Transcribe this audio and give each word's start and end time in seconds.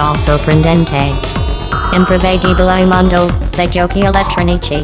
mondo 0.00 0.16
sorprendente. 0.16 1.12
Imprevedibile 1.92 2.86
mondo 2.86 3.30
dei 3.54 3.68
giochi 3.68 4.00
elettronici. 4.00 4.82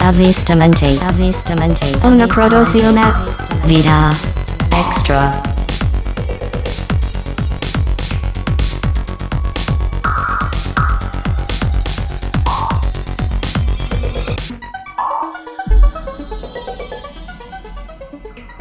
Avvistamenti. 0.00 1.00
Avvistamenti. 1.02 1.96
Una 2.02 2.26
produzione. 2.26 3.14
Vita. 3.64 4.14
Extra. 4.68 5.53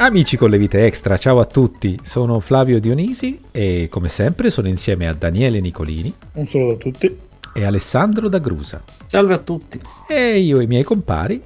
Amici 0.03 0.35
con 0.35 0.49
le 0.49 0.57
vite 0.57 0.85
extra, 0.85 1.17
ciao 1.17 1.39
a 1.39 1.45
tutti, 1.45 1.97
sono 2.03 2.41
Flavio 2.41 2.81
Dionisi 2.81 3.39
e 3.51 3.87
come 3.89 4.09
sempre 4.09 4.49
sono 4.49 4.67
insieme 4.67 5.07
a 5.07 5.13
Daniele 5.13 5.61
Nicolini. 5.61 6.13
Un 6.33 6.45
saluto 6.45 6.73
a 6.73 6.77
tutti. 6.77 7.17
E 7.53 7.63
Alessandro 7.63 8.27
D'Agrusa. 8.27 8.83
Salve 9.05 9.33
a 9.33 9.37
tutti. 9.37 9.79
E 10.05 10.39
io 10.39 10.59
e 10.59 10.63
i 10.63 10.67
miei 10.67 10.83
compari, 10.83 11.41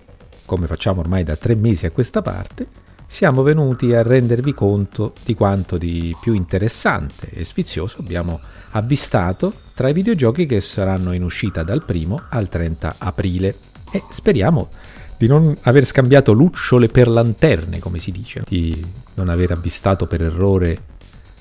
come 0.45 0.65
facciamo 0.65 1.01
ormai 1.01 1.23
da 1.23 1.35
tre 1.35 1.53
mesi 1.53 1.85
a 1.85 1.91
questa 1.91 2.23
parte, 2.23 2.67
siamo 3.05 3.43
venuti 3.43 3.93
a 3.93 4.01
rendervi 4.01 4.53
conto 4.53 5.13
di 5.23 5.35
quanto 5.35 5.77
di 5.77 6.15
più 6.19 6.33
interessante 6.33 7.29
e 7.29 7.43
sfizioso 7.43 7.97
abbiamo 7.99 8.39
avvistato 8.71 9.53
tra 9.75 9.87
i 9.87 9.93
videogiochi 9.93 10.47
che 10.47 10.61
saranno 10.61 11.13
in 11.13 11.21
uscita 11.21 11.61
dal 11.61 11.83
1 11.87 12.23
al 12.29 12.49
30 12.49 12.95
aprile 12.97 13.55
e 13.91 14.01
speriamo 14.09 14.69
di 15.17 15.27
non 15.27 15.55
aver 15.61 15.85
scambiato 15.85 16.31
lucciole 16.31 16.87
per 16.87 17.07
lanterne, 17.07 17.79
come 17.79 17.99
si 17.99 18.11
dice, 18.11 18.43
di 18.47 18.85
non 19.15 19.29
aver 19.29 19.51
avvistato 19.51 20.05
per 20.05 20.21
errore 20.21 20.95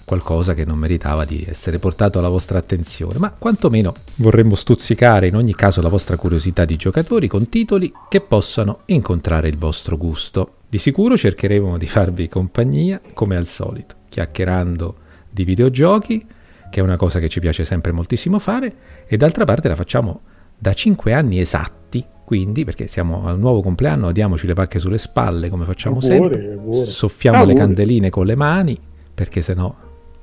qualcosa 0.07 0.55
che 0.55 0.65
non 0.65 0.79
meritava 0.79 1.25
di 1.25 1.45
essere 1.47 1.79
portato 1.79 2.19
alla 2.19 2.29
vostra 2.29 2.59
attenzione, 2.59 3.19
ma 3.19 3.33
quantomeno 3.33 3.93
vorremmo 4.17 4.55
stuzzicare 4.55 5.27
in 5.27 5.35
ogni 5.35 5.55
caso 5.55 5.83
la 5.83 5.89
vostra 5.89 6.17
curiosità 6.17 6.65
di 6.65 6.77
giocatori 6.77 7.27
con 7.27 7.49
titoli 7.49 7.93
che 8.09 8.21
possano 8.21 8.81
incontrare 8.87 9.49
il 9.49 9.59
vostro 9.59 9.97
gusto. 9.97 10.59
Di 10.69 10.79
sicuro 10.79 11.17
cercheremo 11.17 11.77
di 11.77 11.87
farvi 11.87 12.29
compagnia, 12.29 13.01
come 13.13 13.37
al 13.37 13.47
solito, 13.47 13.97
chiacchierando 14.09 14.97
di 15.29 15.45
videogiochi, 15.45 16.25
che 16.71 16.81
è 16.81 16.83
una 16.83 16.97
cosa 16.97 17.19
che 17.19 17.29
ci 17.29 17.41
piace 17.41 17.65
sempre 17.65 17.93
moltissimo 17.93 18.39
fare, 18.39 18.75
e 19.07 19.17
d'altra 19.17 19.45
parte 19.45 19.69
la 19.69 19.77
facciamo 19.77 20.21
da 20.57 20.73
5 20.73 21.13
anni 21.13 21.41
esatti 21.41 22.05
quindi, 22.27 22.65
perché 22.65 22.89
siamo 22.89 23.29
al 23.29 23.39
nuovo 23.39 23.63
compleanno, 23.63 24.11
diamoci 24.11 24.49
le 24.49 24.55
pacche 24.55 24.81
sulle 24.81 24.99
spalle 24.99 25.49
come 25.49 25.65
facciamo 25.65 26.01
auguri, 26.01 26.35
sempre, 26.35 26.87
soffiamo 26.87 27.37
auguri. 27.39 27.55
le 27.55 27.61
candeline 27.61 28.11
con 28.11 28.27
le 28.27 28.35
mani, 28.35 28.77
perché 29.15 29.43
sennò 29.43 29.73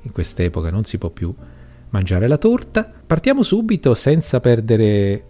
in 0.02 0.12
quest'epoca 0.12 0.70
non 0.70 0.84
si 0.84 0.98
può 0.98 1.08
più 1.08 1.34
mangiare 1.88 2.28
la 2.28 2.36
torta. 2.36 2.92
Partiamo 3.06 3.42
subito 3.42 3.94
senza 3.94 4.38
perdere 4.40 5.24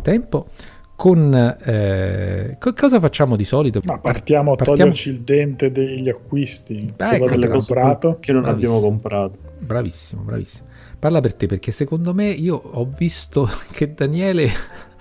tempo 0.00 0.46
con 0.94 1.34
eh, 1.34 2.56
cosa 2.60 3.00
facciamo 3.00 3.34
di 3.34 3.42
solito? 3.42 3.80
Ma 3.82 3.98
partiamo 3.98 4.52
a 4.52 4.54
partiamo... 4.54 4.78
toglierci 4.78 5.08
il 5.10 5.22
dente 5.22 5.72
degli 5.72 6.08
acquisti 6.08 6.92
Beh, 6.94 7.18
che, 7.18 7.24
ecco, 7.24 7.48
comprato. 7.48 8.18
che 8.20 8.30
non 8.30 8.42
bravissimo. 8.42 8.76
abbiamo 8.76 8.88
comprato. 8.88 9.38
Bravissimo, 9.58 10.22
bravissimo. 10.22 10.70
Parla 11.00 11.18
per 11.18 11.34
te 11.34 11.46
perché 11.46 11.72
secondo 11.72 12.14
me 12.14 12.28
io 12.28 12.54
ho 12.54 12.88
visto 12.96 13.48
che 13.74 13.92
Daniele 13.92 14.48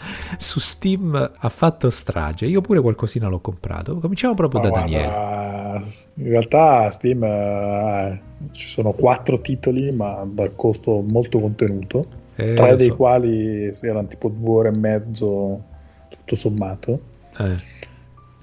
su 0.37 0.59
Steam 0.59 1.31
ha 1.37 1.49
fatto 1.49 1.89
strage. 1.89 2.45
Io 2.45 2.61
pure 2.61 2.81
qualcosina 2.81 3.27
l'ho 3.27 3.39
comprato. 3.39 3.97
Cominciamo 3.97 4.33
proprio 4.33 4.61
Ma 4.61 4.69
da 4.69 4.71
guarda, 4.71 4.97
Daniele. 4.97 5.85
In 6.15 6.29
realtà 6.29 6.89
Steam 6.89 7.23
eh, 7.23 8.21
ci 8.51 8.67
sono 8.67 8.91
quattro 8.91 9.39
titoli, 9.41 9.91
ma 9.91 10.25
dal 10.29 10.55
costo 10.55 11.03
molto 11.05 11.39
contenuto. 11.39 12.19
Eh, 12.35 12.53
tre 12.53 12.75
dei 12.75 12.87
so. 12.87 12.95
quali 12.95 13.71
erano 13.81 14.07
tipo 14.07 14.29
due 14.29 14.55
ore 14.55 14.69
e 14.69 14.77
mezzo 14.77 15.63
tutto 16.09 16.35
sommato. 16.35 16.99
Eh. 17.37 17.79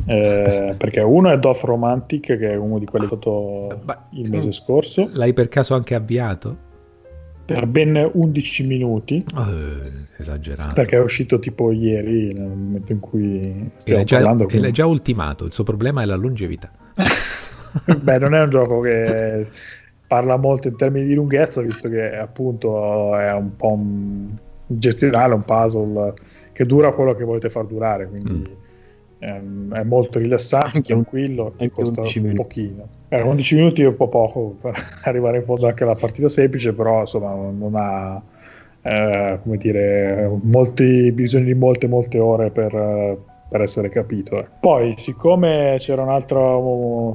Eh, 0.06 0.74
perché 0.78 1.00
uno 1.00 1.30
è 1.30 1.38
Doth 1.38 1.62
Romantic, 1.62 2.38
che 2.38 2.52
è 2.52 2.56
uno 2.56 2.78
di 2.78 2.86
quelli 2.86 3.08
che 3.08 3.14
ho 3.14 3.16
fatto 3.16 3.98
il 4.10 4.30
mese 4.30 4.52
scorso. 4.52 5.08
L'hai 5.12 5.32
per 5.32 5.48
caso 5.48 5.74
anche 5.74 5.94
avviato? 5.94 6.66
Per 7.54 7.66
ben 7.66 8.10
11 8.12 8.66
minuti. 8.66 9.24
Uh, 9.34 10.04
esagerato. 10.18 10.74
Perché 10.74 10.96
è 10.96 11.00
uscito 11.00 11.38
tipo 11.38 11.72
ieri, 11.72 12.30
nel 12.30 12.48
momento 12.48 12.92
in 12.92 13.00
cui 13.00 13.70
stiamo 13.76 14.02
e 14.02 14.04
già, 14.04 14.16
parlando. 14.16 14.44
Quindi... 14.44 14.58
E 14.58 14.66
l'hai 14.66 14.72
già 14.72 14.84
ultimato, 14.84 15.46
il 15.46 15.52
suo 15.52 15.64
problema 15.64 16.02
è 16.02 16.04
la 16.04 16.16
longevità. 16.16 16.70
Beh, 18.02 18.18
non 18.18 18.34
è 18.34 18.42
un 18.42 18.50
gioco 18.50 18.80
che 18.80 19.46
parla 20.06 20.36
molto 20.36 20.68
in 20.68 20.76
termini 20.76 21.06
di 21.06 21.14
lunghezza, 21.14 21.62
visto 21.62 21.88
che 21.88 22.16
appunto 22.16 23.16
è 23.16 23.32
un 23.32 23.56
po' 23.56 23.72
un 23.72 24.28
gestionale, 24.66 25.32
un 25.32 25.44
puzzle 25.44 26.12
che 26.52 26.66
dura 26.66 26.92
quello 26.92 27.14
che 27.14 27.24
volete 27.24 27.48
far 27.48 27.64
durare, 27.64 28.08
quindi... 28.08 28.30
Mm 28.30 28.66
Ehm, 29.20 29.74
è 29.74 29.82
molto 29.82 30.18
rilassante, 30.20 30.80
tranquillo 30.80 31.54
e 31.56 31.70
costa 31.70 32.02
un 32.02 32.32
pochino. 32.34 32.88
Eh, 33.08 33.20
11 33.20 33.54
minuti 33.56 33.82
è 33.82 33.86
un 33.86 33.96
po' 33.96 34.08
poco 34.08 34.56
per 34.60 34.74
arrivare 35.04 35.38
in 35.38 35.42
fondo 35.42 35.66
anche 35.66 35.82
alla 35.82 35.96
partita 35.96 36.28
semplice, 36.28 36.72
però 36.72 37.00
insomma 37.00 37.34
non 37.34 37.72
ha 37.74 38.22
eh, 38.82 39.38
come 39.42 39.56
dire, 39.56 40.30
molti, 40.42 41.10
bisogno 41.12 41.46
di 41.46 41.54
molte 41.54 41.88
molte 41.88 42.18
ore 42.18 42.50
per, 42.50 43.18
per 43.48 43.60
essere 43.60 43.88
capito. 43.88 44.38
Eh. 44.38 44.46
Poi, 44.60 44.94
siccome 44.96 45.76
c'era 45.78 46.02
un 46.02 46.10
altro, 46.10 46.52
a 46.52 46.56
un 46.56 47.14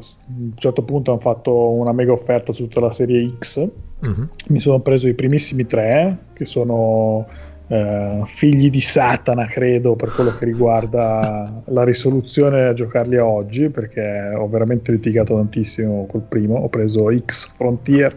certo 0.56 0.84
punto 0.84 1.12
hanno 1.12 1.22
fatto 1.22 1.70
una 1.70 1.94
mega 1.94 2.12
offerta 2.12 2.52
su 2.52 2.64
tutta 2.64 2.82
la 2.82 2.92
serie 2.92 3.26
X, 3.40 3.58
uh-huh. 4.02 4.28
mi 4.50 4.60
sono 4.60 4.80
preso 4.80 5.08
i 5.08 5.14
primissimi 5.14 5.66
tre, 5.66 6.18
che 6.34 6.46
sono 6.46 7.26
eh, 7.68 8.22
figli 8.26 8.70
di 8.70 8.82
Satana, 8.82 9.46
credo, 9.46 9.96
per 9.96 10.12
quello 10.12 10.36
che 10.38 10.46
riguarda 10.46 11.62
la 11.66 11.84
risoluzione 11.84 12.66
a 12.66 12.74
giocarli 12.74 13.18
a 13.18 13.26
oggi, 13.26 13.70
perché 13.70 14.34
ho 14.36 14.48
veramente 14.48 14.92
litigato 14.92 15.36
tantissimo 15.36 16.06
col 16.08 16.22
primo. 16.22 16.56
Ho 16.56 16.70
preso 16.70 17.16
X 17.16 17.54
Frontier, 17.56 18.16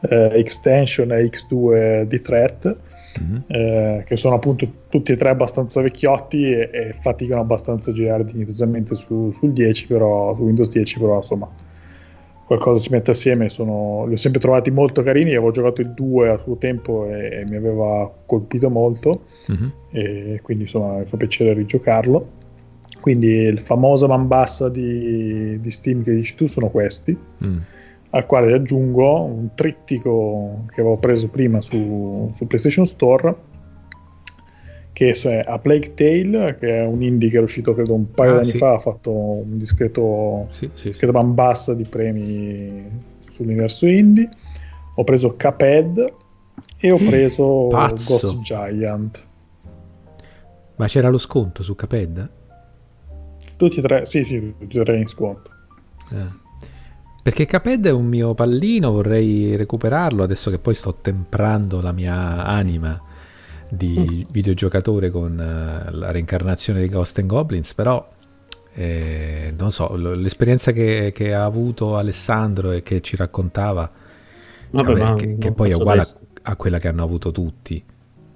eh, 0.00 0.30
Extension 0.34 1.12
e 1.12 1.24
X2 1.24 2.02
di 2.02 2.20
Threat. 2.20 2.76
Mm-hmm. 3.20 3.40
Eh, 3.48 4.04
che 4.06 4.14
sono 4.14 4.36
appunto 4.36 4.66
tutti 4.88 5.10
e 5.10 5.16
tre 5.16 5.30
abbastanza 5.30 5.82
vecchiotti 5.82 6.52
e, 6.52 6.70
e 6.72 6.92
faticano 6.92 7.40
abbastanza 7.40 7.90
a 7.90 7.92
girare 7.92 8.24
dignitosamente 8.24 8.94
su, 8.94 9.32
sul 9.32 9.52
10 9.52 9.88
però 9.88 10.32
su 10.36 10.42
Windows 10.42 10.68
10 10.70 11.00
però 11.00 11.16
insomma 11.16 11.50
qualcosa 12.50 12.82
si 12.82 12.90
mette 12.90 13.12
assieme, 13.12 13.48
sono, 13.48 14.06
li 14.06 14.14
ho 14.14 14.16
sempre 14.16 14.40
trovati 14.40 14.72
molto 14.72 15.04
carini, 15.04 15.30
avevo 15.30 15.52
giocato 15.52 15.82
il 15.82 15.92
2 15.92 16.30
a 16.30 16.36
suo 16.38 16.56
tempo 16.56 17.06
e, 17.06 17.42
e 17.42 17.44
mi 17.44 17.54
aveva 17.54 18.12
colpito 18.26 18.68
molto, 18.68 19.26
uh-huh. 19.46 19.70
e 19.92 20.40
quindi 20.42 20.64
insomma 20.64 20.98
mi 20.98 21.04
fa 21.04 21.16
piacere 21.16 21.52
rigiocarlo. 21.52 22.38
Quindi 23.00 23.28
il 23.28 23.60
famoso 23.60 24.08
man 24.08 24.26
bassa 24.26 24.68
di, 24.68 25.60
di, 25.60 25.70
Steam 25.70 26.02
che 26.02 26.12
dici 26.12 26.34
tu 26.34 26.48
sono 26.48 26.70
questi, 26.70 27.16
mm. 27.44 27.58
al 28.10 28.26
quale 28.26 28.52
aggiungo 28.52 29.22
un 29.22 29.50
trittico 29.54 30.64
che 30.74 30.80
avevo 30.80 30.96
preso 30.96 31.28
prima 31.28 31.62
su, 31.62 32.28
su 32.32 32.46
PlayStation 32.48 32.84
Store 32.84 33.32
che 34.92 35.10
è 35.10 35.42
A 35.44 35.58
Plague 35.58 35.94
Tale, 35.94 36.56
che 36.58 36.78
è 36.78 36.84
un 36.84 37.02
indie 37.02 37.30
che 37.30 37.38
è 37.38 37.40
uscito 37.40 37.72
credo 37.74 37.94
un 37.94 38.10
paio 38.10 38.30
ah, 38.30 38.34
di 38.34 38.40
anni 38.40 38.50
sì. 38.52 38.58
fa, 38.58 38.74
ha 38.74 38.78
fatto 38.78 39.10
un 39.10 39.58
discreto, 39.58 40.46
sì, 40.50 40.68
sì, 40.74 40.88
discreto 40.88 41.12
bambassa 41.12 41.74
di 41.74 41.84
premi 41.84 42.84
sull'universo 43.26 43.86
indie. 43.86 44.28
Ho 44.96 45.04
preso 45.04 45.36
Cuphead 45.36 46.12
e 46.78 46.92
ho 46.92 46.96
preso 46.98 47.68
Pazzo. 47.68 48.18
Ghost 48.18 48.40
Giant. 48.40 49.26
Ma 50.76 50.86
c'era 50.86 51.08
lo 51.08 51.18
sconto 51.18 51.62
su 51.62 51.74
Cuphead? 51.74 52.30
Tutti 53.56 53.78
e 53.78 53.82
tre, 53.82 54.06
sì, 54.06 54.24
sì, 54.24 54.54
tutti 54.58 54.78
e 54.78 54.84
tre 54.84 54.98
in 54.98 55.06
sconto. 55.06 55.50
Eh. 56.10 56.38
Perché 57.22 57.44
Caped 57.44 57.86
è 57.86 57.90
un 57.90 58.06
mio 58.06 58.32
pallino, 58.32 58.90
vorrei 58.90 59.54
recuperarlo 59.56 60.22
adesso 60.22 60.50
che 60.50 60.58
poi 60.58 60.74
sto 60.74 60.94
temprando 60.94 61.82
la 61.82 61.92
mia 61.92 62.44
anima 62.46 63.08
di 63.70 64.26
mm. 64.28 64.32
videogiocatore 64.32 65.10
con 65.10 65.32
uh, 65.32 65.96
la 65.96 66.10
reincarnazione 66.10 66.80
di 66.80 66.88
Ghost 66.88 67.18
and 67.18 67.28
Goblins, 67.28 67.72
però 67.74 68.06
eh, 68.74 69.52
non 69.56 69.70
so, 69.72 69.94
l'esperienza 69.94 70.72
che, 70.72 71.12
che, 71.14 71.34
ha 71.34 71.44
avuto 71.44 71.96
Alessandro 71.96 72.70
e 72.70 72.82
che 72.82 73.00
ci 73.00 73.16
raccontava, 73.16 73.90
Vabbè, 74.70 74.94
vabbè, 74.94 75.20
che, 75.20 75.38
che 75.38 75.52
poi 75.52 75.70
è 75.70 75.74
uguale 75.74 76.02
a, 76.02 76.06
a, 76.42 76.56
quella 76.56 76.78
che 76.78 76.88
hanno 76.88 77.02
avuto 77.02 77.32
tutti, 77.32 77.82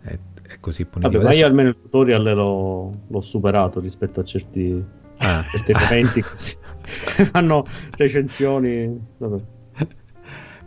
è, 0.03 0.19
è 0.43 0.57
così 0.61 0.85
punitivo. 0.85 1.23
Vabbè, 1.23 1.33
ma 1.33 1.39
io 1.39 1.47
almeno 1.47 1.69
il 1.69 1.77
tutorial 1.81 2.23
l'ho, 2.23 2.93
l'ho 3.07 3.21
superato 3.21 3.81
rispetto 3.81 4.21
a 4.21 4.25
certi, 4.25 4.85
ah. 5.19 5.45
certi 5.51 5.73
eventi 5.79 6.23
che 6.23 7.25
fanno 7.31 7.67
recensioni. 7.97 9.01
Vabbè. 9.19 9.43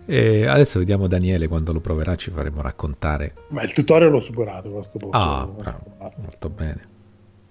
E 0.10 0.48
adesso 0.48 0.80
vediamo 0.80 1.08
Daniele 1.08 1.50
quando 1.50 1.74
lo 1.74 1.82
proverà, 1.82 2.16
ci 2.16 2.32
faremo 2.32 2.62
raccontare. 2.62 3.34
Ma 3.50 3.62
il 3.64 3.74
tutorial 3.74 4.10
l'ho 4.10 4.22
superato 4.22 4.70
questo 4.70 4.98
punto. 4.98 5.18
Ah, 5.18 5.46
bravo, 5.46 5.84
molto 6.16 6.50
bene. 6.50 6.96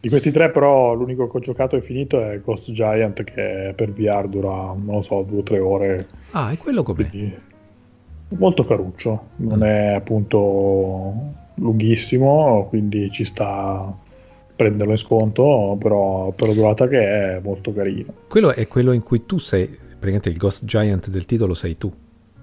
Di 0.00 0.08
questi 0.08 0.30
tre, 0.30 0.50
però, 0.50 0.94
l'unico 0.94 1.28
che 1.28 1.36
ho 1.36 1.40
giocato 1.40 1.76
e 1.76 1.82
finito 1.82 2.18
è 2.22 2.40
Ghost 2.40 2.72
Giant, 2.72 3.24
che 3.24 3.74
per 3.76 3.92
VR 3.92 4.26
dura, 4.26 4.72
non 4.74 4.86
lo 4.86 5.02
so, 5.02 5.22
due 5.22 5.40
o 5.40 5.42
tre 5.42 5.58
ore. 5.58 6.08
Ah, 6.30 6.50
è 6.50 6.56
quello 6.56 6.82
com'è? 6.82 7.10
Quindi... 7.10 7.36
Molto 8.28 8.64
caruccio, 8.64 9.26
non 9.36 9.58
mm. 9.58 9.62
è 9.62 9.94
appunto 9.94 11.12
lunghissimo, 11.54 12.66
quindi 12.70 13.10
ci 13.12 13.24
sta 13.24 13.94
prenderlo 14.56 14.92
in 14.92 14.98
sconto, 14.98 15.76
però 15.78 16.30
per 16.30 16.48
la 16.48 16.54
durata 16.54 16.88
che 16.88 17.00
è 17.36 17.40
molto 17.40 17.74
carino. 17.74 18.12
Quello 18.28 18.52
è 18.52 18.66
quello 18.66 18.92
in 18.92 19.02
cui 19.02 19.26
tu 19.26 19.38
sei, 19.38 19.66
praticamente 19.66 20.30
il 20.30 20.38
Ghost 20.38 20.64
Giant 20.64 21.08
del 21.10 21.26
titolo 21.26 21.52
sei 21.52 21.76
tu 21.76 21.92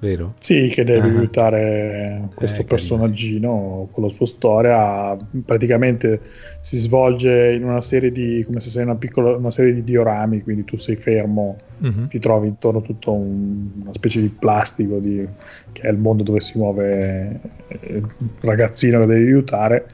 vero? 0.04 0.34
Sì, 0.40 0.66
che 0.66 0.84
deve 0.84 1.08
uh-huh. 1.08 1.18
aiutare 1.18 2.28
questo 2.36 2.62
eh, 2.62 2.66
personaggino 2.66 3.88
con 3.92 4.04
la 4.04 4.10
sua 4.10 4.26
storia. 4.26 5.18
Praticamente 5.46 6.20
si 6.60 6.78
svolge 6.78 7.54
in 7.54 7.64
una 7.64 7.80
serie 7.80 8.12
di, 8.12 8.44
come 8.46 8.60
se 8.60 8.70
sei 8.70 8.84
una 8.84 8.96
piccola, 8.96 9.38
una 9.38 9.52
serie 9.52 9.74
di 9.74 9.84
diorami, 9.84 10.42
quindi 10.42 10.66
tu 10.66 10.78
sei 10.78 10.98
fermo, 10.98 11.58
uh-huh. 11.80 12.08
ti 12.08 12.20
trovi 12.20 12.48
intorno 12.50 12.80
a 12.80 12.82
tutto 12.82 13.14
un, 13.14 13.70
una 13.82 13.94
specie 13.94 14.20
di 14.20 14.28
plastico 14.28 15.00
di, 15.00 15.26
che 15.72 15.82
è 15.84 15.90
il 15.90 15.98
mondo 15.98 16.24
dove 16.24 16.42
si 16.42 16.58
muove 16.58 17.40
il 17.88 18.06
ragazzino 18.42 19.00
che 19.00 19.06
devi 19.08 19.22
aiutare 19.22 19.86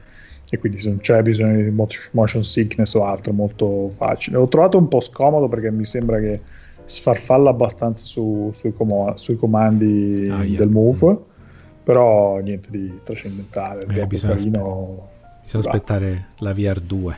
e 0.50 0.58
quindi 0.58 0.80
se 0.80 0.88
non 0.88 0.98
c'è 0.98 1.22
bisogno 1.22 1.62
di 1.62 1.70
motion 2.10 2.42
sickness 2.42 2.94
o 2.94 3.04
altro 3.04 3.32
molto 3.32 3.88
facile. 3.90 4.36
L'ho 4.36 4.48
trovato 4.48 4.76
un 4.76 4.88
po' 4.88 4.98
scomodo 4.98 5.48
perché 5.48 5.70
mi 5.70 5.84
sembra 5.84 6.18
che 6.18 6.40
sfarfalla 6.90 7.50
abbastanza 7.50 8.04
su, 8.04 8.50
sui, 8.52 8.72
com- 8.72 9.14
sui, 9.14 9.36
comandi 9.36 10.28
ah, 10.30 10.42
yeah. 10.42 10.58
del 10.58 10.68
move, 10.68 11.16
però 11.84 12.38
niente 12.38 12.68
di 12.70 13.00
trascendentale. 13.04 13.86
Eh, 13.88 14.06
bisogna, 14.06 14.34
carino, 14.34 15.08
bisogna 15.42 15.64
aspettare 15.64 16.26
la 16.38 16.50
VR2. 16.50 17.16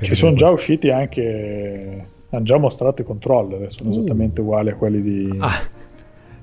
Ci 0.00 0.14
sono 0.14 0.34
già 0.34 0.48
usciti 0.48 0.88
anche, 0.88 2.06
hanno 2.30 2.42
già 2.42 2.56
mostrato 2.56 3.02
i 3.02 3.04
controller, 3.04 3.70
sono 3.70 3.90
uh. 3.90 3.92
esattamente 3.92 4.40
uguali 4.40 4.70
a 4.70 4.74
quelli 4.74 5.02
di, 5.02 5.36
ah, 5.38 5.60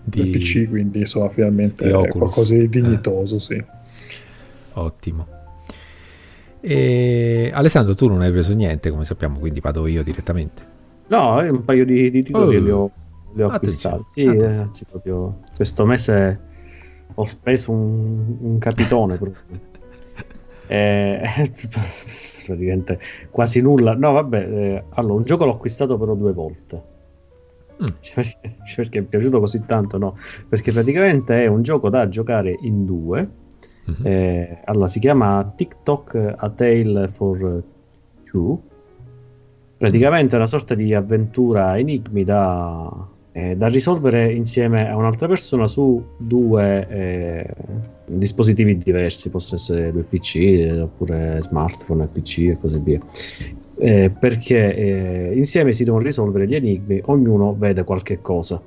di... 0.03 0.29
PC, 0.29 0.69
quindi 0.69 0.99
insomma 0.99 1.29
finalmente 1.29 1.89
qualcosa 2.09 2.53
di 2.53 2.69
dignitoso, 2.69 3.37
eh. 3.37 3.39
sì. 3.39 3.63
Ottimo. 4.73 5.27
E 6.61 7.49
Alessandro, 7.51 7.95
tu 7.95 8.07
non 8.07 8.21
hai 8.21 8.29
preso 8.29 8.53
niente, 8.53 8.91
come 8.91 9.05
sappiamo, 9.05 9.39
quindi 9.39 9.59
vado 9.59 9.87
io 9.87 10.03
direttamente. 10.03 10.75
No, 11.07 11.37
un 11.37 11.63
paio 11.63 11.85
di, 11.85 12.11
di 12.11 12.23
titoli 12.23 12.57
oh. 12.57 12.61
li 12.61 12.71
ho, 12.71 12.91
li 13.33 13.41
ho 13.41 13.49
acquistati. 13.49 14.03
Sì, 14.05 14.25
eh, 14.25 14.67
proprio, 14.89 15.39
questo 15.55 15.85
mese 15.85 16.39
ho 17.13 17.25
speso 17.25 17.71
un, 17.71 18.37
un 18.41 18.57
capitone 18.57 19.17
proprio. 19.17 19.41
eh, 20.67 21.21
praticamente 22.45 22.99
quasi 23.29 23.61
nulla. 23.61 23.95
No, 23.95 24.11
vabbè, 24.13 24.37
eh, 24.37 24.83
allora, 24.89 25.13
un 25.13 25.23
gioco 25.23 25.45
l'ho 25.45 25.53
acquistato 25.53 25.97
però 25.97 26.13
due 26.13 26.33
volte. 26.33 26.95
Mm. 27.81 27.85
Perché, 28.15 28.49
perché, 28.75 28.99
è 28.99 29.03
piaciuto 29.03 29.39
così 29.39 29.63
tanto, 29.65 29.97
no? 29.99 30.17
Perché 30.49 30.71
praticamente 30.71 31.43
è 31.43 31.47
un 31.47 31.61
gioco 31.61 31.89
da 31.89 32.09
giocare 32.09 32.57
in 32.61 32.85
due. 32.85 33.29
Mm-hmm. 33.89 34.05
Eh, 34.05 34.61
allora, 34.65 34.87
si 34.87 34.99
chiama 34.99 35.53
TikTok 35.55 36.33
A 36.35 36.49
Tale 36.49 37.07
for 37.09 37.63
Two 38.25 38.61
praticamente 39.77 40.35
è 40.35 40.37
una 40.37 40.47
sorta 40.47 40.73
di 40.73 40.93
avventura 40.93 41.77
enigmi 41.77 42.23
da, 42.23 43.07
eh, 43.31 43.55
da 43.55 43.67
risolvere 43.67 44.33
insieme 44.33 44.89
a 44.89 44.95
un'altra 44.95 45.27
persona 45.27 45.67
su 45.67 46.03
due 46.17 46.87
eh, 46.89 47.53
dispositivi 48.05 48.77
diversi, 48.77 49.29
possono 49.29 49.59
essere 49.59 49.91
due 49.91 50.03
PC 50.03 50.35
eh, 50.35 50.81
oppure 50.81 51.37
smartphone 51.41 52.05
e 52.05 52.07
PC 52.07 52.37
e 52.39 52.57
così 52.59 52.79
via. 52.79 52.99
Eh, 53.79 54.09
perché 54.09 54.75
eh, 54.75 55.31
insieme 55.35 55.71
si 55.71 55.83
devono 55.83 56.03
risolvere 56.03 56.47
gli 56.47 56.55
enigmi, 56.55 56.99
ognuno 57.05 57.55
vede 57.55 57.83
qualche 57.83 58.21
cosa. 58.21 58.59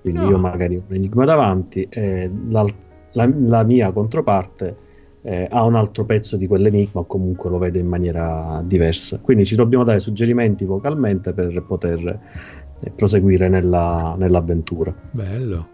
Quindi 0.00 0.20
no. 0.20 0.30
io 0.30 0.38
magari 0.38 0.76
ho 0.76 0.82
un 0.86 0.94
enigma 0.94 1.26
davanti 1.26 1.86
e 1.90 2.30
la, 2.48 2.64
la, 3.12 3.30
la 3.46 3.62
mia 3.62 3.90
controparte 3.90 4.76
eh, 5.26 5.48
ha 5.50 5.64
un 5.64 5.74
altro 5.74 6.04
pezzo 6.04 6.36
di 6.36 6.46
quell'enigma 6.46 7.00
o 7.00 7.06
comunque 7.06 7.48
lo 7.48 7.56
vede 7.56 7.78
in 7.78 7.86
maniera 7.86 8.62
diversa. 8.64 9.18
Quindi 9.20 9.46
ci 9.46 9.56
dobbiamo 9.56 9.82
dare 9.82 9.98
suggerimenti 9.98 10.66
vocalmente 10.66 11.32
per 11.32 11.64
poter 11.66 12.20
eh, 12.80 12.90
proseguire 12.90 13.48
nella, 13.48 14.14
nell'avventura. 14.18 14.94
Bello. 15.10 15.68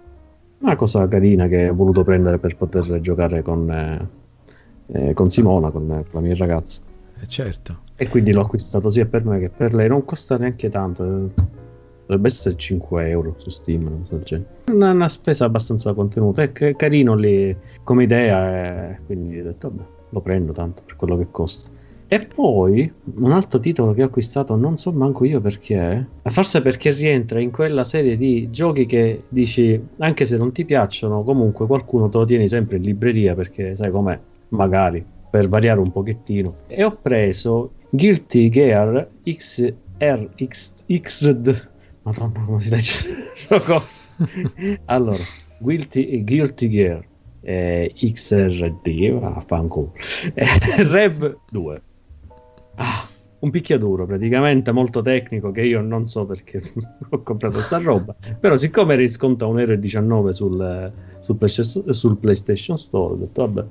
Una 0.60 0.76
cosa 0.76 1.08
carina 1.08 1.48
che 1.48 1.68
ho 1.68 1.74
voluto 1.74 2.04
prendere 2.04 2.38
per 2.38 2.56
poter 2.56 3.00
giocare 3.00 3.42
con, 3.42 3.70
eh, 3.70 4.08
eh 4.86 5.14
con 5.14 5.30
Simona, 5.30 5.70
con, 5.70 5.86
con, 5.88 6.04
la 6.12 6.20
mia 6.20 6.36
ragazza. 6.36 6.80
Eh, 7.20 7.26
certo. 7.26 7.78
E 7.96 8.08
quindi 8.08 8.32
l'ho 8.32 8.42
acquistato 8.42 8.88
sia 8.88 9.06
per 9.06 9.24
me 9.24 9.40
che 9.40 9.48
per 9.48 9.74
lei. 9.74 9.88
Non 9.88 10.04
costa 10.04 10.36
neanche 10.36 10.68
tanto 10.68 11.32
dovrebbe 12.10 12.26
essere 12.26 12.56
5 12.56 13.08
euro 13.08 13.34
su 13.38 13.50
Steam, 13.50 13.84
non 13.84 14.04
so 14.04 14.20
una, 14.72 14.90
una, 14.90 15.08
spesa 15.08 15.44
abbastanza 15.44 15.92
contenuta, 15.92 16.42
è 16.42 16.50
c- 16.50 16.74
carino 16.74 17.14
lì 17.14 17.56
come 17.84 18.02
idea, 18.02 18.90
eh, 18.90 18.98
quindi 19.06 19.38
ho 19.38 19.44
detto 19.44 19.70
vabbè, 19.70 19.88
lo 20.10 20.20
prendo 20.20 20.52
tanto 20.52 20.82
per 20.84 20.96
quello 20.96 21.16
che 21.16 21.28
costa. 21.30 21.70
E 22.08 22.18
poi 22.18 22.92
un 23.18 23.30
altro 23.30 23.60
titolo 23.60 23.92
che 23.92 24.02
ho 24.02 24.06
acquistato, 24.06 24.56
non 24.56 24.76
so 24.76 24.90
manco 24.90 25.24
io 25.24 25.40
perché, 25.40 26.04
forse 26.24 26.60
perché 26.60 26.90
rientra 26.90 27.38
in 27.38 27.52
quella 27.52 27.84
serie 27.84 28.16
di 28.16 28.50
giochi 28.50 28.84
che 28.86 29.22
dici, 29.28 29.80
anche 29.98 30.24
se 30.24 30.36
non 30.36 30.50
ti 30.50 30.64
piacciono, 30.64 31.22
comunque 31.22 31.66
qualcuno 31.66 32.08
te 32.08 32.18
lo 32.18 32.24
tieni 32.24 32.48
sempre 32.48 32.78
in 32.78 32.82
libreria 32.82 33.36
perché 33.36 33.76
sai 33.76 33.92
com'è, 33.92 34.18
magari, 34.48 35.04
per 35.30 35.48
variare 35.48 35.78
un 35.78 35.92
pochettino. 35.92 36.54
E 36.66 36.82
ho 36.82 36.98
preso 37.00 37.74
Guilty 37.90 38.48
Gear 38.48 39.08
XRX 39.22 40.74
Xrd 40.88 41.69
Madonna, 42.10 42.44
come 42.44 42.58
si 42.58 42.70
legge 42.70 43.28
questa 43.30 43.60
cosa? 43.60 44.02
allora, 44.86 45.22
Guilty, 45.58 46.24
Guilty 46.24 46.68
Gear 46.68 47.04
eh, 47.42 47.92
XRD, 47.94 49.10
vaffanculo. 49.12 49.92
Eh, 50.34 50.46
Rev 50.82 51.38
2. 51.50 51.82
Ah, 52.74 53.06
un 53.40 53.50
picchiaduro 53.50 54.06
praticamente 54.06 54.72
molto 54.72 55.02
tecnico 55.02 55.52
che 55.52 55.62
io 55.62 55.80
non 55.80 56.06
so 56.06 56.26
perché 56.26 56.60
ho 57.08 57.22
comprato 57.22 57.60
sta 57.60 57.78
roba 57.78 58.14
però 58.38 58.56
siccome 58.56 58.96
risconta 58.96 59.46
1,19 59.46 59.98
euro 59.98 60.32
sul, 60.32 60.92
sul, 61.20 61.94
sul, 61.94 62.16
PlayStation 62.18 62.76
Store 62.76 63.14
ho 63.14 63.16
detto 63.16 63.46
vabbè 63.46 63.68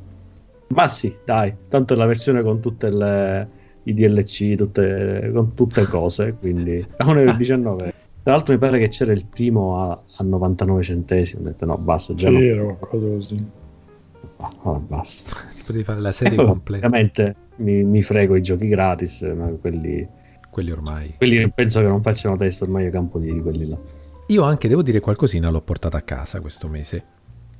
ma 0.70 0.88
sì 0.88 1.16
dai 1.24 1.54
tanto 1.70 1.94
è 1.94 1.98
la 1.98 2.08
versione 2.08 2.42
con 2.42 2.60
tutte 2.60 2.90
le 2.90 3.50
i 3.84 3.94
DLC 3.94 4.56
tutte, 4.56 5.32
con 5.34 5.54
tutte 5.54 5.86
cose 5.86 6.36
quindi 6.40 6.86
a 6.98 7.06
1,19 7.06 7.64
euro 7.64 7.94
tra 8.24 8.34
l'altro 8.34 8.54
mi 8.54 8.60
pare 8.60 8.80
che 8.80 8.90
c'era 8.90 9.12
il 9.12 9.26
primo 9.26 9.82
a, 9.82 10.02
a 10.18 10.24
99 10.24 10.84
centesimi. 10.84 11.42
Ho 11.42 11.46
detto 11.46 11.66
no, 11.66 11.78
basta. 11.78 12.14
Già 12.14 12.28
sì, 12.28 12.34
no. 12.34 12.40
era 12.40 12.64
qualcosa 12.64 13.08
così. 13.08 13.46
Ah, 14.38 14.72
basta. 14.72 15.36
Potevi 15.66 15.84
fare 15.84 16.00
la 16.00 16.12
serie 16.12 16.38
completa. 16.38 16.86
Ovviamente 16.86 17.36
mi, 17.58 17.84
mi, 17.84 18.02
frego 18.02 18.36
i 18.36 18.42
giochi 18.42 18.68
gratis, 18.68 19.22
ma 19.22 19.48
quelli... 19.60 20.08
Quelli 20.50 20.72
ormai. 20.72 21.14
Quelli 21.18 21.50
penso 21.52 21.80
che 21.80 21.88
non 21.88 22.02
facciano 22.02 22.36
test 22.36 22.62
ormai 22.62 22.88
a 22.88 22.90
campo 22.90 23.20
di, 23.20 23.32
di 23.32 23.42
quelli 23.42 23.68
là. 23.68 23.78
Io 24.28 24.44
anche 24.44 24.68
devo 24.68 24.82
dire 24.82 25.00
qualcosina 25.00 25.50
l'ho 25.50 25.62
portata 25.62 25.98
a 25.98 26.02
casa 26.02 26.40
questo 26.40 26.68
mese. 26.68 27.04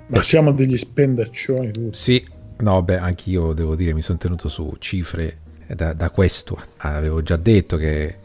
Ma 0.08 0.22
siamo 0.24 0.52
degli 0.52 0.78
spendaccioni 0.78 1.72
tutti. 1.72 1.98
Sì, 1.98 2.24
no, 2.58 2.82
beh, 2.82 2.98
anch'io 2.98 3.54
devo 3.54 3.76
dire 3.76 3.94
mi 3.94 4.02
sono 4.02 4.18
tenuto 4.18 4.50
su 4.50 4.76
cifre 4.80 5.38
da, 5.68 5.94
da 5.94 6.10
questo. 6.10 6.60
Avevo 6.78 7.22
già 7.22 7.38
detto 7.38 7.78
che 7.78 8.18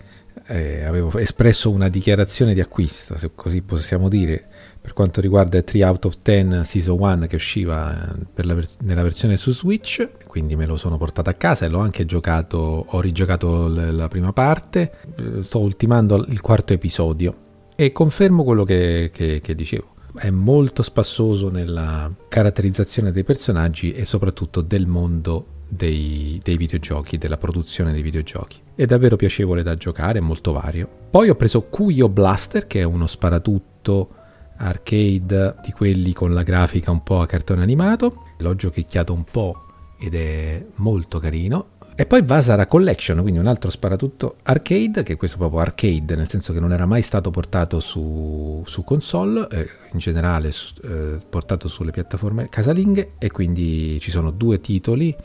eh, 0.47 0.85
avevo 0.85 1.19
espresso 1.19 1.71
una 1.71 1.89
dichiarazione 1.89 2.55
di 2.55 2.61
acquisto, 2.61 3.17
se 3.17 3.31
così 3.35 3.63
possiamo 3.63 4.09
dire, 4.09 4.47
per 4.81 4.93
quanto 4.93 5.21
riguarda 5.21 5.63
3 5.63 5.85
out 5.85 6.05
of 6.05 6.19
10 6.23 6.65
Season 6.65 6.99
1 7.01 7.27
che 7.27 7.37
usciva 7.37 8.15
eh, 8.15 8.53
vers- 8.55 8.79
nella 8.83 9.03
versione 9.03 9.37
su 9.37 9.53
Switch, 9.53 10.07
quindi 10.27 10.57
me 10.57 10.67
lo 10.67 10.77
sono 10.77 10.99
portato 10.99 11.31
a 11.31 11.35
casa 11.35 11.65
e 11.65 11.69
l'ho 11.69 11.79
anche 11.79 12.05
giocato, 12.05 12.87
ho 12.89 13.01
rigiocato 13.01 13.67
l- 13.69 13.95
la 13.95 14.09
prima 14.09 14.33
parte, 14.33 14.93
sto 15.41 15.61
ultimando 15.61 16.25
il 16.29 16.41
quarto 16.41 16.73
episodio 16.73 17.37
e 17.77 17.93
confermo 17.93 18.45
quello 18.45 18.65
che, 18.65 19.11
che, 19.13 19.41
che 19.43 19.55
dicevo. 19.55 19.93
È 20.15 20.31
molto 20.31 20.83
spassoso 20.83 21.49
nella 21.49 22.13
caratterizzazione 22.29 23.11
dei 23.11 23.25
personaggi 23.25 23.93
e 23.93 24.05
soprattutto 24.05 24.61
del 24.61 24.87
mondo 24.87 25.47
dei, 25.69 26.41
dei, 26.43 26.57
videogiochi, 26.57 27.19
della 27.19 27.37
produzione 27.37 27.93
dei 27.93 28.03
videogiochi. 28.03 28.61
È 28.77 28.87
davvero 28.87 29.15
piacevole 29.15 29.63
da 29.63 29.77
giocare, 29.77 30.19
è 30.19 30.21
molto 30.21 30.51
vario. 30.51 30.89
Poi 31.09 31.29
ho 31.29 31.37
preso 31.37 31.63
Kuyo 31.63 32.09
Blaster, 32.09 32.67
che 32.67 32.81
è 32.81 32.83
uno 32.83 33.07
sparatutto 33.07 34.09
arcade 34.57 35.55
di 35.63 35.71
quelli 35.71 36.13
con 36.13 36.35
la 36.35 36.43
grafica 36.43 36.91
un 36.91 37.05
po' 37.05 37.21
a 37.21 37.27
cartone 37.27 37.63
animato. 37.63 38.25
L'ho 38.39 38.57
giochicchiato 38.57 39.13
un 39.13 39.23
po' 39.23 39.67
ed 40.01 40.17
è 40.17 40.67
molto 40.77 41.21
carino. 41.21 41.69
E 41.95 42.05
poi 42.05 42.23
Vasara 42.23 42.67
Collection, 42.67 43.21
quindi 43.21 43.39
un 43.39 43.47
altro 43.47 43.71
sparatutto 43.71 44.39
arcade, 44.43 45.05
che 45.05 45.13
è 45.13 45.17
questo 45.17 45.39
proprio 45.39 45.61
arcade, 45.61 46.17
nel 46.17 46.29
senso 46.29 46.53
che 46.53 46.59
non 46.59 46.73
era 46.73 46.85
mai 46.85 47.03
stato 47.03 47.31
portato 47.31 47.79
su, 47.79 48.61
su 48.67 48.83
console, 48.83 49.47
eh, 49.53 49.69
in 49.93 50.01
generale 50.01 50.49
eh, 50.83 51.19
portato 51.31 51.69
sulle 51.69 51.93
piattaforme 51.93 52.49
casalinghe, 52.49 53.13
e 53.19 53.31
quindi 53.31 54.01
ci 54.01 54.11
sono 54.11 54.33
due 54.33 54.61
titoli 54.61 55.17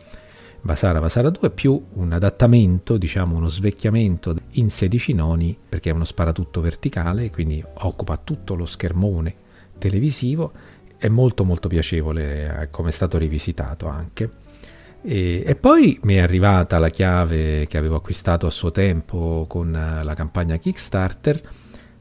Vasara 0.62 1.00
Vasara 1.00 1.30
2 1.30 1.50
più 1.52 1.82
un 1.94 2.12
adattamento, 2.12 2.98
diciamo 2.98 3.36
uno 3.36 3.48
svecchiamento 3.48 4.36
in 4.52 4.70
16 4.70 5.14
noni 5.14 5.58
perché 5.68 5.90
è 5.90 5.94
uno 5.94 6.06
sparatutto 6.06 6.62
verticale, 6.62 7.30
quindi 7.32 7.64
occupa 7.76 8.18
tutto 8.18 8.56
lo 8.56 8.66
schermone 8.66 9.48
televisivo 9.80 10.52
è 11.00 11.08
molto 11.08 11.46
molto 11.46 11.70
piacevole 11.70 12.62
eh, 12.62 12.70
come 12.70 12.90
è 12.90 12.92
stato 12.92 13.18
rivisitato 13.18 13.88
anche. 13.88 14.30
E, 15.02 15.44
e, 15.46 15.56
poi 15.56 15.98
mi 16.04 16.16
è 16.16 16.20
arrivata 16.20 16.78
la 16.78 16.90
chiave 16.90 17.66
che 17.68 17.78
avevo 17.78 17.96
acquistato 17.96 18.46
a 18.46 18.52
suo 18.52 18.72
tempo 18.72 19.46
con 19.48 19.68
uh, 19.68 20.04
la 20.04 20.14
campagna 20.14 20.58
Kickstarter 20.58 21.42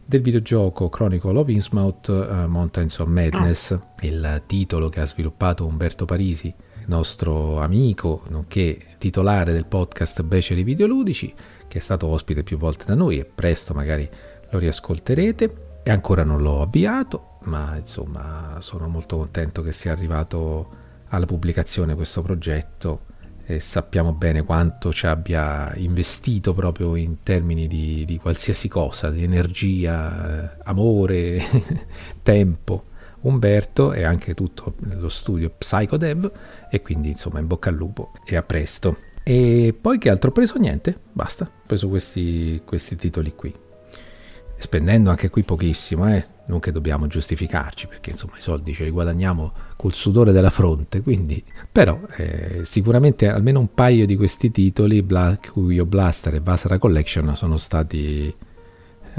del 0.04 0.20
videogioco 0.20 0.88
Chronicle 0.88 1.38
of 1.38 1.48
Innsmouth 1.48 2.08
uh, 2.08 2.48
Mountains 2.48 2.98
of 2.98 3.06
Madness, 3.06 3.70
ah. 3.70 3.84
il 4.00 4.42
titolo 4.46 4.88
che 4.88 5.00
ha 5.00 5.06
sviluppato 5.06 5.64
Umberto 5.64 6.06
Parisi, 6.06 6.52
nostro 6.88 7.60
amico, 7.60 8.22
nonché 8.28 8.78
titolare 8.98 9.52
del 9.52 9.66
podcast 9.66 10.22
Beceri 10.22 10.62
Videoludici, 10.62 11.32
che 11.66 11.78
è 11.78 11.80
stato 11.80 12.06
ospite 12.08 12.42
più 12.42 12.58
volte 12.58 12.84
da 12.84 12.94
noi 12.94 13.18
e 13.18 13.24
presto 13.24 13.72
magari 13.72 14.08
lo 14.50 14.58
riascolterete. 14.58 15.66
E 15.82 15.90
ancora 15.90 16.24
non 16.24 16.42
l'ho 16.42 16.60
avviato, 16.60 17.38
ma 17.44 17.76
insomma 17.76 18.56
sono 18.60 18.88
molto 18.88 19.16
contento 19.16 19.62
che 19.62 19.72
sia 19.72 19.92
arrivato 19.92 20.86
alla 21.08 21.24
pubblicazione 21.24 21.94
questo 21.94 22.20
progetto 22.20 23.06
e 23.50 23.60
sappiamo 23.60 24.12
bene 24.12 24.42
quanto 24.42 24.92
ci 24.92 25.06
abbia 25.06 25.72
investito 25.76 26.52
proprio 26.52 26.96
in 26.96 27.22
termini 27.22 27.66
di, 27.66 28.04
di 28.04 28.18
qualsiasi 28.18 28.68
cosa, 28.68 29.08
di 29.08 29.22
energia, 29.22 30.52
eh, 30.52 30.62
amore, 30.64 31.42
tempo. 32.22 32.87
Umberto 33.22 33.92
e 33.92 34.04
anche 34.04 34.34
tutto 34.34 34.74
lo 34.80 35.08
studio 35.08 35.50
Psychodev 35.56 36.30
e 36.70 36.82
quindi 36.82 37.10
insomma 37.10 37.38
in 37.40 37.46
bocca 37.46 37.70
al 37.70 37.76
lupo 37.76 38.12
e 38.24 38.36
a 38.36 38.42
presto. 38.42 38.96
E 39.22 39.74
poi 39.78 39.98
che 39.98 40.08
altro 40.08 40.30
ho 40.30 40.32
preso? 40.32 40.58
Niente, 40.58 40.98
basta, 41.12 41.44
ho 41.44 41.66
preso 41.66 41.88
questi, 41.88 42.62
questi 42.64 42.96
titoli 42.96 43.34
qui 43.34 43.54
spendendo 44.58 45.10
anche 45.10 45.30
qui 45.30 45.42
pochissimo, 45.42 46.12
eh? 46.12 46.36
non 46.46 46.60
che 46.60 46.72
dobbiamo 46.72 47.06
giustificarci, 47.06 47.86
perché 47.86 48.10
insomma 48.10 48.36
i 48.36 48.40
soldi 48.40 48.74
ce 48.74 48.84
li 48.84 48.90
guadagniamo 48.90 49.52
col 49.76 49.94
sudore 49.94 50.32
della 50.32 50.50
fronte, 50.50 51.02
quindi 51.02 51.42
però 51.70 52.00
eh, 52.16 52.62
sicuramente 52.64 53.28
almeno 53.28 53.60
un 53.60 53.72
paio 53.72 54.06
di 54.06 54.16
questi 54.16 54.50
titoli, 54.50 55.02
Black 55.02 55.52
Widow 55.54 55.86
Blaster 55.86 56.34
e 56.34 56.40
Vasara 56.40 56.78
Collection, 56.78 57.36
sono 57.36 57.56
stati 57.56 58.34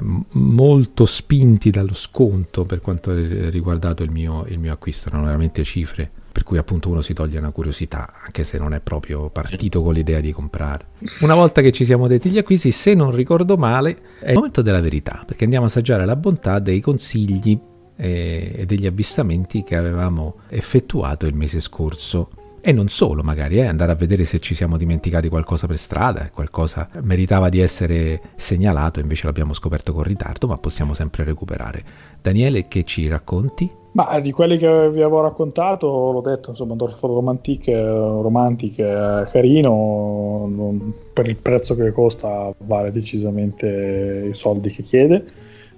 molto 0.01 1.05
spinti 1.05 1.69
dallo 1.69 1.93
sconto 1.93 2.65
per 2.65 2.81
quanto 2.81 3.13
riguardato 3.13 4.03
il 4.03 4.11
mio, 4.11 4.45
il 4.47 4.59
mio 4.59 4.73
acquisto, 4.73 5.09
erano 5.09 5.25
veramente 5.25 5.63
cifre 5.63 6.11
per 6.31 6.43
cui 6.43 6.57
appunto 6.57 6.89
uno 6.89 7.01
si 7.01 7.13
toglie 7.13 7.37
una 7.37 7.51
curiosità, 7.51 8.13
anche 8.23 8.45
se 8.45 8.57
non 8.57 8.73
è 8.73 8.79
proprio 8.79 9.29
partito 9.29 9.81
con 9.81 9.93
l'idea 9.93 10.21
di 10.21 10.31
comprare. 10.31 10.85
Una 11.21 11.35
volta 11.35 11.61
che 11.61 11.71
ci 11.71 11.83
siamo 11.83 12.07
detti 12.07 12.29
gli 12.29 12.37
acquisti, 12.37 12.71
se 12.71 12.93
non 12.93 13.11
ricordo 13.11 13.57
male, 13.57 13.97
è 14.19 14.29
il 14.29 14.35
momento 14.35 14.61
della 14.61 14.79
verità, 14.79 15.23
perché 15.25 15.43
andiamo 15.43 15.65
a 15.65 15.67
assaggiare 15.67 16.05
la 16.05 16.15
bontà 16.15 16.59
dei 16.59 16.79
consigli 16.79 17.59
eh, 17.97 18.53
e 18.55 18.65
degli 18.65 18.85
avvistamenti 18.85 19.63
che 19.63 19.75
avevamo 19.75 20.35
effettuato 20.47 21.25
il 21.25 21.33
mese 21.33 21.59
scorso. 21.59 22.29
E 22.61 22.71
non 22.73 22.89
solo, 22.89 23.23
magari, 23.23 23.57
eh, 23.57 23.65
andare 23.65 23.91
a 23.91 23.95
vedere 23.95 24.25
se 24.25 24.39
ci 24.39 24.53
siamo 24.53 24.77
dimenticati 24.77 25.29
qualcosa 25.29 25.65
per 25.65 25.77
strada, 25.77 26.29
qualcosa 26.33 26.89
meritava 27.01 27.47
di 27.49 27.59
essere 27.59 28.21
segnalato, 28.35 28.99
invece 28.99 29.25
l'abbiamo 29.25 29.53
scoperto 29.53 29.93
con 29.93 30.03
ritardo, 30.03 30.47
ma 30.47 30.57
possiamo 30.57 30.93
sempre 30.93 31.23
recuperare. 31.23 31.83
Daniele, 32.21 32.67
che 32.67 32.83
ci 32.83 33.07
racconti? 33.07 33.69
Ma 33.91 34.19
di 34.19 34.31
quelli 34.31 34.57
che 34.57 34.67
vi 34.67 35.01
avevo 35.01 35.21
raccontato, 35.21 36.11
l'ho 36.11 36.21
detto, 36.21 36.49
insomma, 36.49 36.75
Dorf 36.75 37.01
Romantic, 37.01 37.67
Romantic 37.67 38.77
è 38.79 39.27
carino, 39.31 40.47
non, 40.47 40.93
per 41.11 41.27
il 41.27 41.37
prezzo 41.37 41.75
che 41.75 41.91
costa 41.91 42.53
vale 42.65 42.91
decisamente 42.91 44.27
i 44.29 44.33
soldi 44.35 44.69
che 44.69 44.83
chiede. 44.83 45.25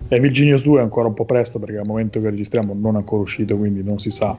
E 0.08 0.20
Virginius 0.20 0.64
2 0.64 0.80
è 0.80 0.82
ancora 0.82 1.08
un 1.08 1.14
po' 1.14 1.26
presto 1.26 1.60
perché 1.60 1.78
al 1.78 1.86
momento 1.86 2.20
che 2.20 2.30
registriamo 2.30 2.76
non 2.78 2.96
è 2.96 2.98
ancora 2.98 3.22
uscito, 3.22 3.56
quindi 3.56 3.84
non 3.84 4.00
si 4.00 4.12
sa 4.12 4.36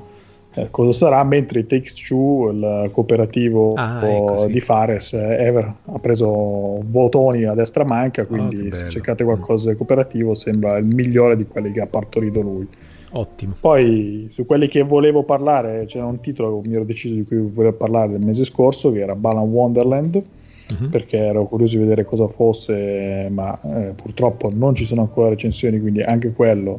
eh, 0.54 0.68
cosa 0.70 0.92
sarà, 0.92 1.24
mentre 1.24 1.60
i 1.60 1.66
Takes 1.66 1.94
Two, 1.94 2.50
il 2.50 2.90
cooperativo 2.92 3.74
ah, 3.74 4.06
ecco, 4.06 4.46
sì. 4.46 4.52
di 4.52 4.60
Fares, 4.60 5.12
Ever 5.14 5.74
ha 5.84 5.98
preso 5.98 6.82
votoni 6.84 7.44
a 7.44 7.54
destra 7.54 7.84
manca, 7.84 8.26
quindi 8.26 8.66
oh, 8.66 8.72
se 8.72 8.88
cercate 8.90 9.24
qualcosa 9.24 9.70
di 9.70 9.76
cooperativo 9.76 10.34
sembra 10.34 10.76
il 10.76 10.86
migliore 10.86 11.36
di 11.36 11.46
quelli 11.46 11.72
che 11.72 11.80
ha 11.80 11.86
partorito 11.86 12.40
lui. 12.40 12.68
Ottimo. 13.14 13.54
Poi 13.60 14.26
su 14.30 14.46
quelli 14.46 14.68
che 14.68 14.82
volevo 14.82 15.22
parlare 15.22 15.84
c'era 15.86 16.06
un 16.06 16.20
titolo 16.20 16.60
che 16.60 16.68
mi 16.68 16.74
ero 16.74 16.84
deciso 16.84 17.14
di 17.14 17.24
cui 17.24 17.38
volevo 17.38 17.76
parlare 17.76 18.14
il 18.14 18.24
mese 18.24 18.44
scorso 18.44 18.90
che 18.90 19.00
era 19.00 19.14
Balan 19.14 19.48
Wonderland 19.48 20.14
uh-huh. 20.14 20.88
perché 20.88 21.18
ero 21.18 21.44
curioso 21.46 21.76
di 21.76 21.82
vedere 21.82 22.04
cosa 22.06 22.26
fosse 22.26 23.28
ma 23.30 23.58
eh, 23.62 23.92
purtroppo 23.94 24.50
non 24.50 24.74
ci 24.74 24.86
sono 24.86 25.02
ancora 25.02 25.28
recensioni 25.28 25.78
quindi 25.78 26.00
anche 26.00 26.32
quello 26.32 26.78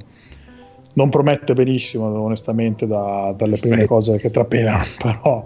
non 0.93 1.09
promette 1.09 1.53
benissimo 1.53 2.05
onestamente 2.05 2.85
da, 2.85 3.33
dalle 3.35 3.57
prime 3.57 3.81
sì. 3.81 3.85
cose 3.85 4.17
che 4.17 4.29
trapelano 4.29 4.83
però 5.01 5.45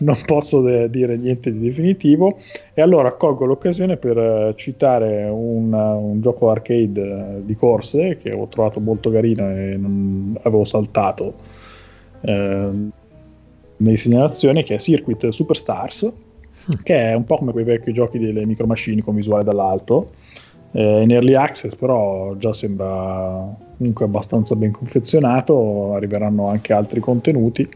non 0.00 0.16
posso 0.26 0.60
de- 0.60 0.90
dire 0.90 1.16
niente 1.16 1.52
di 1.52 1.60
definitivo 1.60 2.38
e 2.74 2.82
allora 2.82 3.12
colgo 3.12 3.44
l'occasione 3.44 3.96
per 3.96 4.16
uh, 4.16 4.54
citare 4.54 5.24
un, 5.24 5.72
un, 5.72 6.20
gioco 6.20 6.50
arcade 6.50 7.00
uh, 7.00 7.44
di 7.44 7.54
corse 7.54 8.16
che 8.16 8.32
ho 8.32 8.46
trovato 8.48 8.80
molto 8.80 9.10
carino 9.10 9.48
e 9.50 9.76
non 9.76 10.38
avevo 10.42 10.64
saltato 10.64 11.34
ehm, 12.20 12.90
nelle 13.76 13.96
segnalazioni 13.96 14.64
che 14.64 14.74
è 14.74 14.78
Circuit 14.78 15.28
Superstars 15.28 16.06
mm. 16.06 16.82
che 16.82 17.10
è 17.10 17.14
un 17.14 17.24
po' 17.24 17.36
come 17.36 17.52
quei 17.52 17.64
vecchi 17.64 17.92
giochi 17.92 18.18
delle 18.18 18.44
micro 18.46 18.66
machine 18.66 19.02
con 19.02 19.14
visuale 19.14 19.44
dall'alto 19.44 20.10
eh, 20.72 21.02
in 21.02 21.10
early 21.10 21.34
access 21.34 21.74
però 21.74 22.34
già 22.36 22.52
sembra 22.52 23.54
comunque 23.76 24.04
abbastanza 24.04 24.54
ben 24.56 24.70
confezionato 24.70 25.94
arriveranno 25.94 26.48
anche 26.48 26.72
altri 26.72 27.00
contenuti. 27.00 27.68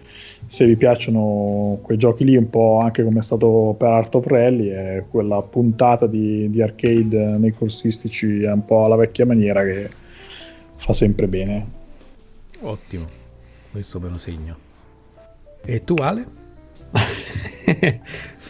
Se 0.46 0.64
vi 0.64 0.76
piacciono 0.76 1.78
quei 1.82 1.98
giochi 1.98 2.24
lì 2.24 2.36
un 2.36 2.48
po' 2.48 2.78
anche 2.80 3.02
come 3.02 3.18
è 3.18 3.22
stato 3.22 3.74
per 3.76 3.88
Art 3.88 4.14
of 4.14 4.26
Rally 4.26 4.68
è 4.68 5.04
quella 5.10 5.42
puntata 5.42 6.06
di, 6.06 6.48
di 6.50 6.62
arcade 6.62 7.36
nei 7.38 7.52
corsistici 7.52 8.42
è 8.42 8.52
un 8.52 8.64
po' 8.64 8.84
alla 8.84 8.96
vecchia 8.96 9.26
maniera 9.26 9.62
che 9.62 9.90
fa 10.76 10.92
sempre 10.92 11.26
bene. 11.26 11.66
Ottimo 12.60 13.24
questo 13.76 14.00
me 14.00 14.08
lo 14.08 14.16
segno. 14.16 14.56
E 15.62 15.84
tu 15.84 15.94
Ale? 15.96 16.26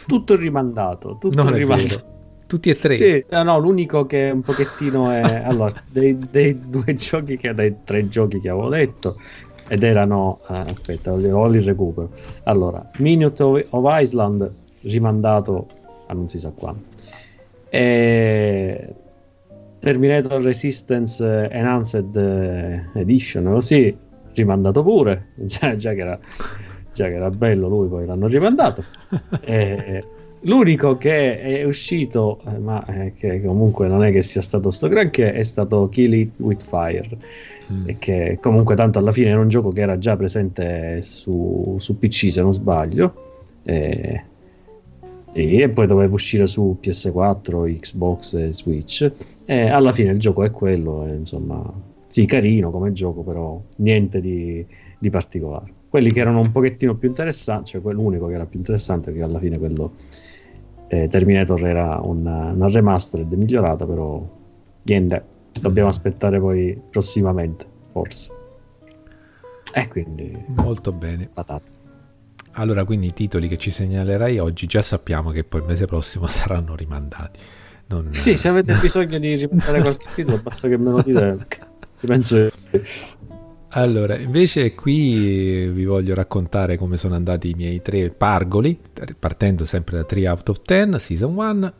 tutto 0.06 0.36
rimandato 0.36 1.16
tutto 1.18 1.42
non 1.42 1.52
rimandato 1.52 2.15
tutti 2.46 2.70
e 2.70 2.78
tre? 2.78 2.96
Sì, 2.96 3.24
no, 3.30 3.58
l'unico 3.58 4.06
che 4.06 4.30
un 4.32 4.40
pochettino 4.40 5.10
è... 5.10 5.20
allora, 5.44 5.72
dei, 5.90 6.18
dei, 6.30 6.60
due 6.68 6.94
giochi 6.94 7.36
che... 7.36 7.52
dei 7.54 7.76
tre 7.84 8.08
giochi 8.08 8.40
che 8.40 8.48
avevo 8.48 8.68
detto, 8.68 9.20
ed 9.68 9.82
erano... 9.82 10.40
Eh, 10.48 10.58
aspetta, 10.58 11.12
ho 11.12 11.46
il 11.46 11.62
recupero. 11.62 12.10
Allora, 12.44 12.88
Minute 12.98 13.42
of 13.42 13.84
Iceland, 14.00 14.50
rimandato 14.82 15.66
a 16.06 16.14
non 16.14 16.28
si 16.28 16.38
sa 16.38 16.52
quanto. 16.52 16.88
E... 17.68 18.94
Terminator 19.78 20.42
Resistance 20.42 21.48
Enhanced 21.50 22.16
Edition, 22.94 23.44
così, 23.44 23.96
rimandato 24.34 24.82
pure. 24.82 25.28
Già, 25.46 25.76
già, 25.76 25.92
che 25.92 26.00
era, 26.00 26.18
già 26.92 27.06
che 27.06 27.14
era 27.14 27.30
bello 27.30 27.68
lui, 27.68 27.88
poi 27.88 28.06
l'hanno 28.06 28.26
rimandato. 28.26 28.84
e 29.42 30.04
L'unico 30.46 30.96
che 30.96 31.40
è 31.40 31.64
uscito, 31.64 32.40
eh, 32.46 32.58
ma 32.58 32.84
eh, 32.86 33.12
che 33.12 33.42
comunque 33.42 33.88
non 33.88 34.04
è 34.04 34.12
che 34.12 34.22
sia 34.22 34.40
stato 34.40 34.70
sto 34.70 34.86
granché, 34.86 35.32
è 35.32 35.42
stato 35.42 35.88
Kill 35.88 36.12
It 36.12 36.30
With 36.36 36.64
Fire. 36.64 37.08
Mm. 37.72 37.88
Che 37.98 38.38
comunque 38.40 38.76
tanto 38.76 39.00
alla 39.00 39.10
fine 39.10 39.30
era 39.30 39.40
un 39.40 39.48
gioco 39.48 39.70
che 39.70 39.80
era 39.80 39.98
già 39.98 40.16
presente 40.16 41.02
su, 41.02 41.76
su 41.80 41.98
PC 41.98 42.30
se 42.30 42.42
non 42.42 42.52
sbaglio. 42.52 43.24
E, 43.64 44.22
e 45.32 45.68
poi 45.68 45.86
doveva 45.88 46.14
uscire 46.14 46.46
su 46.46 46.78
PS4, 46.80 47.80
Xbox 47.80 48.34
e 48.34 48.52
Switch. 48.52 49.10
E 49.44 49.68
alla 49.68 49.92
fine 49.92 50.12
il 50.12 50.20
gioco 50.20 50.44
è 50.44 50.52
quello, 50.52 51.06
e, 51.06 51.14
insomma, 51.14 51.60
sì, 52.06 52.24
carino 52.24 52.70
come 52.70 52.92
gioco, 52.92 53.22
però 53.22 53.60
niente 53.78 54.20
di, 54.20 54.64
di 54.96 55.10
particolare. 55.10 55.72
Quelli 55.88 56.12
che 56.12 56.20
erano 56.20 56.38
un 56.38 56.52
pochettino 56.52 56.94
più 56.94 57.08
interessanti, 57.08 57.70
cioè 57.70 57.92
l'unico 57.92 58.28
che 58.28 58.34
era 58.34 58.46
più 58.46 58.60
interessante, 58.60 59.12
che 59.12 59.22
alla 59.22 59.40
fine 59.40 59.58
quello 59.58 60.05
eh, 60.88 61.08
Terminator 61.08 61.64
era 61.64 61.98
una, 62.00 62.52
una 62.52 62.68
remastered 62.68 63.32
migliorata, 63.32 63.84
però 63.84 64.24
niente, 64.82 65.24
dobbiamo 65.60 65.88
aspettare 65.88 66.38
poi 66.38 66.80
prossimamente, 66.90 67.66
forse. 67.92 68.30
E 69.72 69.88
quindi... 69.88 70.44
Molto 70.46 70.92
bene. 70.92 71.28
Patate. 71.32 71.74
Allora, 72.52 72.84
quindi 72.84 73.08
i 73.08 73.12
titoli 73.12 73.48
che 73.48 73.58
ci 73.58 73.70
segnalerai 73.70 74.38
oggi 74.38 74.66
già 74.66 74.80
sappiamo 74.80 75.30
che 75.30 75.44
poi 75.44 75.60
il 75.60 75.66
mese 75.66 75.84
prossimo 75.86 76.26
saranno 76.28 76.74
rimandati. 76.74 77.40
Non... 77.88 78.12
Sì, 78.12 78.36
se 78.36 78.48
avete 78.48 78.74
bisogno 78.80 79.18
di 79.18 79.34
rimandare 79.34 79.80
qualche 79.80 80.06
titolo, 80.14 80.38
basta 80.38 80.68
che 80.68 80.76
me 80.76 80.90
lo 80.90 81.02
dite. 81.02 81.46
Penso 82.00 82.50
allora, 83.76 84.16
invece 84.16 84.74
qui 84.74 85.66
vi 85.68 85.84
voglio 85.84 86.14
raccontare 86.14 86.78
come 86.78 86.96
sono 86.96 87.14
andati 87.14 87.50
i 87.50 87.54
miei 87.54 87.82
tre 87.82 88.08
pargoli, 88.08 88.78
partendo 89.18 89.66
sempre 89.66 89.98
da 89.98 90.04
3 90.04 90.28
out 90.28 90.48
of 90.48 90.62
10, 90.64 90.98
season 90.98 91.36
1. 91.36 91.72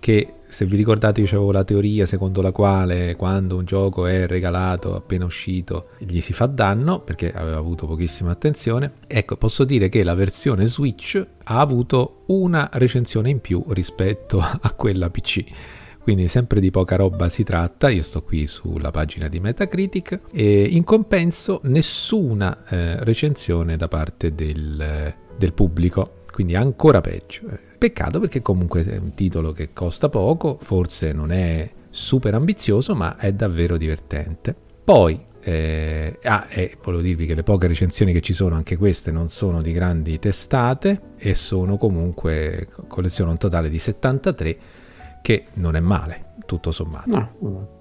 che 0.00 0.32
se 0.48 0.64
vi 0.64 0.76
ricordate 0.76 1.20
io 1.20 1.26
avevo 1.26 1.52
la 1.52 1.64
teoria 1.64 2.06
secondo 2.06 2.40
la 2.40 2.52
quale 2.52 3.14
quando 3.16 3.56
un 3.56 3.66
gioco 3.66 4.06
è 4.06 4.26
regalato 4.26 4.94
appena 4.94 5.26
uscito 5.26 5.88
gli 5.98 6.22
si 6.22 6.32
fa 6.32 6.46
danno 6.46 7.00
perché 7.00 7.30
aveva 7.32 7.58
avuto 7.58 7.86
pochissima 7.86 8.30
attenzione. 8.30 8.92
Ecco, 9.06 9.36
posso 9.36 9.64
dire 9.64 9.90
che 9.90 10.02
la 10.02 10.14
versione 10.14 10.66
Switch 10.66 11.22
ha 11.44 11.60
avuto 11.60 12.22
una 12.28 12.70
recensione 12.72 13.28
in 13.28 13.40
più 13.40 13.62
rispetto 13.68 14.40
a 14.40 14.72
quella 14.72 15.10
PC. 15.10 15.44
Quindi 16.08 16.28
sempre 16.28 16.58
di 16.60 16.70
poca 16.70 16.96
roba 16.96 17.28
si 17.28 17.44
tratta, 17.44 17.90
io 17.90 18.02
sto 18.02 18.22
qui 18.22 18.46
sulla 18.46 18.90
pagina 18.90 19.28
di 19.28 19.40
Metacritic 19.40 20.20
e 20.32 20.62
in 20.62 20.82
compenso 20.82 21.60
nessuna 21.64 22.64
eh, 22.66 23.04
recensione 23.04 23.76
da 23.76 23.88
parte 23.88 24.34
del, 24.34 25.14
del 25.36 25.52
pubblico, 25.52 26.22
quindi 26.32 26.54
ancora 26.54 27.02
peggio. 27.02 27.42
Peccato 27.76 28.20
perché 28.20 28.40
comunque 28.40 28.86
è 28.86 28.96
un 28.96 29.12
titolo 29.12 29.52
che 29.52 29.74
costa 29.74 30.08
poco, 30.08 30.56
forse 30.62 31.12
non 31.12 31.30
è 31.30 31.70
super 31.90 32.32
ambizioso, 32.32 32.94
ma 32.94 33.18
è 33.18 33.30
davvero 33.34 33.76
divertente. 33.76 34.56
Poi, 34.82 35.22
eh, 35.40 36.18
ah, 36.22 36.46
e 36.48 36.78
volevo 36.82 37.02
dirvi 37.02 37.26
che 37.26 37.34
le 37.34 37.42
poche 37.42 37.66
recensioni 37.66 38.14
che 38.14 38.22
ci 38.22 38.32
sono, 38.32 38.54
anche 38.54 38.78
queste, 38.78 39.10
non 39.10 39.28
sono 39.28 39.60
di 39.60 39.72
grandi 39.72 40.18
testate 40.18 41.00
e 41.18 41.34
sono 41.34 41.76
comunque, 41.76 42.66
collezione 42.86 43.30
un 43.30 43.36
totale 43.36 43.68
di 43.68 43.78
73, 43.78 44.58
che 45.22 45.46
non 45.54 45.76
è 45.76 45.80
male, 45.80 46.34
tutto 46.46 46.72
sommato. 46.72 47.10
No. 47.10 47.76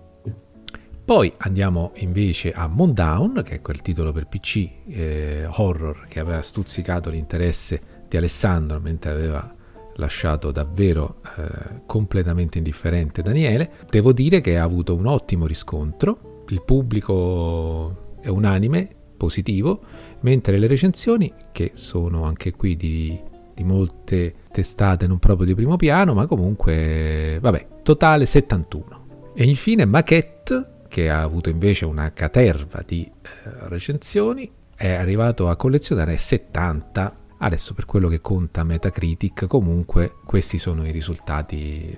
Poi 1.07 1.31
andiamo 1.37 1.91
invece 1.95 2.51
a 2.51 2.67
Mondown, 2.67 3.41
che 3.45 3.55
è 3.55 3.61
quel 3.61 3.81
titolo 3.81 4.11
per 4.11 4.27
PC 4.27 4.69
eh, 4.87 5.47
horror 5.49 6.05
che 6.09 6.19
aveva 6.19 6.41
stuzzicato 6.41 7.09
l'interesse 7.09 7.81
di 8.09 8.17
Alessandro 8.17 8.81
mentre 8.81 9.11
aveva 9.11 9.55
lasciato 9.95 10.51
davvero 10.51 11.21
eh, 11.37 11.81
completamente 11.85 12.57
indifferente 12.57 13.21
Daniele. 13.21 13.71
Devo 13.89 14.11
dire 14.11 14.41
che 14.41 14.57
ha 14.57 14.63
avuto 14.63 14.95
un 14.95 15.05
ottimo 15.05 15.45
riscontro, 15.45 16.43
il 16.49 16.61
pubblico 16.63 18.15
è 18.19 18.27
unanime, 18.27 18.93
positivo, 19.15 19.81
mentre 20.21 20.57
le 20.57 20.67
recensioni, 20.67 21.33
che 21.51 21.71
sono 21.73 22.23
anche 22.23 22.51
qui 22.51 22.75
di, 22.75 23.19
di 23.57 23.63
molte 23.63 24.35
testate 24.51 25.07
non 25.07 25.17
proprio 25.17 25.47
di 25.47 25.55
primo 25.55 25.77
piano, 25.77 26.13
ma 26.13 26.27
comunque, 26.27 27.39
vabbè, 27.41 27.67
totale 27.81 28.27
71. 28.27 29.31
E 29.33 29.45
infine 29.45 29.85
Maquette, 29.85 30.83
che 30.87 31.09
ha 31.09 31.23
avuto 31.23 31.49
invece 31.49 31.85
una 31.85 32.13
caterva 32.13 32.83
di 32.85 33.03
eh, 33.03 33.29
recensioni, 33.67 34.51
è 34.75 34.91
arrivato 34.93 35.49
a 35.49 35.55
collezionare 35.55 36.17
70 36.17 37.25
Adesso 37.39 37.75
per 37.75 37.85
quello 37.85 38.07
che 38.07 38.19
conta 38.19 38.63
Metacritic, 38.63 39.45
comunque 39.45 40.15
questi 40.25 40.57
sono 40.57 40.87
i 40.87 40.91
risultati 40.91 41.95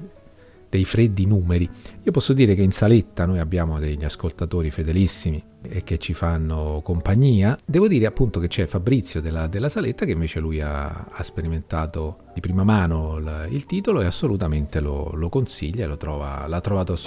dei 0.69 0.85
freddi 0.85 1.25
numeri. 1.25 1.69
Io 2.03 2.11
posso 2.11 2.33
dire 2.33 2.55
che 2.55 2.61
in 2.61 2.71
saletta 2.71 3.25
noi 3.25 3.39
abbiamo 3.39 3.79
degli 3.79 4.05
ascoltatori 4.05 4.69
fedelissimi 4.69 5.43
e 5.61 5.83
che 5.83 5.97
ci 5.97 6.13
fanno 6.13 6.81
compagnia. 6.83 7.57
Devo 7.65 7.88
dire 7.88 8.05
appunto 8.05 8.39
che 8.39 8.47
c'è 8.47 8.65
Fabrizio 8.67 9.19
della, 9.19 9.47
della 9.47 9.69
saletta 9.69 10.05
che 10.05 10.11
invece 10.11 10.39
lui 10.39 10.61
ha, 10.61 11.07
ha 11.11 11.23
sperimentato 11.23 12.19
di 12.33 12.39
prima 12.39 12.63
mano 12.63 13.17
il, 13.17 13.47
il 13.49 13.65
titolo 13.65 14.01
e 14.01 14.05
assolutamente 14.05 14.79
lo, 14.79 15.11
lo 15.13 15.29
consiglia, 15.29 15.88
lo 15.88 15.97
trova, 15.97 16.45
l'ha 16.47 16.61
trovato 16.61 16.97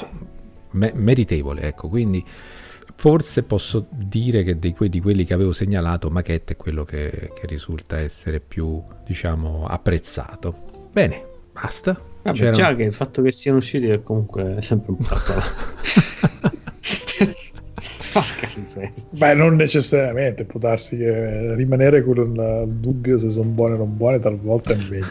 me, 0.72 0.92
meritevole. 0.94 1.62
Ecco, 1.62 1.88
quindi 1.88 2.24
Forse 2.94 3.42
posso 3.42 3.86
dire 3.90 4.44
che 4.44 4.58
di, 4.58 4.72
que- 4.74 4.88
di, 4.88 5.00
quelli 5.00 5.24
che 5.24 5.34
avevo 5.34 5.50
segnalato, 5.50 6.08
Maquette 6.10 6.52
è 6.52 6.56
quello 6.56 6.84
che, 6.84 7.32
che 7.34 7.46
risulta 7.46 7.98
essere 7.98 8.38
più, 8.38 8.80
diciamo, 9.04 9.66
apprezzato. 9.66 10.88
Bene, 10.92 11.24
basta. 11.52 12.11
Vabbè, 12.22 12.36
C'era... 12.36 12.50
già 12.52 12.76
che 12.76 12.84
il 12.84 12.94
fatto 12.94 13.22
che 13.22 13.32
siano 13.32 13.58
usciti 13.58 13.88
è 13.88 14.02
comunque 14.02 14.58
sempre 14.60 14.92
un 14.92 14.98
passo 14.98 15.32
Beh, 19.10 19.34
non 19.34 19.56
necessariamente, 19.56 20.44
può 20.44 20.60
darsi 20.60 20.96
che 20.96 21.54
rimanere 21.54 22.04
con 22.04 22.18
il 22.18 22.64
dubbio 22.68 23.18
se 23.18 23.30
sono 23.30 23.48
buone 23.48 23.74
o 23.74 23.78
non 23.78 23.96
buone 23.96 24.18
talvolta 24.18 24.74
è 24.74 24.76
meglio. 24.76 25.06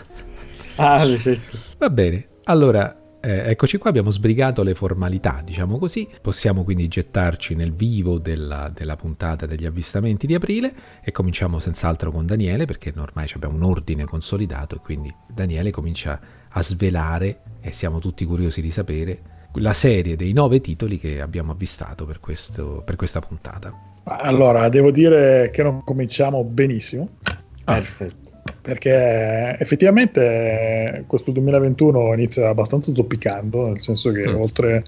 ah, 0.76 1.18
certo. 1.18 1.58
Va 1.80 1.90
bene, 1.90 2.28
allora 2.44 3.02
eh, 3.24 3.52
eccoci 3.52 3.78
qua, 3.78 3.92
abbiamo 3.92 4.10
sbrigato 4.10 4.64
le 4.64 4.74
formalità, 4.74 5.42
diciamo 5.46 5.78
così. 5.78 6.10
Possiamo 6.22 6.64
quindi 6.64 6.88
gettarci 6.88 7.54
nel 7.54 7.72
vivo 7.72 8.18
della, 8.18 8.72
della, 8.74 8.96
puntata 8.96 9.46
degli 9.46 9.66
avvistamenti 9.66 10.26
di 10.26 10.34
aprile 10.34 10.74
e 11.04 11.12
cominciamo 11.12 11.60
senz'altro 11.60 12.12
con 12.12 12.26
Daniele 12.26 12.66
perché 12.66 12.92
ormai 12.98 13.30
abbiamo 13.36 13.56
un 13.56 13.64
ordine 13.64 14.06
consolidato 14.06 14.76
e 14.76 14.80
quindi 14.80 15.14
Daniele 15.28 15.70
comincia 15.70 16.20
a 16.52 16.62
svelare 16.62 17.40
e 17.62 17.72
siamo 17.72 18.00
tutti 18.00 18.26
curiosi 18.26 18.62
di 18.62 18.72
sapere 18.72 19.20
la 19.56 19.74
serie 19.74 20.16
dei 20.16 20.34
nove 20.34 20.62
titoli 20.62 20.98
che 20.98 21.20
abbiamo 21.22 21.52
avvistato 21.52 22.06
per, 22.06 22.20
questo, 22.20 22.82
per 22.86 22.96
questa 22.96 23.20
puntata. 23.20 23.74
Allora, 24.04 24.70
devo 24.70 24.92
dire 24.92 25.50
che 25.52 25.64
non 25.64 25.84
cominciamo 25.84 26.44
benissimo. 26.44 27.10
Ah. 27.24 27.76
Perfetto 27.76 28.30
perché 28.62 29.58
effettivamente 29.60 31.04
questo 31.08 31.32
2021 31.32 32.14
inizia 32.14 32.50
abbastanza 32.50 32.94
zoppicando, 32.94 33.68
nel 33.68 33.80
senso 33.80 34.12
che 34.12 34.28
mm. 34.28 34.36
oltre 34.36 34.84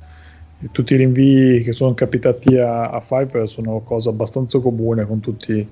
tutti 0.71 0.93
i 0.93 0.97
rinvii 0.97 1.61
che 1.61 1.73
sono 1.73 1.93
capitati 1.93 2.57
a, 2.57 2.89
a 2.89 2.99
Five 2.99 3.47
sono 3.47 3.81
cosa 3.81 4.09
abbastanza 4.09 4.59
comune 4.59 5.05
con 5.05 5.19
tutti 5.19 5.67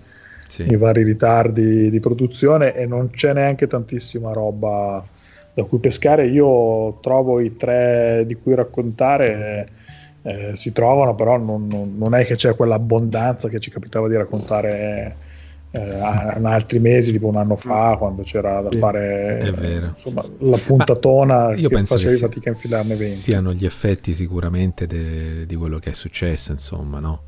sì. 0.48 0.64
i 0.64 0.76
vari 0.76 1.04
ritardi 1.04 1.90
di 1.90 2.00
produzione 2.00 2.76
e 2.76 2.86
non 2.86 3.10
c'è 3.10 3.34
neanche 3.34 3.68
tantissima 3.68 4.34
roba 4.34 5.04
da 5.54 5.64
cui 5.64 5.80
pescare. 5.80 6.28
Io 6.28 7.00
trovo 7.02 7.40
i 7.40 7.56
tre 7.58 8.24
di 8.26 8.36
cui 8.36 8.56
raccontare. 8.56 9.70
Eh, 10.24 10.52
si 10.54 10.72
trovano, 10.72 11.16
però 11.16 11.36
non, 11.38 11.66
non, 11.66 11.96
non, 11.98 12.14
è 12.14 12.24
che 12.24 12.36
c'è 12.36 12.56
quell'abbondanza 12.56 13.50
che 13.50 13.60
ci 13.60 13.72
capitava 13.72 14.08
di 14.08 14.16
raccontare 14.16 15.16
eh, 15.72 15.80
in 16.38 16.46
altri 16.46 16.80
mesi, 16.80 17.12
tipo 17.12 17.28
un 17.28 17.38
anno 17.38 17.56
fa, 17.56 17.96
mm. 17.96 17.98
quando 17.98 18.22
c'era 18.24 18.62
da 18.62 18.78
fare 18.78 19.90
insomma, 19.90 20.24
la 20.40 20.58
puntatona 20.58 21.46
Ma 21.48 21.56
io 21.56 21.70
che 21.70 21.76
penso 21.76 21.96
facevi 21.96 22.14
che 22.14 22.20
fatica 22.20 22.50
a 22.50 22.54
infilarne 22.54 22.94
20. 22.94 23.16
Siano 23.16 23.54
gli 23.54 23.66
effetti 23.66 24.14
sicuramente 24.14 24.86
de, 24.86 25.46
di 25.46 25.56
quello 25.56 25.80
che 25.80 25.92
è 25.92 25.94
successo, 25.94 26.52
insomma, 26.52 27.00
no? 27.00 27.22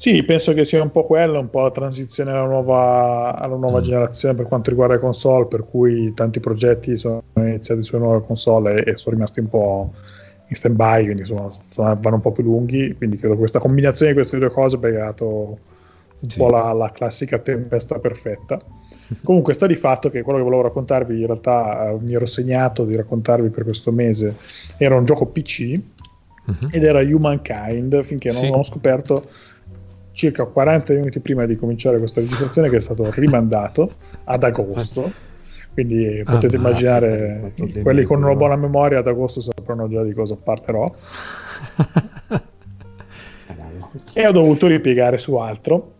Sì, 0.00 0.22
penso 0.22 0.54
che 0.54 0.64
sia 0.64 0.80
un 0.80 0.92
po' 0.92 1.04
quello, 1.04 1.40
un 1.40 1.50
po' 1.50 1.62
la 1.62 1.72
transizione 1.72 2.30
alla 2.30 2.44
nuova, 2.44 3.36
alla 3.36 3.56
nuova 3.56 3.80
mm. 3.80 3.82
generazione 3.82 4.34
per 4.36 4.46
quanto 4.46 4.70
riguarda 4.70 4.94
le 4.94 5.00
console, 5.00 5.46
per 5.46 5.64
cui 5.64 6.14
tanti 6.14 6.38
progetti 6.38 6.96
sono 6.96 7.20
iniziati 7.34 7.82
sulle 7.82 7.98
nuove 8.02 8.24
console 8.24 8.84
e, 8.84 8.92
e 8.92 8.96
sono 8.96 9.16
rimasti 9.16 9.40
un 9.40 9.48
po' 9.48 9.92
in 10.46 10.54
stand 10.54 10.76
by, 10.76 11.02
quindi 11.02 11.24
sono, 11.24 11.50
sono, 11.68 11.98
vanno 12.00 12.14
un 12.14 12.22
po' 12.22 12.30
più 12.30 12.44
lunghi, 12.44 12.94
quindi 12.96 13.16
credo 13.16 13.32
che 13.32 13.40
questa 13.40 13.58
combinazione 13.58 14.12
di 14.12 14.18
queste 14.18 14.38
due 14.38 14.50
cose 14.50 14.76
abbia 14.76 14.90
creato 14.90 15.26
un 16.20 16.28
sì. 16.28 16.38
po' 16.38 16.48
la, 16.48 16.72
la, 16.72 16.92
classica 16.92 17.40
tempesta 17.40 17.98
perfetta. 17.98 18.60
Comunque 19.24 19.52
sta 19.52 19.66
di 19.66 19.74
fatto 19.74 20.10
che 20.10 20.22
quello 20.22 20.38
che 20.38 20.44
volevo 20.44 20.62
raccontarvi, 20.62 21.18
in 21.18 21.26
realtà 21.26 21.88
eh, 21.88 21.96
mi 21.98 22.14
ero 22.14 22.26
segnato 22.26 22.84
di 22.84 22.94
raccontarvi 22.94 23.48
per 23.48 23.64
questo 23.64 23.90
mese, 23.90 24.36
era 24.76 24.94
un 24.94 25.04
gioco 25.04 25.26
PC 25.26 25.58
uh-huh. 25.60 26.52
Mhm. 26.52 26.68
ed 26.70 26.84
era 26.84 27.00
Humankind, 27.00 28.00
finché 28.04 28.30
non 28.30 28.42
sì. 28.42 28.46
ho 28.46 28.62
scoperto 28.62 29.24
circa 30.18 30.44
40 30.44 30.94
minuti 30.94 31.20
prima 31.20 31.46
di 31.46 31.54
cominciare 31.54 31.98
questa 31.98 32.20
registrazione 32.20 32.68
che 32.68 32.78
è 32.78 32.80
stato 32.80 33.08
rimandato 33.12 33.92
ad 34.24 34.42
agosto. 34.42 35.12
Quindi 35.72 36.22
ah, 36.24 36.32
potete 36.32 36.56
immaginare, 36.56 37.52
quelli 37.82 38.02
con 38.02 38.20
una 38.20 38.34
buona 38.34 38.56
memoria 38.56 38.98
ad 38.98 39.06
agosto 39.06 39.40
sapranno 39.40 39.86
già 39.86 40.02
di 40.02 40.12
cosa 40.12 40.34
parlerò. 40.34 40.92
e 44.14 44.26
ho 44.26 44.32
dovuto 44.32 44.66
ripiegare 44.66 45.18
su 45.18 45.36
altro 45.36 45.92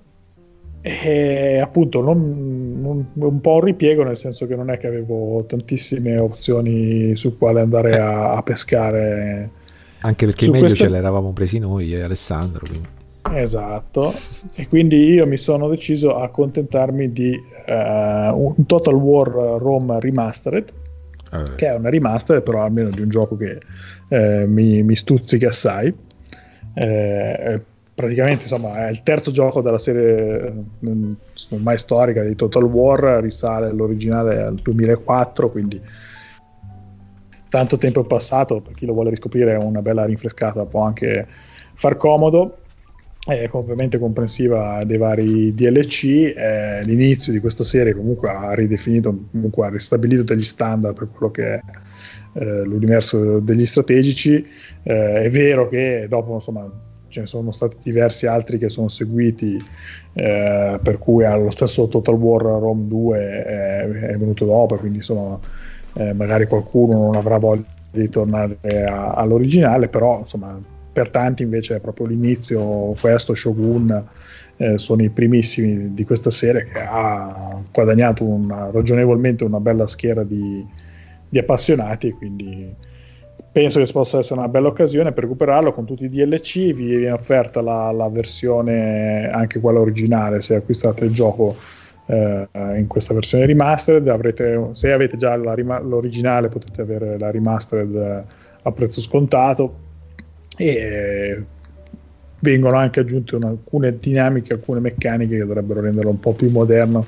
e 0.81 1.61
appunto 1.61 2.01
non, 2.03 2.81
non, 2.81 3.07
un 3.15 3.41
po' 3.41 3.55
un 3.55 3.61
ripiego 3.61 4.03
nel 4.03 4.17
senso 4.17 4.47
che 4.47 4.57
non 4.57 4.71
è 4.71 4.79
che 4.79 4.89
avevo 4.89 5.45
tantissime 5.47 6.19
opzioni 6.19 7.15
su 7.17 7.37
quale 7.39 7.61
andare 7.61 7.99
a, 7.99 8.33
a 8.33 8.43
pescare 8.43 9.51
anche 10.01 10.27
perché 10.27 10.47
meglio 10.47 10.61
queste... 10.61 10.85
ce 10.85 10.89
l'eravamo 10.89 11.33
presi 11.33 11.59
noi 11.59 11.95
e 11.95 12.03
Alessandro 12.03 12.67
quindi. 12.67 12.98
Esatto. 13.35 14.13
E 14.55 14.69
quindi 14.69 15.11
io 15.11 15.27
mi 15.27 15.37
sono 15.37 15.69
deciso 15.69 16.17
a 16.17 16.25
accontentarmi 16.25 17.13
di 17.13 17.31
uh, 17.67 17.73
un 17.73 18.67
Total 18.67 18.95
War 18.95 19.29
Rome 19.61 20.01
Remastered 20.01 20.73
eh. 21.33 21.55
che 21.57 21.67
è 21.67 21.75
una 21.75 21.91
remastered 21.91 22.43
però 22.43 22.63
almeno 22.63 22.91
di 22.91 23.03
un 23.03 23.09
gioco 23.09 23.37
che 23.37 23.61
eh, 24.09 24.47
mi, 24.47 24.83
mi, 24.83 24.97
stuzzica 24.97 25.49
assai. 25.49 25.95
Eh, 26.75 27.61
praticamente 27.95 28.45
insomma 28.45 28.87
è 28.87 28.91
il 28.91 29.03
terzo 29.03 29.33
gioco 29.33 29.61
della 29.61 29.79
serie 29.79 30.53
mm, 30.87 31.13
ormai 31.51 31.77
storica 31.77 32.23
di 32.23 32.37
Total 32.37 32.63
War 32.63 33.21
risale 33.21 33.71
all'originale 33.71 34.41
al 34.41 34.55
2004 34.55 35.51
quindi 35.51 35.83
tanto 37.49 37.77
tempo 37.77 38.03
è 38.03 38.07
passato 38.07 38.61
per 38.61 38.75
chi 38.75 38.87
lo 38.87 38.93
vuole 38.93 39.11
riscoprire 39.11 39.57
una 39.57 39.83
bella 39.83 40.05
rinfrescata 40.05 40.65
può 40.67 40.85
anche 40.85 41.27
far 41.75 41.97
comodo 41.97 42.59
è 43.37 43.49
ovviamente 43.53 43.99
comprensiva 43.99 44.83
dei 44.85 44.97
vari 44.97 45.55
DLC 45.55 46.05
eh, 46.35 46.83
l'inizio 46.85 47.33
di 47.33 47.41
questa 47.41 47.63
serie 47.63 47.95
comunque 47.95 48.31
ha 48.31 48.55
ridefinito 48.55 49.27
comunque 49.31 49.67
ha 49.67 49.69
ristabilito 49.69 50.23
degli 50.23 50.43
standard 50.43 50.97
per 50.97 51.09
quello 51.11 51.31
che 51.31 51.55
è 51.55 51.61
eh, 52.35 52.63
l'universo 52.63 53.41
degli 53.41 53.67
strategici. 53.67 54.45
Eh, 54.83 55.23
è 55.23 55.31
vero 55.31 55.67
che 55.69 56.07
dopo 56.09 56.35
insomma, 56.35 56.71
ce 57.09 57.21
ne 57.21 57.27
sono 57.27 57.51
stati 57.51 57.77
diversi 57.83 58.27
altri 58.27 58.59
che 58.59 58.69
sono 58.69 58.89
seguiti, 58.89 59.57
eh, 60.13 60.79
per 60.83 60.99
cui 60.99 61.25
lo 61.25 61.51
stesso 61.51 61.89
Total 61.89 62.15
War 62.15 62.43
Rome 62.43 62.87
2 62.87 63.19
è, 63.19 63.89
è 63.89 64.17
venuto 64.17 64.45
dopo, 64.45 64.77
quindi 64.77 64.99
insomma, 64.99 65.39
eh, 65.95 66.13
magari 66.13 66.47
qualcuno 66.47 66.99
non 66.99 67.17
avrà 67.17 67.39
voglia 67.39 67.65
di 67.91 68.09
tornare 68.09 68.59
a, 68.87 69.15
all'originale, 69.15 69.89
però 69.89 70.19
insomma, 70.21 70.61
per 70.99 71.11
tanti 71.11 71.45
invece 71.45 71.77
è 71.77 71.79
proprio 71.79 72.09
l'inizio, 72.09 72.93
questo 73.01 73.33
Shogun 73.33 74.05
eh, 74.57 74.79
sono 74.79 75.05
i 75.05 75.11
primissimi 75.11 75.95
di 75.95 76.05
questa 76.05 76.29
serie 76.29 76.65
che 76.65 76.81
ha 76.81 77.63
guadagnato 77.71 78.25
una, 78.25 78.71
ragionevolmente 78.73 79.45
una 79.45 79.61
bella 79.61 79.87
schiera 79.87 80.25
di, 80.25 80.67
di 81.29 81.39
appassionati, 81.39 82.11
quindi 82.11 82.75
penso 83.53 83.81
che 83.81 83.89
possa 83.93 84.19
essere 84.19 84.41
una 84.41 84.49
bella 84.49 84.67
occasione 84.67 85.13
per 85.13 85.23
recuperarlo 85.23 85.73
con 85.73 85.85
tutti 85.85 86.07
i 86.07 86.09
DLC. 86.09 86.73
Vi 86.73 86.97
viene 86.97 87.13
offerta 87.13 87.63
la, 87.63 87.93
la 87.93 88.09
versione, 88.09 89.31
anche 89.31 89.61
quella 89.61 89.79
originale, 89.79 90.41
se 90.41 90.57
acquistate 90.57 91.05
il 91.05 91.13
gioco 91.13 91.55
eh, 92.07 92.49
in 92.77 92.87
questa 92.89 93.15
versione 93.15 93.47
remastered. 93.47 94.09
Avrete, 94.09 94.71
se 94.73 94.91
avete 94.91 95.17
già 95.17 95.37
la, 95.37 95.55
l'originale, 95.55 96.49
potete 96.49 96.81
avere 96.83 97.17
la 97.21 97.31
remastered 97.31 98.25
a 98.63 98.73
prezzo 98.73 99.01
scontato. 99.01 99.87
E 100.59 101.43
vengono 102.41 102.77
anche 102.77 103.01
aggiunte 103.01 103.37
alcune 103.37 103.99
dinamiche, 103.99 104.53
alcune 104.53 104.81
meccaniche 104.81 105.39
che 105.39 105.45
dovrebbero 105.45 105.81
renderlo 105.81 106.11
un 106.11 106.21
po' 106.21 106.35
più 106.35 106.51
moderno, 106.51 107.07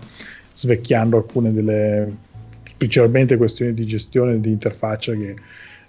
svecchiando 0.52 1.16
alcune 1.16 1.52
delle 1.52 2.28
specialmente 2.64 3.36
questioni 3.36 3.74
di 3.74 3.84
gestione 3.84 4.40
di 4.40 4.50
interfaccia 4.50 5.12
che 5.12 5.34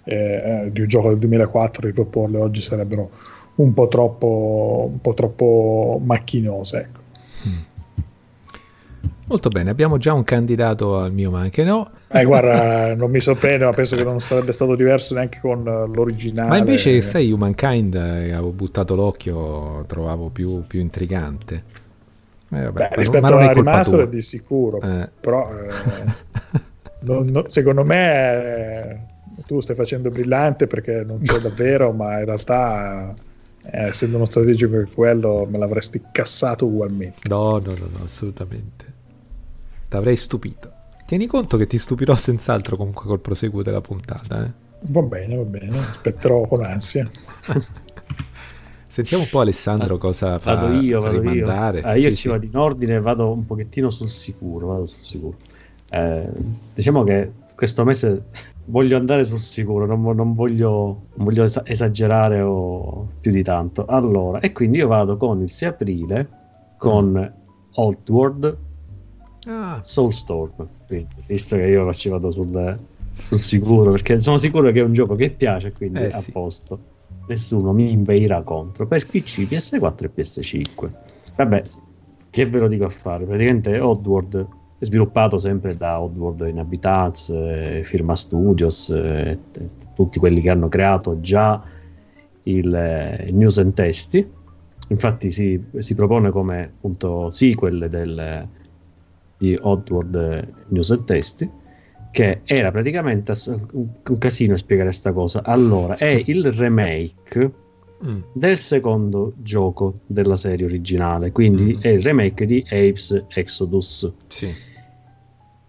eh, 0.04 0.68
di 0.72 0.80
un 0.80 0.86
gioco 0.88 1.08
del 1.08 1.18
2004 1.18 1.86
riproporle 1.86 2.38
oggi 2.38 2.60
sarebbero 2.60 3.10
un 3.54 3.72
po' 3.72 3.88
troppo, 3.88 4.88
un 4.90 5.00
po 5.00 5.14
troppo 5.14 6.00
macchinose. 6.04 6.78
Ecco. 6.78 7.00
Mm. 7.48 7.71
Molto 9.32 9.48
bene, 9.48 9.70
abbiamo 9.70 9.96
già 9.96 10.12
un 10.12 10.24
candidato 10.24 10.98
al 10.98 11.10
mio 11.10 11.30
ma 11.30 11.40
anche 11.40 11.64
no. 11.64 11.90
Eh, 12.08 12.22
guarda, 12.22 12.94
non 12.94 13.10
mi 13.10 13.18
sorprende, 13.18 13.64
ma 13.64 13.72
penso 13.72 13.96
che 13.96 14.04
non 14.04 14.20
sarebbe 14.20 14.52
stato 14.52 14.74
diverso 14.74 15.14
neanche 15.14 15.38
con 15.40 15.64
l'originale. 15.64 16.50
Ma 16.50 16.58
invece, 16.58 17.00
sai, 17.00 17.32
Humankind, 17.32 17.94
eh, 17.94 18.32
avevo 18.32 18.50
buttato 18.50 18.94
l'occhio, 18.94 19.86
trovavo 19.86 20.28
più, 20.28 20.66
più 20.66 20.80
intrigante. 20.80 21.64
Eh, 22.50 22.62
vabbè, 22.62 22.72
Beh, 22.72 22.88
rispetto 22.92 23.24
alla 23.24 23.54
remaster 23.54 24.06
di 24.06 24.20
sicuro, 24.20 24.82
eh. 24.82 25.08
però 25.18 25.50
eh, 25.50 26.60
non, 27.00 27.28
non, 27.28 27.48
secondo 27.48 27.84
me 27.84 29.06
tu 29.46 29.60
stai 29.60 29.74
facendo 29.74 30.10
brillante 30.10 30.66
perché 30.66 31.04
non 31.06 31.20
c'è 31.22 31.38
davvero, 31.38 31.90
ma 31.92 32.18
in 32.18 32.26
realtà 32.26 33.14
eh, 33.62 33.84
essendo 33.84 34.16
uno 34.16 34.26
strategico 34.26 34.76
che 34.76 34.90
quello 34.92 35.48
me 35.50 35.56
l'avresti 35.56 36.02
cassato 36.12 36.66
ugualmente. 36.66 37.20
No, 37.30 37.52
no, 37.52 37.70
no, 37.70 37.88
no 37.90 38.04
assolutamente. 38.04 38.92
T'avrei 39.92 40.16
stupito. 40.16 40.72
Tieni 41.04 41.26
conto 41.26 41.58
che 41.58 41.66
ti 41.66 41.76
stupirò 41.76 42.16
senz'altro 42.16 42.78
comunque 42.78 43.04
col 43.04 43.20
proseguo 43.20 43.62
della 43.62 43.82
puntata. 43.82 44.42
Eh? 44.42 44.50
Va 44.84 45.02
bene, 45.02 45.36
va 45.36 45.42
bene, 45.42 45.68
aspetterò 45.68 46.46
con 46.46 46.64
ansia. 46.64 47.06
Sentiamo 48.86 49.24
un 49.24 49.28
po' 49.28 49.40
Alessandro 49.40 49.98
cosa 49.98 50.38
fa 50.38 50.54
vado 50.54 50.80
io, 50.80 51.02
vado 51.02 51.20
rimandare. 51.20 51.80
Io, 51.80 51.86
ah, 51.86 51.94
io 51.96 52.08
sì, 52.08 52.16
ci 52.16 52.22
sì. 52.22 52.28
vado 52.28 52.46
in 52.46 52.56
ordine 52.56 53.00
vado 53.00 53.30
un 53.30 53.44
pochettino 53.44 53.90
sul 53.90 54.08
sicuro, 54.08 54.68
vado 54.68 54.86
sul 54.86 55.02
sicuro. 55.02 55.36
Eh, 55.90 56.26
diciamo 56.72 57.04
che 57.04 57.30
questo 57.54 57.84
mese 57.84 58.28
voglio 58.64 58.96
andare 58.96 59.24
sul 59.24 59.40
sicuro, 59.40 59.84
non, 59.84 60.00
non, 60.16 60.32
voglio, 60.32 61.02
non 61.16 61.26
voglio, 61.26 61.44
esagerare 61.64 62.40
o 62.40 63.08
più 63.20 63.30
di 63.30 63.42
tanto. 63.42 63.84
Allora, 63.84 64.40
e 64.40 64.52
quindi 64.52 64.78
io 64.78 64.86
vado 64.86 65.18
con 65.18 65.42
il 65.42 65.50
6 65.50 65.68
aprile 65.68 66.28
con 66.78 67.10
mm. 67.10 67.74
Outward 67.74 68.70
ah. 69.46 69.80
Soulstorm. 69.82 70.68
Quindi, 70.86 71.14
visto 71.26 71.56
che 71.56 71.66
io 71.66 71.92
ci 71.94 72.08
vado 72.08 72.30
sul, 72.30 72.78
sul, 73.12 73.38
sicuro, 73.38 73.90
perché 73.90 74.20
sono 74.20 74.36
sicuro 74.36 74.70
che 74.70 74.80
è 74.80 74.84
un 74.84 74.92
gioco 74.92 75.14
che 75.14 75.30
piace, 75.30 75.72
quindi 75.72 76.00
eh, 76.00 76.06
a 76.06 76.20
sì. 76.20 76.30
posto. 76.32 76.90
Nessuno 77.26 77.72
mi 77.72 77.92
inveirà 77.92 78.42
contro 78.42 78.86
per 78.86 79.06
PC, 79.06 79.42
PS4 79.42 80.04
e 80.04 80.10
PS5. 80.14 80.90
Vabbè, 81.36 81.64
che 82.30 82.46
ve 82.46 82.58
lo 82.58 82.68
dico 82.68 82.84
a 82.84 82.88
fare? 82.88 83.24
Praticamente 83.24 83.78
Oddworld 83.78 84.46
è 84.78 84.84
sviluppato 84.84 85.38
sempre 85.38 85.76
da 85.76 86.00
Oddworld 86.00 86.40
Inhabitants, 86.48 87.28
eh, 87.28 87.82
Firma 87.84 88.16
Studios, 88.16 88.90
eh, 88.90 89.38
tutti 89.94 90.18
quelli 90.18 90.40
che 90.40 90.50
hanno 90.50 90.68
creato 90.68 91.20
già 91.20 91.62
il 92.44 92.74
eh, 92.74 93.30
News 93.30 93.58
and 93.58 93.74
Testi. 93.74 94.28
Infatti 94.88 95.30
si, 95.30 95.62
si, 95.78 95.94
propone 95.94 96.30
come 96.30 96.64
appunto 96.64 97.30
sequel 97.30 97.86
del, 97.88 98.48
di 99.42 99.58
Oddworld 99.60 100.48
News 100.68 100.90
and 100.92 101.04
Testi, 101.04 101.50
che 102.12 102.42
era 102.44 102.70
praticamente 102.70 103.32
un, 103.72 103.88
casino 104.18 104.56
spiegare 104.56 104.90
questa 104.90 105.12
cosa. 105.12 105.42
Allora, 105.42 105.96
è 105.96 106.22
il 106.26 106.52
remake 106.52 107.52
mm. 108.04 108.20
del 108.34 108.56
secondo 108.56 109.32
gioco 109.38 110.00
della 110.06 110.36
serie 110.36 110.64
originale, 110.64 111.32
quindi 111.32 111.74
mm. 111.76 111.80
è 111.80 111.88
il 111.88 112.02
remake 112.02 112.46
di 112.46 112.64
Apes 112.68 113.24
Exodus. 113.34 114.12
Sì 114.28 114.70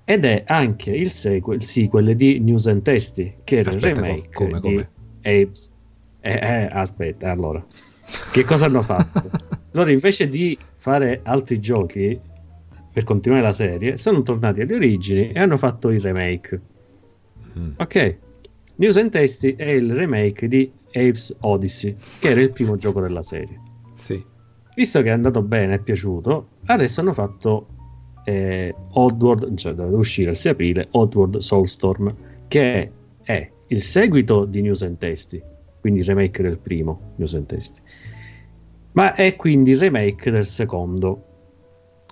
ed 0.05 0.25
è 0.25 0.43
anche 0.47 0.91
il 0.91 1.09
sequel, 1.09 1.59
il 1.59 1.63
sequel 1.63 2.13
di 2.17 2.38
News 2.39 2.67
and 2.67 2.81
Testy 2.81 3.36
che 3.45 3.59
era 3.59 3.69
aspetta, 3.69 3.88
il 3.88 3.95
remake 3.95 4.29
come, 4.33 4.59
come? 4.59 4.89
di 5.21 5.29
Apes 5.29 5.71
eh, 6.19 6.33
eh, 6.33 6.69
aspetta 6.69 7.31
allora 7.31 7.65
che 8.33 8.43
cosa 8.43 8.65
hanno 8.65 8.81
fatto? 8.81 9.29
loro 9.71 9.89
invece 9.89 10.27
di 10.27 10.57
fare 10.75 11.21
altri 11.23 11.62
giochi 11.62 12.19
per 12.93 13.03
continuare 13.03 13.41
la 13.41 13.51
serie 13.51 13.97
sono 13.97 14.21
tornati 14.21 14.62
alle 14.62 14.75
origini 14.75 15.32
e 15.32 15.39
hanno 15.39 15.58
fatto 15.58 15.89
il 15.89 15.99
remake. 15.99 16.62
Mm. 17.58 17.71
ok. 17.77 18.17
News 18.75 18.97
and 18.97 19.12
Testy 19.12 19.56
è 19.56 19.69
il 19.69 19.93
remake 19.93 20.47
di 20.47 20.71
Apes 20.88 21.36
Odyssey 21.41 21.95
che 22.19 22.29
era 22.29 22.41
il 22.41 22.51
primo 22.51 22.77
gioco 22.77 23.01
della 23.01 23.23
serie. 23.23 23.60
Sì. 23.95 24.23
Visto 24.75 25.01
che 25.01 25.10
è 25.10 25.12
andato 25.12 25.41
bene 25.41 25.75
è 25.75 25.79
piaciuto 25.79 26.49
adesso 26.65 27.01
hanno 27.01 27.13
fatto 27.13 27.67
eh, 28.25 28.73
Oddworld, 28.91 29.56
cioè 29.56 29.73
doveva 29.73 29.97
uscire 29.97 30.32
il 30.32 30.36
6 30.36 30.51
aprile, 30.51 30.88
Oddworld 30.91 31.38
Soulstorm, 31.38 32.13
che 32.47 32.91
è 33.23 33.51
il 33.67 33.82
seguito 33.82 34.45
di 34.45 34.62
News 34.62 34.84
and 34.84 34.97
Tasty, 34.97 35.41
quindi 35.79 35.99
il 36.01 36.06
remake 36.06 36.41
del 36.41 36.58
primo 36.58 37.13
News 37.15 37.34
and 37.34 37.47
Tasty, 37.47 37.82
ma 38.93 39.13
è 39.15 39.36
quindi 39.36 39.71
il 39.71 39.79
remake 39.79 40.32
del 40.32 40.45
secondo 40.45 41.33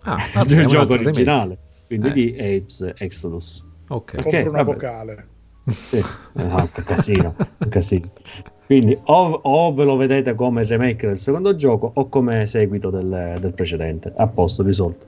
ah, 0.03 0.43
del 0.45 0.65
gioco 0.67 0.93
originale, 0.93 1.57
remake. 1.59 1.85
quindi 1.87 2.07
eh. 2.07 2.11
di 2.13 2.57
Apes 2.57 2.93
Exodus. 2.97 3.65
Ok, 3.89 4.15
okay 4.19 4.41
una 4.47 4.63
vabbè. 4.63 4.73
vocale. 4.73 5.27
Sì, 5.67 6.03
ah, 6.35 6.67
che 6.71 6.83
casino, 6.83 7.35
un 7.57 7.69
casino. 7.69 8.11
Quindi 8.65 8.97
o, 9.03 9.39
o, 9.43 9.73
ve 9.73 9.83
lo 9.83 9.97
vedete 9.97 10.33
come 10.33 10.63
remake 10.63 11.05
del 11.05 11.19
secondo 11.19 11.55
gioco 11.55 11.91
o 11.93 12.07
come 12.07 12.47
seguito 12.47 12.89
del, 12.89 13.37
del 13.39 13.53
precedente. 13.53 14.13
A 14.15 14.27
posto, 14.27 14.63
risolto. 14.63 15.05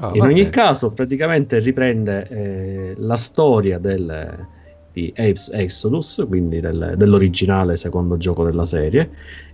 Oh, 0.00 0.14
in 0.14 0.22
ogni 0.22 0.48
caso, 0.48 0.90
praticamente 0.90 1.58
riprende 1.58 2.26
eh, 2.28 2.94
la 2.96 3.16
storia 3.16 3.78
del, 3.78 4.46
di 4.92 5.12
Apes 5.14 5.50
Exodus, 5.52 6.24
quindi 6.26 6.60
del, 6.60 6.94
dell'originale 6.96 7.76
secondo 7.76 8.16
gioco 8.16 8.44
della 8.44 8.64
serie. 8.64 9.10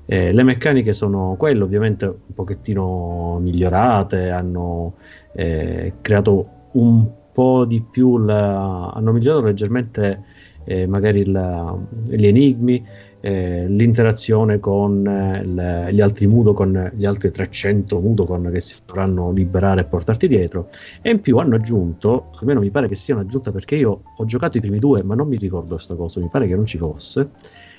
Eh, 0.06 0.32
le 0.32 0.42
meccaniche 0.44 0.92
sono 0.92 1.34
quelle, 1.36 1.62
ovviamente 1.62 2.06
un 2.06 2.34
pochettino 2.34 3.38
migliorate, 3.40 4.30
hanno 4.30 4.94
eh, 5.32 5.94
creato 6.00 6.48
un 6.72 7.06
po' 7.32 7.64
di 7.64 7.82
più, 7.82 8.18
la, 8.18 8.88
hanno 8.88 9.12
migliorato 9.12 9.44
leggermente 9.44 10.22
eh, 10.64 10.86
magari 10.86 11.24
la, 11.24 11.76
gli 12.06 12.26
enigmi, 12.26 12.84
eh, 13.20 13.66
l'interazione 13.68 14.60
con 14.60 15.06
eh, 15.06 15.44
le, 15.44 15.92
gli 15.92 16.00
altri 16.00 16.26
Mudo, 16.26 16.52
con 16.52 16.92
gli 16.94 17.04
altri 17.04 17.30
300 17.30 18.00
Mudokon 18.00 18.50
che 18.52 18.60
si 18.60 18.76
dovranno 18.84 19.32
liberare 19.32 19.82
e 19.82 19.84
portarti 19.84 20.28
dietro. 20.28 20.68
E 21.02 21.10
in 21.10 21.20
più 21.20 21.38
hanno 21.38 21.56
aggiunto, 21.56 22.30
almeno 22.38 22.60
mi 22.60 22.70
pare 22.70 22.88
che 22.88 22.94
siano 22.94 23.20
aggiunta 23.20 23.50
perché 23.52 23.76
io 23.76 24.02
ho 24.16 24.24
giocato 24.24 24.58
i 24.58 24.60
primi 24.60 24.78
due, 24.78 25.02
ma 25.02 25.14
non 25.14 25.28
mi 25.28 25.36
ricordo 25.36 25.74
questa 25.74 25.94
cosa, 25.94 26.20
mi 26.20 26.28
pare 26.28 26.46
che 26.46 26.54
non 26.54 26.66
ci 26.66 26.78
fosse. 26.78 27.30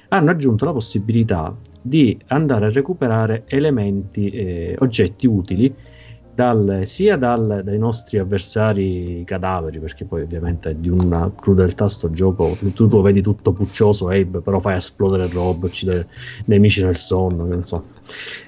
Hanno 0.09 0.31
aggiunto 0.31 0.63
la 0.63 0.71
possibilità 0.71 1.55
di 1.81 2.17
andare 2.27 2.65
a 2.65 2.69
recuperare 2.69 3.43
elementi, 3.47 4.29
eh, 4.29 4.75
oggetti 4.79 5.27
utili 5.27 5.73
dal, 6.37 6.81
sia 6.83 7.17
dal, 7.17 7.61
dai 7.63 7.79
nostri 7.79 8.19
avversari 8.19 9.23
cadaveri, 9.25 9.79
perché 9.79 10.05
poi 10.05 10.21
ovviamente 10.21 10.69
è 10.69 10.75
di 10.75 10.87
una 10.87 11.31
crudeltà 11.35 11.89
sto 11.89 12.11
gioco, 12.11 12.55
tu 12.75 12.87
lo 12.87 13.01
vedi 13.01 13.23
tutto 13.23 13.53
puccioso, 13.53 14.09
Abe, 14.09 14.41
però 14.41 14.59
fai 14.59 14.75
esplodere 14.75 15.27
rob, 15.29 15.63
uccide 15.63 16.07
nemici 16.45 16.83
nel 16.83 16.95
sonno, 16.95 17.43
non 17.43 17.65
so. 17.65 17.85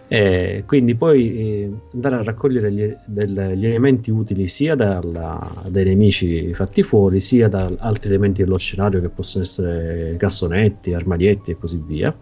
Eh, 0.08 0.64
quindi 0.68 0.94
poi 0.94 1.38
eh, 1.40 1.72
andare 1.94 2.18
a 2.18 2.24
raccogliere 2.24 2.72
gli, 2.72 2.96
del, 3.06 3.54
gli 3.56 3.66
elementi 3.66 4.12
utili 4.12 4.48
sia 4.48 4.76
dalla, 4.76 5.52
dai 5.68 5.86
nemici 5.86 6.54
fatti 6.54 6.84
fuori, 6.84 7.20
sia 7.20 7.48
da 7.48 7.72
altri 7.80 8.10
elementi 8.10 8.44
dello 8.44 8.58
scenario 8.60 9.02
che 9.02 9.10
possono 9.10 9.44
essere 9.44 10.14
cassonetti, 10.20 10.94
armadietti 10.94 11.50
e 11.50 11.58
così 11.58 11.82
via 11.84 12.16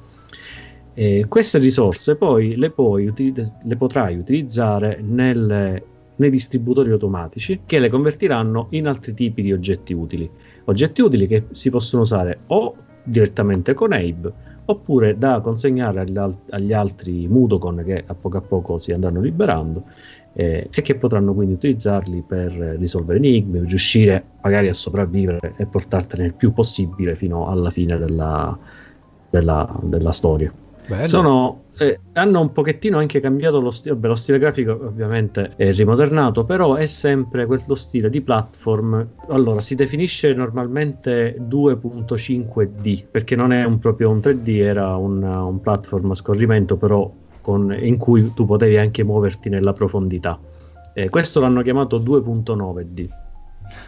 eh, 0.99 1.25
queste 1.27 1.59
risorse 1.59 2.15
poi 2.15 2.55
le, 2.55 2.71
puoi, 2.71 3.13
le 3.15 3.75
potrai 3.75 4.17
utilizzare 4.17 4.99
nel, 4.99 5.79
nei 6.15 6.29
distributori 6.31 6.89
automatici 6.89 7.59
che 7.67 7.77
le 7.77 7.87
convertiranno 7.87 8.65
in 8.71 8.87
altri 8.87 9.13
tipi 9.13 9.43
di 9.43 9.53
oggetti 9.53 9.93
utili. 9.93 10.27
Oggetti 10.63 11.01
utili 11.01 11.27
che 11.27 11.43
si 11.51 11.69
possono 11.69 12.01
usare 12.01 12.39
o 12.47 12.75
direttamente 13.03 13.75
con 13.75 13.91
Abe 13.93 14.33
oppure 14.65 15.19
da 15.19 15.39
consegnare 15.39 16.03
agli, 16.49 16.73
altri 16.73 17.27
Mudokon 17.27 17.83
che 17.85 18.03
a 18.03 18.15
poco 18.15 18.37
a 18.37 18.41
poco 18.41 18.79
si 18.79 18.91
andranno 18.91 19.21
liberando 19.21 19.83
eh, 20.33 20.67
e 20.71 20.81
che 20.81 20.95
potranno 20.95 21.35
quindi 21.35 21.53
utilizzarli 21.53 22.23
per 22.27 22.51
risolvere 22.79 23.19
enigmi, 23.19 23.59
riuscire 23.59 24.23
magari 24.41 24.67
a 24.67 24.73
sopravvivere 24.73 25.53
e 25.57 25.67
portartene 25.67 26.25
il 26.25 26.33
più 26.33 26.53
possibile 26.53 27.15
fino 27.15 27.47
alla 27.47 27.69
fine 27.69 27.99
della, 27.99 28.57
della, 29.29 29.79
della 29.83 30.11
storia. 30.11 30.51
Sono, 31.03 31.63
eh, 31.77 31.99
hanno 32.13 32.39
un 32.39 32.51
pochettino 32.51 32.97
anche 32.97 33.19
cambiato 33.19 33.59
lo 33.59 33.71
stile, 33.71 33.97
lo 33.99 34.15
stile 34.15 34.39
grafico 34.39 34.71
ovviamente 34.71 35.51
è 35.57 35.71
rimodernato, 35.73 36.45
però 36.45 36.75
è 36.75 36.85
sempre 36.85 37.45
quello 37.45 37.75
stile 37.75 38.09
di 38.09 38.21
platform. 38.21 39.07
Allora, 39.29 39.59
si 39.59 39.75
definisce 39.75 40.33
normalmente 40.33 41.35
2.5D, 41.39 43.05
perché 43.11 43.35
non 43.35 43.51
è 43.51 43.65
un, 43.65 43.79
proprio 43.79 44.09
un 44.09 44.19
3D, 44.19 44.61
era 44.61 44.95
un, 44.95 45.21
un 45.21 45.59
platform 45.59 46.11
a 46.11 46.15
scorrimento, 46.15 46.77
però 46.77 47.11
con, 47.41 47.75
in 47.77 47.97
cui 47.97 48.33
tu 48.33 48.45
potevi 48.45 48.77
anche 48.77 49.03
muoverti 49.03 49.49
nella 49.49 49.73
profondità. 49.73 50.39
Eh, 50.93 51.09
questo 51.09 51.41
l'hanno 51.41 51.61
chiamato 51.61 51.99
2.9D 51.99 53.25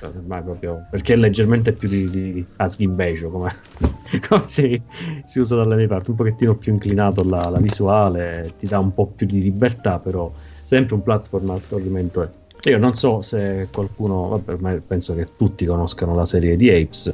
ormai 0.01 0.41
proprio 0.41 0.85
perché 0.89 1.13
è 1.13 1.15
leggermente 1.15 1.73
più 1.73 1.87
di, 1.89 2.09
di 2.09 2.45
Asghimbejo 2.57 3.29
come, 3.29 3.55
come 4.27 4.43
si, 4.47 4.81
si, 5.25 5.39
usa 5.39 5.55
dalle 5.55 5.75
mie 5.75 5.87
parti 5.87 6.11
un 6.11 6.15
pochettino 6.15 6.55
più 6.55 6.73
inclinato 6.73 7.21
alla, 7.21 7.43
alla, 7.45 7.59
visuale 7.59 8.53
ti 8.57 8.67
dà 8.67 8.79
un 8.79 8.93
po' 8.93 9.07
più 9.07 9.25
di 9.25 9.41
libertà 9.41 9.99
però 9.99 10.31
sempre 10.63 10.95
un 10.95 11.03
platform 11.03 11.49
a 11.51 11.59
scorrimento 11.59 12.21
è 12.21 12.29
io 12.69 12.77
non 12.77 12.93
so 12.93 13.21
se 13.21 13.67
qualcuno 13.71 14.29
vabbè, 14.29 14.51
ormai 14.53 14.81
penso 14.85 15.15
che 15.15 15.29
tutti 15.37 15.65
conoscano 15.65 16.13
la 16.13 16.25
serie 16.25 16.57
di 16.57 16.69
Apes 16.69 17.13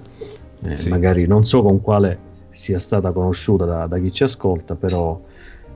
eh, 0.63 0.75
sì. 0.75 0.89
magari 0.89 1.27
non 1.27 1.45
so 1.45 1.61
con 1.61 1.81
quale 1.81 2.33
sia 2.51 2.79
stata 2.79 3.11
conosciuta 3.11 3.65
da, 3.65 3.85
da 3.85 3.99
chi 3.99 4.11
ci 4.11 4.23
ascolta 4.23 4.75
però 4.75 5.21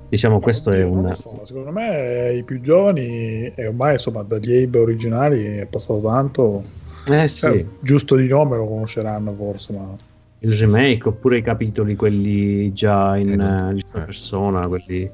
diciamo 0.10 0.36
no, 0.36 0.40
questo 0.40 0.72
è 0.72 0.84
un 0.84 1.14
so. 1.14 1.40
secondo 1.44 1.72
me 1.72 2.34
i 2.34 2.44
più 2.44 2.62
giovani 2.62 3.52
e 3.54 3.68
ormai 3.68 3.94
insomma 3.94 4.24
dagli 4.24 4.64
Abe 4.64 4.80
originali 4.80 5.58
è 5.58 5.66
passato 5.66 6.02
tanto 6.02 6.64
eh 7.08 7.28
sì. 7.28 7.40
Cioè, 7.40 7.66
giusto 7.80 8.16
di 8.16 8.28
nome 8.28 8.58
lo 8.58 8.68
conosceranno 8.68 9.34
forse, 9.34 9.74
ma... 9.74 9.96
Il 10.42 10.54
remake 10.54 11.10
oppure 11.10 11.38
i 11.38 11.42
capitoli, 11.42 11.96
quelli 11.96 12.72
già 12.72 13.18
in 13.18 13.40
eh, 13.40 13.78
eh. 13.78 14.02
persona, 14.06 14.68
quelli 14.68 15.10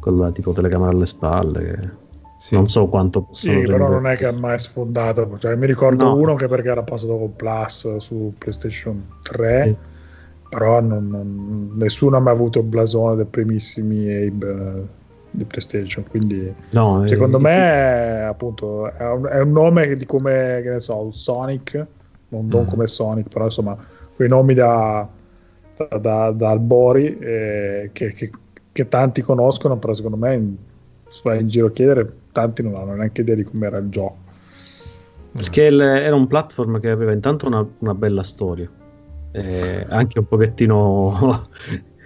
con 0.00 0.18
la 0.18 0.32
tipo 0.32 0.52
telecamera 0.52 0.90
alle 0.90 1.06
spalle. 1.06 1.64
Che... 1.64 1.88
Sì. 2.38 2.54
Non 2.54 2.66
so 2.68 2.86
quanto 2.88 3.22
possono 3.22 3.60
Sì, 3.60 3.66
però 3.66 3.88
non 3.88 4.06
è 4.06 4.16
che 4.16 4.26
ha 4.26 4.32
mai 4.32 4.58
sfondato. 4.58 5.38
Cioè, 5.38 5.54
mi 5.54 5.66
ricordo 5.66 6.04
no. 6.04 6.16
uno 6.16 6.34
che 6.34 6.48
perché 6.48 6.68
era 6.68 6.82
passato 6.82 7.16
con 7.16 7.36
Plus 7.36 7.96
su 7.98 8.34
PlayStation 8.36 9.02
3, 9.22 9.64
sì. 9.64 9.76
però 10.48 10.80
non, 10.80 11.08
non, 11.08 11.70
nessuno 11.76 12.16
ha 12.16 12.20
mai 12.20 12.34
avuto 12.34 12.58
il 12.58 12.64
blasone 12.64 13.16
dei 13.16 13.26
primissimi 13.26 14.12
Abe 14.12 15.02
di 15.34 15.44
PlayStation. 15.44 16.04
Quindi, 16.08 16.52
no, 16.70 17.06
secondo 17.06 17.38
è... 17.38 17.40
me, 17.40 18.22
appunto, 18.22 18.90
è 18.92 19.04
un, 19.04 19.26
è 19.26 19.40
un, 19.40 19.52
nome 19.52 19.94
di 19.96 20.06
come, 20.06 20.60
che 20.62 20.70
ne 20.70 20.80
so, 20.80 21.10
Sonic, 21.10 21.74
non, 22.28 22.46
non 22.46 22.64
mm. 22.64 22.68
come 22.68 22.86
Sonic, 22.86 23.28
però 23.28 23.46
insomma, 23.46 23.76
quei 24.14 24.28
nomi 24.28 24.54
da, 24.54 25.08
da, 25.76 25.98
da, 25.98 26.30
da 26.30 26.50
Albori 26.50 27.18
eh, 27.18 27.90
che, 27.92 28.12
che, 28.12 28.30
che, 28.70 28.88
tanti 28.88 29.22
conoscono, 29.22 29.76
però 29.76 29.92
secondo 29.92 30.16
me, 30.16 30.56
se 31.06 31.20
vai 31.24 31.40
in 31.40 31.48
giro 31.48 31.66
a 31.66 31.72
chiedere, 31.72 32.12
tanti 32.32 32.62
non 32.62 32.76
hanno 32.76 32.94
neanche 32.94 33.22
idea 33.22 33.34
di 33.34 33.44
com'era 33.44 33.78
il 33.78 33.88
gioco. 33.88 34.22
Perché 35.32 35.62
il, 35.64 35.80
era 35.80 36.14
un 36.14 36.28
platform 36.28 36.78
che 36.78 36.90
aveva 36.90 37.12
intanto 37.12 37.48
una, 37.48 37.66
una 37.78 37.94
bella 37.94 38.22
storia, 38.22 38.70
eh, 39.32 39.84
anche 39.88 40.20
un 40.20 40.28
pochettino 40.28 41.48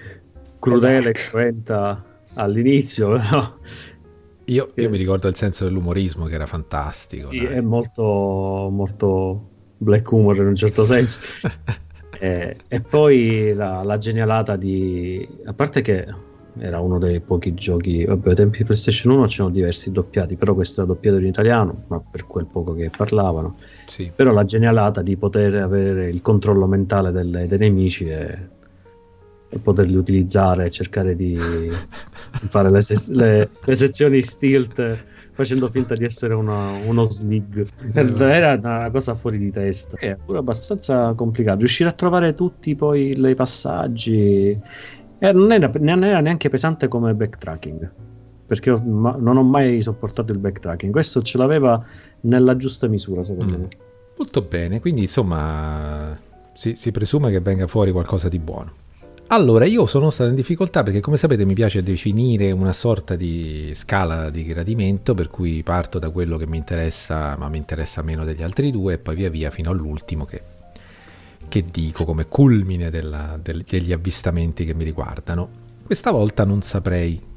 crudele, 0.58 1.12
cruenta 1.12 2.02
all'inizio, 2.38 3.10
però... 3.18 3.56
Io, 4.46 4.70
io, 4.74 4.88
mi 4.88 4.96
ricordo 4.96 5.28
il 5.28 5.34
senso 5.34 5.64
dell'umorismo 5.64 6.24
che 6.24 6.34
era 6.34 6.46
fantastico. 6.46 7.26
Sì, 7.26 7.40
dai. 7.40 7.56
è 7.56 7.60
molto, 7.60 8.02
molto 8.72 9.48
black 9.76 10.10
humor 10.10 10.36
in 10.36 10.46
un 10.46 10.56
certo 10.56 10.84
senso. 10.86 11.20
e, 12.18 12.56
e, 12.66 12.80
poi 12.80 13.52
la, 13.52 13.82
la, 13.82 13.98
genialata 13.98 14.56
di... 14.56 15.28
A 15.44 15.52
parte 15.52 15.82
che 15.82 16.06
era 16.58 16.80
uno 16.80 16.98
dei 16.98 17.20
pochi 17.20 17.52
giochi... 17.52 18.06
Vabbè, 18.06 18.30
ai 18.30 18.34
tempi 18.34 18.58
di 18.58 18.64
PlayStation 18.64 19.12
1 19.12 19.26
c'erano 19.26 19.50
diversi 19.50 19.92
doppiati, 19.92 20.36
però 20.36 20.54
questo 20.54 20.80
era 20.80 20.92
doppiato 20.94 21.18
in 21.18 21.26
italiano, 21.26 21.84
ma 21.88 22.00
per 22.00 22.26
quel 22.26 22.46
poco 22.46 22.72
che 22.72 22.90
parlavano. 22.96 23.56
Sì. 23.86 24.10
Però 24.14 24.32
la 24.32 24.46
genialata 24.46 25.02
di 25.02 25.14
poter 25.18 25.56
avere 25.56 26.08
il 26.08 26.22
controllo 26.22 26.66
mentale 26.66 27.12
delle, 27.12 27.46
dei 27.46 27.58
nemici 27.58 28.06
è 28.08 28.38
e 29.50 29.58
poterli 29.58 29.96
utilizzare 29.96 30.66
e 30.66 30.70
cercare 30.70 31.16
di 31.16 31.38
fare 32.48 32.70
le, 32.70 32.82
se- 32.82 33.12
le, 33.12 33.48
le, 33.64 33.76
sezioni 33.76 34.20
stilt 34.20 35.04
facendo 35.32 35.68
finta 35.70 35.94
di 35.94 36.04
essere 36.04 36.34
una, 36.34 36.72
uno 36.84 37.04
slig 37.04 37.66
era 37.94 38.54
una 38.54 38.90
cosa 38.90 39.14
fuori 39.14 39.38
di 39.38 39.50
testa. 39.50 39.96
È 39.96 40.16
pure 40.16 40.38
abbastanza 40.38 41.12
complicato. 41.14 41.58
Riuscire 41.58 41.88
a 41.88 41.92
trovare 41.92 42.34
tutti 42.34 42.74
poi 42.74 43.10
i 43.16 43.34
passaggi 43.34 44.58
eh, 45.18 45.32
non, 45.32 45.52
era, 45.52 45.70
non, 45.78 46.04
era, 46.04 46.20
neanche 46.20 46.48
pesante 46.48 46.88
come 46.88 47.14
backtracking 47.14 47.90
perché 48.46 48.70
ho, 48.70 48.82
ma, 48.82 49.14
non 49.18 49.36
ho 49.36 49.42
mai 49.42 49.80
sopportato 49.80 50.32
il 50.32 50.38
backtracking. 50.38 50.92
Questo 50.92 51.22
ce 51.22 51.38
l'aveva 51.38 51.82
nella 52.22 52.56
giusta 52.56 52.86
misura 52.88 53.22
secondo 53.22 53.56
mm. 53.56 53.60
me. 53.60 53.68
Molto 54.16 54.42
bene 54.42 54.80
quindi 54.80 55.02
insomma 55.02 56.18
si, 56.52 56.74
si 56.74 56.90
presume 56.90 57.30
che 57.30 57.40
venga 57.40 57.68
fuori 57.68 57.92
qualcosa 57.92 58.28
di 58.28 58.40
buono 58.40 58.72
allora, 59.30 59.66
io 59.66 59.84
sono 59.84 60.10
stato 60.10 60.30
in 60.30 60.36
difficoltà 60.36 60.82
perché 60.82 61.00
come 61.00 61.16
sapete 61.16 61.44
mi 61.44 61.54
piace 61.54 61.82
definire 61.82 62.50
una 62.50 62.72
sorta 62.72 63.14
di 63.14 63.72
scala 63.74 64.30
di 64.30 64.44
gradimento 64.44 65.12
per 65.12 65.28
cui 65.28 65.62
parto 65.62 65.98
da 65.98 66.08
quello 66.08 66.38
che 66.38 66.46
mi 66.46 66.56
interessa 66.56 67.36
ma 67.36 67.48
mi 67.48 67.58
interessa 67.58 68.00
meno 68.00 68.24
degli 68.24 68.42
altri 68.42 68.70
due 68.70 68.94
e 68.94 68.98
poi 68.98 69.16
via 69.16 69.28
via 69.28 69.50
fino 69.50 69.70
all'ultimo 69.70 70.24
che, 70.24 70.42
che 71.46 71.64
dico 71.70 72.06
come 72.06 72.26
culmine 72.26 72.88
della, 72.88 73.38
del, 73.40 73.64
degli 73.68 73.92
avvistamenti 73.92 74.64
che 74.64 74.72
mi 74.74 74.84
riguardano. 74.84 75.66
Questa 75.84 76.10
volta 76.10 76.44
non 76.44 76.62
saprei 76.62 77.27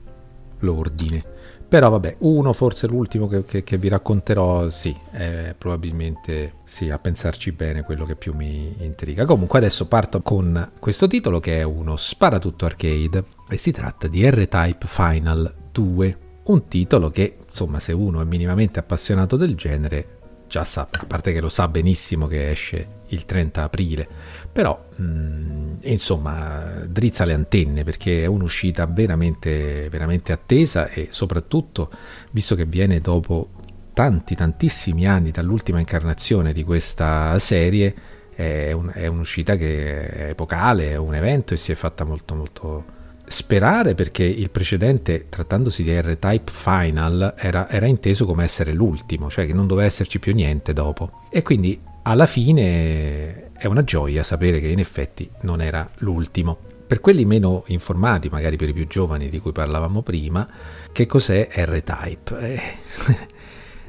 l'ordine 0.62 1.42
però 1.72 1.90
vabbè, 1.90 2.18
uno, 2.20 2.52
forse 2.52 2.86
l'ultimo 2.86 3.30
che, 3.30 3.46
che, 3.46 3.64
che 3.64 3.78
vi 3.78 3.88
racconterò, 3.88 4.70
sì, 4.70 4.94
è 5.10 5.56
probabilmente 5.58 6.56
sì, 6.66 6.90
a 6.90 7.00
pensarci 7.00 7.54
bene 7.54 7.84
quello 7.84 8.04
che 8.04 8.18
più 8.18 8.34
mi 8.34 8.76
intriga. 8.84 9.24
Comunque 9.24 9.60
adesso 9.60 9.88
parto 9.88 10.22
con 10.22 10.72
questo 10.80 11.08
titolo 11.08 11.40
che 11.40 11.60
è 11.60 11.64
uno 11.64 11.96
sparatutto 11.96 12.66
arcade 12.66 13.24
e 13.48 13.56
si 13.56 13.72
tratta 13.72 14.08
di 14.08 14.30
R-Type 14.30 14.86
Final 14.86 15.54
2, 15.72 16.18
un 16.44 16.68
titolo 16.68 17.10
che, 17.10 17.38
insomma, 17.48 17.80
se 17.80 17.94
uno 17.94 18.20
è 18.20 18.26
minimamente 18.26 18.80
appassionato 18.80 19.38
del 19.38 19.56
genere, 19.56 20.18
già 20.50 20.66
sa, 20.66 20.90
a 20.92 21.06
parte 21.06 21.32
che 21.32 21.40
lo 21.40 21.48
sa 21.48 21.70
benissimo 21.70 22.28
che 22.28 22.52
esce 22.52 23.00
il 23.12 23.26
30 23.26 23.64
aprile, 23.64 24.08
però 24.52 24.88
mh, 24.96 25.04
mm, 25.04 25.74
insomma 25.82 26.84
drizza 26.88 27.26
le 27.26 27.34
antenne 27.34 27.84
perché 27.84 28.24
è 28.24 28.26
un'uscita 28.26 28.86
veramente, 28.86 29.90
veramente 29.90 30.32
attesa 30.32 30.90
e 30.90 31.08
soprattutto 31.12 31.90
visto 32.32 32.56
che 32.56 32.66
viene 32.66 33.00
dopo 33.00 33.50
tanti 33.94 34.36
tantissimi 34.36 35.06
anni 35.06 35.32
dall'ultima 35.32 35.80
incarnazione 35.80 36.54
di 36.54 36.64
questa 36.64 37.38
serie 37.40 37.94
è, 38.34 38.72
un, 38.72 38.92
è 38.94 39.08
un'uscita 39.08 39.56
che 39.56 40.10
è 40.10 40.30
epocale, 40.30 40.92
è 40.92 40.96
un 40.96 41.14
evento 41.14 41.54
e 41.54 41.58
si 41.58 41.72
è 41.72 41.76
fatta 41.76 42.04
molto 42.04 42.36
molto 42.36 43.00
sperare 43.32 43.96
perché 43.96 44.24
il 44.24 44.50
precedente, 44.50 45.28
trattandosi 45.30 45.84
di 45.84 46.00
R-Type 46.00 46.52
Final, 46.52 47.34
era, 47.38 47.70
era, 47.70 47.86
inteso 47.86 48.26
come 48.26 48.44
essere 48.44 48.74
l'ultimo, 48.74 49.30
cioè 49.30 49.46
che 49.46 49.54
non 49.54 49.68
doveva 49.68 49.88
esserci 49.88 50.20
più 50.20 50.34
niente 50.34 50.74
dopo. 50.74 51.22
E 51.32 51.42
quindi 51.42 51.80
alla 52.04 52.26
fine 52.26 53.52
è 53.54 53.68
una 53.68 53.84
gioia 53.84 54.24
sapere 54.24 54.60
che 54.60 54.68
in 54.68 54.80
effetti 54.80 55.30
non 55.42 55.62
era 55.62 55.88
l'ultimo. 56.00 56.58
Per 56.88 57.00
quelli 57.00 57.26
meno 57.26 57.64
informati, 57.68 58.28
magari 58.28 58.58
per 58.58 58.70
i 58.70 58.74
più 58.74 58.86
giovani 58.86 59.30
di 59.30 59.40
cui 59.40 59.52
parlavamo 59.52 60.02
prima, 60.02 60.48
che 60.92 61.06
cos'è 61.06 61.48
R-Type? 61.50 62.40
Eh, 62.40 62.62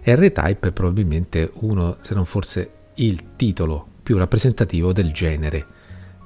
R-Type 0.14 0.68
è 0.68 0.72
probabilmente 0.72 1.50
uno, 1.54 1.96
se 2.00 2.14
non 2.14 2.26
forse 2.26 2.70
il 2.96 3.34
titolo 3.36 3.86
più 4.02 4.18
rappresentativo 4.18 4.92
del 4.92 5.12
genere 5.12 5.71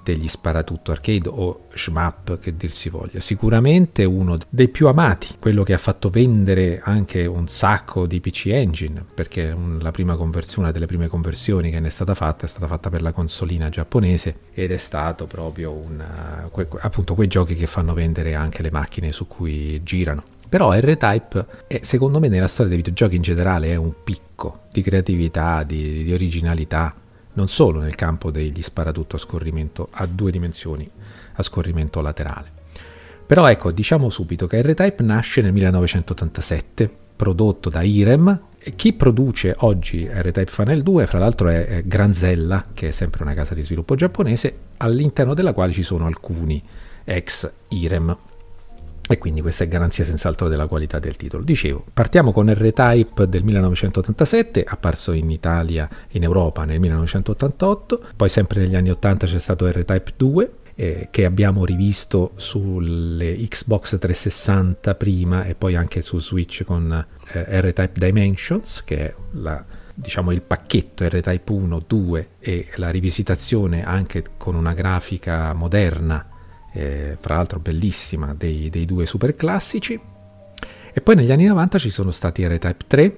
degli 0.07 0.29
sparatutto 0.29 0.93
arcade 0.93 1.29
o 1.29 1.67
shmup 1.75 2.39
che 2.39 2.57
dir 2.57 2.73
si 2.73 2.89
voglia. 2.89 3.19
Sicuramente 3.19 4.05
uno 4.05 4.39
dei 4.49 4.69
più 4.69 4.87
amati, 4.87 5.35
quello 5.41 5.65
che 5.65 5.73
ha 5.73 5.79
fatto 5.79 6.11
vendere 6.11 6.81
anche 6.85 7.27
un 7.27 7.49
sacco 7.49 8.07
di 8.07 8.21
PC 8.21 8.47
Engine, 8.47 9.05
perché 9.15 9.51
una 9.51 10.71
delle 10.71 10.87
prime 10.87 11.09
conversioni 11.09 11.71
che 11.71 11.81
ne 11.81 11.89
è 11.89 11.91
stata 11.91 12.15
fatta 12.15 12.47
è 12.47 12.49
stata 12.49 12.69
fatta 12.69 12.89
per 12.89 13.03
la 13.03 13.11
consolina 13.11 13.69
giapponese 13.69 14.37
ed 14.55 14.71
è 14.71 14.77
stato 14.77 15.27
proprio 15.27 15.73
un, 15.73 16.05
que, 16.53 16.69
appunto 16.79 17.15
quei 17.15 17.27
giochi 17.27 17.57
che 17.57 17.67
fanno 17.67 17.93
vendere 17.93 18.35
anche 18.35 18.63
le 18.63 18.71
macchine 18.71 19.11
su 19.11 19.27
cui 19.27 19.83
girano. 19.83 20.23
Però 20.49 20.73
R-Type, 20.73 21.47
è, 21.67 21.81
secondo 21.83 22.21
me, 22.21 22.29
nella 22.29 22.47
storia 22.47 22.69
dei 22.69 22.77
videogiochi 22.77 23.17
in 23.17 23.23
generale 23.23 23.73
è 23.73 23.77
un 23.77 23.93
picco 24.05 24.61
di 24.71 24.83
creatività, 24.83 25.65
di, 25.65 26.05
di 26.05 26.13
originalità, 26.13 26.95
non 27.37 27.49
solo 27.49 27.81
nel 27.81 27.95
campo 27.95 28.31
degli 28.31 28.63
sparatutto 28.63 29.17
a 29.17 29.19
scorrimento 29.19 29.89
a 29.93 30.07
due 30.07 30.31
dimensioni, 30.31 30.89
a 31.35 31.43
scorrimento 31.43 32.01
laterale. 32.01 32.53
Però 33.27 33.47
ecco, 33.49 33.73
diciamo 33.73 34.11
subito 34.11 34.47
che 34.47 34.63
R-Type 34.63 35.03
nasce 35.03 35.41
nel 35.41 35.53
1987, 35.53 36.91
prodotto 37.17 37.71
da 37.71 37.83
Irem, 37.83 38.41
chi 38.77 38.93
produce 38.93 39.55
oggi 39.59 40.07
R-Type 40.07 40.51
Funnel 40.51 40.83
2, 40.83 41.07
fra 41.07 41.19
l'altro 41.19 41.49
è 41.49 41.83
Granzella, 41.85 42.67
che 42.73 42.89
è 42.89 42.93
sempre 42.93 43.23
una 43.23 43.35
casa 43.35 43.55
di 43.55 43.63
sviluppo 43.63 43.95
giapponese, 43.95 44.59
all'interno 44.79 45.35
della 45.35 45.53
quale 45.53 45.73
ci 45.73 45.83
sono 45.83 46.07
alcuni 46.07 46.63
ex 47.05 47.51
Irem 47.69 48.17
e 49.09 49.19
quindi 49.19 49.41
questa 49.41 49.65
è 49.65 49.69
garanzia 49.69 50.05
senz'altro 50.05 50.49
della 50.49 50.67
qualità 50.67 50.99
del 50.99 51.17
titolo. 51.17 51.45
Dicevo, 51.45 51.85
partiamo 51.93 52.33
con 52.33 52.53
R-Type 52.53 53.29
del 53.29 53.45
1987, 53.45 54.65
apparso 54.67 55.13
in 55.13 55.31
Italia 55.31 55.89
e 56.09 56.17
in 56.17 56.25
Europa 56.25 56.65
nel 56.65 56.81
1988, 56.81 58.03
poi 58.17 58.29
sempre 58.29 58.61
negli 58.61 58.75
anni 58.75 58.91
80 58.91 59.27
c'è 59.27 59.39
stato 59.39 59.69
R-Type 59.69 60.13
2, 60.17 60.51
eh, 60.75 61.09
che 61.11 61.25
abbiamo 61.25 61.65
rivisto 61.65 62.33
sulle 62.37 63.37
Xbox 63.37 63.99
360 63.99 64.95
prima 64.95 65.45
e 65.45 65.55
poi 65.55 65.75
anche 65.75 66.03
su 66.03 66.19
Switch 66.21 66.65
con 66.65 67.07
eh, 67.33 67.61
R-Type 67.61 67.99
Dimensions, 67.99 68.83
che 68.85 68.99
è 68.99 69.15
la, 69.33 69.65
diciamo, 69.95 70.33
il 70.33 70.43
pacchetto 70.43 71.07
R-Type 71.07 71.53
1, 71.53 71.85
2 71.87 72.29
e 72.41 72.69
la 72.77 72.91
rivisitazione 72.91 73.85
anche 73.85 74.25
con 74.37 74.55
una 74.55 74.75
grafica 74.75 75.53
moderna 75.55 76.31
eh, 76.77 77.17
fra 77.19 77.37
l'altro 77.37 77.59
bellissima, 77.59 78.35
dei, 78.35 78.69
dei 78.69 78.85
due 78.85 79.07
super 79.07 79.35
classici. 79.35 79.99
E 80.93 81.01
poi 81.01 81.15
negli 81.15 81.33
anni 81.33 81.45
90 81.45 81.79
ci 81.79 81.91
sono 81.91 82.11
stati 82.11 82.47
R-Type 82.47 82.85
3 82.87 83.17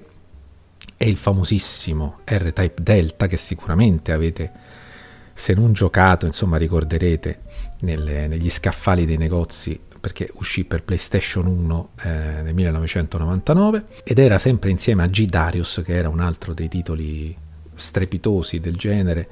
e 0.97 1.07
il 1.07 1.17
famosissimo 1.17 2.19
R-Type 2.25 2.81
Delta 2.81 3.27
che 3.27 3.37
sicuramente 3.37 4.11
avete, 4.11 4.51
se 5.33 5.53
non 5.53 5.73
giocato, 5.73 6.25
insomma 6.25 6.57
ricorderete 6.57 7.41
nelle, 7.81 8.27
negli 8.27 8.49
scaffali 8.49 9.05
dei 9.05 9.17
negozi 9.17 9.79
perché 9.99 10.29
uscì 10.35 10.63
per 10.63 10.83
PlayStation 10.83 11.45
1 11.45 11.89
eh, 12.03 12.09
nel 12.43 12.53
1999 12.53 13.83
ed 14.05 14.17
era 14.17 14.37
sempre 14.37 14.69
insieme 14.69 15.03
a 15.03 15.07
G 15.07 15.25
Darius 15.25 15.81
che 15.83 15.93
era 15.93 16.07
un 16.07 16.21
altro 16.21 16.53
dei 16.53 16.69
titoli 16.69 17.35
strepitosi 17.73 18.59
del 18.59 18.77
genere 18.77 19.27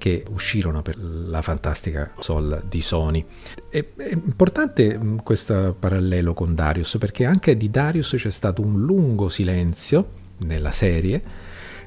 che 0.00 0.24
uscirono 0.30 0.80
per 0.80 0.96
la 0.98 1.42
fantastica 1.42 2.10
console 2.14 2.62
di 2.66 2.80
Sony. 2.80 3.22
È, 3.68 3.84
è 3.96 4.12
importante 4.12 4.98
questo 5.22 5.76
parallelo 5.78 6.32
con 6.32 6.54
Darius 6.54 6.96
perché 6.98 7.26
anche 7.26 7.54
di 7.54 7.70
Darius 7.70 8.14
c'è 8.16 8.30
stato 8.30 8.62
un 8.62 8.80
lungo 8.80 9.28
silenzio 9.28 10.08
nella 10.38 10.70
serie 10.70 11.22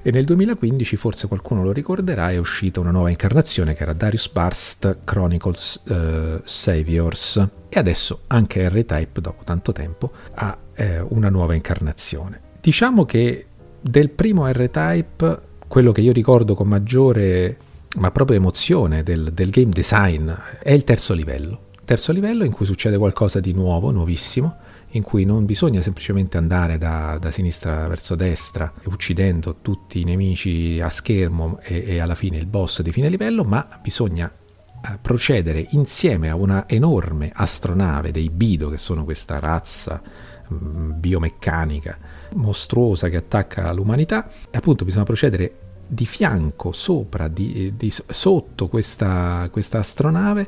e 0.03 0.11
nel 0.11 0.25
2015 0.25 0.95
forse 0.95 1.27
qualcuno 1.27 1.63
lo 1.63 1.71
ricorderà 1.71 2.29
è 2.29 2.37
uscita 2.37 2.79
una 2.79 2.91
nuova 2.91 3.09
incarnazione 3.09 3.73
che 3.73 3.81
era 3.81 3.93
Darius 3.93 4.29
Burst 4.29 4.97
Chronicles 5.03 5.81
uh, 5.85 6.39
Saviors 6.43 7.47
e 7.67 7.79
adesso 7.79 8.21
anche 8.27 8.69
R-Type 8.69 9.21
dopo 9.21 9.43
tanto 9.43 9.71
tempo 9.71 10.11
ha 10.35 10.55
eh, 10.75 10.99
una 10.99 11.29
nuova 11.29 11.55
incarnazione. 11.55 12.39
Diciamo 12.61 13.05
che 13.05 13.47
del 13.81 14.11
primo 14.11 14.47
R-Type 14.47 15.41
quello 15.67 15.91
che 15.91 16.01
io 16.01 16.11
ricordo 16.11 16.53
con 16.53 16.67
maggiore 16.67 17.57
ma 17.97 18.11
proprio 18.11 18.37
emozione 18.37 19.03
del, 19.03 19.31
del 19.33 19.49
game 19.49 19.71
design, 19.71 20.31
è 20.61 20.71
il 20.71 20.83
terzo 20.83 21.13
livello. 21.13 21.71
Terzo 21.85 22.11
livello 22.11 22.43
in 22.45 22.51
cui 22.51 22.65
succede 22.65 22.97
qualcosa 22.97 23.39
di 23.39 23.53
nuovo, 23.53 23.91
nuovissimo, 23.91 24.57
in 24.95 25.03
cui 25.03 25.25
non 25.25 25.45
bisogna 25.45 25.81
semplicemente 25.81 26.37
andare 26.37 26.77
da, 26.77 27.17
da, 27.19 27.31
sinistra 27.31 27.87
verso 27.87 28.15
destra 28.15 28.71
uccidendo 28.85 29.57
tutti 29.61 29.99
i 29.99 30.03
nemici 30.03 30.79
a 30.81 30.89
schermo 30.89 31.59
e, 31.61 31.83
e 31.87 31.99
alla 31.99 32.15
fine 32.15 32.37
il 32.37 32.45
boss 32.45 32.81
di 32.81 32.91
fine 32.91 33.09
livello, 33.09 33.43
ma 33.43 33.67
bisogna 33.81 34.31
eh, 34.31 34.97
procedere 35.01 35.67
insieme 35.71 36.29
a 36.29 36.35
una 36.35 36.67
enorme 36.67 37.31
astronave 37.33 38.11
dei 38.11 38.29
Bido, 38.29 38.69
che 38.69 38.77
sono 38.77 39.03
questa 39.03 39.39
razza 39.39 40.01
mm, 40.53 40.91
biomeccanica 40.99 41.97
mostruosa 42.35 43.09
che 43.09 43.17
attacca 43.17 43.71
l'umanità, 43.71 44.27
e 44.49 44.57
appunto 44.57 44.85
bisogna 44.85 45.05
procedere 45.05 45.62
di 45.93 46.05
fianco, 46.05 46.71
sopra, 46.71 47.27
di, 47.27 47.73
di, 47.77 47.93
sotto 48.07 48.67
questa, 48.67 49.47
questa 49.51 49.79
astronave, 49.79 50.47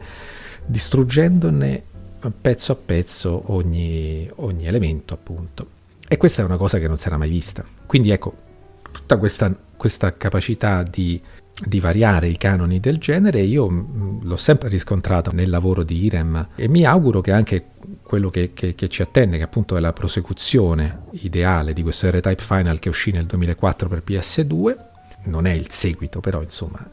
distruggendone 0.66 1.84
pezzo 2.40 2.72
a 2.72 2.76
pezzo 2.76 3.44
ogni, 3.48 4.30
ogni 4.36 4.66
elemento, 4.66 5.14
appunto. 5.14 5.68
E 6.08 6.18
questa 6.18 6.42
è 6.42 6.46
una 6.46 6.58
cosa 6.58 6.80
che 6.80 6.88
non 6.88 6.98
si 6.98 7.08
era 7.08 7.18
mai 7.18 7.30
vista. 7.30 7.64
Quindi 7.86 8.12
ecco, 8.12 8.36
tutta 8.92 9.18
questa, 9.18 9.54
questa 9.76 10.16
capacità 10.16 10.84
di, 10.84 11.22
di, 11.66 11.80
variare 11.80 12.28
i 12.28 12.38
canoni 12.38 12.80
del 12.80 12.98
genere 12.98 13.42
io 13.42 13.68
mh, 13.70 14.20
l'ho 14.24 14.38
sempre 14.38 14.70
riscontrato 14.70 15.32
nel 15.34 15.50
lavoro 15.50 15.84
di 15.84 16.04
Irem 16.04 16.50
e 16.56 16.68
mi 16.68 16.86
auguro 16.86 17.22
che 17.22 17.32
anche 17.32 17.66
quello 18.02 18.30
che, 18.30 18.52
che, 18.54 18.76
che, 18.76 18.88
ci 18.88 19.02
attende, 19.02 19.38
che 19.38 19.44
appunto 19.44 19.76
è 19.76 19.80
la 19.80 19.94
prosecuzione 19.94 21.04
ideale 21.12 21.74
di 21.74 21.82
questo 21.82 22.10
R-Type 22.10 22.42
Final 22.42 22.80
che 22.80 22.90
uscì 22.90 23.12
nel 23.12 23.26
2004 23.26 23.90
per 23.90 24.04
PS2, 24.06 24.76
non 25.26 25.46
è 25.46 25.52
il 25.52 25.70
seguito, 25.70 26.20
però 26.20 26.42
insomma 26.42 26.90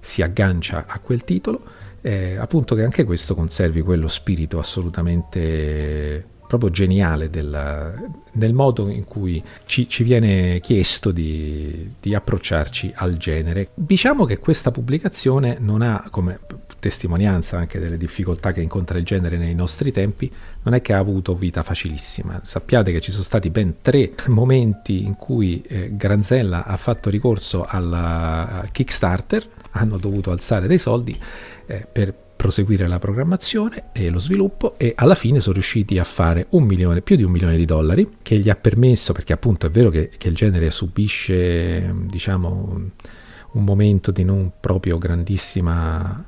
si 0.00 0.22
aggancia 0.22 0.84
a 0.86 0.98
quel 0.98 1.24
titolo, 1.24 1.62
eh, 2.00 2.36
appunto 2.36 2.74
che 2.74 2.82
anche 2.82 3.04
questo 3.04 3.34
conservi 3.34 3.82
quello 3.82 4.08
spirito 4.08 4.58
assolutamente 4.58 6.26
proprio 6.52 6.68
geniale 6.68 7.30
del, 7.30 8.10
del 8.30 8.52
modo 8.52 8.90
in 8.90 9.04
cui 9.04 9.42
ci, 9.64 9.88
ci 9.88 10.02
viene 10.02 10.60
chiesto 10.60 11.10
di, 11.10 11.94
di, 11.98 12.14
approcciarci 12.14 12.92
al 12.94 13.16
genere. 13.16 13.70
Diciamo 13.72 14.26
che 14.26 14.36
questa 14.38 14.70
pubblicazione 14.70 15.56
non 15.58 15.80
ha, 15.80 16.06
come 16.10 16.40
testimonianza 16.78 17.56
anche 17.56 17.78
delle 17.78 17.96
difficoltà 17.96 18.52
che 18.52 18.60
incontra 18.60 18.98
il 18.98 19.04
genere 19.04 19.38
nei 19.38 19.54
nostri 19.54 19.92
tempi, 19.92 20.30
non 20.64 20.74
è 20.74 20.82
che 20.82 20.92
ha 20.92 20.98
avuto 20.98 21.34
vita 21.34 21.62
facilissima. 21.62 22.42
Sappiate 22.44 22.92
che 22.92 23.00
ci 23.00 23.12
sono 23.12 23.22
stati 23.22 23.48
ben 23.48 23.76
tre 23.80 24.12
momenti 24.26 25.06
in 25.06 25.16
cui 25.16 25.62
eh, 25.62 25.96
Granzella 25.96 26.66
ha 26.66 26.76
fatto 26.76 27.08
ricorso 27.08 27.64
al 27.66 28.68
Kickstarter, 28.70 29.48
hanno 29.70 29.96
dovuto 29.96 30.30
alzare 30.30 30.66
dei 30.66 30.76
soldi 30.76 31.18
eh, 31.64 31.86
per 31.90 32.12
proseguire 32.42 32.88
la 32.88 32.98
programmazione 32.98 33.84
e 33.92 34.10
lo 34.10 34.18
sviluppo 34.18 34.76
e 34.76 34.94
alla 34.96 35.14
fine 35.14 35.38
sono 35.38 35.54
riusciti 35.54 36.00
a 36.00 36.04
fare 36.04 36.46
un 36.50 36.64
milione, 36.64 37.00
più 37.00 37.14
di 37.14 37.22
un 37.22 37.30
milione 37.30 37.56
di 37.56 37.64
dollari 37.64 38.16
che 38.20 38.36
gli 38.36 38.50
ha 38.50 38.56
permesso, 38.56 39.12
perché 39.12 39.32
appunto 39.32 39.68
è 39.68 39.70
vero 39.70 39.90
che, 39.90 40.10
che 40.18 40.26
il 40.26 40.34
genere 40.34 40.72
subisce 40.72 41.94
diciamo 41.94 42.90
un 43.52 43.64
momento 43.64 44.10
di 44.10 44.24
non 44.24 44.50
proprio 44.58 44.98
grandissima 44.98 46.24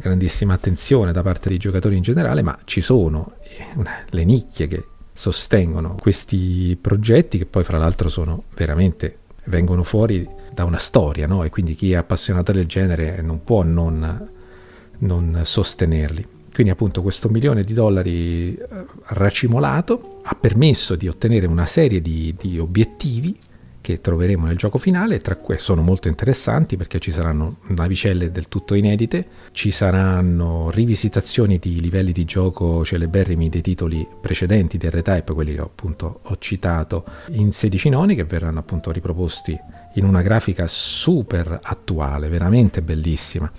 grandissima 0.00 0.54
attenzione 0.54 1.12
da 1.12 1.20
parte 1.20 1.50
dei 1.50 1.58
giocatori 1.58 1.94
in 1.94 2.02
generale, 2.02 2.40
ma 2.40 2.58
ci 2.64 2.80
sono 2.80 3.34
eh, 3.42 3.66
le 4.08 4.24
nicchie 4.24 4.66
che 4.66 4.86
sostengono 5.12 5.96
questi 6.00 6.76
progetti 6.80 7.36
che 7.36 7.44
poi 7.44 7.64
fra 7.64 7.76
l'altro 7.76 8.08
sono 8.08 8.44
veramente 8.54 9.18
vengono 9.44 9.84
fuori 9.84 10.26
da 10.52 10.64
una 10.64 10.78
storia, 10.78 11.26
no? 11.26 11.44
E 11.44 11.50
quindi 11.50 11.74
chi 11.74 11.92
è 11.92 11.96
appassionato 11.96 12.50
del 12.50 12.66
genere 12.66 13.20
non 13.20 13.44
può 13.44 13.62
non, 13.62 14.38
non 15.00 15.42
sostenerli. 15.44 16.26
Quindi 16.52 16.72
appunto 16.72 17.02
questo 17.02 17.28
milione 17.28 17.62
di 17.62 17.72
dollari 17.72 18.54
eh, 18.54 18.66
racimolato 19.08 20.20
ha 20.24 20.34
permesso 20.34 20.96
di 20.96 21.08
ottenere 21.08 21.46
una 21.46 21.66
serie 21.66 22.00
di, 22.02 22.34
di 22.38 22.58
obiettivi 22.58 23.38
che 23.80 24.00
troveremo 24.00 24.46
nel 24.46 24.56
gioco 24.56 24.78
finale, 24.78 25.20
tra 25.20 25.36
cui 25.36 25.56
sono 25.58 25.80
molto 25.80 26.08
interessanti 26.08 26.76
perché 26.76 26.98
ci 26.98 27.12
saranno 27.12 27.58
navicelle 27.68 28.30
del 28.30 28.48
tutto 28.48 28.74
inedite, 28.74 29.26
ci 29.52 29.70
saranno 29.70 30.70
rivisitazioni 30.70 31.58
di 31.58 31.80
livelli 31.80 32.12
di 32.12 32.24
gioco 32.24 32.84
celeberrimi 32.84 33.48
dei 33.48 33.62
titoli 33.62 34.06
precedenti 34.20 34.76
di 34.76 34.88
R-Type, 34.88 35.32
quelli 35.32 35.54
che 35.54 35.60
appunto 35.60 36.20
ho 36.22 36.36
citato 36.38 37.04
in 37.30 37.52
16 37.52 37.88
noni, 37.88 38.14
che 38.14 38.24
verranno 38.24 38.58
appunto 38.58 38.90
riproposti 38.92 39.58
in 39.94 40.04
una 40.04 40.20
grafica 40.20 40.66
super 40.68 41.58
attuale, 41.62 42.28
veramente 42.28 42.82
bellissima. 42.82 43.50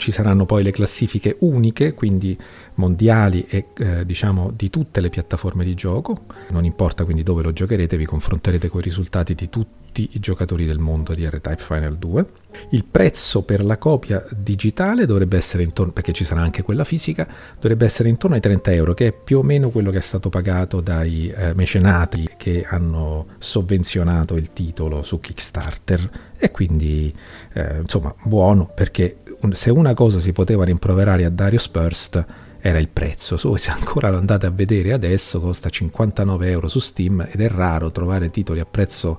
Ci 0.00 0.12
saranno 0.12 0.46
poi 0.46 0.62
le 0.62 0.70
classifiche 0.70 1.36
uniche, 1.40 1.92
quindi 1.92 2.34
mondiali 2.76 3.44
e 3.46 3.66
eh, 3.76 4.06
diciamo 4.06 4.50
di 4.50 4.70
tutte 4.70 5.02
le 5.02 5.10
piattaforme 5.10 5.62
di 5.62 5.74
gioco. 5.74 6.24
Non 6.52 6.64
importa 6.64 7.04
quindi 7.04 7.22
dove 7.22 7.42
lo 7.42 7.52
giocherete, 7.52 7.98
vi 7.98 8.06
confronterete 8.06 8.68
con 8.68 8.80
i 8.80 8.84
risultati 8.84 9.34
di 9.34 9.50
tutti 9.50 10.08
i 10.12 10.18
giocatori 10.18 10.64
del 10.64 10.78
mondo 10.78 11.12
di 11.14 11.26
R-Type 11.26 11.62
Final 11.62 11.98
2. 11.98 12.26
Il 12.70 12.86
prezzo 12.86 13.42
per 13.42 13.62
la 13.62 13.76
copia 13.76 14.24
digitale 14.34 15.04
dovrebbe 15.04 15.36
essere 15.36 15.64
intorno, 15.64 15.92
perché 15.92 16.14
ci 16.14 16.24
sarà 16.24 16.40
anche 16.40 16.62
quella 16.62 16.84
fisica, 16.84 17.28
dovrebbe 17.56 17.84
essere 17.84 18.08
intorno 18.08 18.36
ai 18.36 18.40
30 18.40 18.72
euro, 18.72 18.94
che 18.94 19.08
è 19.08 19.12
più 19.12 19.40
o 19.40 19.42
meno 19.42 19.68
quello 19.68 19.90
che 19.90 19.98
è 19.98 20.00
stato 20.00 20.30
pagato 20.30 20.80
dai 20.80 21.28
eh, 21.28 21.52
mecenati 21.52 22.26
che 22.38 22.64
hanno 22.66 23.26
sovvenzionato 23.36 24.36
il 24.36 24.54
titolo 24.54 25.02
su 25.02 25.20
Kickstarter. 25.20 26.28
E 26.38 26.50
quindi, 26.50 27.14
eh, 27.52 27.80
insomma, 27.80 28.14
buono, 28.22 28.70
perché 28.74 29.18
se 29.52 29.70
una 29.70 29.94
cosa 29.94 30.18
si 30.18 30.32
poteva 30.32 30.64
rimproverare 30.64 31.24
a 31.24 31.30
Dario 31.30 31.58
Spurst 31.58 32.24
era 32.60 32.78
il 32.78 32.88
prezzo. 32.88 33.36
So, 33.36 33.56
se 33.56 33.70
ancora 33.70 34.10
lo 34.10 34.18
andate 34.18 34.46
a 34.46 34.50
vedere 34.50 34.92
adesso 34.92 35.40
costa 35.40 35.68
59 35.68 36.50
euro 36.50 36.68
su 36.68 36.78
Steam 36.78 37.26
ed 37.30 37.40
è 37.40 37.48
raro 37.48 37.90
trovare 37.90 38.30
titoli 38.30 38.60
a 38.60 38.66
prezzo 38.66 39.18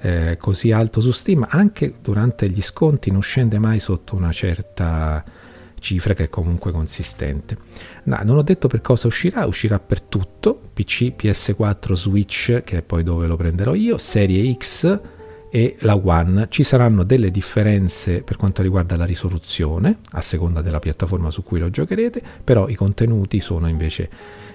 eh, 0.00 0.36
così 0.38 0.70
alto 0.70 1.00
su 1.00 1.10
Steam. 1.10 1.46
Anche 1.48 1.94
durante 2.00 2.48
gli 2.48 2.62
sconti 2.62 3.10
non 3.10 3.22
scende 3.22 3.58
mai 3.58 3.80
sotto 3.80 4.14
una 4.14 4.32
certa 4.32 5.24
cifra 5.78 6.14
che 6.14 6.24
è 6.24 6.28
comunque 6.28 6.72
consistente. 6.72 7.56
No, 8.04 8.18
non 8.22 8.36
ho 8.36 8.42
detto 8.42 8.68
per 8.68 8.80
cosa 8.80 9.06
uscirà, 9.06 9.46
uscirà 9.46 9.78
per 9.78 10.00
tutto, 10.00 10.58
PC, 10.72 11.14
PS4, 11.16 11.92
Switch, 11.92 12.62
che 12.64 12.78
è 12.78 12.82
poi 12.82 13.02
dove 13.02 13.26
lo 13.26 13.36
prenderò 13.36 13.74
io, 13.74 13.98
Serie 13.98 14.54
X, 14.54 15.00
e 15.54 15.76
la 15.82 15.94
One 15.94 16.48
ci 16.50 16.64
saranno 16.64 17.04
delle 17.04 17.30
differenze 17.30 18.22
per 18.22 18.36
quanto 18.36 18.60
riguarda 18.60 18.96
la 18.96 19.04
risoluzione 19.04 19.98
a 20.10 20.20
seconda 20.20 20.62
della 20.62 20.80
piattaforma 20.80 21.30
su 21.30 21.44
cui 21.44 21.60
lo 21.60 21.70
giocherete 21.70 22.20
però 22.42 22.68
i 22.68 22.74
contenuti 22.74 23.38
sono 23.38 23.68
invece 23.68 24.10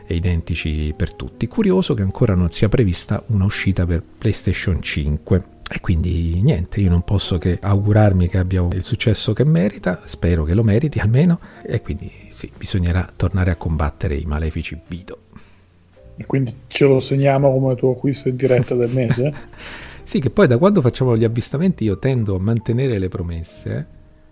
identici 0.08 0.94
per 0.94 1.14
tutti 1.14 1.48
curioso 1.48 1.94
che 1.94 2.02
ancora 2.02 2.36
non 2.36 2.50
sia 2.50 2.68
prevista 2.68 3.24
una 3.28 3.46
uscita 3.46 3.86
per 3.86 4.04
PlayStation 4.18 4.82
5 4.82 5.44
e 5.72 5.80
quindi 5.80 6.42
niente, 6.44 6.82
io 6.82 6.90
non 6.90 7.04
posso 7.04 7.38
che 7.38 7.60
augurarmi 7.62 8.28
che 8.28 8.38
abbia 8.38 8.68
il 8.74 8.84
successo 8.84 9.32
che 9.32 9.46
merita, 9.46 10.02
spero 10.06 10.44
che 10.44 10.56
lo 10.56 10.64
meriti 10.64 10.98
almeno, 10.98 11.40
e 11.64 11.80
quindi 11.82 12.12
sì, 12.30 12.52
bisognerà 12.58 13.08
tornare 13.16 13.52
a 13.52 13.56
combattere 13.56 14.16
i 14.16 14.26
malefici 14.26 14.76
Bido. 14.88 15.20
E 16.18 16.26
quindi 16.26 16.54
ce 16.66 16.86
lo 16.86 17.00
segniamo 17.00 17.52
come 17.54 17.76
tuo 17.76 17.92
acquisto 17.92 18.30
in 18.30 18.36
diretta 18.36 18.74
del 18.74 18.92
mese? 18.92 19.32
Sì, 20.10 20.20
che 20.20 20.32
poi 20.32 20.48
da 20.48 20.58
quando 20.58 20.82
facciamo 20.82 21.16
gli 21.16 21.24
avvistamenti 21.24 21.84
io 21.84 22.00
tendo 22.00 22.36
a 22.36 22.40
mantenere 22.40 22.98
le 22.98 23.10
promesse, 23.10 23.86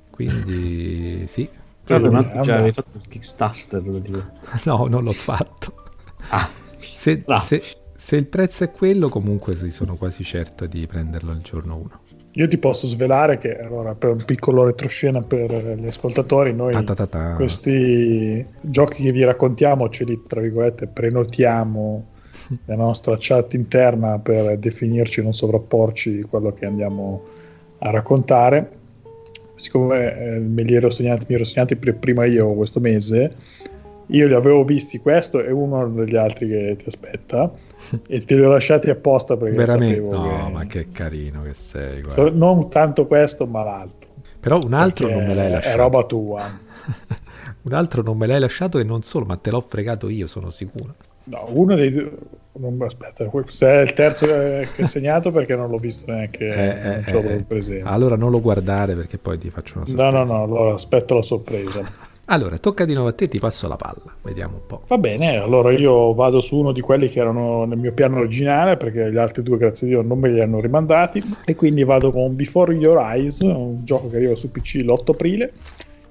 quindi 0.09 1.27
sì. 1.27 1.47
Però 1.83 2.09
ma 2.09 2.39
già 2.39 2.55
avevi 2.55 2.71
fatto 2.71 2.97
il 2.97 3.07
Kickstarter? 3.07 3.83
No, 4.65 4.87
non 4.87 5.03
l'ho 5.03 5.11
fatto. 5.11 5.73
Ah, 6.29 6.49
se, 6.79 7.23
se, 7.43 7.61
se, 7.95 8.15
il 8.15 8.25
prezzo 8.25 8.63
è 8.63 8.71
quello, 8.71 9.07
comunque 9.09 9.55
sì, 9.55 9.69
sono 9.69 9.97
quasi 9.97 10.23
certo 10.23 10.65
di 10.65 10.87
prenderlo 10.87 11.31
il 11.31 11.41
giorno 11.41 11.75
1. 11.75 11.89
Io 12.31 12.47
ti 12.47 12.57
posso 12.57 12.87
svelare 12.87 13.37
che, 13.37 13.55
allora, 13.59 13.93
per 13.93 14.09
un 14.09 14.25
piccolo 14.25 14.63
retroscena 14.63 15.21
per 15.21 15.77
gli 15.77 15.85
ascoltatori, 15.85 16.55
noi 16.55 16.71
Ta-ta-ta-ta. 16.71 17.33
questi 17.35 18.43
giochi 18.61 19.03
che 19.03 19.11
vi 19.11 19.23
raccontiamo 19.23 19.89
ce 19.89 20.05
li, 20.05 20.23
tra 20.25 20.41
virgolette, 20.41 20.87
prenotiamo 20.87 22.15
la 22.65 22.75
nostra 22.75 23.15
chat 23.19 23.53
interna 23.53 24.19
per 24.19 24.57
definirci 24.57 25.21
non 25.21 25.33
sovrapporci 25.33 26.21
quello 26.21 26.53
che 26.53 26.65
andiamo 26.65 27.23
a 27.79 27.89
raccontare. 27.89 28.75
Siccome 29.55 30.17
eh, 30.17 30.39
me 30.39 30.61
li 30.61 30.75
ero 30.75 30.89
segnati, 30.89 31.25
mi 31.27 31.35
ero 31.35 31.43
segnati 31.43 31.75
prima 31.75 32.25
io 32.25 32.53
questo 32.53 32.79
mese, 32.79 33.35
io 34.07 34.27
li 34.27 34.33
avevo 34.33 34.63
visti 34.63 34.99
questo 34.99 35.43
e 35.43 35.51
uno 35.51 35.87
degli 35.89 36.15
altri 36.15 36.47
che 36.47 36.75
ti 36.77 36.85
aspetta. 36.87 37.51
E 38.07 38.25
te 38.25 38.35
li 38.35 38.41
ho 38.41 38.49
lasciati 38.49 38.89
apposta 38.89 39.37
perché 39.37 39.55
veramente? 39.55 40.09
no 40.09 40.23
che... 40.23 40.51
ma 40.51 40.65
che 40.65 40.91
carino 40.91 41.43
che 41.43 41.53
sei 41.53 42.01
guarda. 42.01 42.31
non 42.31 42.69
tanto 42.69 43.05
questo 43.05 43.45
ma 43.45 43.63
l'altro. 43.63 44.09
Però 44.39 44.59
un 44.59 44.73
altro 44.73 45.07
non 45.07 45.23
me 45.23 45.35
l'hai 45.35 45.51
lasciato. 45.51 45.75
è 45.75 45.77
roba 45.79 46.03
tua. 46.03 46.41
Un 47.67 47.73
altro 47.73 48.01
non 48.01 48.17
me 48.17 48.27
l'hai 48.27 48.39
lasciato 48.39 48.79
e 48.79 48.83
non 48.83 49.01
solo 49.03 49.25
ma 49.25 49.35
te 49.35 49.51
l'ho 49.51 49.59
fregato 49.59 50.07
io 50.07 50.25
sono 50.25 50.51
sicuro 50.51 50.95
No, 51.29 51.45
uno 51.49 51.75
dei 51.75 51.91
due. 51.91 52.11
Non, 52.59 52.81
aspetta, 52.81 53.29
se 53.47 53.67
è 53.67 53.81
il 53.81 53.93
terzo 53.93 54.25
che 54.25 54.67
è 54.75 54.85
segnato 54.85 55.31
perché 55.31 55.55
non 55.55 55.69
l'ho 55.69 55.77
visto 55.77 56.11
neanche. 56.11 56.47
Eh, 56.47 56.91
non 56.91 57.03
ce 57.05 57.21
l'ho 57.21 57.43
presente. 57.47 57.87
Allora 57.87 58.15
non 58.15 58.31
lo 58.31 58.41
guardare 58.41 58.95
perché 58.95 59.19
poi 59.19 59.37
ti 59.37 59.51
faccio 59.51 59.77
una 59.77 59.85
sorpresa. 59.85 60.09
No, 60.09 60.23
no, 60.23 60.33
no, 60.33 60.43
allora 60.43 60.73
aspetto 60.73 61.13
la 61.13 61.21
sorpresa. 61.21 61.83
allora, 62.25 62.57
tocca 62.57 62.85
di 62.85 62.93
nuovo 62.93 63.09
a 63.09 63.13
te, 63.13 63.27
ti 63.27 63.37
passo 63.37 63.67
la 63.67 63.75
palla. 63.75 64.11
Vediamo 64.23 64.55
un 64.55 64.65
po'. 64.65 64.81
Va 64.87 64.97
bene, 64.97 65.37
allora 65.37 65.71
io 65.71 66.15
vado 66.15 66.39
su 66.39 66.57
uno 66.57 66.71
di 66.71 66.81
quelli 66.81 67.09
che 67.09 67.19
erano 67.19 67.65
nel 67.65 67.77
mio 67.77 67.91
piano 67.91 68.17
originale 68.17 68.75
perché 68.75 69.11
gli 69.11 69.17
altri 69.17 69.43
due, 69.43 69.57
grazie 69.57 69.85
a 69.85 69.89
Dio, 69.91 70.01
non 70.01 70.17
me 70.17 70.29
li 70.31 70.41
hanno 70.41 70.59
rimandati. 70.59 71.21
E 71.45 71.55
quindi 71.55 71.83
vado 71.83 72.09
con 72.09 72.35
Before 72.35 72.73
Your 72.73 72.97
Eyes, 72.97 73.41
un 73.41 73.81
gioco 73.83 74.09
che 74.09 74.15
arriva 74.15 74.35
su 74.35 74.49
PC 74.49 74.77
l'8 74.77 75.11
aprile 75.11 75.53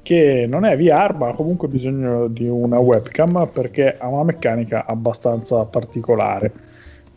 che 0.06 0.46
non 0.48 0.64
è 0.64 0.76
VR 0.76 1.16
ma 1.18 1.30
ha 1.30 1.32
comunque 1.32 1.66
bisogno 1.66 2.28
di 2.28 2.46
una 2.46 2.80
webcam 2.80 3.50
perché 3.52 3.96
ha 3.98 4.06
una 4.06 4.22
meccanica 4.22 4.86
abbastanza 4.86 5.64
particolare. 5.64 6.52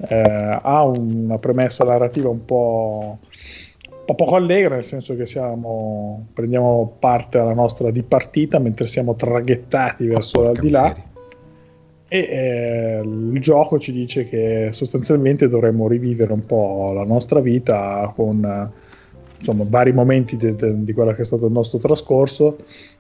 Eh, 0.08 0.60
ha 0.60 0.84
una 0.86 1.38
premessa 1.38 1.84
narrativa 1.84 2.30
un 2.30 2.44
po', 2.46 3.20
un 3.22 4.06
po' 4.06 4.16
poco 4.16 4.36
allegra 4.36 4.74
nel 4.74 4.84
senso 4.84 5.16
che 5.16 5.28
siamo, 5.28 6.30
prendiamo 6.34 6.96
parte 6.98 7.38
alla 7.38 7.54
nostra 7.54 7.92
dipartita 7.92 8.58
mentre 8.58 8.88
siamo 8.88 9.14
traghettati 9.14 10.08
verso 10.08 10.42
l'aldilà 10.42 10.92
e 12.08 12.18
eh, 12.18 13.02
il 13.04 13.40
gioco 13.40 13.78
ci 13.78 13.92
dice 13.92 14.24
che 14.28 14.70
sostanzialmente 14.72 15.48
dovremmo 15.48 15.88
rivivere 15.88 16.34
un 16.34 16.44
po' 16.44 16.92
la 16.92 17.04
nostra 17.04 17.40
vita 17.40 18.12
con 18.16 18.72
insomma, 19.40 19.66
vari 19.68 19.92
momenti 19.92 20.36
de, 20.36 20.56
de, 20.56 20.84
di 20.84 20.94
quello 20.94 21.12
che 21.14 21.22
è 21.22 21.26
stato 21.26 21.48
il 21.48 21.52
nostro 21.52 21.80
trascorso, 21.80 22.58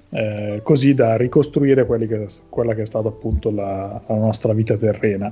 eh, 0.10 0.62
così 0.64 0.94
da 0.94 1.16
ricostruire 1.16 1.86
che, 1.86 2.26
quella 2.50 2.74
che 2.74 2.82
è 2.82 2.86
stata 2.86 3.10
appunto 3.10 3.52
la, 3.52 4.02
la, 4.08 4.16
nostra 4.16 4.54
vita 4.54 4.76
terrena. 4.76 5.32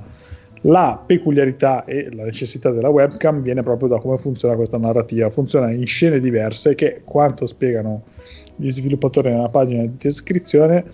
La 0.62 1.00
peculiarità 1.04 1.84
e 1.84 2.08
la 2.12 2.24
necessità 2.24 2.70
della 2.70 2.88
webcam 2.88 3.42
viene 3.42 3.62
proprio 3.62 3.88
da 3.88 3.98
come 3.98 4.16
funziona 4.16 4.56
questa 4.56 4.76
narrativa. 4.76 5.30
Funziona 5.30 5.70
in 5.70 5.86
scene 5.86 6.18
diverse 6.18 6.74
che, 6.74 7.02
quanto 7.04 7.46
spiegano 7.46 8.02
gli 8.56 8.70
sviluppatori 8.70 9.30
nella 9.30 9.48
pagina 9.48 9.82
di 9.82 9.92
descrizione, 9.96 10.84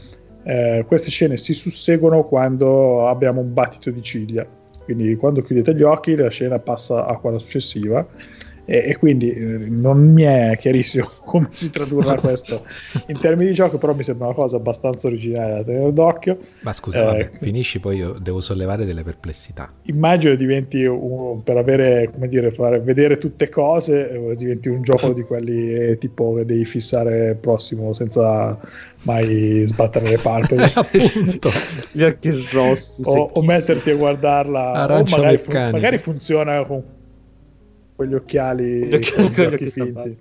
eh, 0.45 0.85
queste 0.87 1.09
scene 1.09 1.39
si 1.39 1.55
susseguono 1.55 2.25
quando 2.25 3.09
abbiamo 3.09 3.41
un 3.41 3.55
battito 3.55 3.91
di 3.91 4.03
ciglia. 4.03 4.47
Quindi 4.85 5.17
quando 5.17 5.41
chiudete 5.41 5.75
gli 5.75 5.83
occhi 5.83 6.15
la 6.15 6.29
scena 6.29 6.59
passa 6.59 7.07
a 7.07 7.17
quella 7.17 7.39
successiva 7.39 8.07
e, 8.65 8.85
e, 8.89 8.97
quindi 8.97 9.31
eh, 9.33 9.43
non 9.69 10.13
mi 10.13 10.23
è 10.23 10.57
chiarissimo 10.59 11.09
come 11.25 11.49
si 11.51 11.71
tradurrà 11.71 12.15
questo 12.21 12.65
in 13.09 13.19
termini 13.19 13.49
di 13.49 13.55
gioco, 13.55 13.79
però 13.79 13.95
mi 13.95 14.03
sembra 14.03 14.27
una 14.27 14.35
cosa 14.35 14.57
abbastanza 14.57 15.07
originale 15.07 15.55
da 15.55 15.63
tenere 15.63 15.93
d'occhio. 15.93 16.39
Ma 16.61 16.73
scusa, 16.73 17.01
eh, 17.01 17.05
vabbè, 17.05 17.31
finisci 17.41 17.81
poi 17.81 17.97
io 17.97 18.13
devo 18.19 18.41
sollevare 18.41 18.85
delle 18.85 19.03
perplessità. 19.03 19.71
Immagino 19.83 20.35
diventi 20.35 20.85
un, 20.85 21.43
per 21.43 21.57
avere, 21.57 22.11
come 22.13 22.29
dire, 22.29 22.51
fare 22.51 22.81
vedere 22.81 23.19
tutte 23.19 23.49
cose, 23.49 24.11
eh, 24.11 24.37
diventi 24.37 24.69
un 24.69 24.83
gioco 24.83 25.13
di 25.13 25.23
quelli 25.23 25.75
eh, 25.75 25.99
tipo 25.99 26.35
che 26.35 26.47
devi 26.47 26.65
fissare 26.65 27.31
il 27.31 27.37
prossimo 27.37 27.93
senza 27.93 28.59
mai 29.03 29.63
sbattere 29.67 30.09
le 30.09 30.19
palpebre. 30.19 30.71
Appunto, 30.75 31.51
gli 31.93 32.03
occhi 32.03 32.31
rossi. 32.53 33.03
O, 33.05 33.31
o, 33.35 33.43
metterti 33.43 33.91
a 33.91 33.97
guardarla. 33.97 34.73
Arancia 34.73 35.17
o 35.17 35.19
magari, 35.19 35.39
fu- 35.39 35.53
magari 35.53 35.99
funziona 35.99 36.65
con 36.65 36.83
quegli 37.95 38.15
occhiali, 38.15 38.87
gli 38.87 38.95
occhiali, 38.95 39.33
con 39.33 39.45
gli 39.45 39.55
occhi 39.55 39.71
finti. 39.71 40.19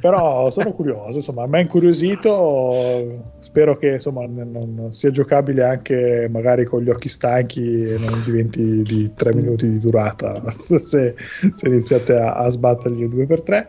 Però 0.00 0.50
sono 0.50 0.72
curioso, 0.72 1.18
insomma, 1.18 1.46
mi 1.46 1.56
ha 1.56 1.60
incuriosito. 1.60 3.34
Spero 3.38 3.76
che 3.76 3.92
insomma, 3.92 4.26
non 4.26 4.92
sia 4.92 5.10
giocabile 5.10 5.64
anche 5.64 6.28
magari 6.30 6.64
con 6.64 6.82
gli 6.82 6.90
occhi 6.90 7.08
stanchi 7.08 7.82
e 7.82 7.96
non 7.98 8.22
diventi 8.24 8.82
di 8.82 9.12
3 9.14 9.34
minuti 9.34 9.68
di 9.68 9.78
durata 9.78 10.42
se, 10.80 11.14
se 11.54 11.68
iniziate 11.68 12.16
a, 12.16 12.34
a 12.34 12.48
sbattergli 12.48 13.04
2x3. 13.04 13.66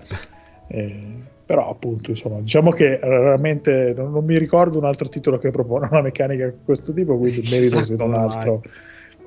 Eh, 0.68 1.22
però 1.46 1.70
appunto 1.70 2.10
insomma 2.10 2.40
diciamo 2.40 2.72
che 2.72 3.00
raramente 3.02 3.94
non, 3.96 4.14
non, 4.14 4.24
mi 4.24 4.38
ricordo 4.40 4.78
un 4.78 4.86
altro 4.86 5.10
titolo 5.10 5.38
che 5.38 5.52
propone 5.52 5.90
una 5.92 6.02
meccanica 6.02 6.48
di 6.48 6.54
questo 6.64 6.94
tipo 6.94 7.18
quindi 7.18 7.46
merita 7.52 7.84
se 7.84 7.98
non 7.98 8.14
altro 8.14 8.64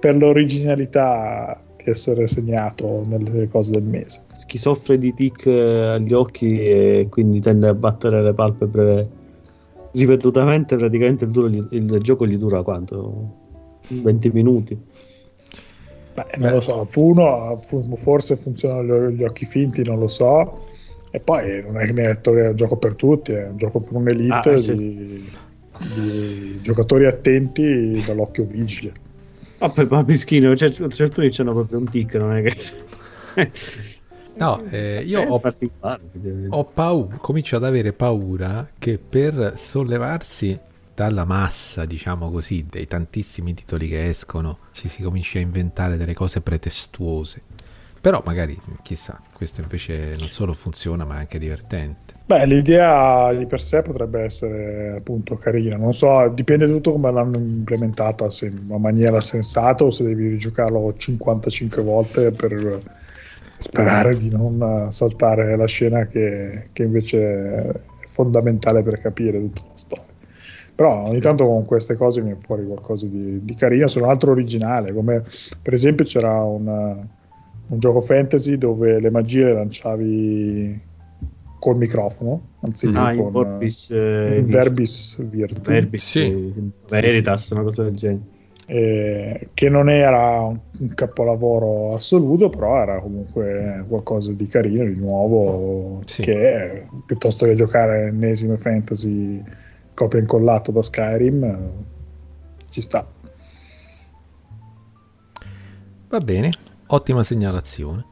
per 0.00 0.16
l'originalità 0.16 1.60
essere 1.90 2.26
segnato 2.26 3.04
nelle 3.06 3.48
cose 3.48 3.72
del 3.72 3.82
mese. 3.82 4.22
Chi 4.46 4.58
soffre 4.58 4.98
di 4.98 5.12
tic 5.14 5.46
eh, 5.46 5.94
agli 5.94 6.12
occhi 6.12 6.60
e 6.60 7.06
quindi 7.10 7.40
tende 7.40 7.68
a 7.68 7.74
battere 7.74 8.22
le 8.22 8.32
palpebre 8.32 9.08
ripetutamente, 9.92 10.76
praticamente 10.76 11.24
il, 11.24 11.30
duro, 11.30 11.46
il 11.46 11.98
gioco 12.02 12.26
gli 12.26 12.36
dura 12.36 12.62
quanto? 12.62 13.44
20 13.88 14.30
minuti. 14.30 14.78
Beh, 16.14 16.38
non 16.38 16.52
lo 16.52 16.60
so, 16.60 16.88
uno 16.96 17.58
forse 17.94 18.36
funzionano 18.36 19.10
gli 19.10 19.22
occhi 19.22 19.44
finti, 19.44 19.82
non 19.84 19.98
lo 19.98 20.08
so. 20.08 20.64
E 21.10 21.20
poi 21.20 21.62
non 21.62 21.78
è 21.80 21.86
che 21.86 21.92
mi 21.92 22.00
hai 22.00 22.06
detto 22.06 22.32
che 22.32 22.44
è 22.44 22.48
un 22.48 22.56
gioco 22.56 22.76
per 22.76 22.94
tutti, 22.94 23.32
è 23.32 23.48
un 23.48 23.56
gioco 23.56 23.80
per 23.80 23.94
un'elite 23.94 24.50
ah, 24.50 24.56
sì. 24.56 24.74
di, 24.74 25.24
di, 25.94 26.60
giocatori 26.62 27.06
attenti 27.06 28.02
dall'occhio 28.04 28.44
vigile. 28.44 28.92
Ah, 29.58 29.70
poi 29.70 29.86
Papischino, 29.86 30.54
certo, 30.54 30.88
certo 30.88 31.20
hanno 31.20 31.52
proprio 31.52 31.78
un 31.78 31.88
tic, 31.88 32.14
non 32.14 32.36
è 32.36 32.42
che... 32.42 33.52
No, 34.36 34.62
eh, 34.68 35.02
io 35.02 35.22
ho, 35.22 35.40
ho 36.50 36.64
paura, 36.64 37.16
comincio 37.16 37.56
ad 37.56 37.64
avere 37.64 37.94
paura 37.94 38.68
che 38.78 38.98
per 38.98 39.54
sollevarsi 39.56 40.60
dalla 40.94 41.24
massa, 41.24 41.86
diciamo 41.86 42.30
così, 42.30 42.66
dei 42.68 42.86
tantissimi 42.86 43.54
titoli 43.54 43.88
che 43.88 44.08
escono, 44.08 44.58
ci 44.72 44.88
si 44.88 45.02
cominci 45.02 45.38
a 45.38 45.40
inventare 45.40 45.96
delle 45.96 46.12
cose 46.12 46.42
pretestuose. 46.42 47.42
Però 47.98 48.22
magari, 48.24 48.58
chissà, 48.82 49.20
questo 49.32 49.62
invece 49.62 50.14
non 50.18 50.28
solo 50.28 50.52
funziona, 50.52 51.04
ma 51.04 51.16
è 51.16 51.18
anche 51.20 51.38
divertente. 51.38 52.05
Beh, 52.28 52.44
l'idea 52.44 53.32
di 53.32 53.46
per 53.46 53.60
sé 53.60 53.82
potrebbe 53.82 54.22
essere 54.22 54.96
appunto 54.96 55.36
carina, 55.36 55.76
non 55.76 55.94
so, 55.94 56.26
dipende 56.34 56.66
tutto 56.66 56.90
come 56.90 57.12
l'hanno 57.12 57.38
implementata, 57.38 58.28
se 58.30 58.46
in 58.46 58.64
una 58.66 58.78
maniera 58.78 59.20
sensata 59.20 59.84
o 59.84 59.92
se 59.92 60.02
devi 60.02 60.30
rigiocarlo 60.30 60.92
55 60.96 61.82
volte 61.84 62.32
per 62.32 62.80
sperare 63.58 64.16
di 64.16 64.28
non 64.28 64.88
saltare 64.90 65.56
la 65.56 65.66
scena 65.66 66.06
che, 66.06 66.70
che 66.72 66.82
invece 66.82 67.18
è 67.18 67.72
fondamentale 68.08 68.82
per 68.82 68.98
capire 68.98 69.38
tutta 69.38 69.62
la 69.68 69.76
storia. 69.76 70.14
Però 70.74 71.04
ogni 71.04 71.20
tanto 71.20 71.46
con 71.46 71.64
queste 71.64 71.94
cose 71.94 72.22
viene 72.22 72.38
fuori 72.40 72.66
qualcosa 72.66 73.06
di, 73.06 73.44
di 73.44 73.54
carino, 73.54 73.86
se 73.86 74.00
non 74.00 74.08
altro 74.08 74.32
originale, 74.32 74.92
come 74.92 75.22
per 75.62 75.74
esempio 75.74 76.04
c'era 76.04 76.42
un, 76.42 76.66
un 77.68 77.78
gioco 77.78 78.00
fantasy 78.00 78.58
dove 78.58 78.98
le 78.98 79.10
magie 79.10 79.44
le 79.44 79.54
lanciavi 79.54 80.80
col 81.66 81.78
microfono, 81.78 82.40
anziché 82.60 82.96
Ah, 82.96 83.12
in 83.12 83.22
con 83.22 83.32
Vorbis, 83.32 83.90
eh, 83.90 84.36
eh, 84.36 84.42
Verbis 84.42 85.16
Virtu. 85.20 85.60
Verbis, 85.62 86.04
Sì. 86.08 86.52
Veritas, 86.88 87.50
una 87.50 87.62
cosa 87.62 87.82
del 87.82 87.96
genere. 87.96 88.20
eh, 88.68 89.48
che 89.52 89.68
non 89.68 89.88
era 89.90 90.40
un 90.42 90.58
un 90.78 90.88
capolavoro 90.94 91.94
assoluto, 91.94 92.50
però 92.50 92.80
era 92.82 93.00
comunque 93.00 93.84
qualcosa 93.88 94.30
di 94.32 94.46
carino, 94.46 94.84
di 94.84 94.94
nuovo, 94.96 96.02
Sì. 96.04 96.22
che 96.22 96.86
piuttosto 97.04 97.46
che 97.46 97.54
giocare 97.54 98.08
ennesime 98.08 98.58
fantasy 98.58 99.42
copia 99.94 100.18
e 100.18 100.22
incollato 100.22 100.70
da 100.70 100.82
Skyrim, 100.82 101.42
eh, 101.44 101.58
ci 102.70 102.80
sta. 102.80 103.04
Va 106.08 106.18
bene, 106.20 106.50
ottima 106.88 107.22
segnalazione. 107.24 108.04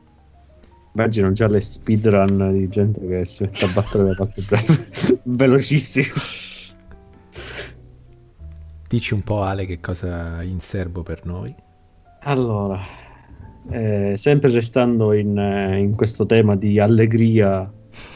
Immagino 0.96 1.32
già 1.32 1.48
le 1.48 1.60
speedrun 1.60 2.52
di 2.52 2.68
gente 2.68 3.04
che 3.04 3.24
si 3.24 3.42
mette 3.42 3.64
a 3.64 3.68
battere 3.68 4.04
da 4.04 4.14
parte 4.14 4.42
breve, 4.42 4.88
velocissimo. 5.24 6.14
Dici 8.88 9.12
un 9.12 9.22
po' 9.22 9.42
Ale 9.42 9.66
che 9.66 9.80
cosa 9.80 10.40
in 10.42 10.60
serbo 10.60 11.02
per 11.02 11.26
noi? 11.26 11.52
Allora, 12.20 12.78
eh, 13.70 14.14
sempre 14.16 14.52
restando 14.52 15.12
in, 15.12 15.36
eh, 15.36 15.78
in 15.78 15.96
questo 15.96 16.26
tema 16.26 16.54
di 16.54 16.78
allegria, 16.78 17.68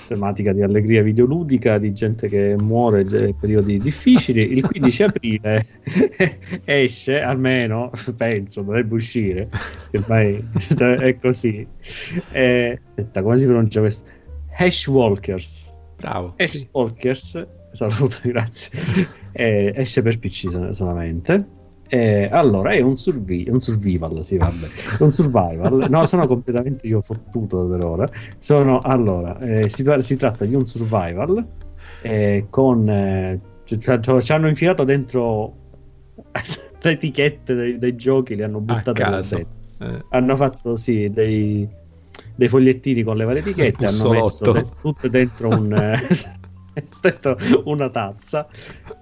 tematica 0.06 0.52
di 0.52 0.62
allegria 0.62 1.02
videoludica, 1.02 1.78
di 1.78 1.92
gente 1.92 2.28
che 2.28 2.56
muore 2.58 3.02
in 3.02 3.34
periodi 3.38 3.78
difficili, 3.78 4.52
il 4.52 4.64
15 4.64 5.02
aprile 5.02 5.66
esce, 6.64 7.20
almeno 7.20 7.90
penso, 8.16 8.62
dovrebbe 8.62 8.94
uscire, 8.94 9.48
ormai 9.92 10.42
è 10.78 11.18
così. 11.20 11.66
Eh, 12.32 12.80
aspetta, 12.88 13.22
come 13.22 13.36
si 13.36 13.44
pronuncia 13.44 13.80
questo? 13.80 14.08
Hashwalkers. 14.56 15.74
Bravo. 15.96 16.34
Hashwalkers, 16.36 17.46
saluto, 17.72 18.16
grazie. 18.24 18.70
Eh, 19.32 19.72
esce 19.76 20.02
per 20.02 20.18
PC 20.18 20.50
sol- 20.50 20.74
solamente. 20.74 21.57
Eh, 21.88 22.28
allora, 22.30 22.70
è 22.72 22.80
un, 22.80 22.96
survi- 22.96 23.48
un 23.48 23.60
survival, 23.60 24.22
sì, 24.22 24.36
vabbè. 24.36 24.66
Un 25.00 25.10
survival. 25.10 25.86
No, 25.88 26.04
sono 26.04 26.26
completamente 26.26 26.86
io 26.86 27.00
fottuto 27.00 27.66
per 27.66 27.82
ora. 27.82 28.08
Sono, 28.38 28.80
allora, 28.80 29.38
eh, 29.38 29.68
si, 29.68 29.84
si 30.00 30.16
tratta 30.16 30.44
di 30.44 30.54
un 30.54 30.64
survival 30.64 31.44
eh, 32.02 32.46
con... 32.50 32.88
eh, 32.88 33.40
ci, 33.64 33.78
ci- 33.78 34.20
ci 34.20 34.32
hanno 34.32 34.48
infilato 34.48 34.84
dentro 34.84 35.54
le 36.80 36.90
etichette 36.90 37.54
dei, 37.54 37.78
dei 37.78 37.96
giochi, 37.96 38.34
le 38.34 38.44
hanno 38.44 38.58
A 38.58 38.60
buttate 38.60 39.02
là 39.02 39.10
caso. 39.10 39.36
Eh, 39.80 40.04
hanno 40.10 40.36
fatto 40.36 40.76
sì 40.76 41.08
dei, 41.10 41.66
dei 42.34 42.48
fogliettini 42.48 43.02
con 43.02 43.16
le 43.16 43.24
varie 43.24 43.40
etichette 43.40 43.86
hanno 43.86 44.10
messo 44.10 44.52
de- 44.52 44.64
tutte 44.80 45.08
dentro 45.08 45.48
un 45.48 45.70
dentro 47.00 47.36
una 47.64 47.88
tazza. 47.90 48.46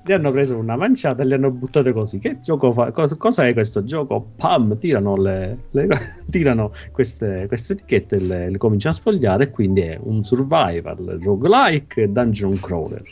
Li 0.05 0.13
hanno 0.13 0.31
preso 0.31 0.57
una 0.57 0.77
manciata 0.77 1.23
e 1.23 1.27
li 1.27 1.35
hanno 1.35 1.51
buttate 1.51 1.93
così. 1.93 2.19
Che 2.19 2.41
gioco 2.41 2.73
fa 2.73 2.91
cos- 2.93 3.17
cosa 3.17 3.47
è 3.47 3.53
questo 3.53 3.85
gioco? 3.85 4.33
Pam 4.37 4.79
tirano 4.79 5.17
le, 5.17 5.59
le- 5.71 5.89
tirano 6.31 6.73
queste, 6.93 7.47
queste 7.49 7.75
etichette 7.75 8.17
e 8.17 8.21
le, 8.21 8.51
le 8.51 8.59
cominciano 8.59 8.95
a 8.95 8.99
sfogliare 8.99 9.51
quindi 9.51 9.81
è 9.83 9.99
un 10.01 10.23
survival 10.23 11.19
roguelike 11.23 12.11
dungeon 12.11 12.59
crawler. 12.61 13.03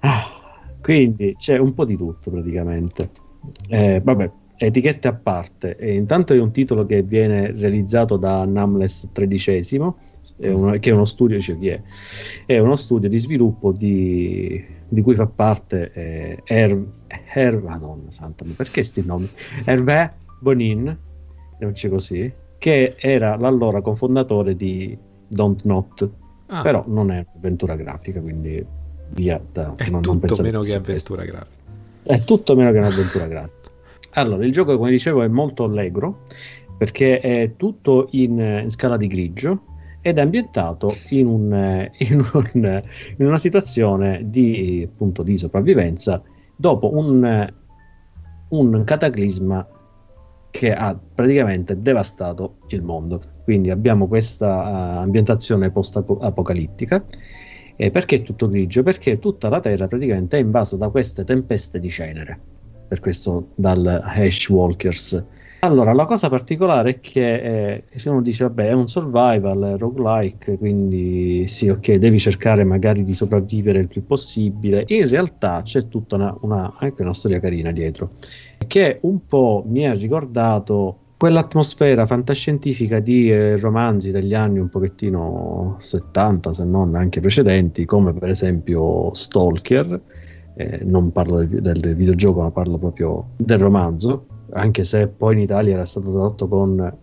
Ah, 0.00 0.24
quindi 0.80 1.34
c'è 1.36 1.58
un 1.58 1.74
po' 1.74 1.84
di 1.84 1.96
tutto 1.96 2.30
praticamente. 2.30 3.10
Eh, 3.68 4.00
vabbè 4.02 4.30
etichette 4.62 5.08
a 5.08 5.14
parte, 5.14 5.74
e 5.76 5.94
intanto 5.94 6.34
è 6.34 6.38
un 6.38 6.52
titolo 6.52 6.84
che 6.84 7.00
viene 7.02 7.50
realizzato 7.52 8.18
da 8.18 8.44
Namless 8.44 9.08
XIII, 9.10 9.92
è 10.38 10.50
uno- 10.50 10.78
che 10.78 10.90
è 10.90 10.92
uno 10.92 11.04
studio, 11.04 11.36
dice 11.36 11.58
chi 11.58 11.68
è? 11.68 11.80
È 12.46 12.58
uno 12.58 12.76
studio 12.76 13.08
di 13.08 13.18
sviluppo 13.18 13.72
di, 13.72 14.64
di 14.88 15.02
cui 15.02 15.14
fa 15.14 15.26
parte 15.26 15.90
eh, 15.92 16.42
Her, 16.44 16.78
Her- 17.32 17.62
Madonna 17.62 18.10
santa, 18.10 18.44
ma 18.44 18.52
perché 18.56 18.82
sti 18.82 19.04
nomi? 19.06 19.28
Hervé 19.64 20.12
Bonin, 20.40 20.96
non 21.58 21.72
c'è 21.72 21.88
così, 21.88 22.32
che 22.58 22.94
era 22.98 23.36
l'allora 23.36 23.80
cofondatore 23.80 24.54
di 24.56 24.96
Don't 25.28 25.62
Not, 25.64 26.08
ah, 26.46 26.62
però 26.62 26.84
non 26.86 27.10
è 27.10 27.24
avventura 27.34 27.76
grafica, 27.76 28.20
quindi 28.20 28.64
via 29.12 29.40
da 29.52 29.74
è 29.76 29.84
non- 29.90 29.92
non 29.92 30.02
tutto 30.02 30.18
pensate 30.18 30.42
meno 30.42 30.60
che 30.60 30.74
avventura 30.74 31.24
grafica. 31.24 31.58
è 32.02 32.24
tutto 32.24 32.54
meno 32.56 32.70
che 32.72 32.78
un'avventura 32.78 33.26
grafica. 33.26 33.58
Allora, 34.12 34.44
il 34.44 34.50
gioco, 34.52 34.76
come 34.76 34.90
dicevo, 34.90 35.22
è 35.22 35.28
molto 35.28 35.64
allegro 35.64 36.26
perché 36.76 37.20
è 37.20 37.52
tutto 37.56 38.08
in, 38.12 38.38
in 38.62 38.68
scala 38.70 38.96
di 38.96 39.06
grigio 39.06 39.64
ed 40.02 40.18
è 40.18 40.20
ambientato 40.20 40.92
in, 41.10 41.26
un, 41.26 41.52
eh, 41.52 41.92
in, 41.98 42.24
un- 42.32 42.82
in 43.16 43.26
una 43.26 43.36
situazione 43.36 44.22
di, 44.28 44.88
appunto, 44.90 45.22
di 45.22 45.36
sopravvivenza 45.36 46.22
dopo 46.56 46.96
un, 46.96 47.24
eh, 47.24 47.54
un 48.48 48.82
cataclisma 48.84 49.66
che 50.50 50.72
ha 50.72 50.98
praticamente 51.14 51.80
devastato 51.80 52.56
il 52.68 52.82
mondo. 52.82 53.20
Quindi 53.44 53.70
abbiamo 53.70 54.08
questa 54.08 54.46
eh, 54.46 55.02
ambientazione 55.02 55.70
post-apocalittica. 55.70 57.04
E 57.76 57.90
perché 57.90 58.16
è 58.16 58.22
tutto 58.22 58.48
grigio? 58.48 58.82
Perché 58.82 59.18
tutta 59.18 59.48
la 59.48 59.60
Terra 59.60 59.86
praticamente 59.86 60.36
è 60.36 60.40
invasa 60.40 60.76
da 60.76 60.90
queste 60.90 61.24
tempeste 61.24 61.80
di 61.80 61.88
cenere. 61.88 62.38
Per 62.88 63.00
questo 63.00 63.52
dal 63.54 64.00
Hashwalkers. 64.04 65.24
Allora, 65.62 65.92
la 65.92 66.06
cosa 66.06 66.30
particolare 66.30 66.90
è 66.90 67.00
che 67.00 67.82
eh, 67.90 67.98
se 67.98 68.08
uno 68.08 68.22
dice, 68.22 68.44
vabbè, 68.44 68.68
è 68.68 68.72
un 68.72 68.88
survival, 68.88 69.74
è 69.74 69.76
roguelike, 69.78 70.56
quindi 70.56 71.46
sì, 71.48 71.68
ok, 71.68 71.96
devi 71.96 72.18
cercare 72.18 72.64
magari 72.64 73.04
di 73.04 73.12
sopravvivere 73.12 73.78
il 73.78 73.86
più 73.88 74.06
possibile. 74.06 74.84
In 74.88 75.06
realtà 75.08 75.60
c'è 75.62 75.86
tutta 75.88 76.16
una, 76.16 76.34
una- 76.40 76.74
anche 76.78 77.02
una 77.02 77.12
storia 77.12 77.40
carina 77.40 77.72
dietro, 77.72 78.08
che 78.66 79.00
un 79.02 79.26
po' 79.26 79.62
mi 79.66 79.86
ha 79.86 79.92
ricordato 79.92 80.96
quell'atmosfera 81.18 82.06
fantascientifica 82.06 82.98
di 83.00 83.30
eh, 83.30 83.58
romanzi 83.58 84.10
degli 84.10 84.32
anni 84.32 84.58
un 84.60 84.70
pochettino 84.70 85.76
70, 85.78 86.54
se 86.54 86.64
non 86.64 86.94
anche 86.96 87.20
precedenti, 87.20 87.84
come 87.84 88.14
per 88.14 88.30
esempio 88.30 89.12
Stalker. 89.12 90.00
Eh, 90.54 90.80
non 90.84 91.12
parlo 91.12 91.44
del, 91.44 91.60
del 91.60 91.94
videogioco, 91.94 92.40
ma 92.40 92.50
parlo 92.50 92.78
proprio 92.78 93.30
del 93.36 93.58
romanzo, 93.58 94.26
anche 94.52 94.84
se 94.84 95.08
poi 95.08 95.34
in 95.34 95.40
Italia 95.40 95.74
era 95.74 95.84
stato 95.84 96.10
tradotto 96.10 96.48
con 96.48 96.98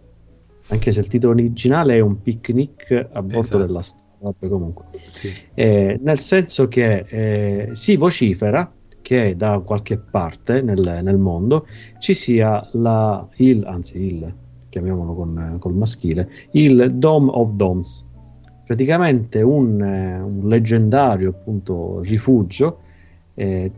anche 0.69 0.91
se 0.91 0.99
il 0.99 1.07
titolo 1.07 1.33
originale 1.33 1.95
è 1.95 1.99
un 1.99 2.21
picnic 2.21 2.91
a 3.11 3.21
bordo 3.21 3.39
Esatto. 3.39 3.57
della 3.57 3.81
strada, 3.81 4.33
comunque. 4.47 4.85
Sì. 4.97 5.31
Eh, 5.53 5.97
nel 6.01 6.17
senso 6.17 6.67
che 6.67 7.05
eh, 7.07 7.69
si 7.71 7.95
vocifera 7.95 8.69
che 9.01 9.35
da 9.37 9.59
qualche 9.59 9.97
parte 9.97 10.61
nel, 10.61 10.99
nel 11.01 11.17
mondo 11.17 11.67
ci 11.99 12.13
sia 12.13 12.67
la, 12.73 13.25
il, 13.37 13.63
anzi 13.65 13.97
il, 13.97 14.33
chiamiamolo 14.67 15.13
con, 15.13 15.55
col 15.59 15.73
maschile, 15.73 16.29
il 16.51 16.95
Dome 16.95 17.31
of 17.33 17.51
Domes, 17.51 18.05
praticamente 18.65 19.41
un, 19.41 19.81
eh, 19.81 20.19
un 20.19 20.49
leggendario 20.49 21.29
appunto 21.29 22.01
rifugio 22.01 22.81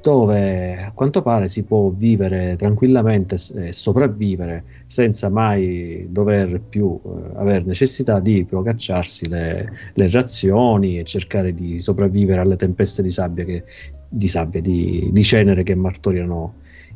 dove 0.01 0.77
a 0.85 0.91
quanto 0.93 1.21
pare 1.21 1.49
si 1.49 1.63
può 1.63 1.89
vivere 1.89 2.55
tranquillamente 2.57 3.35
e 3.55 3.73
sopravvivere 3.73 4.63
senza 4.87 5.27
mai 5.27 6.07
dover 6.09 6.61
più 6.61 6.97
eh, 7.03 7.31
avere 7.35 7.65
necessità 7.65 8.21
di 8.21 8.45
procacciarsi 8.45 9.27
le, 9.27 9.69
le 9.93 10.09
razioni 10.09 10.97
e 10.97 11.03
cercare 11.03 11.53
di 11.53 11.81
sopravvivere 11.81 12.39
alle 12.39 12.55
tempeste 12.55 13.03
di 13.03 13.09
sabbia, 13.09 13.43
che, 13.43 13.65
di, 14.07 14.29
sabbia 14.29 14.61
di, 14.61 15.09
di 15.11 15.23
cenere 15.23 15.63
che 15.63 15.75
martoriano 15.75 16.53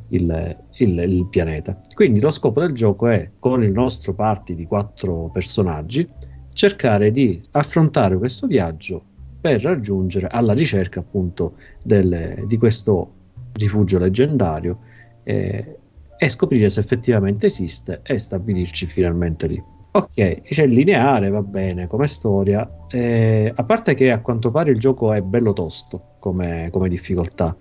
il, 0.09 0.57
il- 0.77 0.99
il 0.99 1.27
pianeta. 1.29 1.77
Quindi 1.93 2.21
lo 2.21 2.29
scopo 2.29 2.61
del 2.61 2.71
gioco 2.71 3.07
è 3.07 3.29
con 3.39 3.61
il 3.61 3.73
nostro 3.73 4.13
party 4.13 4.55
di 4.55 4.65
quattro 4.65 5.29
personaggi 5.33 6.07
cercare 6.53 7.11
di 7.11 7.41
affrontare 7.51 8.17
questo 8.17 8.47
viaggio 8.47 9.03
per 9.43 9.61
raggiungere 9.61 10.27
alla 10.27 10.53
ricerca 10.53 11.01
appunto 11.01 11.55
del, 11.83 12.45
di 12.47 12.57
questo 12.57 13.11
rifugio 13.55 13.99
leggendario 13.99 14.79
eh, 15.23 15.79
e 16.17 16.29
scoprire 16.29 16.69
se 16.69 16.79
effettivamente 16.79 17.47
esiste 17.47 17.99
e 18.03 18.19
stabilirci 18.19 18.85
finalmente 18.85 19.47
lì. 19.47 19.61
Ok, 19.91 20.43
c'è 20.43 20.65
lineare, 20.65 21.29
va 21.29 21.41
bene, 21.41 21.87
come 21.87 22.07
storia, 22.07 22.85
eh, 22.87 23.51
a 23.53 23.63
parte 23.65 23.95
che 23.95 24.11
a 24.11 24.21
quanto 24.21 24.49
pare 24.49 24.71
il 24.71 24.79
gioco 24.79 25.11
è 25.11 25.19
bello 25.19 25.51
tosto 25.51 26.15
come, 26.19 26.69
come 26.71 26.87
difficoltà, 26.87 27.53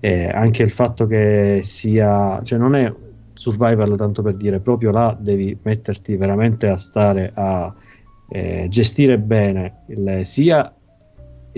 eh, 0.00 0.28
anche 0.28 0.64
il 0.64 0.70
fatto 0.72 1.06
che 1.06 1.60
sia, 1.62 2.40
cioè 2.42 2.58
non 2.58 2.74
è 2.74 2.92
survival 3.32 3.94
tanto 3.96 4.22
per 4.22 4.34
dire, 4.34 4.58
proprio 4.58 4.90
là 4.90 5.16
devi 5.16 5.56
metterti 5.62 6.16
veramente 6.16 6.66
a 6.66 6.78
stare 6.78 7.30
a 7.32 7.72
eh, 8.28 8.66
gestire 8.68 9.18
bene 9.18 9.84
il, 9.86 10.22
sia 10.24 10.72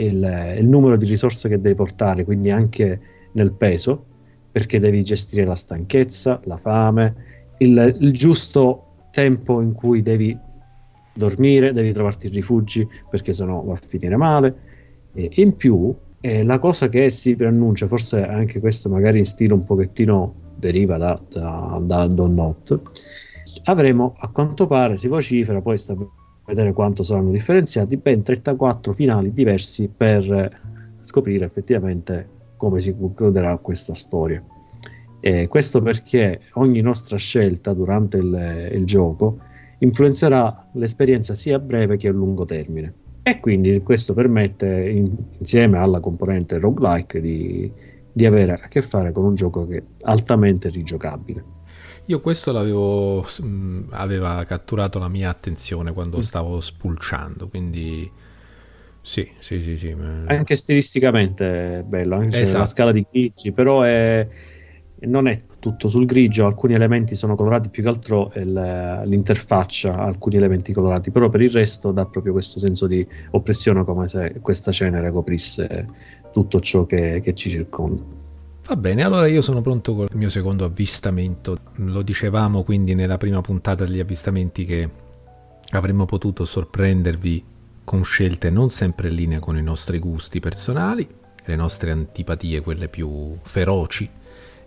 il, 0.03 0.57
il, 0.59 0.66
numero 0.66 0.96
di 0.96 1.07
risorse 1.07 1.48
che 1.48 1.61
devi 1.61 1.74
portare, 1.74 2.24
quindi 2.24 2.51
anche 2.51 3.01
nel 3.32 3.53
peso, 3.53 4.05
perché 4.51 4.78
devi 4.78 5.03
gestire 5.03 5.44
la 5.44 5.55
stanchezza, 5.55 6.40
la 6.44 6.57
fame, 6.57 7.14
il, 7.59 7.96
il 8.01 8.12
giusto 8.12 9.09
tempo 9.11 9.61
in 9.61 9.72
cui 9.72 10.03
devi 10.03 10.36
dormire, 11.12 11.72
devi 11.72 11.92
trovarti 11.92 12.28
rifugi 12.28 12.86
perché 13.09 13.32
sennò 13.32 13.62
va 13.62 13.74
a 13.74 13.80
finire 13.86 14.16
male. 14.16 14.55
E 15.12 15.30
in 15.34 15.57
più, 15.57 15.94
eh, 16.20 16.42
la 16.42 16.59
cosa 16.59 16.88
che 16.88 17.11
si 17.11 17.36
preannuncia, 17.36 17.86
forse 17.86 18.22
anche 18.24 18.61
questo 18.61 18.88
magari 18.88 19.18
in 19.18 19.26
stile 19.26 19.53
un 19.53 19.64
pochettino 19.64 20.34
deriva 20.57 20.96
da, 20.96 21.20
da, 21.28 21.80
da 21.82 22.07
Don 22.07 22.34
Not, 22.34 22.80
avremo 23.64 24.14
a 24.18 24.28
quanto 24.28 24.66
pare, 24.66 24.96
si 24.96 25.09
vocifera, 25.09 25.61
poi 25.61 25.78
sta 25.78 25.96
vedere 26.51 26.72
quanto 26.72 27.03
saranno 27.03 27.30
differenziati, 27.30 27.96
ben 27.96 28.22
34 28.22 28.92
finali 28.92 29.32
diversi 29.32 29.88
per 29.88 30.59
scoprire 31.01 31.44
effettivamente 31.46 32.28
come 32.57 32.80
si 32.80 32.94
concluderà 32.94 33.57
questa 33.59 33.94
storia. 33.94 34.42
E 35.20 35.48
questo 35.48 35.80
perché 35.80 36.40
ogni 36.55 36.80
nostra 36.80 37.16
scelta 37.16 37.72
durante 37.72 38.16
il, 38.18 38.70
il 38.72 38.84
gioco 38.84 39.38
influenzerà 39.78 40.68
l'esperienza 40.72 41.34
sia 41.34 41.57
a 41.57 41.59
breve 41.59 41.96
che 41.96 42.09
a 42.09 42.12
lungo 42.12 42.44
termine. 42.44 42.92
E 43.22 43.38
quindi 43.38 43.80
questo 43.82 44.12
permette, 44.14 44.66
in, 44.88 45.14
insieme 45.38 45.78
alla 45.78 46.01
componente 46.01 46.59
roguelike, 46.59 47.20
di, 47.20 47.70
di 48.12 48.26
avere 48.26 48.53
a 48.53 48.68
che 48.68 48.82
fare 48.82 49.12
con 49.12 49.24
un 49.24 49.34
gioco 49.34 49.66
che 49.66 49.76
è 49.76 49.82
altamente 50.03 50.68
rigiocabile. 50.68 51.59
Io 52.11 52.20
questo 52.20 52.50
l'avevo 52.50 53.22
mh, 53.22 53.90
aveva 53.90 54.42
catturato 54.44 54.98
la 54.98 55.06
mia 55.06 55.30
attenzione 55.30 55.92
quando 55.92 56.18
mm. 56.18 56.22
stavo 56.22 56.61
spulciando, 56.61 57.46
quindi 57.46 58.11
sì, 59.00 59.28
sì, 59.38 59.61
sì, 59.61 59.76
sì. 59.76 59.94
Anche 60.26 60.56
stilisticamente 60.56 61.78
è 61.78 61.82
bello, 61.82 62.16
anche 62.16 62.40
esatto. 62.40 62.58
la 62.58 62.64
scala 62.64 62.90
di 62.90 63.06
grigi, 63.08 63.52
però 63.52 63.82
è 63.82 64.26
non 65.02 65.28
è 65.28 65.42
tutto 65.61 65.88
sul 65.88 66.04
grigio, 66.04 66.46
alcuni 66.46 66.74
elementi 66.74 67.14
sono 67.14 67.36
colorati 67.36 67.68
più 67.68 67.84
che 67.84 67.88
altro 67.88 68.32
il, 68.34 69.02
l'interfaccia, 69.04 69.96
alcuni 69.96 70.36
elementi 70.36 70.72
colorati, 70.72 71.12
però 71.12 71.28
per 71.28 71.42
il 71.42 71.50
resto 71.50 71.92
dà 71.92 72.06
proprio 72.06 72.32
questo 72.32 72.58
senso 72.58 72.88
di 72.88 73.06
oppressione 73.30 73.84
come 73.84 74.08
se 74.08 74.40
questa 74.40 74.72
cenere 74.72 75.12
coprisse 75.12 75.86
tutto 76.32 76.58
ciò 76.58 76.86
che, 76.86 77.20
che 77.22 77.34
ci 77.34 77.50
circonda. 77.50 78.20
Va 78.71 78.77
bene, 78.77 79.03
allora 79.03 79.27
io 79.27 79.43
sono 79.43 79.62
pronto 79.62 79.97
con 79.97 80.07
il 80.09 80.16
mio 80.16 80.31
secondo 80.31 80.64
avvistamento. 80.64 81.59
Lo 81.79 82.03
dicevamo 82.03 82.62
quindi 82.62 82.95
nella 82.95 83.18
prima 83.18 83.41
puntata 83.41 83.85
degli 83.85 83.99
avvistamenti 83.99 84.64
che 84.64 84.89
avremmo 85.71 86.05
potuto 86.05 86.45
sorprendervi 86.45 87.45
con 87.83 88.05
scelte 88.05 88.49
non 88.49 88.71
sempre 88.71 89.09
in 89.09 89.16
linea 89.16 89.41
con 89.41 89.57
i 89.57 89.62
nostri 89.62 89.99
gusti 89.99 90.39
personali, 90.39 91.05
le 91.47 91.57
nostre 91.57 91.91
antipatie, 91.91 92.61
quelle 92.61 92.87
più 92.87 93.37
feroci 93.43 94.09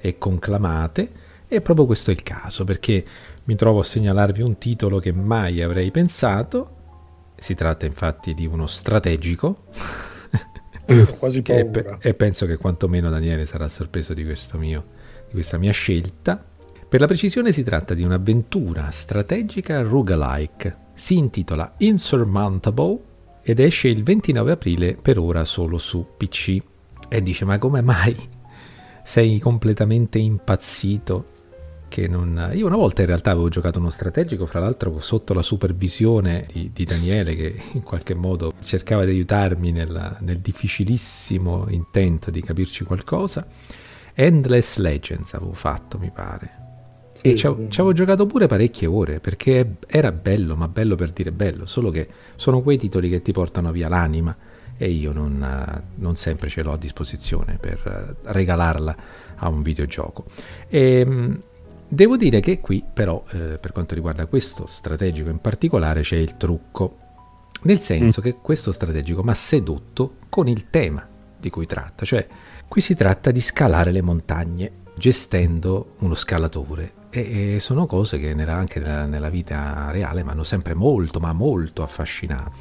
e 0.02 0.18
conclamate, 0.18 1.12
e 1.48 1.62
proprio 1.62 1.86
questo 1.86 2.12
è 2.12 2.14
il 2.14 2.24
caso, 2.24 2.66
perché 2.66 3.06
mi 3.46 3.56
trovo 3.56 3.80
a 3.80 3.84
segnalarvi 3.86 4.42
un 4.42 4.58
titolo 4.58 5.00
che 5.00 5.14
mai 5.14 5.62
avrei 5.62 5.92
pensato. 5.92 6.76
Si 7.38 7.56
tratta 7.56 7.86
infatti 7.86 8.34
di 8.34 8.46
uno 8.48 8.68
strategico. 8.68 9.60
Quasi 11.18 11.42
paura. 11.42 11.98
E, 12.00 12.10
e 12.10 12.14
penso 12.14 12.46
che 12.46 12.58
quantomeno 12.58 13.10
Daniele 13.10 13.46
sarà 13.46 13.68
sorpreso 13.70 14.14
di, 14.14 14.24
mio, 14.24 14.86
di 15.28 15.32
questa 15.32 15.58
mia 15.58 15.72
scelta. 15.72 16.44
Per 16.88 17.00
la 17.00 17.08
precisione 17.08 17.52
si 17.52 17.64
tratta 17.64 17.94
di 17.94 18.04
un'avventura 18.04 18.90
strategica 18.92 19.82
roguelike. 19.82 20.78
Si 20.94 21.18
intitola 21.18 21.74
Insurmountable 21.78 23.00
ed 23.42 23.60
esce 23.60 23.88
il 23.88 24.04
29 24.04 24.52
aprile 24.52 24.96
per 25.02 25.18
ora 25.18 25.44
solo 25.46 25.78
su 25.78 26.06
PC. 26.18 26.62
E 27.10 27.22
dice 27.22 27.46
ma 27.46 27.58
come 27.58 27.82
mai 27.82 28.42
sei 29.04 29.38
completamente 29.40 30.18
impazzito. 30.18 31.32
Che 31.94 32.08
non... 32.08 32.50
Io 32.56 32.66
una 32.66 32.76
volta 32.76 33.02
in 33.02 33.08
realtà 33.08 33.30
avevo 33.30 33.50
giocato 33.50 33.78
uno 33.78 33.92
strategico, 33.92 34.48
fra 34.48 34.60
l'altro 34.60 34.98
sotto 34.98 35.36
la 35.36 35.44
supervisione 35.44 36.48
di, 36.52 36.72
di 36.74 36.86
Daniele, 36.86 37.36
che 37.36 37.62
in 37.74 37.84
qualche 37.84 38.16
modo 38.16 38.52
cercava 38.64 39.06
di 39.06 39.12
aiutarmi 39.12 39.72
nella, 39.72 40.18
nel 40.22 40.40
difficilissimo 40.40 41.68
intento 41.70 42.32
di 42.32 42.42
capirci 42.42 42.84
qualcosa. 42.84 43.46
Endless 44.16 44.78
Legends 44.78 45.36
avevo 45.36 45.54
fatto, 45.54 46.00
mi 46.00 46.10
pare. 46.12 47.12
Sì, 47.12 47.34
e 47.34 47.36
ci 47.36 47.46
avevo 47.46 47.94
giocato 47.94 48.26
pure 48.26 48.48
parecchie 48.48 48.88
ore 48.88 49.20
perché 49.20 49.76
era 49.86 50.12
bello, 50.12 50.56
ma 50.56 50.68
bello 50.68 50.96
per 50.96 51.12
dire 51.12 51.32
bello, 51.32 51.68
solo 51.68 51.92
che 51.92 52.10
sono 52.38 52.64
quei 52.64 52.80
titoli 52.80 53.08
che 53.08 53.22
ti 53.22 53.32
portano 53.32 53.72
via 53.72 53.88
l'anima 53.88 54.36
e 54.76 54.90
io 54.90 55.12
non, 55.12 55.84
non 55.94 56.16
sempre 56.16 56.50
ce 56.50 56.64
l'ho 56.64 56.72
a 56.72 56.78
disposizione 56.78 57.60
per 57.62 58.16
regalarla 58.24 58.96
a 59.36 59.48
un 59.48 59.62
videogioco. 59.62 60.26
E, 60.68 61.00
ehm, 61.02 61.42
devo 61.94 62.18
dire 62.18 62.40
che 62.40 62.60
qui 62.60 62.84
però 62.92 63.24
eh, 63.32 63.58
per 63.58 63.72
quanto 63.72 63.96
riguarda 63.96 64.26
questo 64.26 64.68
strategico 64.68 65.30
in 65.30 65.40
particolare 65.40 66.02
c'è 66.02 66.18
il 66.18 66.38
trucco, 66.38 66.98
nel 67.64 67.80
senso 67.80 68.22
mm. 68.22 68.24
che 68.24 68.38
questo 68.42 68.72
strategico 68.72 69.24
mi 69.24 69.32
ha 69.32 69.36
sedotto 69.36 70.16
con 70.30 70.48
il 70.48 70.70
tema 70.70 71.08
di 71.38 71.50
cui 71.50 71.66
tratta, 71.66 72.06
cioè 72.06 72.26
qui 72.68 72.82
si 72.82 72.96
tratta 72.96 73.32
di 73.32 73.42
scalare 73.42 73.92
le 73.92 74.02
montagne 74.02 74.72
gestendo 74.96 75.96
uno 76.00 76.16
scalatore. 76.16 77.02
E, 77.10 77.58
sono 77.60 77.86
cose 77.86 78.18
che 78.18 78.34
nella, 78.34 78.56
anche 78.56 78.80
nella, 78.80 79.06
nella 79.06 79.30
vita 79.30 79.92
reale 79.92 80.24
mi 80.24 80.30
hanno 80.32 80.44
sempre 80.44 80.74
molto 80.74 81.20
ma 81.20 81.32
molto 81.32 81.84
affascinato 81.84 82.52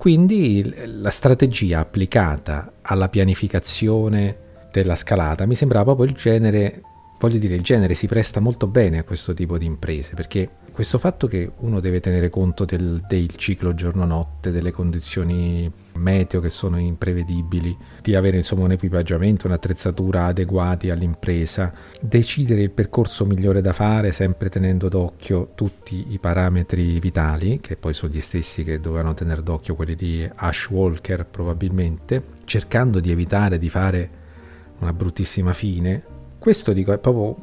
quindi 0.00 0.72
la 0.86 1.10
strategia 1.10 1.80
applicata 1.80 2.72
alla 2.80 3.10
pianificazione 3.10 4.68
della 4.72 4.96
scalata 4.96 5.44
mi 5.44 5.54
sembrava 5.54 5.84
proprio 5.84 6.06
il 6.06 6.14
genere, 6.14 6.80
voglio 7.20 7.38
dire, 7.38 7.54
il 7.54 7.62
genere 7.62 7.92
si 7.92 8.06
presta 8.06 8.40
molto 8.40 8.66
bene 8.66 8.98
a 8.98 9.04
questo 9.04 9.34
tipo 9.34 9.58
di 9.58 9.66
imprese, 9.66 10.14
perché 10.14 10.48
questo 10.72 10.96
fatto 10.96 11.26
che 11.26 11.52
uno 11.58 11.78
deve 11.78 12.00
tenere 12.00 12.30
conto 12.30 12.64
del, 12.64 13.04
del 13.06 13.36
ciclo 13.36 13.74
giorno-notte, 13.74 14.50
delle 14.50 14.70
condizioni 14.70 15.70
meteo 15.96 16.40
che 16.40 16.48
sono 16.48 16.78
imprevedibili, 16.78 17.76
di 18.00 18.14
avere 18.14 18.38
insomma 18.38 18.64
un 18.64 18.72
equipaggiamento, 18.72 19.46
un'attrezzatura 19.46 20.24
adeguati 20.24 20.88
all'impresa, 20.88 21.70
decidere 22.00 22.62
il 22.62 22.70
percorso 22.70 23.26
migliore 23.26 23.60
da 23.60 23.74
fare 23.74 24.12
sempre 24.12 24.48
tenendo 24.48 24.88
d'occhio 24.88 25.52
tutti 25.54 26.12
i 26.12 26.18
parametri 26.18 26.98
vitali, 27.00 27.60
che 27.60 27.76
poi 27.76 27.92
sono 27.92 28.12
gli 28.12 28.20
stessi 28.20 28.64
che 28.64 28.80
dovevano 28.80 29.12
tenere 29.12 29.42
d'occhio 29.42 29.74
quelli 29.74 29.94
di 29.94 30.26
Ash 30.36 30.70
Walker 30.70 31.26
probabilmente, 31.26 32.22
cercando 32.44 32.98
di 32.98 33.10
evitare 33.10 33.58
di 33.58 33.68
fare 33.68 34.10
una 34.78 34.94
bruttissima 34.94 35.52
fine. 35.52 36.09
Questo 36.40 36.72
dico 36.72 36.92
è 36.92 36.98
proprio 36.98 37.36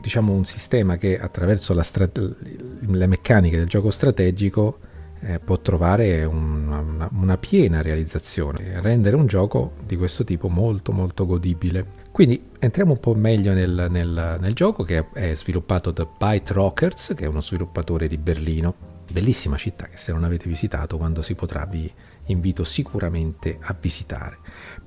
diciamo 0.00 0.32
un 0.32 0.44
sistema 0.44 0.96
che 0.96 1.20
attraverso 1.20 1.80
strate- 1.82 2.34
le 2.80 3.06
meccaniche 3.06 3.56
del 3.56 3.68
gioco 3.68 3.90
strategico 3.90 4.78
eh, 5.20 5.38
può 5.38 5.60
trovare 5.60 6.24
una, 6.24 6.80
una, 6.80 7.08
una, 7.12 7.38
piena 7.38 7.80
realizzazione, 7.80 8.80
rendere 8.80 9.14
un 9.14 9.26
gioco 9.26 9.74
di 9.86 9.96
questo 9.96 10.24
tipo 10.24 10.48
molto 10.48 10.90
molto 10.90 11.24
godibile. 11.26 12.02
Quindi 12.10 12.50
entriamo 12.58 12.90
un 12.90 12.98
po' 12.98 13.14
meglio 13.14 13.52
nel, 13.52 13.86
nel, 13.88 14.36
nel 14.40 14.52
gioco 14.52 14.82
che 14.82 15.06
è 15.12 15.32
sviluppato 15.34 15.92
da 15.92 16.04
Byte 16.04 16.52
Rockers, 16.52 17.12
che 17.16 17.24
è 17.24 17.28
uno 17.28 17.40
sviluppatore 17.40 18.08
di 18.08 18.18
Berlino, 18.18 18.74
bellissima 19.10 19.56
città 19.56 19.86
che 19.86 19.96
se 19.96 20.12
non 20.12 20.24
avete 20.24 20.48
visitato 20.48 20.96
quando 20.96 21.22
si 21.22 21.36
potrà 21.36 21.66
vi 21.66 21.90
invito 22.26 22.64
sicuramente 22.64 23.58
a 23.60 23.76
visitare. 23.78 24.38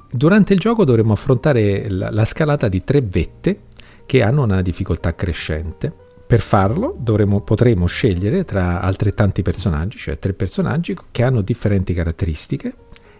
Durante 0.09 0.53
il 0.53 0.59
gioco 0.59 0.85
dovremo 0.85 1.13
affrontare 1.13 1.89
la, 1.89 2.09
la 2.11 2.25
scalata 2.25 2.67
di 2.67 2.83
tre 2.83 3.01
vette 3.01 3.61
che 4.05 4.21
hanno 4.21 4.43
una 4.43 4.61
difficoltà 4.61 5.13
crescente 5.15 6.05
per 6.27 6.41
farlo 6.41 6.93
dovremo, 6.99 7.39
potremo 7.39 7.85
scegliere 7.85 8.43
tra 8.43 8.81
altrettanti 8.81 9.41
personaggi, 9.41 9.97
cioè 9.97 10.19
tre 10.19 10.33
personaggi 10.33 10.93
che 11.09 11.23
hanno 11.23 11.39
differenti 11.39 11.93
caratteristiche 11.93 12.73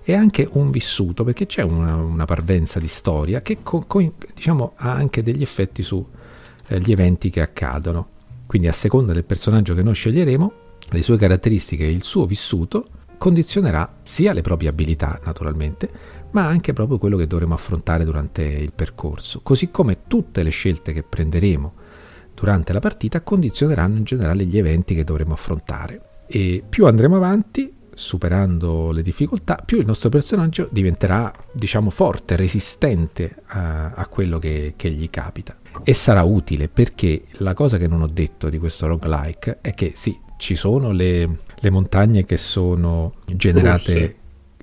e 0.04 0.14
anche 0.14 0.46
un 0.52 0.72
vissuto, 0.72 1.24
perché 1.24 1.46
c'è 1.46 1.62
una, 1.62 1.96
una 1.96 2.26
parvenza 2.26 2.80
di 2.80 2.90
storia 2.90 3.42
che 3.42 3.60
co, 3.64 3.86
co, 3.88 4.14
diciamo, 4.34 4.74
ha 4.76 4.92
anche 4.92 5.24
degli 5.24 5.42
effetti 5.42 5.84
sugli 5.84 6.06
eh, 6.68 6.92
eventi 6.92 7.30
che 7.30 7.40
accadono. 7.40 8.10
Quindi 8.46 8.68
a 8.68 8.74
seconda 8.74 9.14
del 9.14 9.24
personaggio 9.24 9.74
che 9.74 9.84
noi 9.84 9.96
sceglieremo 9.96 10.52
le 10.90 11.02
sue 11.02 11.18
caratteristiche 11.18 11.86
e 11.86 11.92
il 11.92 12.04
suo 12.04 12.26
vissuto 12.26 12.88
condizionerà 13.18 14.00
sia 14.04 14.34
le 14.34 14.42
proprie 14.42 14.70
abilità 14.70 15.20
naturalmente, 15.24 15.90
ma 16.32 16.46
anche 16.46 16.74
proprio 16.74 16.98
quello 16.98 17.18
che 17.18 17.28
dovremo 17.28 17.54
affrontare 17.54 18.04
durante 18.04 18.44
il 18.44 18.74
percorso, 18.74 19.42
così 19.42 19.72
come 19.72 20.04
tutte 20.08 20.44
le 20.44 20.50
scelte 20.50 20.94
che 20.94 21.04
prenderemo 21.04 21.86
durante 22.38 22.72
la 22.72 22.80
partita 22.80 23.22
condizioneranno 23.22 23.98
in 23.98 24.04
generale 24.04 24.46
gli 24.46 24.60
eventi 24.60 24.94
che 24.94 25.04
dovremo 25.04 25.34
affrontare. 25.34 26.02
E 26.28 26.64
più 26.68 26.86
andremo 26.86 27.16
avanti, 27.16 27.74
superando 27.96 28.92
le 28.92 29.02
difficoltà, 29.02 29.60
più 29.66 29.80
il 29.80 29.88
nostro 29.88 30.10
personaggio 30.10 30.68
diventerà, 30.72 31.34
diciamo, 31.52 31.90
forte, 31.90 32.36
resistente 32.36 33.38
a, 33.48 33.92
a 33.92 34.06
quello 34.06 34.38
che, 34.38 34.74
che, 34.76 34.92
gli 34.92 35.10
capita. 35.10 35.58
E 35.84 35.94
sarà 35.96 36.22
utile 36.22 36.68
perché 36.68 37.24
la 37.40 37.56
cosa 37.56 37.80
che 37.80 37.88
non 37.88 38.04
ho 38.04 38.08
detto 38.08 38.50
di 38.50 38.60
questo 38.60 38.86
roguelike 38.86 39.58
è 39.62 39.74
che 39.74 39.94
sì, 39.96 40.16
ci 40.38 40.54
sono 40.54 40.92
le, 40.92 41.40
le 41.56 41.70
montagne 41.72 42.24
che 42.24 42.38
sono 42.38 43.16
generate, 43.26 44.16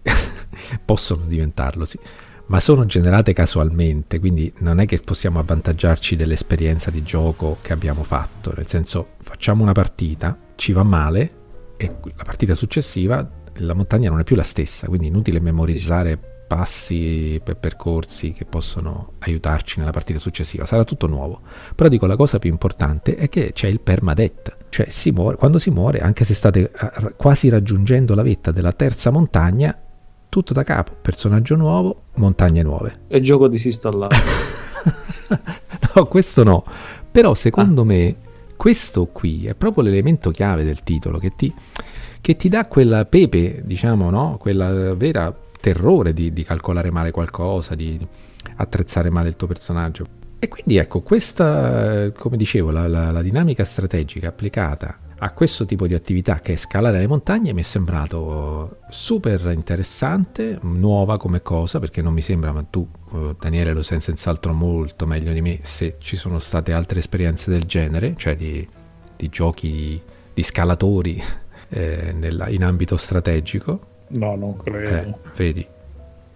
possono 0.85 1.25
diventarlo, 1.27 1.85
sì, 1.85 1.99
ma 2.47 2.61
sono 2.61 2.87
generate 2.87 3.33
casualmente, 3.33 4.19
quindi 4.19 4.53
non 4.59 4.81
è 4.81 4.87
che 4.87 4.99
possiamo 4.99 5.39
avvantaggiarci 5.39 6.17
dell'esperienza 6.17 6.91
di 6.91 7.03
gioco 7.03 7.59
che 7.63 7.73
abbiamo 7.73 8.03
fatto, 8.05 8.53
nel 8.57 8.67
senso 8.67 9.15
facciamo 9.23 9.63
una 9.63 9.73
partita, 9.73 10.39
ci 10.57 10.73
va 10.73 10.83
male 10.83 11.43
e 11.77 11.91
la 12.17 12.25
partita 12.25 12.55
successiva 12.55 13.43
la 13.59 13.75
montagna 13.75 14.11
non 14.11 14.21
è 14.21 14.25
più 14.25 14.37
la 14.37 14.43
stessa, 14.43 14.87
quindi 14.87 15.09
inutile 15.09 15.41
memorizzare 15.41 16.19
passi 16.47 17.41
per 17.43 17.57
percorsi 17.57 18.33
che 18.33 18.45
possono 18.45 19.13
aiutarci 19.21 19.79
nella 19.79 19.93
partita 19.93 20.19
successiva, 20.19 20.67
sarà 20.67 20.85
tutto 20.85 21.07
nuovo. 21.07 21.41
Però 21.75 21.89
dico 21.89 22.07
la 22.07 22.17
cosa 22.17 22.39
più 22.39 22.51
importante 22.51 23.17
è 23.17 23.29
che 23.29 23.53
c'è 23.53 23.69
il 23.69 23.81
permadeath, 23.81 24.57
cioè 24.69 24.89
si 24.91 25.11
muore, 25.11 25.37
quando 25.37 25.59
si 25.59 25.71
muore, 25.71 26.01
anche 26.01 26.25
se 26.25 26.35
state 26.35 26.71
eh, 26.71 27.15
quasi 27.17 27.49
raggiungendo 27.49 28.15
la 28.15 28.23
vetta 28.23 28.51
della 28.51 28.73
terza 28.73 29.11
montagna, 29.11 29.77
tutto 30.35 30.53
da 30.53 30.64
capo, 30.64 30.97
personaggio 31.01 31.55
nuovo, 31.55 32.07
montagne 32.14 32.61
nuove. 32.64 33.03
E 33.07 33.20
gioco 33.20 33.47
disinstallato. 33.47 34.16
no, 35.95 36.07
questo 36.07 36.43
no. 36.43 36.64
Però 37.09 37.35
secondo 37.35 37.82
ah. 37.82 37.85
me 37.85 38.16
questo 38.57 39.07
qui 39.07 39.47
è 39.47 39.55
proprio 39.55 39.85
l'elemento 39.85 40.32
chiave 40.32 40.64
del 40.64 40.82
titolo 40.82 41.18
che 41.18 41.37
ti, 41.37 41.55
che 42.20 42.35
ti 42.35 42.49
dà 42.49 42.66
quella 42.66 43.05
pepe, 43.05 43.62
diciamo, 43.64 44.11
no? 44.11 44.37
Quella 44.37 44.97
vera 44.97 45.32
terrore 45.61 46.12
di, 46.12 46.32
di 46.32 46.43
calcolare 46.43 46.91
male 46.91 47.12
qualcosa, 47.12 47.76
di 47.76 48.05
attrezzare 48.57 49.11
male 49.11 49.28
il 49.28 49.37
tuo 49.37 49.47
personaggio. 49.47 50.05
E 50.41 50.49
quindi 50.49 50.78
ecco, 50.78 51.01
questa, 51.03 52.11
come 52.11 52.37
dicevo, 52.37 52.72
la, 52.72 52.89
la, 52.89 53.12
la 53.12 53.22
dinamica 53.22 53.62
strategica 53.64 54.30
applicata 54.30 54.99
a 55.25 55.31
questo 55.31 55.64
tipo 55.64 55.87
di 55.87 55.95
attività 55.95 56.39
che 56.41 56.53
è 56.53 56.57
scalare 56.57 56.99
le 56.99 57.07
montagne 57.07 57.55
mi 57.55 57.62
è 57.62 57.64
sembrato 57.64 58.81
super 58.91 59.51
interessante, 59.55 60.59
nuova 60.61 61.16
come 61.16 61.41
cosa, 61.41 61.79
perché 61.79 62.03
non 62.03 62.12
mi 62.12 62.20
sembra, 62.20 62.53
ma 62.53 62.62
tu 62.62 62.87
eh, 63.14 63.35
Daniele 63.41 63.72
lo 63.72 63.83
sai 63.83 64.03
senz'altro 64.03 64.53
molto 64.53 65.07
meglio 65.07 65.33
di 65.33 65.41
me, 65.41 65.61
se 65.62 65.97
ci 65.99 66.16
sono 66.16 66.39
state 66.39 66.75
altre 66.75 66.99
esperienze 66.99 67.51
del 67.51 67.64
genere, 67.64 68.12
cioè 68.18 68.37
di, 68.37 68.68
di 69.16 69.29
giochi 69.31 69.70
di, 69.72 70.01
di 70.35 70.43
scalatori 70.43 71.22
eh, 71.70 72.12
nella, 72.14 72.49
in 72.51 72.62
ambito 72.62 72.99
strategico. 72.99 73.93
No, 74.09 74.37
non 74.37 74.59
credo. 74.59 74.91
Eh, 74.91 75.14
vedi, 75.37 75.66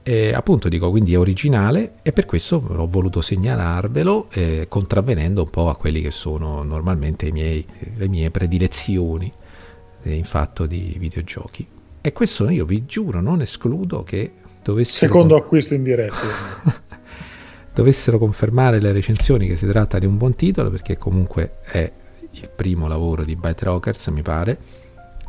e 0.09 0.33
appunto 0.33 0.71
dico, 0.71 0.89
quindi 0.89 1.13
è 1.13 1.19
originale 1.19 1.97
e 2.01 2.13
per 2.13 2.25
questo 2.25 2.57
ho 2.67 2.87
voluto 2.87 3.21
segnalarvelo 3.21 4.29
eh, 4.31 4.65
contravvenendo 4.67 5.43
un 5.43 5.51
po' 5.51 5.69
a 5.69 5.77
quelli 5.77 6.01
che 6.01 6.11
sono 6.11 6.63
normalmente 6.63 7.31
miei, 7.31 7.63
le 7.95 8.09
mie 8.09 8.31
predilezioni 8.31 9.31
eh, 10.03 10.15
in 10.15 10.25
fatto 10.25 10.65
di 10.65 10.97
videogiochi. 10.99 11.67
E 12.01 12.13
questo 12.15 12.49
io 12.49 12.65
vi 12.65 12.87
giuro, 12.87 13.21
non 13.21 13.43
escludo 13.43 14.03
che 14.03 14.33
dovessero... 14.63 15.13
Secondo 15.13 15.35
con... 15.35 15.43
acquisto 15.43 15.75
in 15.75 15.83
diretto. 15.83 16.27
dovessero 17.75 18.17
confermare 18.17 18.81
le 18.81 18.93
recensioni 18.93 19.47
che 19.47 19.57
si 19.57 19.67
tratta 19.67 19.99
di 19.99 20.07
un 20.07 20.17
buon 20.17 20.35
titolo 20.35 20.71
perché 20.71 20.97
comunque 20.97 21.59
è 21.65 21.93
il 22.31 22.49
primo 22.49 22.89
lavoro 22.89 23.25
di 23.25 23.37
Byte 23.37 23.65
Rockers 23.67 24.07
mi 24.07 24.23
pare 24.23 24.59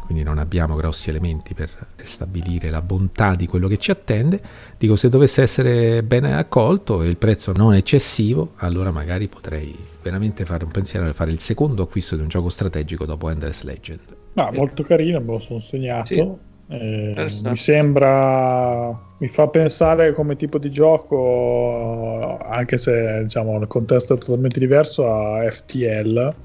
quindi 0.10 0.26
non 0.26 0.40
abbiamo 0.40 0.76
grossi 0.76 1.12
elementi 1.12 1.54
per 1.54 1.70
stabilire 2.04 2.72
la 2.72 2.82
bontà 2.82 3.36
di 3.36 3.46
quello 3.46 3.68
che 3.68 3.78
ci 3.78 3.92
attende. 3.92 4.42
Dico, 4.76 4.96
se 4.96 5.08
dovesse 5.08 5.44
essere 5.44 6.02
ben 6.02 6.26
accolto 6.26 7.04
e 7.04 7.08
il 7.08 7.18
prezzo 7.18 7.52
non 7.56 7.76
eccessivo, 7.76 8.54
allora 8.56 8.90
magari 8.90 9.28
potrei 9.28 9.72
veramente 10.02 10.46
fare 10.46 10.64
un 10.64 10.72
pensiero 10.72 11.08
e 11.08 11.14
fare 11.14 11.30
il 11.30 11.38
secondo 11.38 11.84
acquisto 11.84 12.16
di 12.16 12.24
un 12.24 12.28
gioco 12.28 12.50
strategico 12.50 13.06
dopo 13.06 13.30
Endless 13.30 13.62
Legend. 13.62 14.00
Ah, 14.34 14.52
molto 14.52 14.82
carino, 14.82 15.20
me 15.20 15.34
lo 15.34 15.40
sono 15.40 15.60
segnato. 15.60 16.08
Sì. 16.08 16.28
Eh, 16.72 17.28
mi 17.44 17.58
sembra 17.58 19.00
mi 19.20 19.28
fa 19.28 19.48
pensare 19.48 20.14
come 20.14 20.36
tipo 20.36 20.60
di 20.60 20.70
gioco 20.70 22.38
anche 22.48 22.78
se 22.78 23.24
diciamo 23.24 23.60
il 23.60 23.66
contesto 23.66 24.14
è 24.14 24.18
totalmente 24.20 24.60
diverso 24.60 25.12
a 25.12 25.50
FTL 25.50 26.36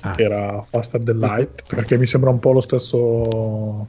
ah. 0.00 0.12
che 0.12 0.22
era 0.22 0.64
Faster 0.68 1.02
Than 1.02 1.18
Light, 1.18 1.64
perché 1.66 1.96
mi 1.96 2.06
sembra 2.06 2.30
un 2.30 2.38
po' 2.38 2.52
lo 2.52 2.60
stesso, 2.60 3.86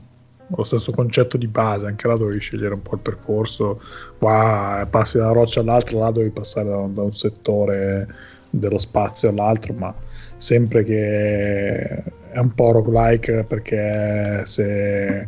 lo 0.47 0.64
stesso 0.64 0.91
concetto 0.91 1.38
di 1.38 1.47
base, 1.47 1.88
anche 1.88 2.07
là 2.07 2.16
dovevi 2.16 2.39
scegliere 2.39 2.74
un 2.74 2.82
po' 2.82 2.95
il 2.95 3.01
percorso, 3.01 3.82
qua 4.18 4.88
passi 4.89 5.18
da 5.18 5.26
una 5.26 5.34
roccia 5.34 5.62
all'altra, 5.62 5.99
là 5.99 6.12
dovevi 6.12 6.32
passare 6.32 6.70
da, 6.70 6.88
da 6.88 7.01
un 7.01 7.14
settore 7.14 8.07
dello 8.49 8.78
spazio 8.78 9.30
all'altro, 9.30 9.74
ma 9.74 9.93
sempre 10.38 10.84
che 10.84 12.03
è 12.32 12.39
un 12.39 12.53
po' 12.53 12.72
roguelike 12.72 13.43
perché 13.43 14.41
se 14.43 15.28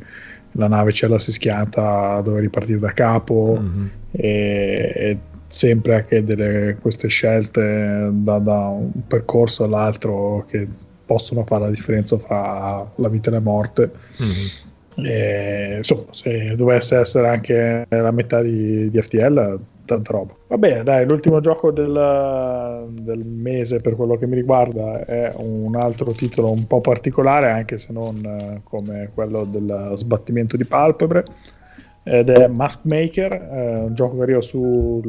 la 0.51 0.67
nave 0.67 0.91
ce 0.91 1.07
la 1.07 1.19
si 1.19 1.31
schianta 1.31 2.21
dove 2.21 2.41
ripartire 2.41 2.79
da 2.79 2.91
capo 2.91 3.57
mm-hmm. 3.59 3.85
e, 4.11 4.93
e 4.95 5.17
sempre 5.53 5.95
anche 5.95 6.23
delle, 6.23 6.77
queste 6.81 7.07
scelte 7.07 8.09
da, 8.11 8.39
da, 8.39 8.67
un 8.69 8.89
percorso 9.07 9.65
all'altro 9.65 10.45
che 10.47 10.67
possono 11.05 11.43
fare 11.43 11.65
la 11.65 11.69
differenza 11.69 12.17
fra 12.17 12.91
la 12.95 13.07
vita 13.07 13.29
e 13.29 13.33
la 13.33 13.39
morte. 13.39 13.91
Mm-hmm. 14.19 15.05
E, 15.05 15.73
insomma, 15.77 16.05
se 16.09 16.55
dovesse 16.55 16.97
essere 16.97 17.27
anche 17.27 17.85
la 17.87 18.09
metà 18.09 18.41
di, 18.41 18.89
di 18.89 18.99
FTL, 18.99 19.59
tanta 19.85 20.11
roba. 20.11 20.33
Va 20.47 20.57
bene, 20.57 20.81
dai, 20.81 21.05
l'ultimo 21.05 21.39
gioco 21.39 21.71
del, 21.71 22.87
del, 22.89 23.23
mese 23.23 23.79
per 23.79 23.95
quello 23.95 24.17
che 24.17 24.25
mi 24.25 24.35
riguarda 24.35 25.05
è 25.05 25.33
un 25.37 25.75
altro 25.75 26.11
titolo 26.13 26.51
un 26.51 26.65
po' 26.65 26.81
particolare, 26.81 27.51
anche 27.51 27.77
se 27.77 27.93
non 27.93 28.15
eh, 28.25 28.61
come 28.63 29.11
quello 29.13 29.43
del 29.45 29.91
sbattimento 29.95 30.57
di 30.57 30.65
palpebre 30.65 31.25
ed 32.03 32.29
è 32.29 32.47
Mask 32.47 32.83
Maker, 32.83 33.31
eh, 33.31 33.79
un 33.79 33.93
gioco 33.93 34.17
che 34.17 34.23
arriva 34.23 34.41
su 34.41 35.01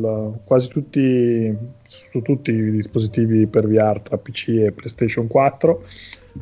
quasi 0.45 0.69
tutti, 0.69 1.57
su 1.87 2.23
tutti 2.23 2.53
i 2.53 2.71
dispositivi 2.71 3.47
per 3.47 3.67
VR 3.67 4.01
tra 4.01 4.17
PC 4.17 4.49
e 4.49 4.73
PlayStation 4.73 5.27
4, 5.27 5.83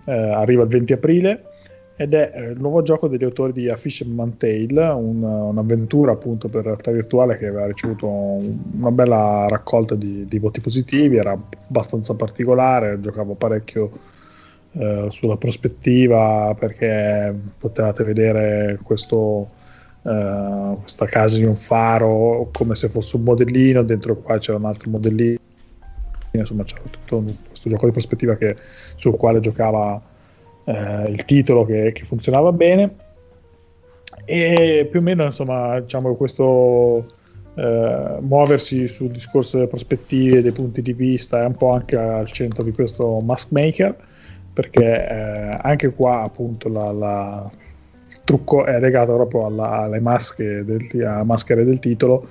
eh, 0.04 0.12
arriva 0.12 0.62
il 0.62 0.68
20 0.68 0.92
aprile 0.92 1.44
ed 1.96 2.12
è 2.12 2.32
eh, 2.34 2.42
il 2.50 2.60
nuovo 2.60 2.82
gioco 2.82 3.08
degli 3.08 3.24
autori 3.24 3.52
di 3.52 3.70
A 3.70 3.76
Fisherman 3.76 4.36
Tale, 4.36 4.88
un, 4.88 5.22
un'avventura 5.22 6.12
appunto 6.12 6.48
per 6.48 6.64
realtà 6.64 6.90
virtuale 6.90 7.36
che 7.36 7.46
aveva 7.46 7.66
ricevuto 7.66 8.06
una 8.06 8.90
bella 8.90 9.46
raccolta 9.48 9.94
di, 9.94 10.26
di 10.26 10.38
voti 10.38 10.60
positivi, 10.60 11.16
era 11.16 11.32
abbastanza 11.32 12.14
particolare, 12.14 13.00
giocavo 13.00 13.34
parecchio 13.34 13.90
eh, 14.72 15.06
sulla 15.08 15.36
prospettiva 15.36 16.54
perché 16.58 17.34
potevate 17.58 18.04
vedere 18.04 18.78
questo 18.82 19.60
questa 20.02 21.06
casa 21.06 21.36
di 21.36 21.44
un 21.44 21.54
faro 21.54 22.48
come 22.52 22.74
se 22.74 22.88
fosse 22.88 23.16
un 23.16 23.22
modellino, 23.22 23.82
dentro 23.82 24.16
qua 24.16 24.38
c'era 24.38 24.58
un 24.58 24.64
altro 24.64 24.90
modellino, 24.90 25.38
insomma 26.32 26.64
c'era 26.64 26.82
tutto 26.90 27.24
questo 27.46 27.68
gioco 27.68 27.86
di 27.86 27.92
prospettiva 27.92 28.34
che, 28.34 28.56
sul 28.96 29.16
quale 29.16 29.38
giocava 29.40 30.00
uh, 30.64 31.08
il 31.08 31.24
titolo 31.24 31.64
che, 31.64 31.92
che, 31.92 32.04
funzionava 32.04 32.52
bene. 32.52 33.10
E 34.24 34.88
più 34.90 35.00
o 35.00 35.02
meno 35.02 35.24
insomma 35.24 35.80
diciamo 35.80 36.14
questo 36.14 36.44
uh, 37.54 38.18
muoversi 38.20 38.88
sul 38.88 39.10
discorso 39.10 39.56
delle 39.56 39.68
prospettive, 39.68 40.42
dei 40.42 40.52
punti 40.52 40.82
di 40.82 40.92
vista 40.92 41.42
è 41.42 41.46
un 41.46 41.56
po' 41.56 41.72
anche 41.72 41.96
al 41.96 42.30
centro 42.30 42.62
di 42.64 42.72
questo 42.72 43.20
Mask 43.20 43.50
Maker 43.52 44.10
perché 44.52 45.58
anche 45.62 45.94
qua 45.94 46.24
appunto 46.24 46.68
la, 46.68 46.92
la 46.92 47.50
trucco 48.24 48.64
è 48.64 48.78
legato 48.78 49.14
proprio 49.14 49.46
alla, 49.46 49.70
alle 49.80 50.00
maschere 50.00 50.64
del, 50.64 51.22
maschere 51.24 51.64
del 51.64 51.78
titolo 51.78 52.26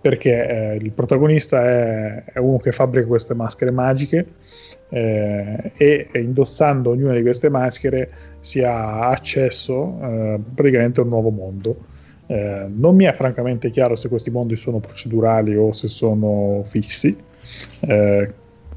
perché 0.00 0.46
eh, 0.46 0.74
il 0.76 0.92
protagonista 0.92 1.64
è, 1.64 2.24
è, 2.24 2.38
uno 2.38 2.58
che 2.58 2.72
fabbrica 2.72 3.06
queste 3.06 3.32
maschere 3.32 3.70
magiche 3.70 4.26
eh, 4.90 5.72
e, 5.76 6.10
indossando 6.16 6.90
ognuna 6.90 7.14
di 7.14 7.22
queste 7.22 7.48
maschere 7.48 8.10
si 8.40 8.62
ha 8.62 9.08
accesso 9.08 9.98
eh, 10.02 10.40
praticamente 10.54 11.00
a 11.00 11.04
un 11.04 11.08
nuovo 11.08 11.30
mondo. 11.30 11.76
Eh, 12.26 12.66
non 12.68 12.96
mi 12.96 13.04
è 13.04 13.12
francamente 13.12 13.70
chiaro 13.70 13.96
se 13.96 14.10
questi 14.10 14.30
mondi 14.30 14.56
sono 14.56 14.78
procedurali 14.78 15.56
o 15.56 15.72
se 15.72 15.88
sono 15.88 16.60
fissi. 16.64 17.16
Eh, 17.80 18.32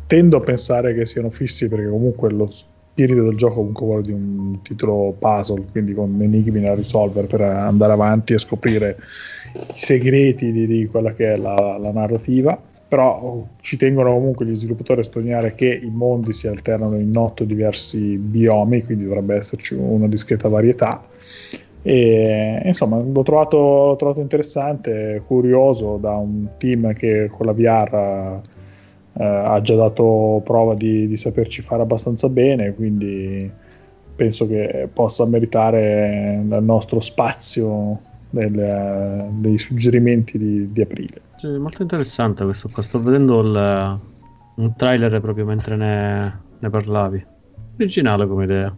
tendo 0.07 0.37
a 0.37 0.39
pensare 0.39 0.93
che 0.93 1.05
siano 1.05 1.29
fissi 1.29 1.67
perché 1.67 1.89
comunque 1.89 2.31
lo, 2.31 2.49
spirito 2.97 3.21
del 3.21 3.35
gioco 3.35 3.55
comunque 3.55 3.85
quello 3.85 4.01
di 4.01 4.11
un 4.11 4.61
titolo 4.63 5.15
puzzle, 5.19 5.65
quindi 5.71 5.93
con 5.93 6.17
enigmi 6.19 6.61
da 6.61 6.73
risolvere 6.73 7.27
per 7.27 7.41
andare 7.41 7.93
avanti 7.93 8.33
e 8.33 8.39
scoprire 8.39 8.97
i 9.53 9.77
segreti 9.77 10.51
di, 10.51 10.65
di 10.65 10.87
quella 10.87 11.13
che 11.13 11.33
è 11.33 11.37
la, 11.37 11.77
la 11.79 11.91
narrativa 11.91 12.59
però 12.87 13.45
ci 13.59 13.75
tengono 13.75 14.13
comunque 14.13 14.45
gli 14.45 14.55
sviluppatori 14.55 15.01
a 15.01 15.03
sottolineare 15.03 15.53
che 15.55 15.67
i 15.83 15.89
mondi 15.91 16.31
si 16.31 16.47
alternano 16.47 16.97
in 16.97 17.15
otto 17.17 17.43
diversi 17.43 18.15
biomi, 18.15 18.81
quindi 18.81 19.03
dovrebbe 19.03 19.35
esserci 19.35 19.73
una 19.73 20.07
discreta 20.07 20.47
varietà. 20.47 21.03
E, 21.81 22.61
insomma, 22.63 22.97
l'ho 22.97 23.23
trovato, 23.23 23.93
trovato 23.97 24.21
interessante, 24.21 25.21
curioso 25.27 25.97
da 25.97 26.15
un 26.15 26.47
team 26.57 26.93
che 26.93 27.29
con 27.29 27.45
la 27.47 27.51
VR 27.51 28.41
eh, 29.19 29.25
ha 29.25 29.59
già 29.61 29.75
dato 29.75 30.41
prova 30.43 30.75
di, 30.75 31.07
di 31.07 31.17
saperci 31.17 31.61
fare 31.61 31.81
abbastanza 31.81 32.29
bene, 32.29 32.73
quindi 32.73 33.49
penso 34.15 34.47
che 34.47 34.89
possa 34.91 35.25
meritare 35.25 36.41
il 36.43 36.63
nostro 36.63 36.99
spazio 36.99 37.99
del, 38.29 39.27
dei 39.31 39.57
suggerimenti 39.57 40.37
di, 40.37 40.71
di 40.71 40.81
aprile. 40.81 41.21
Sì, 41.35 41.47
molto 41.47 41.81
interessante 41.81 42.43
questo 42.43 42.69
qua. 42.69 42.81
Sto 42.81 43.01
vedendo 43.01 43.39
il, 43.41 43.99
un 44.55 44.75
trailer 44.75 45.21
proprio 45.21 45.45
mentre 45.45 45.75
ne, 45.75 46.39
ne 46.59 46.69
parlavi. 46.69 47.25
Originale 47.75 48.27
come 48.27 48.43
idea. 48.43 48.75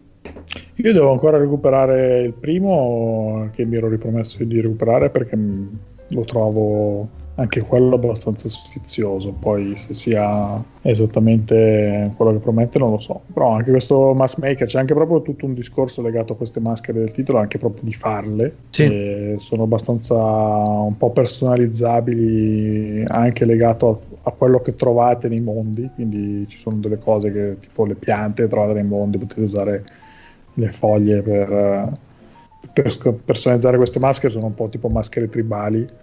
Io 0.76 0.94
devo 0.94 1.12
ancora 1.12 1.38
recuperare 1.38 2.22
il 2.22 2.34
primo 2.34 3.50
che 3.54 3.66
mi 3.66 3.78
ero 3.78 3.88
ripromesso 3.88 4.44
di 4.44 4.62
recuperare 4.62 5.10
perché 5.10 5.38
lo 6.08 6.24
trovo 6.24 7.08
anche 7.40 7.62
quello 7.62 7.96
abbastanza 7.96 8.50
sfizioso. 8.50 9.32
Poi 9.32 9.76
se 9.76 9.94
sia 9.94 10.62
esattamente 10.82 12.12
quello 12.16 12.34
che 12.34 12.40
promette 12.40 12.80
non 12.80 12.92
lo 12.92 12.98
so. 12.98 13.22
Però 13.34 13.52
anche 13.52 13.72
questo 13.72 14.14
Mask 14.14 14.40
Maker 14.40 14.68
c'è 14.68 14.80
anche 14.80 14.94
proprio 14.94 15.22
tutto 15.22 15.46
un 15.46 15.54
discorso 15.54 16.02
legato 16.02 16.34
a 16.34 16.36
queste 16.36 16.60
maschere 16.60 17.00
del 17.00 17.12
titolo, 17.12 17.40
anche 17.40 17.58
proprio 17.58 17.84
di 17.84 17.94
farle. 17.94 18.56
Sì. 18.70 19.36
sono 19.38 19.64
abbastanza 19.64 20.16
un 20.16 20.98
po' 20.98 21.12
personalizzabili, 21.12 23.06
anche 23.08 23.46
legato 23.46 23.90
a, 24.24 24.30
a, 24.30 24.32
quello 24.32 24.60
che 24.60 24.76
trovate 24.76 25.30
nei 25.30 25.40
mondi. 25.40 25.90
Quindi 25.96 26.46
ci 26.50 26.58
sono 26.58 26.76
delle 26.78 27.00
cose 27.00 27.32
che 27.32 27.56
tipo 27.62 27.86
le 27.86 27.96
piante 27.96 28.48
trovate 28.50 28.74
nei 28.74 28.84
mondi, 28.84 29.18
potete 29.18 29.42
usare 29.42 29.86
le 30.56 30.72
foglie 30.74 31.22
per, 31.22 31.98
per 32.74 33.14
personalizzare 33.24 33.78
queste 33.78 34.00
maschere, 34.00 34.34
sono 34.34 34.48
un 34.48 34.56
po' 34.56 34.68
tipo 34.68 34.90
maschere 34.90 35.30
tribali 35.30 35.99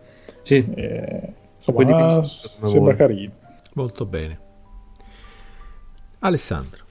sì. 0.47 0.65
Eh, 0.77 1.33
insomma, 1.57 2.25
sembra 2.25 2.61
vuole. 2.61 2.95
carino. 2.95 3.33
Molto 3.73 4.07
bene. 4.07 4.39
Alessandro. 6.21 6.85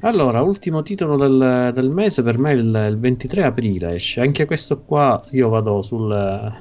Allora, 0.00 0.42
ultimo 0.42 0.82
titolo 0.82 1.16
del, 1.16 1.70
del 1.72 1.88
mese 1.88 2.24
per 2.24 2.36
me 2.36 2.52
il, 2.54 2.88
il, 2.90 2.98
23 2.98 3.44
aprile 3.44 3.94
esce. 3.94 4.20
Anche 4.20 4.44
questo 4.44 4.80
qua 4.80 5.24
io 5.30 5.48
vado 5.48 5.80
sul, 5.82 6.52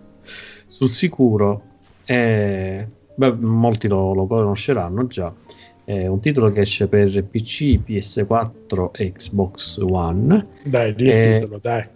sul 0.66 0.88
sicuro. 0.88 1.62
E, 2.06 2.88
beh, 3.14 3.32
molti 3.32 3.86
lo, 3.86 4.14
lo, 4.14 4.26
conosceranno 4.26 5.06
già. 5.06 5.30
È 5.84 6.06
un 6.06 6.20
titolo 6.20 6.50
che 6.52 6.60
esce 6.60 6.88
per 6.88 7.22
PC, 7.22 7.80
PS4 7.86 8.92
e 8.92 9.12
Xbox 9.12 9.76
One. 9.76 10.46
Dai, 10.64 10.94
di 10.94 11.04
il 11.04 11.36
titolo, 11.36 11.58
dai. 11.60 11.86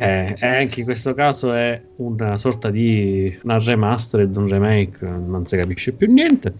Eh, 0.00 0.36
anche 0.38 0.78
in 0.78 0.86
questo 0.86 1.12
caso 1.12 1.52
è 1.52 1.82
una 1.96 2.36
sorta 2.36 2.70
di 2.70 3.36
una 3.42 3.58
remastered, 3.58 4.36
un 4.36 4.46
remake, 4.46 5.04
non 5.04 5.44
si 5.44 5.56
capisce 5.56 5.90
più 5.90 6.08
niente. 6.12 6.54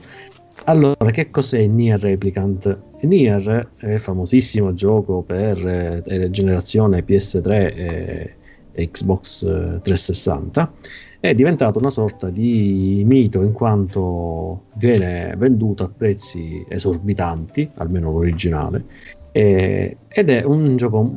Allora, 0.66 1.10
che 1.12 1.30
cos'è 1.32 1.66
Nier 1.66 2.00
Replicant? 2.00 2.80
Nier 3.02 3.70
è 3.78 3.98
famosissimo 3.98 4.74
gioco 4.74 5.24
per 5.24 6.04
eh, 6.06 6.30
generazione 6.30 7.04
PS3 7.04 7.50
e, 7.52 8.36
Xbox 8.74 9.42
360 9.82 10.72
eh, 11.20 11.30
è 11.30 11.36
diventato 11.36 11.78
una 11.78 11.90
sorta 11.90 12.30
di 12.30 13.04
mito 13.06 13.42
in 13.42 13.52
quanto 13.52 14.64
viene 14.76 15.36
venduto 15.38 15.84
a 15.84 15.92
prezzi 15.96 16.66
esorbitanti, 16.68 17.70
almeno 17.76 18.12
l'originale, 18.12 18.86
eh, 19.32 19.98
ed 20.08 20.30
è 20.30 20.44
un 20.44 20.78
gioco 20.78 21.12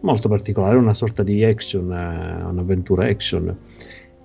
molto 0.00 0.28
particolare, 0.28 0.76
una 0.76 0.94
sorta 0.94 1.22
di 1.22 1.44
action, 1.44 1.92
eh, 1.92 2.44
un'avventura 2.44 3.06
action, 3.06 3.56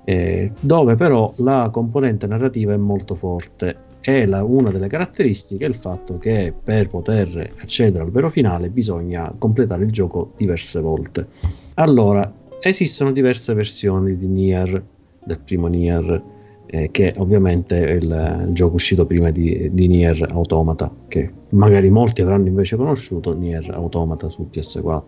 eh, 0.05 0.51
dove 0.59 0.95
però 0.95 1.31
la 1.37 1.69
componente 1.71 2.25
narrativa 2.25 2.73
è 2.73 2.77
molto 2.77 3.15
forte 3.15 3.89
e 4.01 4.25
la, 4.25 4.43
una 4.43 4.71
delle 4.71 4.87
caratteristiche 4.87 5.65
è 5.65 5.67
il 5.67 5.75
fatto 5.75 6.17
che 6.17 6.53
per 6.63 6.89
poter 6.89 7.53
accedere 7.59 8.03
al 8.03 8.11
vero 8.11 8.29
finale 8.29 8.69
bisogna 8.69 9.33
completare 9.37 9.83
il 9.83 9.91
gioco 9.91 10.33
diverse 10.35 10.81
volte. 10.81 11.27
Allora, 11.75 12.31
esistono 12.59 13.11
diverse 13.11 13.53
versioni 13.53 14.17
di 14.17 14.27
Nier, 14.27 14.83
del 15.23 15.39
primo 15.39 15.67
Nier, 15.67 16.21
eh, 16.65 16.89
che 16.89 17.13
ovviamente 17.17 17.85
è 17.85 17.91
il, 17.91 18.45
il, 18.47 18.53
gioco 18.53 18.75
uscito 18.75 19.05
prima 19.05 19.29
di, 19.29 19.69
di, 19.71 19.87
Nier 19.87 20.25
Automata, 20.31 20.91
che 21.07 21.31
magari 21.49 21.89
molti 21.89 22.21
avranno 22.21 22.47
invece 22.47 22.75
conosciuto, 22.75 23.33
Nier 23.33 23.69
Automata 23.71 24.29
su 24.29 24.47
PS4. 24.51 25.01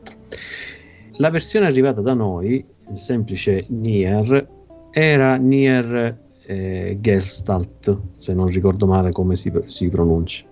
La 1.17 1.29
versione 1.29 1.65
arrivata 1.65 2.01
da 2.01 2.13
noi, 2.13 2.63
il 2.89 2.97
semplice 2.97 3.65
Nier, 3.69 4.47
era 4.91 5.35
Nier 5.35 6.22
eh, 6.45 6.97
Gestalt, 6.99 7.97
se 8.13 8.33
non 8.33 8.47
ricordo 8.47 8.85
male 8.85 9.11
come 9.11 9.35
si, 9.35 9.51
si 9.65 9.89
pronuncia. 9.89 10.45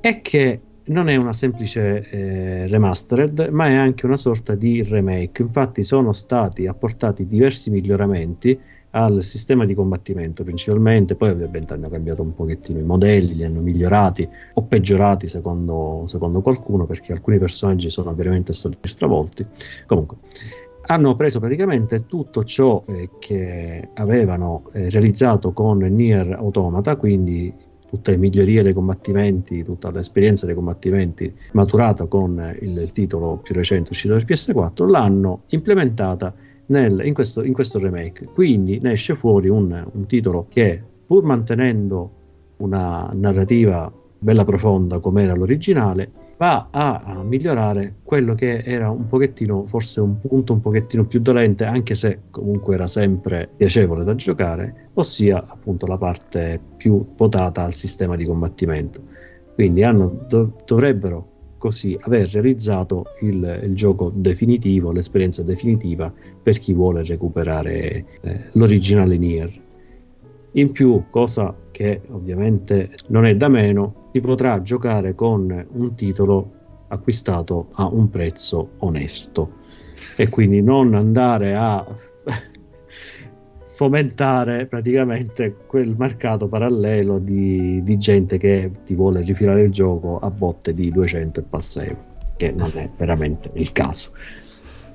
è 0.00 0.20
che 0.20 0.60
non 0.88 1.08
è 1.08 1.16
una 1.16 1.32
semplice 1.32 2.08
eh, 2.10 2.66
remastered, 2.66 3.48
ma 3.50 3.68
è 3.68 3.74
anche 3.74 4.06
una 4.06 4.16
sorta 4.16 4.54
di 4.54 4.82
remake. 4.82 5.42
Infatti 5.42 5.82
sono 5.82 6.12
stati 6.12 6.66
apportati 6.66 7.26
diversi 7.26 7.70
miglioramenti 7.70 8.58
al 8.90 9.22
sistema 9.22 9.66
di 9.66 9.74
combattimento 9.74 10.42
principalmente, 10.44 11.14
poi 11.14 11.30
ovviamente 11.30 11.74
hanno 11.74 11.88
cambiato 11.88 12.22
un 12.22 12.34
pochettino 12.34 12.78
i 12.78 12.84
modelli, 12.84 13.34
li 13.34 13.44
hanno 13.44 13.60
migliorati 13.60 14.26
o 14.54 14.62
peggiorati 14.62 15.26
secondo, 15.26 16.04
secondo 16.06 16.40
qualcuno, 16.40 16.86
perché 16.86 17.12
alcuni 17.12 17.38
personaggi 17.38 17.90
sono 17.90 18.14
veramente 18.14 18.52
stati 18.52 18.76
stravolti. 18.88 19.46
Comunque, 19.86 20.16
hanno 20.86 21.14
preso 21.16 21.38
praticamente 21.38 22.06
tutto 22.06 22.44
ciò 22.44 22.82
eh, 22.86 23.10
che 23.18 23.90
avevano 23.94 24.64
eh, 24.72 24.88
realizzato 24.88 25.52
con 25.52 25.78
Nier 25.78 26.32
Automata, 26.32 26.96
quindi 26.96 27.52
tutte 27.88 28.10
le 28.10 28.16
migliorie 28.18 28.62
dei 28.62 28.72
combattimenti, 28.72 29.64
tutta 29.64 29.90
l'esperienza 29.90 30.46
dei 30.46 30.54
combattimenti 30.54 31.32
maturata 31.52 32.06
con 32.06 32.56
il, 32.60 32.78
il 32.78 32.92
titolo 32.92 33.38
più 33.42 33.54
recente 33.54 33.90
uscito 33.90 34.14
del 34.14 34.24
PS4, 34.26 34.88
l'hanno 34.88 35.42
implementata 35.48 36.34
nel, 36.66 37.00
in, 37.04 37.14
questo, 37.14 37.42
in, 37.42 37.52
questo, 37.52 37.78
remake. 37.78 38.26
Quindi 38.26 38.78
ne 38.80 38.92
esce 38.92 39.14
fuori 39.14 39.48
un, 39.48 39.86
un 39.90 40.06
titolo 40.06 40.46
che, 40.48 40.82
pur 41.06 41.24
mantenendo 41.24 42.10
una 42.58 43.10
narrativa 43.14 43.90
bella 44.18 44.44
profonda 44.44 44.98
come 44.98 45.22
era 45.22 45.34
l'originale, 45.34 46.10
va 46.38 46.68
a, 46.70 47.02
a, 47.04 47.22
migliorare 47.22 47.96
quello 48.04 48.34
che 48.34 48.62
era 48.62 48.90
un 48.90 49.08
pochettino, 49.08 49.66
forse 49.66 50.00
un 50.00 50.20
punto 50.20 50.52
un 50.52 50.60
pochettino 50.60 51.04
più 51.04 51.20
dolente, 51.20 51.64
anche 51.64 51.94
se 51.94 52.20
comunque 52.30 52.74
era 52.74 52.86
sempre 52.86 53.48
piacevole 53.56 54.04
da 54.04 54.14
giocare, 54.14 54.90
ossia 54.94 55.44
appunto 55.46 55.86
la 55.86 55.98
parte 55.98 56.60
più 56.76 57.04
votata 57.16 57.64
al 57.64 57.74
sistema 57.74 58.14
di 58.16 58.24
combattimento. 58.24 59.02
Quindi 59.54 59.82
hanno, 59.82 60.26
do, 60.28 60.52
dovrebbero 60.64 61.36
così 61.58 61.98
aver 62.02 62.30
realizzato 62.30 63.06
il, 63.22 63.62
il, 63.64 63.74
gioco 63.74 64.12
definitivo, 64.14 64.92
l'esperienza 64.92 65.42
definitiva 65.42 66.12
per 66.40 66.58
chi 66.58 66.72
vuole 66.72 67.02
recuperare 67.02 68.04
eh, 68.20 68.40
l'originale 68.52 69.18
Nier. 69.18 69.52
In 70.52 70.70
più, 70.70 71.02
cosa 71.10 71.52
che 71.78 72.00
ovviamente 72.10 72.90
non 73.06 73.24
è 73.24 73.36
da 73.36 73.46
meno, 73.46 74.08
si 74.10 74.20
potrà 74.20 74.60
giocare 74.62 75.14
con 75.14 75.64
un 75.70 75.94
titolo 75.94 76.50
acquistato 76.88 77.68
a 77.74 77.86
un 77.86 78.10
prezzo 78.10 78.70
onesto 78.78 79.58
e 80.16 80.28
quindi 80.28 80.60
non 80.60 80.94
andare 80.94 81.54
a 81.54 81.86
fomentare 83.76 84.66
praticamente 84.66 85.54
quel 85.68 85.94
mercato 85.96 86.48
parallelo 86.48 87.20
di, 87.20 87.80
di, 87.84 87.96
gente 87.96 88.38
che 88.38 88.72
ti 88.84 88.96
vuole 88.96 89.20
rifilare 89.20 89.62
il 89.62 89.70
gioco 89.70 90.18
a 90.18 90.30
botte 90.32 90.74
di 90.74 90.90
200 90.90 91.38
e 91.38 91.42
passa 91.44 91.84
euro, 91.84 92.04
che 92.36 92.50
non 92.50 92.72
è 92.74 92.90
veramente 92.96 93.52
il 93.54 93.70
caso. 93.70 94.10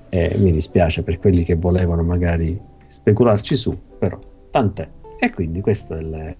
E 0.10 0.36
mi 0.38 0.52
dispiace 0.52 1.02
per 1.02 1.18
quelli 1.20 1.46
che 1.46 1.56
volevano 1.56 2.04
magari 2.04 2.60
specularci 2.90 3.56
su, 3.56 3.74
però 3.98 4.20
tant'è. 4.52 4.86
E 5.18 5.32
quindi 5.32 5.62
questo 5.62 5.96
è 5.96 6.02
il, 6.02 6.36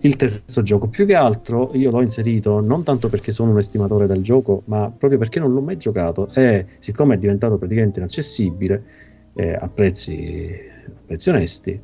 il 0.00 0.16
terzo 0.16 0.62
gioco. 0.62 0.88
Più 0.88 1.06
che 1.06 1.14
altro 1.14 1.70
io 1.74 1.90
l'ho 1.90 2.00
inserito 2.00 2.60
non 2.60 2.82
tanto 2.82 3.08
perché 3.08 3.32
sono 3.32 3.50
un 3.50 3.58
estimatore 3.58 4.06
del 4.06 4.22
gioco, 4.22 4.62
ma 4.66 4.90
proprio 4.96 5.18
perché 5.18 5.40
non 5.40 5.52
l'ho 5.52 5.60
mai 5.60 5.76
giocato 5.76 6.30
e 6.32 6.66
siccome 6.78 7.14
è 7.14 7.18
diventato 7.18 7.58
praticamente 7.58 7.98
inaccessibile 7.98 8.82
eh, 9.34 9.54
a, 9.54 9.68
prezzi, 9.68 10.50
a 10.86 11.00
prezzi 11.06 11.28
onesti, 11.30 11.80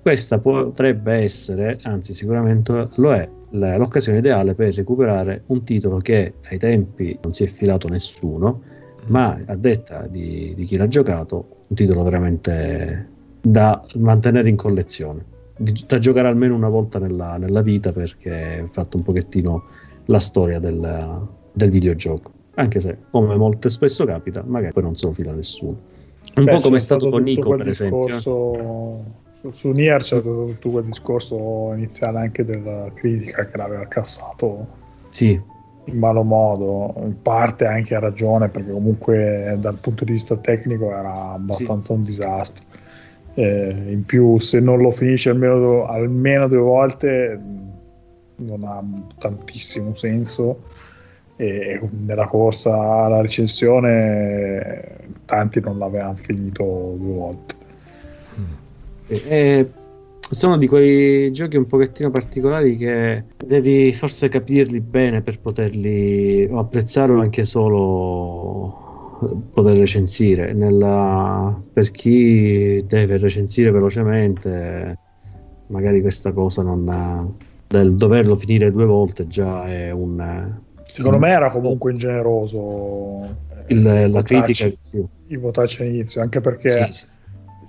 questa 0.00 0.38
potrebbe 0.38 1.14
essere, 1.14 1.78
anzi 1.82 2.12
sicuramente 2.12 2.88
lo 2.94 3.14
è, 3.14 3.28
l'occasione 3.50 4.18
ideale 4.18 4.54
per 4.54 4.74
recuperare 4.74 5.44
un 5.46 5.64
titolo 5.64 5.98
che 5.98 6.34
ai 6.50 6.58
tempi 6.58 7.18
non 7.22 7.32
si 7.32 7.44
è 7.44 7.46
filato 7.46 7.88
nessuno, 7.88 8.62
ma 9.06 9.38
a 9.46 9.56
detta 9.56 10.06
di, 10.06 10.54
di 10.56 10.64
chi 10.64 10.76
l'ha 10.76 10.88
giocato, 10.88 11.64
un 11.68 11.76
titolo 11.76 12.02
veramente 12.02 13.08
da 13.40 13.84
mantenere 13.94 14.48
in 14.48 14.56
collezione 14.56 15.32
da 15.56 15.98
giocare 15.98 16.28
almeno 16.28 16.54
una 16.54 16.68
volta 16.68 16.98
nella, 16.98 17.36
nella 17.36 17.62
vita 17.62 17.92
perché 17.92 18.62
ho 18.64 18.68
fatto 18.72 18.96
un 18.96 19.02
pochettino 19.04 19.64
la 20.06 20.18
storia 20.18 20.58
del, 20.58 21.26
del, 21.52 21.70
videogioco. 21.70 22.32
Anche 22.54 22.80
se, 22.80 22.98
come 23.10 23.36
molto 23.36 23.68
spesso 23.68 24.04
capita, 24.04 24.42
magari 24.44 24.72
poi 24.72 24.82
non 24.82 24.94
se 24.94 25.06
lo 25.06 25.12
fila 25.12 25.32
nessuno. 25.32 25.76
Un 26.36 26.44
Beh, 26.44 26.54
po' 26.54 26.60
come 26.60 26.76
è 26.76 26.80
stato, 26.80 27.08
con 27.10 27.22
Nico, 27.22 27.50
per 27.50 27.66
discorso, 27.66 28.54
esempio. 28.54 29.04
Su, 29.32 29.50
su 29.50 29.70
Nier 29.70 29.98
c'è 29.98 30.06
stato 30.06 30.46
tutto 30.46 30.70
quel 30.70 30.84
discorso 30.84 31.72
iniziale 31.74 32.18
anche 32.18 32.44
della 32.44 32.90
critica 32.94 33.46
che 33.46 33.56
l'aveva 33.56 33.86
cassato 33.86 34.66
sì. 35.10 35.40
in 35.84 35.98
malo 35.98 36.22
modo, 36.22 36.94
in 37.04 37.20
parte 37.20 37.66
anche 37.66 37.94
a 37.94 38.00
ragione, 38.00 38.48
perché 38.48 38.70
comunque 38.70 39.56
dal 39.58 39.78
punto 39.78 40.04
di 40.04 40.12
vista 40.12 40.36
tecnico 40.36 40.90
era 40.90 41.32
abbastanza 41.32 41.92
sì. 41.92 41.92
un 41.92 42.04
disastro 42.04 42.64
eh, 43.34 43.74
in 43.88 44.04
più 44.04 44.38
se 44.38 44.60
non 44.60 44.78
lo 44.78 44.90
finisci 44.90 45.28
almeno, 45.28 45.86
almeno 45.86 46.48
due 46.48 46.58
volte 46.58 47.40
non 48.36 48.64
ha 48.64 48.82
tantissimo 49.18 49.94
senso. 49.94 50.62
E 51.36 51.80
nella 52.04 52.26
corsa 52.26 52.72
alla 52.76 53.20
recensione 53.20 54.98
tanti 55.24 55.60
non 55.60 55.78
l'avevano 55.78 56.14
finito 56.14 56.94
due 56.96 57.12
volte. 57.12 57.54
E, 59.08 59.22
e 59.26 59.68
sono 60.30 60.56
di 60.56 60.68
quei 60.68 61.32
giochi 61.32 61.56
un 61.56 61.66
pochettino 61.66 62.10
particolari 62.10 62.76
che 62.76 63.24
devi 63.36 63.92
forse 63.92 64.28
capirli 64.28 64.80
bene 64.80 65.22
per 65.22 65.40
poterli 65.40 66.48
apprezzare 66.52 67.12
o 67.12 67.20
anche 67.20 67.44
solo 67.44 68.83
poter 69.52 69.76
recensire. 69.76 70.52
Nella, 70.52 71.60
per 71.72 71.90
chi 71.90 72.84
deve 72.86 73.16
recensire 73.16 73.70
velocemente, 73.70 74.98
magari 75.68 76.00
questa 76.00 76.32
cosa 76.32 76.62
non 76.62 76.88
ha, 76.88 77.26
del 77.66 77.94
doverlo 77.94 78.36
finire 78.36 78.70
due 78.70 78.84
volte 78.84 79.26
già 79.26 79.66
è 79.66 79.90
un. 79.90 80.52
Secondo 80.84 81.16
un, 81.16 81.22
me 81.22 81.30
era 81.30 81.50
comunque 81.50 81.92
ingeneroso 81.92 83.36
il, 83.68 83.82
la 83.82 84.06
votarci, 84.06 84.34
critica. 84.34 84.76
Sì. 84.78 85.04
Il 85.28 85.38
votarci 85.38 85.82
all'inizio, 85.82 86.20
anche 86.20 86.40
perché. 86.40 86.92
Sì, 86.92 87.06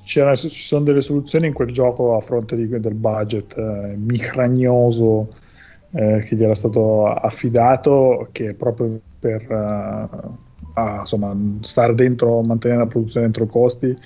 sì. 0.04 0.50
ci 0.50 0.62
sono 0.62 0.84
delle 0.84 1.02
soluzioni 1.02 1.48
in 1.48 1.54
quel 1.54 1.72
gioco 1.72 2.16
a 2.16 2.20
fronte 2.20 2.56
di, 2.56 2.68
del 2.68 2.94
budget 2.94 3.58
eh, 3.58 3.96
micragnoso 3.96 5.30
eh, 5.92 6.20
che 6.26 6.36
gli 6.36 6.44
era 6.44 6.56
stato 6.56 7.06
affidato 7.06 8.28
che 8.32 8.54
proprio 8.54 9.00
per, 9.18 9.50
uh, 9.50 10.38
a 10.76 11.00
insomma, 11.00 11.36
stare 11.62 11.96
dentro, 11.96 12.42
mantenere 12.42 12.82
la 12.82 12.88
produzione 12.88 13.26
dentro 13.26 13.46
i 13.46 13.48
costi, 13.48 13.98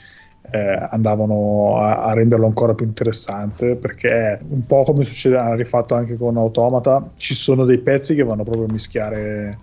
eh, 0.51 0.87
andavano 0.89 1.77
a, 1.77 2.03
a, 2.03 2.13
renderlo 2.13 2.45
ancora 2.45 2.73
più 2.73 2.85
interessante 2.85 3.75
perché 3.75 4.39
un 4.49 4.65
po' 4.65 4.83
come 4.83 5.03
succede, 5.03 5.37
hanno 5.37 5.55
rifatto 5.55 5.95
anche 5.95 6.15
con 6.15 6.37
Automata, 6.37 7.11
ci 7.17 7.33
sono 7.33 7.65
dei 7.65 7.79
pezzi 7.79 8.15
che 8.15 8.23
vanno 8.23 8.43
proprio 8.43 8.65
a 8.65 8.71
mischiare 8.71 9.57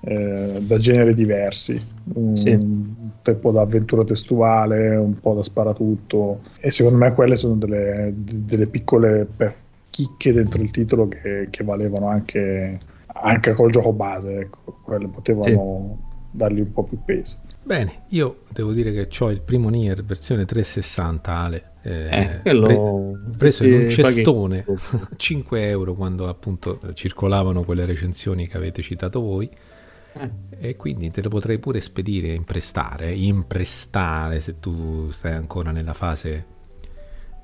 eh, 0.00 0.58
da 0.60 0.76
generi 0.76 1.14
diversi, 1.14 1.82
un, 2.14 2.36
sì. 2.36 2.50
un 2.50 3.14
po' 3.40 3.52
da 3.52 3.62
avventura 3.62 4.04
testuale, 4.04 4.96
un 4.96 5.14
po' 5.14 5.34
da 5.34 5.42
sparatutto 5.42 6.40
e 6.60 6.70
secondo 6.70 6.98
me 6.98 7.12
quelle 7.14 7.36
sono 7.36 7.54
delle, 7.54 8.12
delle 8.14 8.66
piccole 8.66 9.26
chicche 9.90 10.32
dentro 10.32 10.60
il 10.60 10.70
titolo 10.70 11.08
che, 11.08 11.48
che 11.50 11.64
valevano 11.64 12.08
anche, 12.08 12.78
anche 13.06 13.52
col 13.54 13.70
gioco 13.70 13.92
base, 13.92 14.40
ecco, 14.40 14.78
quelle 14.82 15.08
potevano... 15.08 15.96
Sì 16.00 16.06
dargli 16.38 16.60
un 16.60 16.72
po' 16.72 16.84
più 16.84 16.98
peso. 17.04 17.38
Bene, 17.62 18.04
io 18.08 18.44
devo 18.50 18.72
dire 18.72 18.92
che 18.92 19.08
ho 19.22 19.30
il 19.30 19.42
primo 19.42 19.68
Nier 19.68 20.02
versione 20.02 20.46
360 20.46 21.32
Ale. 21.34 21.64
Eh, 21.82 22.40
eh, 22.42 22.50
pre- 22.50 22.80
preso 23.36 23.64
in 23.64 23.74
un 23.74 23.88
cestone 23.88 24.64
5 25.16 25.62
euro 25.68 25.94
quando 25.94 26.28
appunto 26.28 26.80
circolavano 26.92 27.62
quelle 27.62 27.84
recensioni 27.84 28.48
che 28.48 28.56
avete 28.56 28.82
citato 28.82 29.20
voi 29.20 29.48
eh. 30.12 30.30
e 30.58 30.76
quindi 30.76 31.10
te 31.10 31.22
lo 31.22 31.28
potrei 31.28 31.58
pure 31.58 31.80
spedire 31.80 32.34
imprestare 32.34 33.12
imprestare 33.12 34.40
se 34.40 34.58
tu 34.58 35.08
stai 35.10 35.32
ancora 35.32 35.70
nella 35.70 35.94
fase 35.94 36.44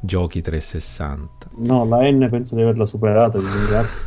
giochi 0.00 0.40
360 0.42 1.50
no 1.58 1.84
la 1.86 2.02
N 2.10 2.26
penso 2.28 2.56
di 2.56 2.62
averla 2.62 2.84
superata 2.84 3.38
ti 3.38 3.46
ringrazio 3.46 3.98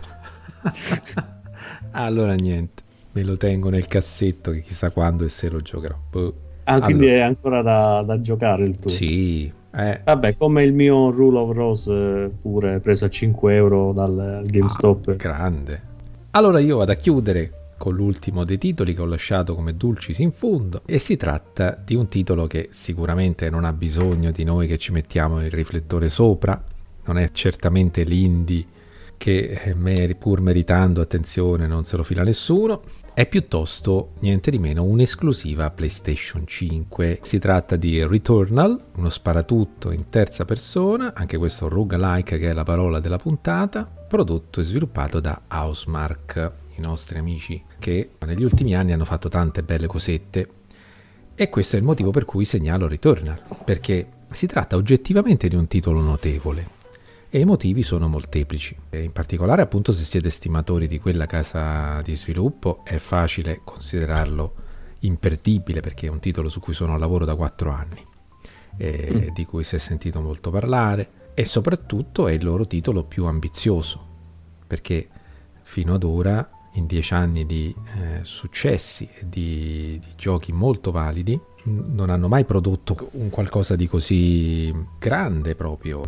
allora 1.91 2.33
niente 2.33 2.83
me 3.17 3.23
lo 3.23 3.35
tengo 3.35 3.69
nel 3.69 3.87
cassetto 3.87 4.51
che 4.51 4.61
chissà 4.61 4.91
quando 4.91 5.25
e 5.25 5.29
se 5.29 5.49
lo 5.49 5.59
giocherò. 5.61 5.95
Boh. 6.11 6.33
Ah, 6.65 6.81
quindi 6.81 7.07
è 7.07 7.21
ancora 7.21 7.61
da, 7.61 8.03
da, 8.05 8.19
giocare 8.21 8.63
il 8.63 8.77
tuo? 8.77 8.89
Sì. 8.89 9.51
Eh. 9.73 10.01
Vabbè, 10.03 10.37
come 10.37 10.63
il 10.63 10.73
mio 10.73 11.09
Rule 11.11 11.37
of 11.39 11.55
Rose 11.55 11.91
eh, 11.91 12.29
pure 12.41 12.79
preso 12.79 13.05
a 13.05 13.09
5 13.09 13.55
euro 13.55 13.93
dal 13.93 14.43
GameStop. 14.45 15.07
Ah, 15.07 15.13
grande. 15.13 15.81
Allora 16.31 16.59
io 16.59 16.77
vado 16.77 16.91
a 16.91 16.95
chiudere 16.95 17.51
con 17.77 17.95
l'ultimo 17.95 18.43
dei 18.43 18.57
titoli 18.57 18.93
che 18.93 19.01
ho 19.01 19.05
lasciato 19.05 19.55
come 19.55 19.75
dulcis 19.75 20.19
in 20.19 20.31
fondo 20.31 20.81
e 20.85 20.97
si 20.99 21.15
tratta 21.15 21.79
di 21.83 21.95
un 21.95 22.07
titolo 22.07 22.47
che 22.47 22.69
sicuramente 22.71 23.49
non 23.49 23.63
ha 23.65 23.73
bisogno 23.73 24.31
di 24.31 24.43
noi 24.43 24.67
che 24.67 24.77
ci 24.77 24.91
mettiamo 24.91 25.43
il 25.43 25.51
riflettore 25.51 26.09
sopra, 26.09 26.61
non 27.05 27.17
è 27.17 27.31
certamente 27.31 28.03
l'indie 28.03 28.65
che 29.17 29.59
eh, 29.75 30.15
pur 30.15 30.41
meritando 30.41 31.01
attenzione 31.01 31.67
non 31.67 31.83
se 31.83 31.97
lo 31.97 32.03
fila 32.03 32.23
nessuno, 32.23 32.83
è 33.13 33.25
piuttosto 33.25 34.11
niente 34.19 34.51
di 34.51 34.59
meno 34.59 34.83
un'esclusiva 34.83 35.71
PlayStation 35.71 36.45
5. 36.45 37.19
Si 37.23 37.39
tratta 37.39 37.75
di 37.75 38.05
Returnal, 38.05 38.79
uno 38.95 39.09
sparatutto 39.09 39.91
in 39.91 40.09
terza 40.09 40.45
persona, 40.45 41.13
anche 41.15 41.37
questo 41.37 41.67
roguelike 41.67 42.37
che 42.37 42.49
è 42.51 42.53
la 42.53 42.63
parola 42.63 42.99
della 42.99 43.17
puntata, 43.17 43.85
prodotto 43.85 44.61
e 44.61 44.63
sviluppato 44.63 45.19
da 45.19 45.41
Housemark, 45.47 46.51
i 46.75 46.81
nostri 46.81 47.17
amici 47.17 47.61
che 47.79 48.11
negli 48.25 48.43
ultimi 48.43 48.75
anni 48.75 48.93
hanno 48.93 49.05
fatto 49.05 49.29
tante 49.29 49.63
belle 49.63 49.87
cosette. 49.87 50.49
E 51.33 51.49
questo 51.49 51.75
è 51.75 51.79
il 51.79 51.85
motivo 51.85 52.11
per 52.11 52.25
cui 52.25 52.45
segnalo 52.45 52.87
Returnal, 52.87 53.41
perché 53.65 54.07
si 54.31 54.45
tratta 54.45 54.75
oggettivamente 54.75 55.47
di 55.47 55.55
un 55.55 55.67
titolo 55.67 56.01
notevole 56.01 56.76
e 57.37 57.41
i 57.41 57.45
motivi 57.45 57.83
sono 57.83 58.07
molteplici. 58.07 58.75
E 58.89 59.03
in 59.03 59.11
particolare 59.11 59.61
appunto 59.61 59.93
se 59.93 60.03
siete 60.03 60.31
stimatori 60.31 60.87
di 60.87 60.99
quella 60.99 61.27
casa 61.27 62.01
di 62.01 62.15
sviluppo 62.15 62.81
è 62.83 62.97
facile 62.97 63.61
considerarlo 63.63 64.55
imperdibile 65.01 65.81
perché 65.81 66.07
è 66.07 66.09
un 66.09 66.19
titolo 66.19 66.49
su 66.49 66.59
cui 66.59 66.73
sono 66.73 66.95
a 66.95 66.97
lavoro 66.97 67.25
da 67.25 67.35
quattro 67.35 67.69
anni, 67.69 68.03
mm. 68.83 69.27
di 69.35 69.45
cui 69.45 69.63
si 69.63 69.75
è 69.75 69.77
sentito 69.77 70.19
molto 70.19 70.49
parlare 70.49 71.09
e 71.35 71.45
soprattutto 71.45 72.27
è 72.27 72.31
il 72.31 72.43
loro 72.43 72.65
titolo 72.65 73.03
più 73.03 73.25
ambizioso 73.25 74.05
perché 74.65 75.07
fino 75.61 75.93
ad 75.93 76.03
ora 76.03 76.49
in 76.73 76.87
dieci 76.87 77.13
anni 77.13 77.45
di 77.45 77.73
eh, 77.99 78.19
successi 78.23 79.07
e 79.13 79.27
di, 79.27 79.99
di, 79.99 80.13
giochi 80.15 80.51
molto 80.51 80.91
validi, 80.91 81.39
non 81.63 82.09
hanno 82.09 82.27
mai 82.27 82.45
prodotto 82.45 83.09
un 83.13 83.29
qualcosa 83.29 83.75
di 83.75 83.87
così 83.87 84.73
grande 84.97 85.55
proprio. 85.55 86.01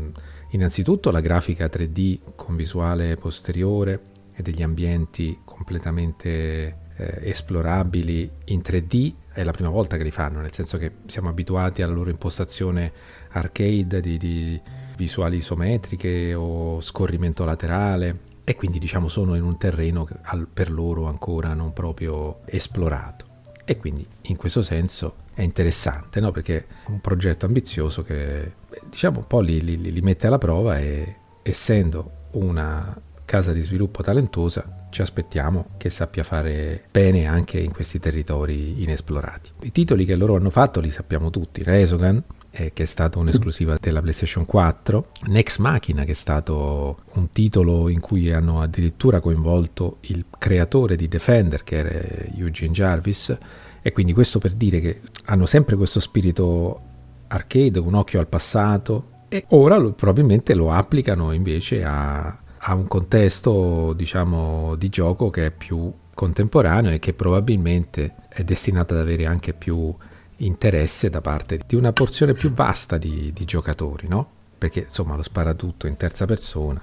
Innanzitutto 0.52 1.12
la 1.12 1.20
grafica 1.20 1.68
3D 1.68 2.34
con 2.36 2.56
visuale 2.56 3.16
posteriore 3.18 4.02
e 4.34 4.42
degli 4.42 4.64
ambienti 4.64 5.40
completamente 5.46 6.88
eh, 6.96 7.30
esplorabili 7.30 8.30
in 8.46 8.60
3D 8.60 9.14
è 9.32 9.44
la 9.44 9.52
prima 9.52 9.70
volta 9.70 9.96
che 9.96 10.04
li 10.04 10.12
fanno, 10.12 10.42
nel 10.42 10.54
senso 10.54 10.78
che 10.78 10.92
siamo 11.06 11.30
abituati 11.30 11.82
alla 11.82 11.94
loro 11.94 12.10
impostazione 12.10 12.92
arcade 13.30 14.02
di, 14.02 14.18
di 14.18 14.60
visuali 14.98 15.38
isometriche 15.38 16.34
o 16.34 16.82
scorrimento 16.82 17.46
laterale 17.46 18.28
e 18.44 18.56
quindi 18.56 18.80
diciamo 18.80 19.08
sono 19.08 19.36
in 19.36 19.44
un 19.44 19.58
terreno 19.58 20.08
al, 20.24 20.48
per 20.52 20.72
loro 20.72 21.06
ancora 21.06 21.54
non 21.54 21.74
proprio 21.74 22.40
esplorato. 22.46 23.28
E 23.64 23.78
quindi 23.78 24.06
in 24.24 24.36
questo 24.36 24.64
senso 24.64 25.28
è 25.36 25.44
interessante, 25.44 26.20
no? 26.20 26.32
perché 26.32 26.58
è 26.58 26.66
un 26.88 27.00
progetto 27.00 27.46
ambizioso 27.46 28.02
che 28.04 28.52
diciamo 28.88 29.20
un 29.20 29.28
po' 29.28 29.40
li, 29.40 29.64
li, 29.64 29.92
li 29.92 30.02
mette 30.02 30.28
alla 30.28 30.38
prova 30.38 30.80
e 30.80 31.16
essendo 31.42 32.12
una 32.32 32.96
casa 33.26 33.52
di 33.52 33.62
sviluppo 33.62 34.02
talentosa 34.02 34.88
ci 34.90 35.02
aspettiamo 35.02 35.68
che 35.78 35.90
sappia 35.90 36.24
fare 36.24 36.86
bene 36.92 37.28
anche 37.28 37.60
in 37.60 37.72
questi 37.72 38.00
territori 38.00 38.82
inesplorati. 38.82 39.52
I 39.62 39.72
titoli 39.72 40.06
che 40.06 40.16
loro 40.16 40.36
hanno 40.36 40.50
fatto 40.50 40.80
li 40.80 40.90
sappiamo 40.90 41.30
tutti, 41.30 41.64
Resogan, 41.64 42.22
eh, 42.52 42.74
che 42.74 42.84
è 42.84 42.86
stato 42.86 43.20
un'esclusiva 43.20 43.78
della 43.80 44.02
PlayStation 44.02 44.46
4, 44.46 45.12
Nex 45.28 45.58
Machina 45.60 46.04
che 46.04 46.12
è 46.12 46.16
stato 46.16 47.04
un 47.14 47.30
titolo 47.30 47.90
in 47.90 48.00
cui 48.00 48.32
hanno 48.32 48.62
addirittura 48.62 49.20
coinvolto 49.20 49.98
il 50.02 50.26
creatore 50.38 50.96
di 50.96 51.08
Defender 51.08 51.64
che 51.64 51.78
era 51.78 51.92
Eugene 52.36 52.74
Jarvis. 52.74 53.38
E 53.82 53.92
quindi 53.94 54.14
questo 54.14 54.40
per 54.40 54.54
dire 54.54 54.82
che 54.82 55.02
hanno 55.26 55.46
sempre 55.46 55.76
questo 55.76 56.00
spirito 56.00 56.82
arcade, 57.30 57.80
un 57.80 57.96
occhio 57.96 58.20
al 58.20 58.28
passato 58.28 59.18
e 59.30 59.46
ora 59.50 59.78
lo, 59.78 59.94
probabilmente 59.94 60.54
lo 60.54 60.72
applicano 60.72 61.32
invece 61.32 61.84
a, 61.84 62.28
a 62.58 62.74
un 62.74 62.88
contesto 62.88 63.94
diciamo 63.94 64.76
di 64.76 64.90
gioco 64.90 65.30
che 65.30 65.48
è 65.48 65.52
più 65.52 65.92
contemporaneo 66.14 66.92
e 66.92 67.00
che 67.00 67.14
probabilmente 67.14 68.16
è 68.28 68.44
destinato 68.44 68.94
ad 68.94 69.00
avere 69.00 69.26
anche 69.26 69.54
più 69.54 69.96
interesse 70.38 71.10
da 71.10 71.22
parte 71.22 71.60
di 71.66 71.76
una 71.76 71.94
porzione 71.94 72.34
più 72.34 72.52
vasta 72.52 72.98
di, 72.98 73.32
di 73.34 73.46
giocatori, 73.46 74.08
no? 74.08 74.30
Perché 74.58 74.82
insomma 74.82 75.16
lo 75.16 75.22
spara 75.22 75.54
tutto 75.54 75.88
in 75.88 75.96
terza 75.96 76.26
persona, 76.26 76.82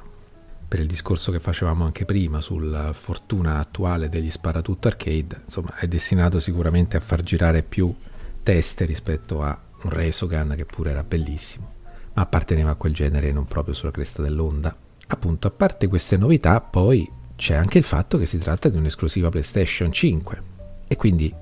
per 0.69 0.81
il 0.81 0.87
discorso 0.87 1.31
che 1.31 1.41
facevamo 1.41 1.85
anche 1.85 2.05
prima 2.05 2.41
sulla 2.41 2.93
fortuna 2.93 3.59
attuale 3.59 4.09
degli 4.09 4.31
sparatutto 4.31 4.89
arcade, 4.89 5.43
insomma 5.45 5.77
è 5.77 5.87
destinato 5.87 6.41
sicuramente 6.41 6.97
a 6.97 7.01
far 7.01 7.23
girare 7.23 7.63
più 7.63 7.95
teste 8.43 8.85
rispetto 8.85 9.43
a 9.43 9.59
un 9.83 9.91
Resogun 9.91 10.55
che 10.57 10.65
pure 10.65 10.91
era 10.91 11.03
bellissimo, 11.03 11.73
ma 12.15 12.23
apparteneva 12.23 12.71
a 12.71 12.75
quel 12.75 12.95
genere 12.95 13.33
non 13.33 13.47
proprio 13.47 13.75
sulla 13.75 13.91
cresta 13.91 14.23
dell'onda. 14.23 14.75
Appunto, 15.09 15.47
a 15.47 15.51
parte 15.51 15.87
queste 15.87 16.17
novità, 16.17 16.61
poi 16.61 17.09
c'è 17.37 17.55
anche 17.55 17.79
il 17.79 17.85
fatto 17.85 18.19
che 18.19 18.27
si 18.27 18.39
tratta 18.39 18.69
di 18.69 18.79
un'esclusiva 18.79 19.29
PlayStation 19.29 19.93
5 19.93 20.43
e 20.89 20.97
quindi 20.97 21.33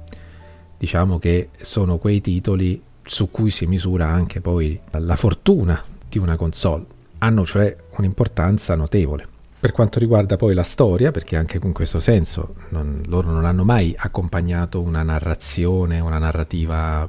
diciamo 0.76 1.18
che 1.18 1.50
sono 1.60 1.98
quei 1.98 2.20
titoli 2.20 2.82
su 3.04 3.30
cui 3.30 3.50
si 3.50 3.66
misura 3.66 4.08
anche 4.08 4.40
poi 4.40 4.78
la 4.90 5.16
fortuna 5.16 5.82
di 6.08 6.18
una 6.18 6.36
console. 6.36 6.84
Hanno 7.18 7.46
cioè 7.46 7.74
un'importanza 7.96 8.74
notevole. 8.74 9.28
Per 9.60 9.72
quanto 9.72 9.98
riguarda 9.98 10.36
poi 10.36 10.52
la 10.52 10.62
storia, 10.62 11.10
perché 11.10 11.36
anche 11.36 11.58
in 11.62 11.72
questo 11.72 11.98
senso 11.98 12.54
non, 12.70 13.00
loro 13.06 13.30
non 13.30 13.46
hanno 13.46 13.64
mai 13.64 13.94
accompagnato 13.96 14.82
una 14.82 15.02
narrazione, 15.02 16.00
una 16.00 16.18
narrativa 16.18 17.08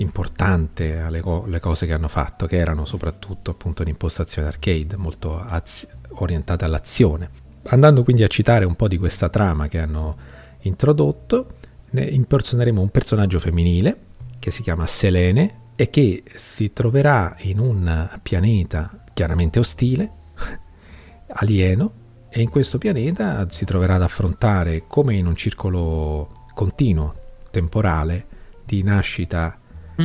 importante 0.00 0.98
alle 0.98 1.20
co- 1.20 1.46
cose 1.60 1.86
che 1.86 1.92
hanno 1.92 2.08
fatto, 2.08 2.46
che 2.46 2.56
erano 2.56 2.84
soprattutto 2.84 3.50
appunto 3.50 3.82
un'impostazione 3.82 4.48
arcade, 4.48 4.96
molto 4.96 5.38
az- 5.38 5.86
orientata 6.10 6.64
all'azione. 6.64 7.30
Andando 7.64 8.02
quindi 8.02 8.22
a 8.22 8.28
citare 8.28 8.64
un 8.64 8.74
po' 8.74 8.88
di 8.88 8.98
questa 8.98 9.28
trama 9.28 9.68
che 9.68 9.78
hanno 9.78 10.16
introdotto, 10.60 11.54
impersoneremo 11.90 12.80
un 12.80 12.90
personaggio 12.90 13.38
femminile 13.38 14.08
che 14.38 14.50
si 14.50 14.62
chiama 14.62 14.86
Selene 14.86 15.58
e 15.76 15.90
che 15.90 16.22
si 16.34 16.72
troverà 16.72 17.36
in 17.40 17.58
un 17.58 18.18
pianeta 18.22 19.02
chiaramente 19.12 19.58
ostile, 19.58 20.10
alieno, 21.34 21.92
e 22.28 22.42
in 22.42 22.48
questo 22.48 22.78
pianeta 22.78 23.48
si 23.50 23.64
troverà 23.64 23.96
ad 23.96 24.02
affrontare, 24.02 24.84
come 24.86 25.16
in 25.16 25.26
un 25.26 25.34
circolo 25.34 26.30
continuo, 26.54 27.14
temporale, 27.50 28.26
di 28.64 28.82
nascita. 28.82 29.58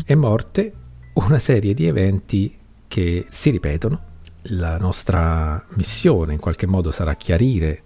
E 0.03 0.15
morte, 0.15 0.73
una 1.13 1.39
serie 1.39 1.73
di 1.73 1.85
eventi 1.85 2.57
che 2.87 3.25
si 3.29 3.49
ripetono. 3.51 4.13
La 4.49 4.77
nostra 4.77 5.63
missione 5.69 6.33
in 6.33 6.39
qualche 6.39 6.67
modo 6.67 6.91
sarà 6.91 7.15
chiarire 7.15 7.83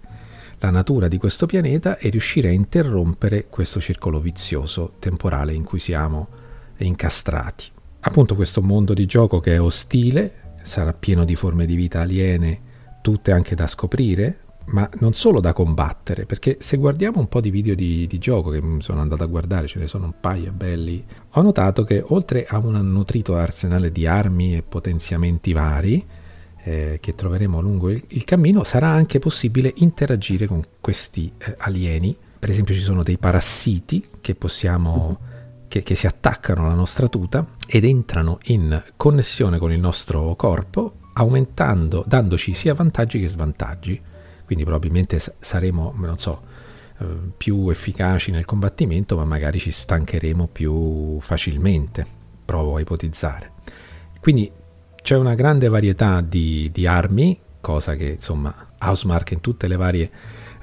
la 0.58 0.70
natura 0.70 1.08
di 1.08 1.16
questo 1.16 1.46
pianeta 1.46 1.96
e 1.98 2.10
riuscire 2.10 2.48
a 2.48 2.52
interrompere 2.52 3.46
questo 3.48 3.80
circolo 3.80 4.20
vizioso 4.20 4.94
temporale 4.98 5.54
in 5.54 5.64
cui 5.64 5.78
siamo 5.78 6.28
incastrati. 6.78 7.66
Appunto 8.00 8.34
questo 8.34 8.60
mondo 8.62 8.92
di 8.92 9.06
gioco 9.06 9.40
che 9.40 9.54
è 9.54 9.60
ostile, 9.60 10.54
sarà 10.62 10.92
pieno 10.92 11.24
di 11.24 11.36
forme 11.36 11.66
di 11.66 11.76
vita 11.76 12.00
aliene, 12.00 12.60
tutte 13.02 13.32
anche 13.32 13.54
da 13.54 13.66
scoprire, 13.66 14.38
ma 14.70 14.88
non 15.00 15.14
solo 15.14 15.40
da 15.40 15.52
combattere, 15.52 16.26
perché 16.26 16.58
se 16.60 16.76
guardiamo 16.76 17.18
un 17.18 17.28
po' 17.28 17.40
di 17.40 17.50
video 17.50 17.74
di, 17.74 18.06
di, 18.06 18.18
gioco 18.18 18.50
che 18.50 18.62
sono 18.78 19.00
andato 19.00 19.22
a 19.22 19.26
guardare, 19.26 19.66
ce 19.66 19.78
ne 19.78 19.86
sono 19.86 20.06
un 20.06 20.14
paio 20.20 20.52
belli, 20.52 21.04
ho 21.30 21.42
notato 21.42 21.84
che 21.84 22.02
oltre 22.06 22.46
a 22.46 22.58
un 22.58 22.74
nutrito 22.92 23.36
arsenale 23.36 23.90
di 23.90 24.06
armi 24.06 24.56
e 24.56 24.62
potenziamenti 24.62 25.52
vari, 25.52 26.04
eh, 26.62 26.98
che 27.00 27.14
troveremo 27.14 27.60
lungo 27.60 27.90
il, 27.90 28.02
il, 28.08 28.24
cammino, 28.24 28.64
sarà 28.64 28.88
anche 28.88 29.18
possibile 29.18 29.72
interagire 29.76 30.46
con 30.46 30.62
questi 30.80 31.32
eh, 31.38 31.54
alieni. 31.58 32.16
Per 32.38 32.50
esempio 32.50 32.74
ci 32.74 32.80
sono 32.80 33.02
dei 33.02 33.18
parassiti 33.18 34.06
che 34.20 34.34
possiamo... 34.34 35.28
Che, 35.70 35.84
che 35.84 35.94
si 35.94 36.08
attaccano 36.08 36.64
alla 36.64 36.74
nostra 36.74 37.06
tuta 37.06 37.46
ed 37.64 37.84
entrano 37.84 38.40
in 38.46 38.82
connessione 38.96 39.56
con 39.58 39.70
il 39.70 39.78
nostro 39.78 40.34
corpo, 40.34 40.94
aumentando, 41.12 42.02
dandoci 42.04 42.54
sia 42.54 42.74
vantaggi 42.74 43.20
che 43.20 43.28
svantaggi. 43.28 44.02
Quindi 44.50 44.66
probabilmente 44.66 45.22
saremo, 45.38 45.94
non 45.96 46.18
so, 46.18 46.42
eh, 46.98 47.06
più 47.36 47.70
efficaci 47.70 48.32
nel 48.32 48.44
combattimento, 48.44 49.16
ma 49.16 49.24
magari 49.24 49.60
ci 49.60 49.70
stancheremo 49.70 50.48
più 50.48 51.20
facilmente, 51.20 52.04
provo 52.44 52.74
a 52.74 52.80
ipotizzare. 52.80 53.52
Quindi 54.18 54.50
c'è 55.00 55.14
una 55.14 55.36
grande 55.36 55.68
varietà 55.68 56.20
di, 56.20 56.68
di 56.72 56.84
armi, 56.84 57.38
cosa 57.60 57.94
che 57.94 58.08
insomma 58.08 58.72
Housemark 58.76 59.30
in 59.30 59.40
tutte 59.40 59.68
le 59.68 59.76
varie 59.76 60.10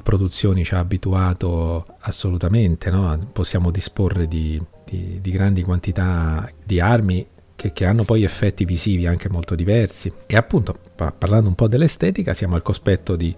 produzioni 0.04 0.66
ci 0.66 0.76
ha 0.76 0.80
abituato 0.80 1.86
assolutamente, 2.00 2.90
no? 2.90 3.30
possiamo 3.32 3.72
disporre 3.72 4.28
di, 4.28 4.62
di, 4.84 5.20
di, 5.22 5.32
grandi 5.32 5.64
quantità 5.64 6.52
di 6.62 6.82
armi 6.82 7.26
che, 7.56 7.72
che, 7.72 7.86
hanno 7.86 8.04
poi 8.04 8.24
effetti 8.24 8.66
visivi 8.66 9.08
anche 9.08 9.30
molto 9.30 9.56
diversi. 9.56 10.12
E 10.26 10.36
appunto, 10.36 10.78
pa- 10.94 11.14
parlando 11.14 11.48
un 11.48 11.56
po' 11.56 11.70
dell'estetica, 11.70 12.34
siamo 12.34 12.56
al 12.56 12.64
cospetto 12.64 13.16
di 13.16 13.34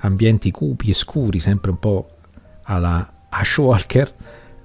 ambienti 0.00 0.50
cupi 0.50 0.90
e 0.90 0.94
scuri, 0.94 1.38
sempre 1.38 1.70
un 1.70 1.78
po' 1.78 2.08
alla 2.64 3.26
Ashwalker, 3.28 4.14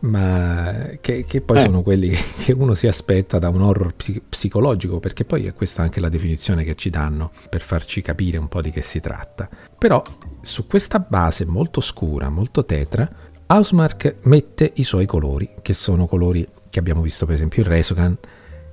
ma 0.02 0.90
che, 1.00 1.26
che 1.26 1.42
poi 1.42 1.58
eh. 1.58 1.62
sono 1.62 1.84
quelli 1.84 2.10
che, 2.10 2.24
che, 2.44 2.54
uno 2.54 2.74
si 2.74 2.88
aspetta 2.88 3.38
da 3.38 3.50
un 3.50 3.62
horror 3.62 3.94
psi- 3.94 4.22
psicologico, 4.28 5.00
perché 5.00 5.26
poi 5.26 5.46
è 5.46 5.54
questa 5.54 5.82
anche 5.82 6.00
la 6.00 6.10
definizione 6.10 6.64
che 6.64 6.76
ci 6.76 6.90
danno 6.90 7.32
per 7.50 7.62
farci 7.62 8.02
capire 8.02 8.38
un 8.38 8.48
po' 8.48 8.62
di 8.62 8.72
che 8.72 8.82
si 8.82 9.00
tratta. 9.00 9.50
Però 9.78 10.02
su 10.42 10.66
questa 10.68 11.00
base 11.00 11.46
molto 11.46 11.82
scura, 11.82 12.30
molto 12.30 12.66
tetra, 12.66 13.10
Housemark 13.48 14.18
mette 14.24 14.72
i 14.76 14.84
suoi 14.84 15.06
colori, 15.06 15.50
che 15.62 15.74
sono 15.74 16.08
colori 16.08 16.48
che 16.70 16.80
abbiamo 16.80 17.02
visto 17.02 17.26
per 17.26 17.36
esempio 17.36 17.64
in 17.64 17.70
Resogan, 17.70 18.18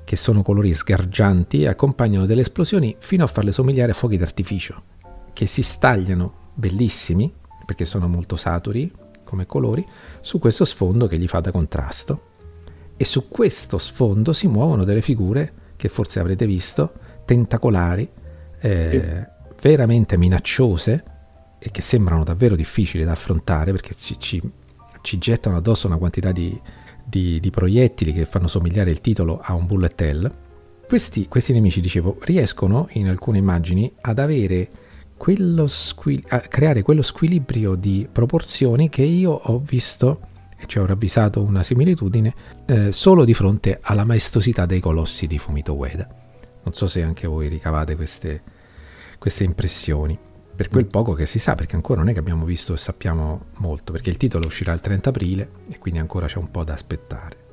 che 0.05 0.17
sono 0.17 0.41
colori 0.41 0.73
sgargianti 0.73 1.63
e 1.63 1.69
accompagnano 1.69 2.25
delle 2.25 2.41
esplosioni 2.41 2.97
fino 2.99 3.25
a 3.25 3.27
farle 3.27 3.53
somigliare 3.53 3.91
a 3.91 3.95
fuochi 3.95 4.17
d'artificio, 4.17 4.83
che 5.35 5.47
si 5.47 5.63
stagliano 5.63 6.47
bellissimi, 6.59 7.33
perché 7.65 7.85
sono 7.85 8.09
molto 8.09 8.35
saturi, 8.35 8.93
come 9.23 9.47
colori 9.47 9.87
su 10.21 10.39
questo 10.39 10.65
sfondo 10.65 11.07
che 11.07 11.19
gli 11.19 11.29
fa 11.29 11.41
da 11.41 11.51
contrasto 11.51 12.23
e 12.97 13.05
su 13.05 13.29
questo 13.29 13.79
sfondo 13.79 14.33
si 14.33 14.49
muovono 14.49 14.83
delle 14.83 15.03
figure 15.03 15.53
che 15.77 15.89
forse 15.89 16.19
avrete 16.19 16.47
visto, 16.47 16.93
tentacolari, 17.25 18.11
eh, 18.59 19.27
veramente 19.61 20.17
minacciose 20.17 21.05
e 21.59 21.71
che 21.71 21.81
sembrano 21.81 22.25
davvero 22.25 22.57
difficili 22.57 23.05
da 23.05 23.13
affrontare 23.13 23.71
perché 23.71 23.95
ci, 23.95 24.19
ci, 24.19 24.43
ci 25.03 25.19
gettano 25.19 25.57
addosso 25.57 25.87
una 25.87 25.99
quantità 25.99 26.33
di, 26.33 26.61
di, 27.05 27.39
di, 27.39 27.51
proiettili 27.51 28.13
che 28.13 28.25
fanno 28.25 28.49
somigliare 28.49 28.91
il 28.91 29.01
titolo 29.01 29.39
a 29.41 29.55
un 29.55 29.67
bullet 29.67 30.01
hell. 30.01 30.35
Questi, 30.89 31.29
questi 31.29 31.53
nemici, 31.53 31.81
dicevo, 31.81 32.17
riescono 32.23 32.89
in 32.93 33.09
alcune 33.09 33.39
immagini 33.39 33.93
ad 34.01 34.19
avere 34.19 34.71
quello 35.19 35.67
squil- 35.67 36.25
a 36.29 36.41
creare 36.41 36.81
quello 36.81 37.03
squilibrio 37.03 37.75
di 37.75 38.09
proporzioni 38.11 38.89
che 38.89 39.03
io 39.03 39.33
ho 39.33 39.59
visto 39.59 40.21
e 40.57 40.65
ci 40.67 40.79
ho 40.79 40.87
ravvisato 40.87 41.43
una 41.43 41.63
similitudine 41.63 42.35
eh, 42.65 42.93
solo 42.93 43.27
di 43.27 43.35
fronte 43.35 43.81
alla 43.83 44.05
maestosità 44.05 44.65
dei 44.65 44.81
colossi 44.81 45.27
di 45.27 45.39
Fumito 45.39 45.75
Ueda. 45.75 46.09
Non 46.63 46.73
so 46.73 46.87
se 46.87 47.03
anche 47.03 47.27
voi 47.27 47.49
ricavate 47.49 47.95
queste, 47.97 48.43
queste 49.19 49.45
impressioni. 49.45 50.19
Per 50.57 50.69
quel 50.69 50.87
mm. 50.87 50.91
poco 50.91 51.13
che 51.13 51.27
si 51.27 51.39
sa, 51.39 51.55
perché 51.55 51.77
ancora 51.77 52.01
non 52.01 52.09
è 52.09 52.13
che 52.13 52.19
abbiamo 52.19 52.45
visto 52.45 52.73
e 52.73 52.77
sappiamo 52.77 53.47
molto, 53.59 53.93
perché 53.93 54.11
il 54.11 54.17
titolo 54.17 54.47
uscirà 54.47 54.73
il 54.73 54.81
30 54.81 55.09
aprile 55.11 55.51
e 55.69 55.79
quindi 55.79 56.01
ancora 56.01 56.27
c'è 56.27 56.39
un 56.39 56.51
po' 56.51 56.65
da 56.65 56.73
aspettare. 56.73 57.48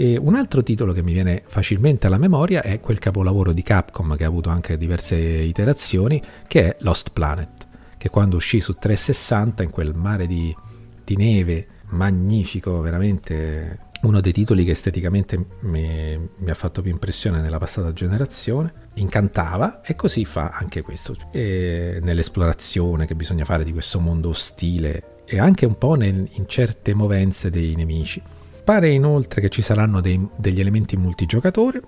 E 0.00 0.16
un 0.16 0.36
altro 0.36 0.62
titolo 0.62 0.92
che 0.92 1.02
mi 1.02 1.12
viene 1.12 1.42
facilmente 1.44 2.06
alla 2.06 2.18
memoria 2.18 2.62
è 2.62 2.78
quel 2.78 3.00
capolavoro 3.00 3.50
di 3.52 3.64
Capcom 3.64 4.14
che 4.14 4.22
ha 4.22 4.28
avuto 4.28 4.48
anche 4.48 4.76
diverse 4.76 5.16
iterazioni, 5.16 6.22
che 6.46 6.66
è 6.66 6.76
Lost 6.82 7.10
Planet, 7.10 7.66
che 7.96 8.08
quando 8.08 8.36
uscì 8.36 8.60
su 8.60 8.74
360 8.74 9.64
in 9.64 9.70
quel 9.70 9.96
mare 9.96 10.28
di, 10.28 10.54
di 11.02 11.16
neve 11.16 11.66
magnifico, 11.88 12.80
veramente 12.80 13.86
uno 14.02 14.20
dei 14.20 14.30
titoli 14.30 14.64
che 14.64 14.70
esteticamente 14.70 15.36
mi, 15.62 16.16
mi, 16.16 16.48
ha 16.48 16.54
fatto 16.54 16.80
più 16.80 16.92
impressione 16.92 17.40
nella 17.40 17.58
passata 17.58 17.92
generazione, 17.92 18.72
incantava 18.94 19.80
e 19.80 19.96
così 19.96 20.24
fa 20.24 20.50
anche 20.50 20.80
questo, 20.82 21.16
e 21.32 21.98
nell'esplorazione 22.00 23.04
che 23.04 23.16
bisogna 23.16 23.44
fare 23.44 23.64
di 23.64 23.72
questo 23.72 23.98
mondo 23.98 24.28
ostile 24.28 25.16
e 25.24 25.40
anche 25.40 25.66
un 25.66 25.76
po' 25.76 25.94
nel, 25.94 26.28
in 26.34 26.46
certe 26.46 26.94
movenze 26.94 27.50
dei 27.50 27.74
nemici. 27.74 28.22
Pare 28.68 28.90
inoltre 28.90 29.40
che 29.40 29.48
ci 29.48 29.62
saranno 29.62 30.02
dei, 30.02 30.22
degli 30.36 30.60
elementi 30.60 30.94
multigiocatore, 30.94 31.80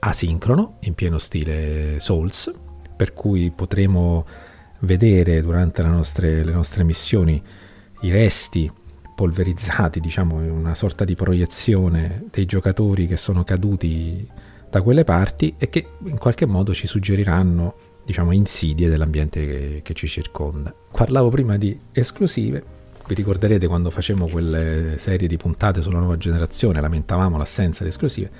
asincrono, 0.00 0.76
in 0.80 0.92
pieno 0.92 1.16
stile 1.16 2.00
Souls, 2.00 2.52
per 2.94 3.14
cui 3.14 3.50
potremo 3.50 4.26
vedere 4.80 5.40
durante 5.40 5.80
nostre, 5.80 6.44
le 6.44 6.52
nostre 6.52 6.84
missioni 6.84 7.42
i 8.02 8.10
resti 8.10 8.70
polverizzati, 9.16 10.00
diciamo, 10.00 10.42
in 10.42 10.50
una 10.50 10.74
sorta 10.74 11.06
di 11.06 11.14
proiezione 11.14 12.26
dei 12.30 12.44
giocatori 12.44 13.06
che 13.06 13.16
sono 13.16 13.42
caduti 13.42 14.28
da 14.68 14.82
quelle 14.82 15.04
parti 15.04 15.54
e 15.56 15.70
che 15.70 15.92
in 16.04 16.18
qualche 16.18 16.44
modo 16.44 16.74
ci 16.74 16.86
suggeriranno, 16.86 17.74
diciamo, 18.04 18.32
insidie 18.32 18.90
dell'ambiente 18.90 19.46
che, 19.46 19.80
che 19.82 19.94
ci 19.94 20.06
circonda. 20.06 20.74
Parlavo 20.92 21.30
prima 21.30 21.56
di 21.56 21.80
esclusive, 21.90 22.76
vi 23.08 23.14
ricorderete 23.14 23.66
quando 23.66 23.90
facevamo 23.90 24.28
quelle 24.28 24.96
serie 24.98 25.26
di 25.26 25.38
puntate 25.38 25.80
sulla 25.80 25.98
nuova 25.98 26.18
generazione, 26.18 26.80
lamentavamo 26.80 27.38
l'assenza 27.38 27.82
di 27.82 27.88
esclusive. 27.88 28.30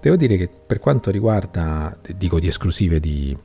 Devo 0.00 0.14
dire 0.14 0.36
che 0.36 0.48
per 0.48 0.78
quanto 0.78 1.10
riguarda, 1.10 1.98
dico 2.16 2.38
di 2.38 2.46
esclusive 2.46 3.00
di, 3.00 3.36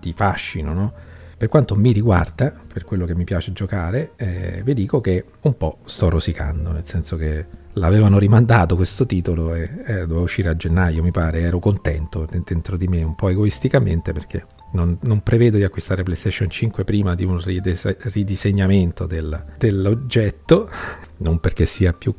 di 0.00 0.12
fascino, 0.14 0.72
no? 0.72 0.92
Per 1.36 1.48
quanto 1.48 1.76
mi 1.76 1.92
riguarda, 1.92 2.54
per 2.72 2.84
quello 2.84 3.04
che 3.04 3.14
mi 3.14 3.24
piace 3.24 3.52
giocare, 3.52 4.12
eh, 4.16 4.62
vi 4.64 4.72
dico 4.72 5.00
che 5.00 5.24
un 5.42 5.56
po' 5.58 5.78
sto 5.84 6.08
rosicando, 6.08 6.72
nel 6.72 6.86
senso 6.86 7.16
che 7.16 7.44
l'avevano 7.74 8.18
rimandato 8.18 8.76
questo 8.76 9.04
titolo 9.04 9.54
e 9.54 9.68
eh, 9.84 10.06
doveva 10.06 10.20
uscire 10.20 10.48
a 10.48 10.56
gennaio, 10.56 11.02
mi 11.02 11.10
pare, 11.10 11.40
ero 11.40 11.58
contento 11.58 12.26
dentro 12.30 12.78
di 12.78 12.88
me, 12.88 13.02
un 13.02 13.14
po' 13.14 13.28
egoisticamente, 13.28 14.12
perché 14.12 14.46
non, 14.74 14.98
non 15.02 15.22
prevedo 15.22 15.56
di 15.56 15.64
acquistare 15.64 16.02
PlayStation 16.02 16.50
5 16.50 16.84
prima 16.84 17.14
di 17.14 17.24
un 17.24 17.40
ridisegnamento 17.42 19.06
del, 19.06 19.44
dell'oggetto, 19.58 20.68
non 21.18 21.40
perché 21.40 21.66
sia 21.66 21.92
più 21.92 22.14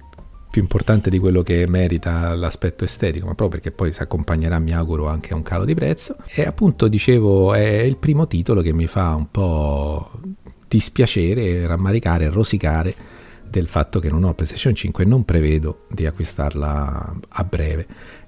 più 0.55 0.63
importante 0.63 1.09
di 1.09 1.19
quello 1.19 1.43
che 1.43 1.65
merita 1.67 2.33
l'aspetto 2.33 2.85
estetico, 2.85 3.25
ma 3.25 3.35
proprio 3.35 3.59
perché 3.59 3.75
poi 3.75 3.91
si 3.91 4.01
accompagnerà, 4.01 4.57
mi 4.57 4.71
auguro, 4.71 5.07
anche 5.07 5.33
a 5.33 5.35
un 5.35 5.43
calo 5.43 5.65
di 5.65 5.73
prezzo. 5.73 6.15
E 6.33 6.43
appunto, 6.43 6.87
dicevo, 6.87 7.53
è 7.53 7.81
il 7.81 7.97
primo 7.97 8.25
titolo 8.25 8.61
che 8.61 8.71
mi 8.71 8.87
fa 8.87 9.15
un 9.15 9.29
po' 9.29 10.11
dispiacere, 10.65 11.67
rammaricare, 11.67 12.29
rosicare 12.29 12.95
del 13.49 13.67
fatto 13.67 13.99
che 13.99 14.09
non 14.09 14.23
ho 14.23 14.33
PlayStation 14.33 14.73
5 14.73 15.03
e 15.03 15.07
non 15.07 15.25
prevedo 15.25 15.87
di 15.89 16.05
acquistarla 16.05 17.15
a 17.27 17.43
breve. 17.43 17.87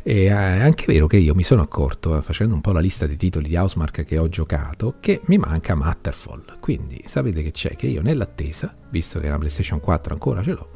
E 0.09 0.27
è 0.27 0.29
anche 0.29 0.85
vero 0.87 1.05
che 1.05 1.17
io 1.17 1.35
mi 1.35 1.43
sono 1.43 1.61
accorto, 1.61 2.21
facendo 2.21 2.55
un 2.55 2.61
po' 2.61 2.71
la 2.71 2.79
lista 2.79 3.05
dei 3.05 3.17
titoli 3.17 3.49
di 3.49 3.57
Housemark 3.57 4.05
che 4.05 4.17
ho 4.17 4.29
giocato, 4.29 4.93
che 5.01 5.19
mi 5.25 5.37
manca 5.37 5.75
Matterfall. 5.75 6.59
Quindi 6.61 7.03
sapete 7.05 7.43
che 7.43 7.51
c'è? 7.51 7.75
Che 7.75 7.87
io 7.87 8.01
nell'attesa, 8.01 8.73
visto 8.89 9.19
che 9.19 9.27
la 9.27 9.37
PlayStation 9.37 9.81
4 9.81 10.13
ancora 10.13 10.41
ce 10.41 10.51
l'ho, 10.51 10.69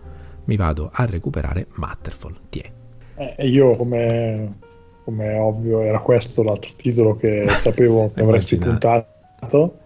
mi 0.44 0.58
vado 0.58 0.90
a 0.92 1.06
recuperare 1.06 1.68
Matterfall. 1.76 2.36
Tiè. 2.50 2.72
Eh, 3.16 3.48
io 3.48 3.72
come, 3.78 4.58
come 5.06 5.38
ovvio 5.38 5.80
era 5.80 6.00
questo 6.00 6.44
l'altro 6.44 6.72
titolo 6.76 7.16
che 7.16 7.48
sapevo 7.56 8.12
che 8.14 8.20
avresti 8.20 8.58
puntato 8.58 9.78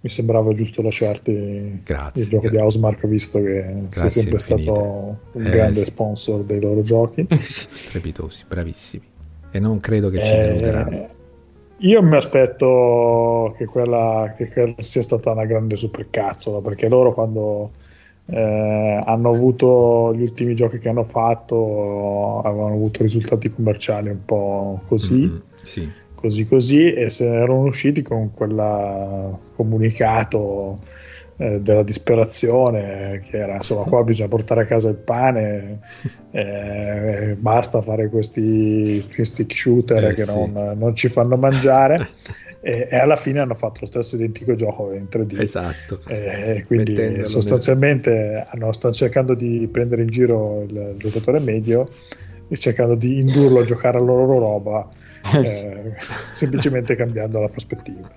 mi 0.00 0.08
sembrava 0.08 0.52
giusto 0.52 0.82
lasciarti 0.82 1.80
grazie, 1.82 2.22
il 2.22 2.28
gioco 2.28 2.42
grazie. 2.42 2.50
di 2.50 2.64
Housemark 2.64 3.06
visto 3.06 3.42
che 3.42 3.52
grazie 3.52 3.88
sei 3.90 4.10
sempre 4.10 4.34
infinite. 4.34 4.62
stato 4.62 5.18
un 5.32 5.46
eh, 5.46 5.50
grande 5.50 5.78
sì. 5.80 5.84
sponsor 5.86 6.44
dei 6.44 6.60
loro 6.60 6.82
giochi 6.82 7.26
strepitosi, 7.48 8.44
bravissimi 8.46 9.04
e 9.50 9.58
non 9.58 9.80
credo 9.80 10.10
che 10.10 10.22
ci 10.22 10.32
eh, 10.32 10.36
deluderanno 10.36 11.14
io 11.78 12.02
mi 12.02 12.16
aspetto 12.16 13.54
che 13.58 13.66
quella, 13.66 14.32
che 14.36 14.48
quella 14.48 14.74
sia 14.78 15.02
stata 15.02 15.32
una 15.32 15.44
grande 15.44 15.76
supercazzola 15.76 16.60
perché 16.60 16.88
loro 16.88 17.12
quando 17.12 17.72
eh, 18.26 19.00
hanno 19.04 19.30
avuto 19.30 20.14
gli 20.14 20.22
ultimi 20.22 20.54
giochi 20.54 20.78
che 20.78 20.88
hanno 20.88 21.04
fatto 21.04 22.40
avevano 22.42 22.74
avuto 22.74 23.02
risultati 23.02 23.50
commerciali 23.50 24.08
un 24.08 24.24
po' 24.24 24.80
così 24.86 25.14
mm-hmm, 25.14 25.36
sì. 25.62 25.90
Così 26.26 26.46
così 26.46 26.92
e 26.92 27.08
se 27.08 27.24
erano 27.24 27.62
usciti 27.62 28.02
con 28.02 28.32
quel 28.34 29.38
comunicato 29.54 30.80
eh, 31.36 31.60
della 31.60 31.82
disperazione 31.82 33.20
che 33.28 33.38
era 33.38 33.54
insomma 33.54 33.84
qua 33.84 34.02
bisogna 34.04 34.28
portare 34.28 34.62
a 34.62 34.64
casa 34.64 34.88
il 34.88 34.96
pane 34.96 35.80
eh, 36.32 37.36
basta 37.38 37.80
fare 37.80 38.08
questi, 38.08 39.04
questi 39.14 39.44
stick 39.44 39.56
shooter 39.56 40.04
eh, 40.04 40.14
che 40.14 40.24
sì. 40.24 40.34
non, 40.34 40.74
non 40.76 40.94
ci 40.94 41.08
fanno 41.08 41.36
mangiare 41.36 42.08
e, 42.60 42.88
alla 42.90 43.14
fine 43.14 43.38
hanno 43.38 43.54
fatto 43.54 43.80
lo 43.82 43.86
stesso 43.86 44.16
identico 44.16 44.56
gioco 44.56 44.92
in 44.92 45.06
3D. 45.08 45.40
Esatto. 45.40 46.00
E 46.08 46.64
quindi 46.66 47.24
sostanzialmente 47.24 48.44
hanno, 48.50 48.72
stanno 48.72 48.94
cercando 48.94 49.34
di 49.34 49.68
prendere 49.70 50.02
in 50.02 50.08
giro 50.08 50.62
il, 50.62 50.94
giocatore 50.96 51.38
medio 51.38 51.88
e 52.48 52.56
cercando 52.56 52.96
di 52.96 53.20
indurlo 53.20 53.60
a 53.60 53.64
giocare 53.64 53.98
la 53.98 54.04
loro 54.04 54.38
roba, 54.38 54.88
eh, 55.34 55.94
semplicemente 56.30 56.94
cambiando 56.94 57.40
la 57.40 57.48
prospettiva. 57.48 58.10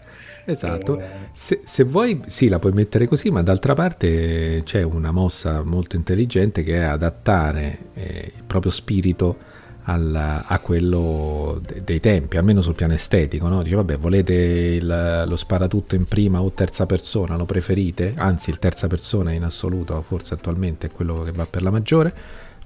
Esatto, 0.46 1.00
eh, 1.00 1.06
se, 1.34 1.62
se, 1.64 1.84
vuoi 1.84 2.22
sì 2.26 2.48
la 2.48 2.58
puoi 2.58 2.72
mettere 2.72 3.08
così, 3.08 3.30
ma 3.30 3.44
d'altra 3.44 3.76
parte 3.76 4.64
c'è 4.64 4.82
una 4.82 5.12
mossa 5.12 5.62
molto 5.64 5.96
intelligente 5.96 6.64
che 6.64 6.78
è 6.78 6.84
adattare 6.84 7.78
eh, 7.94 8.34
il 8.36 8.44
proprio 8.44 8.72
spirito 8.72 9.38
al, 9.84 10.44
a 10.46 10.60
quello 10.60 11.62
de, 11.66 11.84
dei 11.84 12.00
tempi, 12.00 12.38
almeno 12.38 12.62
sul 12.62 12.76
piano 12.76 12.94
estetico. 12.94 13.48
No? 13.48 13.62
Dice, 13.64 13.76
vabbè, 13.76 13.98
volete 13.98 14.34
il, 14.34 15.26
lo 15.28 15.36
sparatutto 15.36 15.96
in 15.96 16.06
prima 16.06 16.42
o 16.42 16.52
terza 16.52 16.86
persona, 16.86 17.36
lo 17.36 17.46
preferite? 17.46 18.14
Anzi, 18.16 18.50
il 18.50 18.60
terza 18.60 18.88
persona 18.88 19.32
in 19.32 19.44
assoluto, 19.44 20.02
forse 20.02 20.36
attualmente 20.36 20.88
è 20.88 20.92
quello 20.92 21.24
che 21.24 21.32
va 21.32 21.46
per 21.46 21.62
la 21.64 21.72
maggiore, 21.72 22.14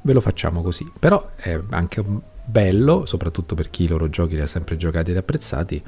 ve 0.01 0.13
lo 0.13 0.21
facciamo 0.21 0.61
così. 0.61 0.89
Però 0.97 1.31
è 1.35 1.59
anche 1.69 2.03
bello, 2.43 3.05
soprattutto 3.05 3.55
per 3.55 3.69
chi 3.69 3.83
i 3.83 3.87
loro 3.87 4.09
giochi 4.09 4.35
li 4.35 4.41
ha 4.41 4.47
sempre 4.47 4.77
giocati 4.77 5.11
ed 5.11 5.17
apprezzati, 5.17 5.81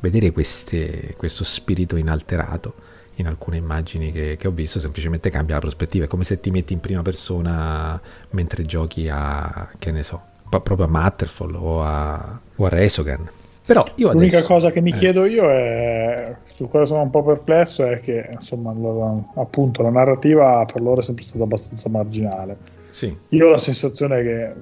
vedere 0.00 0.30
queste, 0.32 1.14
questo 1.16 1.44
spirito 1.44 1.96
inalterato 1.96 2.74
in 3.16 3.26
alcune 3.26 3.58
immagini 3.58 4.12
che, 4.12 4.36
che, 4.38 4.48
ho 4.48 4.50
visto 4.50 4.80
semplicemente 4.80 5.28
cambia 5.28 5.56
la 5.56 5.60
prospettiva 5.60 6.06
è 6.06 6.08
come 6.08 6.24
se 6.24 6.40
ti 6.40 6.50
metti 6.50 6.72
in 6.72 6.80
prima 6.80 7.02
persona 7.02 8.00
mentre 8.30 8.64
giochi 8.64 9.08
a 9.10 9.68
che 9.78 9.90
ne 9.90 10.02
so 10.02 10.22
proprio 10.48 10.86
a 10.86 10.88
Matterfall 10.88 11.54
o 11.54 11.82
a, 11.82 12.40
o 12.56 12.64
a 12.64 12.68
Resogan. 12.68 13.28
Però 13.64 13.84
io 13.96 14.12
L'unica 14.12 14.38
adesso, 14.38 14.52
cosa 14.52 14.70
che 14.72 14.80
mi 14.80 14.90
eh. 14.90 14.94
chiedo 14.94 15.26
io 15.26 15.48
è, 15.48 16.34
su 16.46 16.66
cosa 16.66 16.86
sono 16.86 17.02
un 17.02 17.10
po' 17.10 17.22
perplesso, 17.22 17.84
è 17.84 18.00
che 18.00 18.28
insomma, 18.32 18.72
la, 18.72 19.40
appunto 19.40 19.82
la 19.82 19.90
narrativa 19.90 20.64
per 20.64 20.82
loro 20.82 21.00
è 21.00 21.04
sempre 21.04 21.22
stata 21.22 21.44
abbastanza 21.44 21.88
marginale. 21.88 22.56
Sì. 22.90 23.16
Io 23.28 23.46
ho 23.46 23.50
la 23.50 23.58
sensazione 23.58 24.22
che 24.22 24.52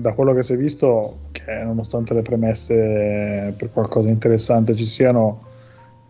da 0.00 0.12
quello 0.12 0.34
che 0.34 0.42
si 0.42 0.52
è 0.52 0.56
visto, 0.56 1.18
che 1.32 1.62
nonostante 1.64 2.14
le 2.14 2.22
premesse 2.22 3.54
per 3.56 3.70
qualcosa 3.72 4.06
di 4.06 4.12
interessante 4.12 4.74
ci 4.74 4.84
siano, 4.84 5.42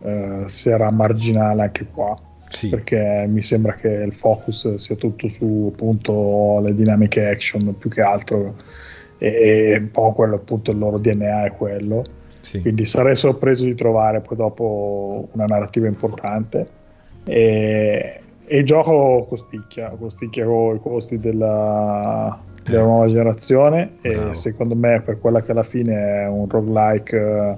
eh, 0.02 0.42
si 0.46 0.68
era 0.68 0.90
marginale 0.90 1.62
anche 1.62 1.86
qua. 1.86 2.18
Sì. 2.48 2.68
Perché 2.68 3.26
mi 3.28 3.42
sembra 3.42 3.74
che 3.74 3.88
il 3.88 4.12
focus 4.12 4.74
sia 4.74 4.94
tutto 4.96 5.28
su 5.28 5.70
appunto 5.72 6.60
le 6.62 6.74
dinamiche 6.74 7.28
action 7.28 7.76
più 7.76 7.90
che 7.90 8.02
altro 8.02 8.54
e 9.18 9.76
un 9.80 9.90
po' 9.90 10.12
quello 10.12 10.36
appunto 10.36 10.70
il 10.70 10.78
loro 10.78 10.98
DNA 10.98 11.44
è 11.44 11.52
quello. 11.52 12.04
Sì. 12.40 12.60
Quindi 12.60 12.84
sarei 12.86 13.16
sorpreso 13.16 13.64
di 13.64 13.74
trovare 13.74 14.20
poi 14.20 14.36
dopo 14.36 15.28
una 15.32 15.46
narrativa 15.46 15.86
importante. 15.86 16.68
E, 17.24 18.20
e 18.44 18.56
il 18.58 18.64
gioco 18.64 19.26
costicchia, 19.28 19.88
costicchia 19.90 20.44
con 20.44 20.76
i 20.76 20.80
costi 20.80 21.18
della, 21.18 22.40
della 22.66 22.82
nuova 22.82 23.06
generazione 23.06 23.90
Bravo. 24.00 24.30
e 24.30 24.34
secondo 24.34 24.74
me 24.74 25.00
per 25.00 25.18
quella 25.20 25.40
che 25.42 25.52
alla 25.52 25.62
fine 25.62 26.22
è 26.22 26.26
un 26.26 26.48
roguelike 26.48 27.16
eh, 27.16 27.56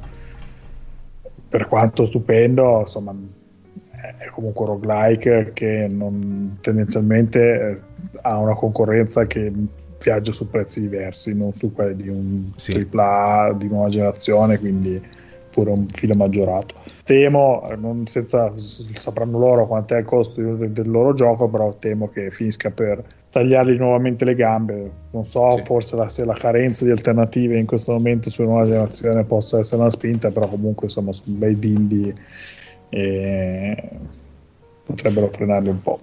per 1.48 1.66
quanto 1.66 2.05
stupendo 2.05 2.80
insomma 2.80 3.14
è 4.18 4.26
comunque 4.30 4.64
un 4.64 4.70
roguelike 4.72 5.51
che 5.55 5.86
non, 5.90 6.59
tendenzialmente 6.60 7.70
eh, 7.70 7.80
ha 8.22 8.36
una 8.39 8.55
concorrenza 8.55 9.26
che 9.26 9.51
viaggia 10.01 10.32
su 10.32 10.48
prezzi 10.48 10.80
diversi 10.80 11.35
non 11.35 11.52
su 11.52 11.72
quelli 11.72 12.02
di 12.02 12.09
un 12.09 12.52
Sì. 12.56 12.86
AAA 12.90 13.55
di 13.55 13.68
nuova 13.68 13.89
generazione 13.89 14.59
quindi 14.59 15.02
pure 15.51 15.70
un 15.70 15.86
filo 15.89 16.14
maggiorato 16.14 16.74
temo 17.02 17.66
non 17.76 18.06
senza 18.06 18.52
sapranno 18.56 19.39
loro 19.39 19.66
quant'è 19.66 19.98
il 19.98 20.05
costo 20.05 20.40
del, 20.40 20.70
del 20.70 20.90
loro 20.90 21.14
gioco 21.14 21.48
però 21.48 21.72
temo 21.74 22.09
che 22.09 22.30
finisca 22.30 22.70
per 22.70 23.02
tagliargli 23.39 23.77
nuovamente 23.77 24.24
le 24.24 24.35
gambe 24.35 24.90
non 25.12 25.24
so 25.24 25.56
Sì. 25.59 25.65
forse 25.65 25.97
la- 25.97 26.09
se 26.09 26.24
la 26.24 26.35
carenza 26.35 26.85
di 26.85 26.90
alternative 26.90 27.56
in 27.56 27.66
questo 27.66 27.93
momento 27.93 28.31
sulla 28.31 28.48
nuova 28.48 28.65
generazione 28.66 29.24
possa 29.24 29.59
essere 29.59 29.81
una 29.81 29.90
spinta 29.90 30.31
però 30.31 30.48
comunque 30.48 30.86
insomma 30.86 31.12
sono 31.12 31.36
bei 31.36 31.55
bimbi 31.55 32.12
e 32.90 33.89
potrebbero 34.85 35.28
frenarli 35.28 35.69
un 35.69 35.81
po' 35.82 36.01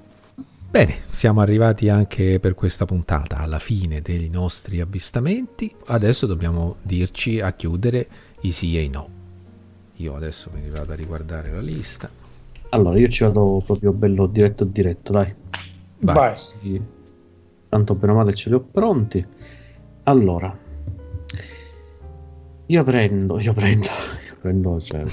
Bene, 0.70 0.96
siamo 1.10 1.40
arrivati 1.40 1.88
anche 1.88 2.38
per 2.42 2.54
questa 2.54 2.84
puntata 2.84 3.38
alla 3.38 3.60
fine 3.60 4.02
dei 4.02 4.28
nostri 4.28 4.82
avvistamenti. 4.82 5.74
Adesso 5.86 6.26
dobbiamo 6.26 6.76
dirci 6.82 7.40
a 7.40 7.54
chiudere 7.54 8.08
i 8.42 8.52
sì 8.52 8.76
e 8.78 8.82
i 8.82 8.90
no. 8.90 9.08
Io 9.98 10.16
adesso 10.16 10.50
mi 10.54 10.70
vado 10.70 10.92
a 10.92 10.96
riguardare 10.96 11.50
la 11.50 11.62
lista. 11.62 12.10
Allora, 12.72 13.00
io 13.00 13.08
ci 13.08 13.24
vado 13.24 13.64
proprio 13.66 13.94
bello 13.94 14.26
diretto 14.28 14.66
diretto, 14.66 15.14
dai. 15.14 15.34
Vai. 16.00 16.16
vai 16.16 16.36
Sì. 16.36 16.82
Tanto 17.76 17.94
bene 17.94 18.14
o 18.14 18.16
male 18.16 18.34
ce 18.34 18.48
li 18.48 18.56
ho 18.56 18.62
pronti. 18.62 19.26
Allora, 20.04 20.58
io 22.68 22.84
prendo, 22.86 23.38
io 23.38 23.54
prendo, 23.54 23.88
io 24.30 24.36
prendo, 24.40 24.80
cioè... 24.80 25.04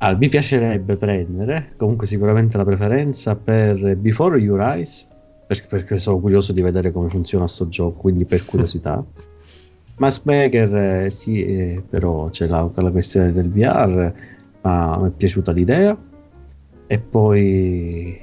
Ah, 0.00 0.14
mi 0.14 0.28
piacerebbe 0.28 0.98
prendere, 0.98 1.72
comunque 1.78 2.06
sicuramente 2.06 2.58
la 2.58 2.64
preferenza 2.66 3.36
per 3.36 3.96
Before 3.96 4.38
Your 4.38 4.60
Eyes, 4.60 5.08
perché, 5.46 5.66
perché 5.66 5.98
sono 5.98 6.20
curioso 6.20 6.52
di 6.52 6.60
vedere 6.60 6.92
come 6.92 7.08
funziona 7.08 7.46
sto 7.46 7.68
gioco, 7.68 8.00
quindi 8.00 8.26
per 8.26 8.44
curiosità. 8.44 9.02
Massmaker, 9.96 10.76
eh, 10.76 11.10
sì, 11.10 11.42
eh, 11.42 11.82
però 11.88 12.28
c'è 12.28 12.46
la, 12.46 12.70
la 12.70 12.90
questione 12.90 13.32
del 13.32 13.48
VR, 13.48 14.12
ma 14.60 14.98
mi 14.98 15.08
è 15.08 15.10
piaciuta 15.10 15.52
l'idea. 15.52 15.96
E 16.86 16.98
poi 16.98 18.18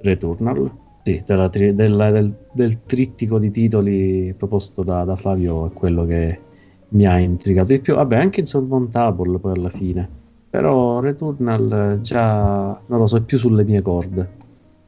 Returnal, 0.00 0.81
sì, 1.02 1.22
della 1.26 1.48
della- 1.48 2.10
del, 2.10 2.34
del 2.52 2.84
trittico 2.86 3.38
di 3.38 3.50
titoli 3.50 4.34
proposto 4.36 4.82
da, 4.82 5.04
da 5.04 5.16
Flavio 5.16 5.66
è 5.66 5.72
quello 5.72 6.04
che 6.06 6.40
mi 6.88 7.06
ha 7.06 7.18
intrigato 7.18 7.68
di 7.68 7.80
più. 7.80 7.94
Vabbè, 7.94 8.16
anche 8.16 8.40
Insurmountable 8.40 9.38
poi 9.38 9.52
alla 9.52 9.70
fine. 9.70 10.08
Però 10.48 11.00
Returnal 11.00 11.98
già 12.02 12.82
non 12.86 12.98
lo 12.98 13.06
so, 13.06 13.16
è 13.16 13.22
più 13.22 13.38
sulle 13.38 13.64
mie 13.64 13.82
corde. 13.82 14.40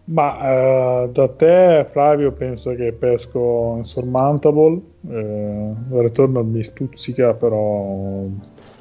Ma 0.06 1.04
eh, 1.04 1.08
da 1.12 1.28
te, 1.34 1.84
Flavio, 1.88 2.32
penso 2.32 2.74
che 2.74 2.92
pesco 2.92 3.74
Insurmountable. 3.78 4.82
Eh, 5.08 5.74
Returnal 5.90 6.44
mi 6.46 6.62
stuzzica, 6.62 7.34
però 7.34 8.26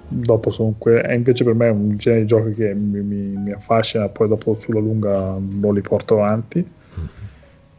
dopo 0.05 0.51
sono 0.51 0.75
que- 0.77 1.01
e 1.01 1.15
invece 1.15 1.43
per 1.45 1.53
me 1.53 1.67
è 1.67 1.71
un 1.71 1.95
genere 1.97 2.21
di 2.23 2.27
giochi 2.27 2.53
che 2.53 2.73
mi, 2.75 3.01
mi- 3.01 3.37
mi 3.37 3.51
affascina, 3.53 4.09
poi 4.09 4.27
dopo 4.27 4.53
sulla 4.55 4.79
lunga 4.81 5.37
non 5.39 5.73
li 5.73 5.81
porto 5.81 6.15
avanti. 6.15 6.75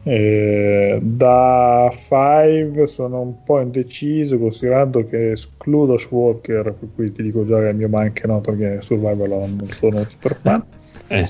E 0.07 0.99
da 1.01 1.89
5 1.91 2.85
sono 2.85 3.21
un 3.21 3.43
po' 3.43 3.59
indeciso 3.59 4.37
considerando 4.37 5.03
che 5.03 5.31
escludo 5.31 5.97
Walker 6.11 6.73
per 6.73 6.89
cui 6.93 7.11
ti 7.11 7.23
dico 7.23 7.43
già 7.43 7.59
che 7.59 7.69
il 7.69 7.75
mio 7.75 7.89
manca 7.89 8.27
no 8.27 8.39
perché 8.39 8.81
Survival 8.81 9.29
non 9.29 9.63
sono 9.65 9.97
un 9.97 10.05
super 10.05 10.35
fan 10.35 10.63
Eh, 11.07 11.27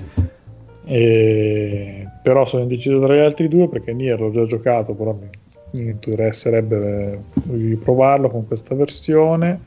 e- 0.85 2.07
però 2.21 2.45
sono 2.45 2.63
indeciso 2.63 2.99
tra 2.99 3.15
gli 3.15 3.19
altri 3.19 3.47
due 3.47 3.67
perché 3.67 3.93
Nier 3.93 4.19
l'ho 4.19 4.31
già 4.31 4.45
giocato, 4.45 4.93
però 4.93 5.13
mi, 5.13 5.29
mi 5.71 5.89
interesserebbe 5.91 7.21
riprovarlo 7.51 8.29
con 8.29 8.47
questa 8.47 8.73
versione. 8.75 9.61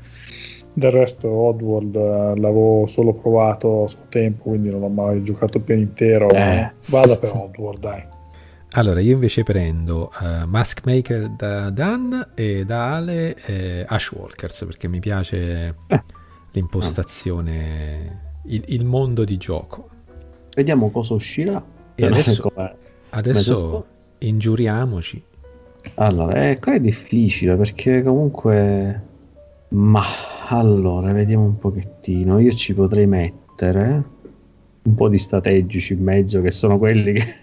Del 0.72 0.90
resto 0.90 1.28
Oddworld 1.28 1.96
eh, 1.96 2.40
l'avevo 2.40 2.86
solo 2.86 3.12
provato 3.12 3.84
a 3.84 3.88
suo 3.88 4.00
tempo, 4.08 4.50
quindi 4.50 4.70
non 4.70 4.80
l'ho 4.80 4.88
mai 4.88 5.22
giocato 5.22 5.60
più 5.60 5.76
intero. 5.76 6.28
Eh. 6.30 6.70
Vada 6.88 7.16
per 7.16 7.32
Oddworld, 7.34 7.80
dai. 7.80 8.02
Allora, 8.72 9.00
io 9.00 9.14
invece 9.14 9.42
prendo 9.44 10.10
eh, 10.20 10.44
Maskmaker 10.44 11.30
da 11.30 11.70
Dan 11.70 12.30
e 12.34 12.64
da 12.66 12.96
Ale 12.96 13.34
eh, 13.46 13.84
Ashwalkers 13.88 14.64
perché 14.66 14.88
mi 14.88 15.00
piace 15.00 15.74
Eh. 15.86 16.02
l'impostazione, 16.52 18.20
il, 18.44 18.62
il 18.68 18.84
mondo 18.84 19.24
di 19.24 19.36
gioco. 19.38 19.88
vediamo 20.54 20.90
cosa 20.90 21.14
uscirà. 21.14 21.64
E 21.94 22.04
adesso- 22.06 22.52
Adesso 23.10 23.86
ingiuriamoci. 24.18 25.22
Allora, 25.94 26.50
eh, 26.50 26.58
qua 26.58 26.74
è 26.74 26.80
difficile 26.80 27.56
perché 27.56 28.02
comunque... 28.02 29.02
Ma 29.70 30.02
allora, 30.48 31.12
vediamo 31.12 31.44
un 31.44 31.58
pochettino. 31.58 32.38
Io 32.38 32.50
ci 32.52 32.74
potrei 32.74 33.06
mettere 33.06 34.02
un 34.82 34.94
po' 34.94 35.08
di 35.08 35.18
strategici 35.18 35.92
in 35.94 36.02
mezzo 36.02 36.40
che 36.42 36.50
sono 36.50 36.76
quelli 36.78 37.12
che... 37.14 37.34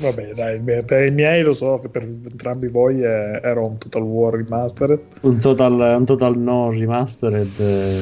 Vabbè, 0.00 0.32
dai, 0.32 0.60
per 0.84 1.06
i 1.06 1.10
miei 1.10 1.42
lo 1.42 1.52
so 1.52 1.80
che 1.80 1.88
per 1.88 2.02
entrambi 2.02 2.68
voi 2.68 3.02
è, 3.02 3.40
era 3.42 3.60
un 3.60 3.78
Total 3.78 4.02
War 4.02 4.34
Remastered. 4.34 5.00
Un 5.22 5.38
total, 5.38 5.96
un 5.98 6.04
total 6.04 6.38
no 6.38 6.70
remastered 6.70 7.58
eh, 7.58 8.00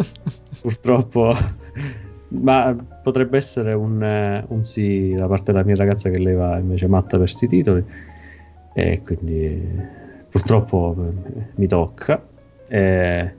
purtroppo. 0.62 1.34
Ma 2.28 2.74
potrebbe 3.02 3.36
essere 3.36 3.74
un, 3.74 4.02
eh, 4.02 4.44
un 4.48 4.64
sì 4.64 5.14
da 5.14 5.26
parte 5.26 5.52
della 5.52 5.64
mia 5.64 5.76
ragazza 5.76 6.08
che 6.08 6.18
lei 6.18 6.34
va 6.34 6.56
invece 6.56 6.86
matta 6.86 7.18
per 7.18 7.28
sti 7.28 7.46
titoli. 7.46 7.84
E 8.74 9.02
quindi 9.04 9.62
purtroppo 10.30 10.96
eh, 10.98 11.42
mi 11.54 11.66
tocca. 11.66 12.26
Eh, 12.66 13.34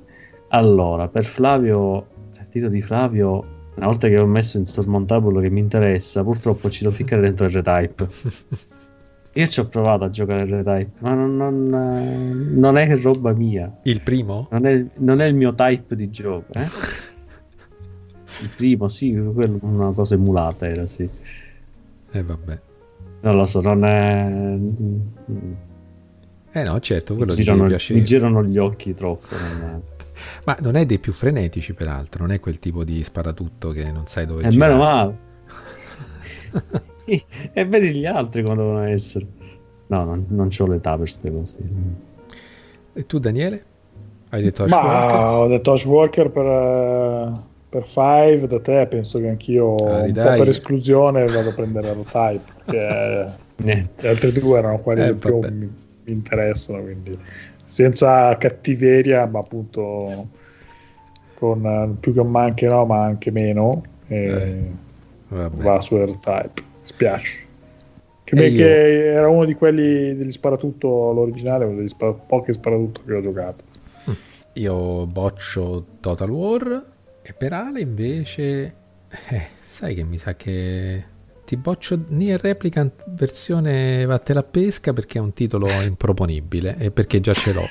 allora 0.50 1.08
per 1.08 1.26
Flavio 1.26 2.08
il 2.40 2.48
titolo 2.48 2.72
di 2.72 2.82
Flavio 2.82 3.56
una 3.78 3.86
volta 3.86 4.08
che 4.08 4.18
ho 4.18 4.26
messo 4.26 4.58
in 4.58 4.66
sormontabile 4.66 5.42
che 5.42 5.50
mi 5.50 5.60
interessa 5.60 6.24
purtroppo 6.24 6.70
ci 6.70 6.84
devo 6.84 6.94
ficcare 6.94 7.22
dentro 7.22 7.46
il 7.46 7.52
retype 7.52 8.08
io 9.34 9.48
ci 9.48 9.60
ho 9.60 9.68
provato 9.68 10.04
a 10.04 10.10
giocare 10.10 10.44
il 10.44 10.50
retype 10.50 10.92
ma 11.00 11.14
non, 11.14 11.38
non, 11.38 11.74
eh, 11.74 12.56
non 12.56 12.78
è 12.78 12.98
roba 12.98 13.34
mia 13.34 13.72
Il 13.84 14.02
primo? 14.02 14.48
non 14.52 14.66
è, 14.66 14.86
non 14.96 15.22
è 15.22 15.26
il 15.26 15.36
mio 15.36 15.54
type 15.54 15.96
di 15.96 16.10
gioco, 16.10 16.54
eh? 16.54 16.66
Il 18.40 18.50
primo, 18.56 18.88
sì, 18.88 19.12
quello 19.34 19.58
una 19.62 19.92
cosa 19.94 20.14
emulata 20.14 20.68
era, 20.68 20.86
sì. 20.86 21.10
Eh 22.12 22.24
vabbè. 22.24 22.60
Non 23.22 23.36
lo 23.36 23.46
so, 23.46 23.62
non 23.62 23.84
è... 23.84 24.58
Eh 26.52 26.64
no, 26.64 26.80
certo, 26.80 27.16
quello 27.16 27.34
Mi 27.34 27.44
girano, 27.44 27.64
mi 27.66 28.04
girano 28.04 28.44
gli 28.44 28.58
occhi 28.58 28.94
troppo. 28.94 29.26
non 29.60 29.82
Ma 30.46 30.58
non 30.62 30.76
è 30.76 30.86
dei 30.86 31.00
più 31.00 31.14
frenetici, 31.14 31.74
peraltro, 31.74 32.24
non 32.26 32.34
è 32.34 32.40
quel 32.40 32.60
tipo 32.60 32.84
di 32.84 33.04
sparatutto 33.04 33.72
che 33.72 33.92
non 33.92 34.06
sai 34.08 34.26
dove 34.26 34.44
è... 34.44 34.48
E 34.48 34.50
girare. 34.50 34.72
meno 34.74 34.84
male. 34.84 35.18
e 37.54 37.66
vedi 37.66 37.94
gli 37.94 38.06
altri 38.06 38.44
come 38.44 38.56
devono 38.56 38.82
essere. 38.84 39.26
No, 39.88 40.04
non, 40.04 40.26
non 40.30 40.50
ho 40.58 40.68
l'età 40.68 40.90
per 40.92 41.00
queste 41.00 41.32
cose. 41.32 41.56
E 42.94 43.06
tu, 43.06 43.20
Daniele? 43.20 43.64
Hai 44.30 44.42
detto 44.44 44.66
Ma 44.66 44.80
Ashwalkers? 44.80 45.32
ho 45.32 45.48
detto 45.48 45.72
Ashwalker 45.72 46.30
per, 46.30 46.46
eh, 46.46 47.32
per 47.70 47.86
5, 47.86 48.48
da 48.48 48.60
te 48.60 48.88
penso 48.88 49.20
che 49.20 49.30
anch'io 49.30 49.76
Ah, 49.76 50.02
un 50.02 50.12
dai. 50.12 50.32
po' 50.32 50.38
per 50.44 50.50
esclusione 50.50 51.26
vado 51.28 51.50
a 51.50 51.54
prendere 51.54 51.94
Rotype 51.94 52.42
perché 52.66 53.34
Niente. 53.64 54.06
gli 54.06 54.08
altri 54.10 54.32
due 54.34 54.58
erano 54.60 54.80
quelli 54.80 55.02
Eh, 55.04 55.10
che 55.12 55.14
più 55.16 55.40
mi, 55.40 55.50
mi 56.04 56.12
interessano, 56.12 56.82
quindi 56.82 57.18
senza 57.68 58.36
cattiveria, 58.38 59.28
ma 59.28 59.40
appunto 59.40 60.30
con 61.36 61.98
più 62.00 62.14
che 62.14 62.20
un 62.20 62.32
ma 62.32 62.42
anche 62.42 62.68
no, 62.68 62.86
ma 62.86 63.04
anche 63.04 63.30
meno, 63.30 63.84
Eh, 64.08 64.72
va 65.28 65.80
su 65.82 65.98
Rotype. 65.98 66.64
Spiace. 66.84 67.46
Che, 68.24 68.36
beh, 68.36 68.52
che 68.54 69.14
era 69.14 69.28
uno 69.28 69.46
di 69.46 69.54
quelli 69.54 70.16
degli 70.16 70.32
sparatutto 70.32 71.12
l'originale, 71.12 71.66
uno 71.66 71.78
degli 71.78 71.88
spara- 71.88 72.14
pochi 72.14 72.54
sparatutto 72.54 73.02
che 73.06 73.14
ho 73.14 73.20
giocato. 73.22 73.64
Io 74.54 75.06
boccio 75.06 75.86
Total 76.00 76.30
War 76.30 76.86
e 77.22 77.34
per 77.34 77.54
Ale 77.54 77.82
invece... 77.82 78.74
Eh, 79.30 79.42
sai 79.68 79.94
che 79.94 80.04
mi 80.04 80.18
sa 80.18 80.36
che 80.36 81.04
ti 81.48 81.56
boccio 81.56 81.98
Nier 82.10 82.42
Replicant 82.42 83.10
versione 83.12 84.04
vattela 84.04 84.42
a 84.42 84.44
pesca 84.44 84.92
perché 84.92 85.18
è 85.18 85.22
un 85.22 85.32
titolo 85.32 85.66
improponibile 85.82 86.76
e 86.78 86.92
perché 86.92 87.22
già 87.22 87.32
ce 87.32 87.54
l'ho. 87.54 87.66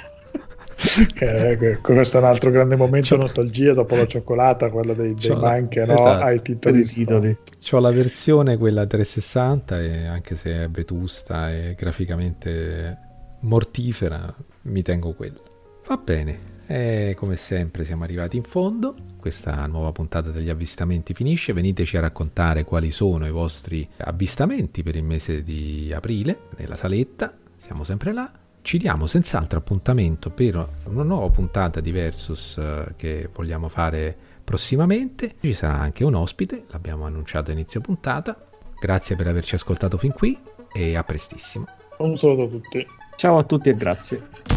eh, 1.19 1.79
questo 1.83 2.17
è 2.17 2.21
un 2.21 2.27
altro 2.27 2.51
grande 2.51 2.75
momento 2.75 3.09
C'ho... 3.15 3.21
nostalgia 3.21 3.75
dopo 3.75 3.95
la 3.95 4.07
cioccolata, 4.07 4.71
quello 4.71 4.95
dei, 4.95 5.13
dei 5.15 5.37
manche 5.37 5.85
no? 5.85 5.93
esatto. 5.93 6.25
ai 6.25 6.41
titoli. 6.41 6.83
titoli. 6.85 7.37
Ho 7.73 7.79
la 7.79 7.91
versione 7.91 8.57
quella 8.57 8.87
360 8.87 9.81
e 9.83 10.07
anche 10.07 10.37
se 10.37 10.65
è 10.65 10.69
vetusta 10.71 11.53
e 11.53 11.75
graficamente 11.77 12.99
mortifera, 13.41 14.35
mi 14.63 14.81
tengo 14.81 15.13
quella. 15.13 15.41
Va 15.87 15.97
bene, 16.03 16.39
e 16.67 17.15
come 17.17 17.37
sempre 17.37 17.85
siamo 17.85 18.05
arrivati 18.05 18.37
in 18.37 18.43
fondo, 18.43 18.95
questa 19.19 19.67
nuova 19.67 19.93
puntata 19.93 20.31
degli 20.31 20.51
avvistamenti 20.51 21.15
finisce, 21.15 21.53
veniteci 21.53 21.97
a 21.97 22.01
raccontare 22.01 22.65
quali 22.65 22.91
sono 22.91 23.27
i 23.27 23.31
vostri 23.31 23.89
avvistamenti 23.99 24.83
per 24.83 24.97
il 24.97 25.05
mese 25.05 25.43
di 25.43 25.93
aprile 25.95 26.41
nella 26.57 26.77
saletta, 26.77 27.33
siamo 27.57 27.85
sempre 27.85 28.13
là. 28.13 28.31
Ci 28.63 28.79
diamo 28.79 29.07
senz'altro 29.07 29.59
appuntamento 29.59 30.31
per 30.31 30.69
una 30.87 31.05
nuova 31.05 31.31
puntata 31.31 31.81
di 31.81 31.93
Versus 31.93 32.57
eh, 32.59 32.95
che 32.97 33.31
vogliamo 33.33 33.69
fare 33.69 34.17
prossimamente. 34.43 35.37
Ci 35.41 35.53
sarà 35.53 35.79
anche 35.79 36.03
un 36.03 36.15
ospite, 36.15 36.65
l'abbiamo 36.71 37.05
annunciato 37.05 37.51
a 37.51 37.53
inizio 37.53 37.81
puntata. 37.81 38.37
Grazie 38.81 39.15
per 39.15 39.29
averci 39.29 39.55
ascoltato 39.55 39.99
fin 39.99 40.13
qui 40.13 40.37
e 40.73 40.97
a 40.97 41.05
prestissimo. 41.05 41.67
Un 41.99 42.17
saluto 42.17 42.43
a 42.43 42.49
tutti. 42.49 42.87
Ciao 43.15 43.39
a 43.39 43.45
tutti 43.45 43.69
e 43.69 43.77
grazie. 43.77 44.56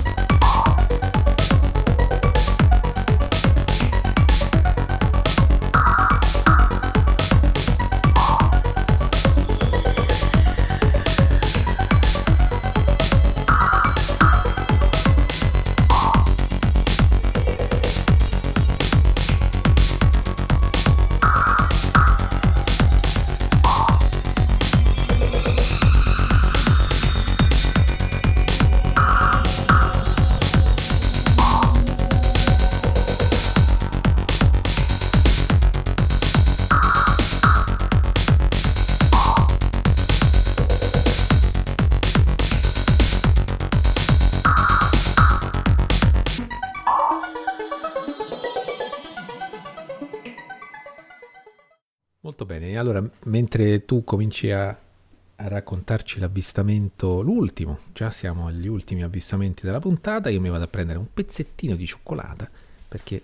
Mentre 53.60 53.86
tu 53.86 54.03
cominci 54.06 54.52
a, 54.52 54.69
a, 54.69 55.48
raccontarci 55.48 56.19
l'avvistamento, 56.19 57.22
l'ultimo, 57.22 57.80
già 57.94 58.10
siamo 58.10 58.48
agli 58.48 58.68
ultimi 58.68 59.03
avvistamenti 59.03 59.65
della 59.65 59.80
puntata, 59.80 60.30
io 60.30 60.40
mi 60.40 60.49
vado 60.49 60.64
a 60.64 60.68
prendere 60.68 60.98
un 60.98 61.07
pezzettino 61.14 61.76
di 61.76 61.86
cioccolata 61.86 62.49
perché 62.88 63.15
eh, 63.15 63.22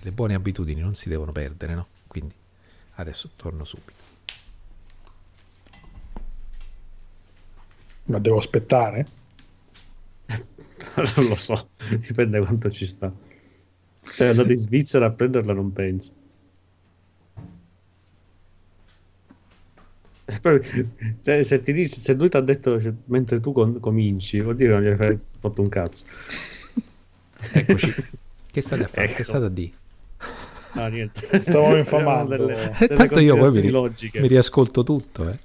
le 0.00 0.10
buone 0.12 0.34
abitudini 0.34 0.80
non 0.80 0.94
si 0.94 1.10
devono 1.10 1.30
perdere, 1.30 1.74
no? 1.74 1.86
Quindi 2.06 2.34
adesso 2.94 3.30
torno 3.36 3.64
subito. 3.64 4.02
Ma 8.06 8.18
devo 8.18 8.38
aspettare? 8.38 9.06
non 10.26 11.26
lo 11.28 11.36
so, 11.36 11.68
dipende 11.98 12.40
quanto 12.40 12.70
ci 12.70 12.86
sta. 12.86 13.12
Se 14.06 14.26
andate 14.26 14.52
in 14.52 14.58
Svizzera 14.58 15.06
a 15.06 15.10
prenderla 15.10 15.52
non 15.52 15.72
penso. 15.72 16.22
Cioè, 21.20 21.42
se, 21.42 21.62
ti 21.62 21.72
dice, 21.72 22.00
se 22.00 22.14
lui 22.14 22.28
ti 22.28 22.36
ha 22.36 22.40
detto 22.40 22.80
cioè, 22.80 22.92
mentre 23.06 23.40
tu 23.40 23.52
con, 23.52 23.78
cominci, 23.78 24.40
vuol 24.40 24.56
dire 24.56 24.70
che 24.70 24.74
non 24.74 24.82
gli 24.82 25.02
hai 25.02 25.18
fatto 25.38 25.60
un 25.60 25.68
cazzo. 25.68 26.04
Eccoci. 27.52 27.94
Che 28.54 28.60
state 28.60 28.84
a 28.84 28.86
fare? 28.86 29.06
Ecco. 29.08 29.16
Che 29.16 29.24
state 29.24 29.44
a 29.44 29.48
dire? 29.48 29.72
No, 30.74 30.86
niente. 30.86 31.40
Stavo 31.40 31.76
infamando. 31.76 32.36
Delle, 32.36 32.70
eh, 32.70 32.86
delle 32.86 32.94
Tanto 32.94 33.18
io 33.18 33.36
poi 33.36 33.50
mi, 33.60 33.68
logiche. 33.68 34.20
mi 34.20 34.28
riascolto 34.28 34.84
tutto, 34.84 35.28
eh. 35.28 35.38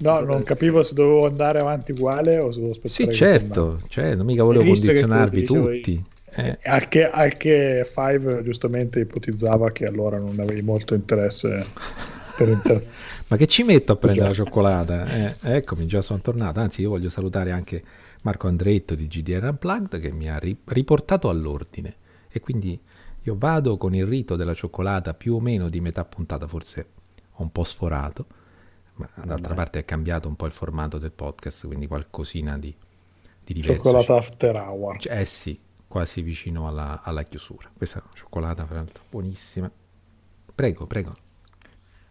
No, 0.00 0.20
non 0.20 0.42
capivo 0.42 0.82
se 0.82 0.92
dovevo 0.92 1.26
andare 1.26 1.60
avanti 1.60 1.92
uguale 1.92 2.36
o 2.38 2.50
se 2.52 2.60
dovevo 2.60 2.72
aspettare. 2.72 3.12
Sì, 3.12 3.18
certo, 3.18 3.80
cioè, 3.88 4.14
non 4.14 4.26
mica 4.26 4.42
volevo 4.42 4.64
condizionarvi 4.64 5.44
tutti. 5.44 6.04
Eh. 6.34 6.58
Al, 6.64 6.88
che, 6.88 7.08
al 7.08 7.36
che 7.38 7.88
Five 7.90 8.42
giustamente 8.42 9.00
ipotizzava 9.00 9.72
che 9.72 9.86
allora 9.86 10.18
non 10.18 10.38
avevi 10.38 10.60
molto 10.60 10.92
interesse 10.92 11.64
per 12.36 12.48
inter- 12.48 12.84
ma 13.28 13.36
che 13.36 13.46
ci 13.46 13.62
metto 13.62 13.92
a 13.92 13.96
prendere 13.96 14.28
la 14.28 14.34
cioccolata? 14.34 15.06
Eh, 15.06 15.56
eccomi, 15.56 15.86
già 15.86 16.02
sono 16.02 16.20
tornato. 16.20 16.60
Anzi, 16.60 16.82
io 16.82 16.90
voglio 16.90 17.10
salutare 17.10 17.50
anche 17.50 17.82
Marco 18.22 18.46
Andretto 18.48 18.94
di 18.94 19.06
GDR 19.06 19.44
Unplugged 19.44 20.00
che 20.00 20.10
mi 20.12 20.30
ha 20.30 20.38
ri- 20.38 20.58
riportato 20.64 21.28
all'ordine. 21.28 21.96
E 22.28 22.40
quindi 22.40 22.78
io 23.22 23.34
vado 23.36 23.76
con 23.76 23.94
il 23.94 24.06
rito 24.06 24.36
della 24.36 24.54
cioccolata 24.54 25.14
più 25.14 25.34
o 25.34 25.40
meno 25.40 25.68
di 25.68 25.80
metà 25.80 26.04
puntata, 26.04 26.46
forse 26.46 26.86
ho 27.32 27.42
un 27.42 27.50
po' 27.50 27.64
sforato, 27.64 28.26
ma 28.94 29.08
d'altra 29.14 29.50
Beh. 29.50 29.54
parte 29.54 29.78
è 29.80 29.84
cambiato 29.84 30.28
un 30.28 30.36
po' 30.36 30.46
il 30.46 30.52
formato 30.52 30.98
del 30.98 31.10
podcast, 31.10 31.66
quindi 31.66 31.86
qualcosina 31.88 32.56
di, 32.58 32.74
di 33.44 33.54
diverso. 33.54 33.82
Cioccolata 33.82 34.16
after 34.16 34.56
hour. 34.56 34.98
Eh 35.02 35.24
sì, 35.24 35.58
quasi 35.88 36.22
vicino 36.22 36.68
alla, 36.68 37.02
alla 37.02 37.24
chiusura. 37.24 37.68
Questa 37.76 38.02
cioccolata, 38.14 38.64
fra 38.64 38.76
l'altro, 38.76 39.02
buonissima. 39.10 39.70
Prego, 40.54 40.86
prego. 40.86 41.25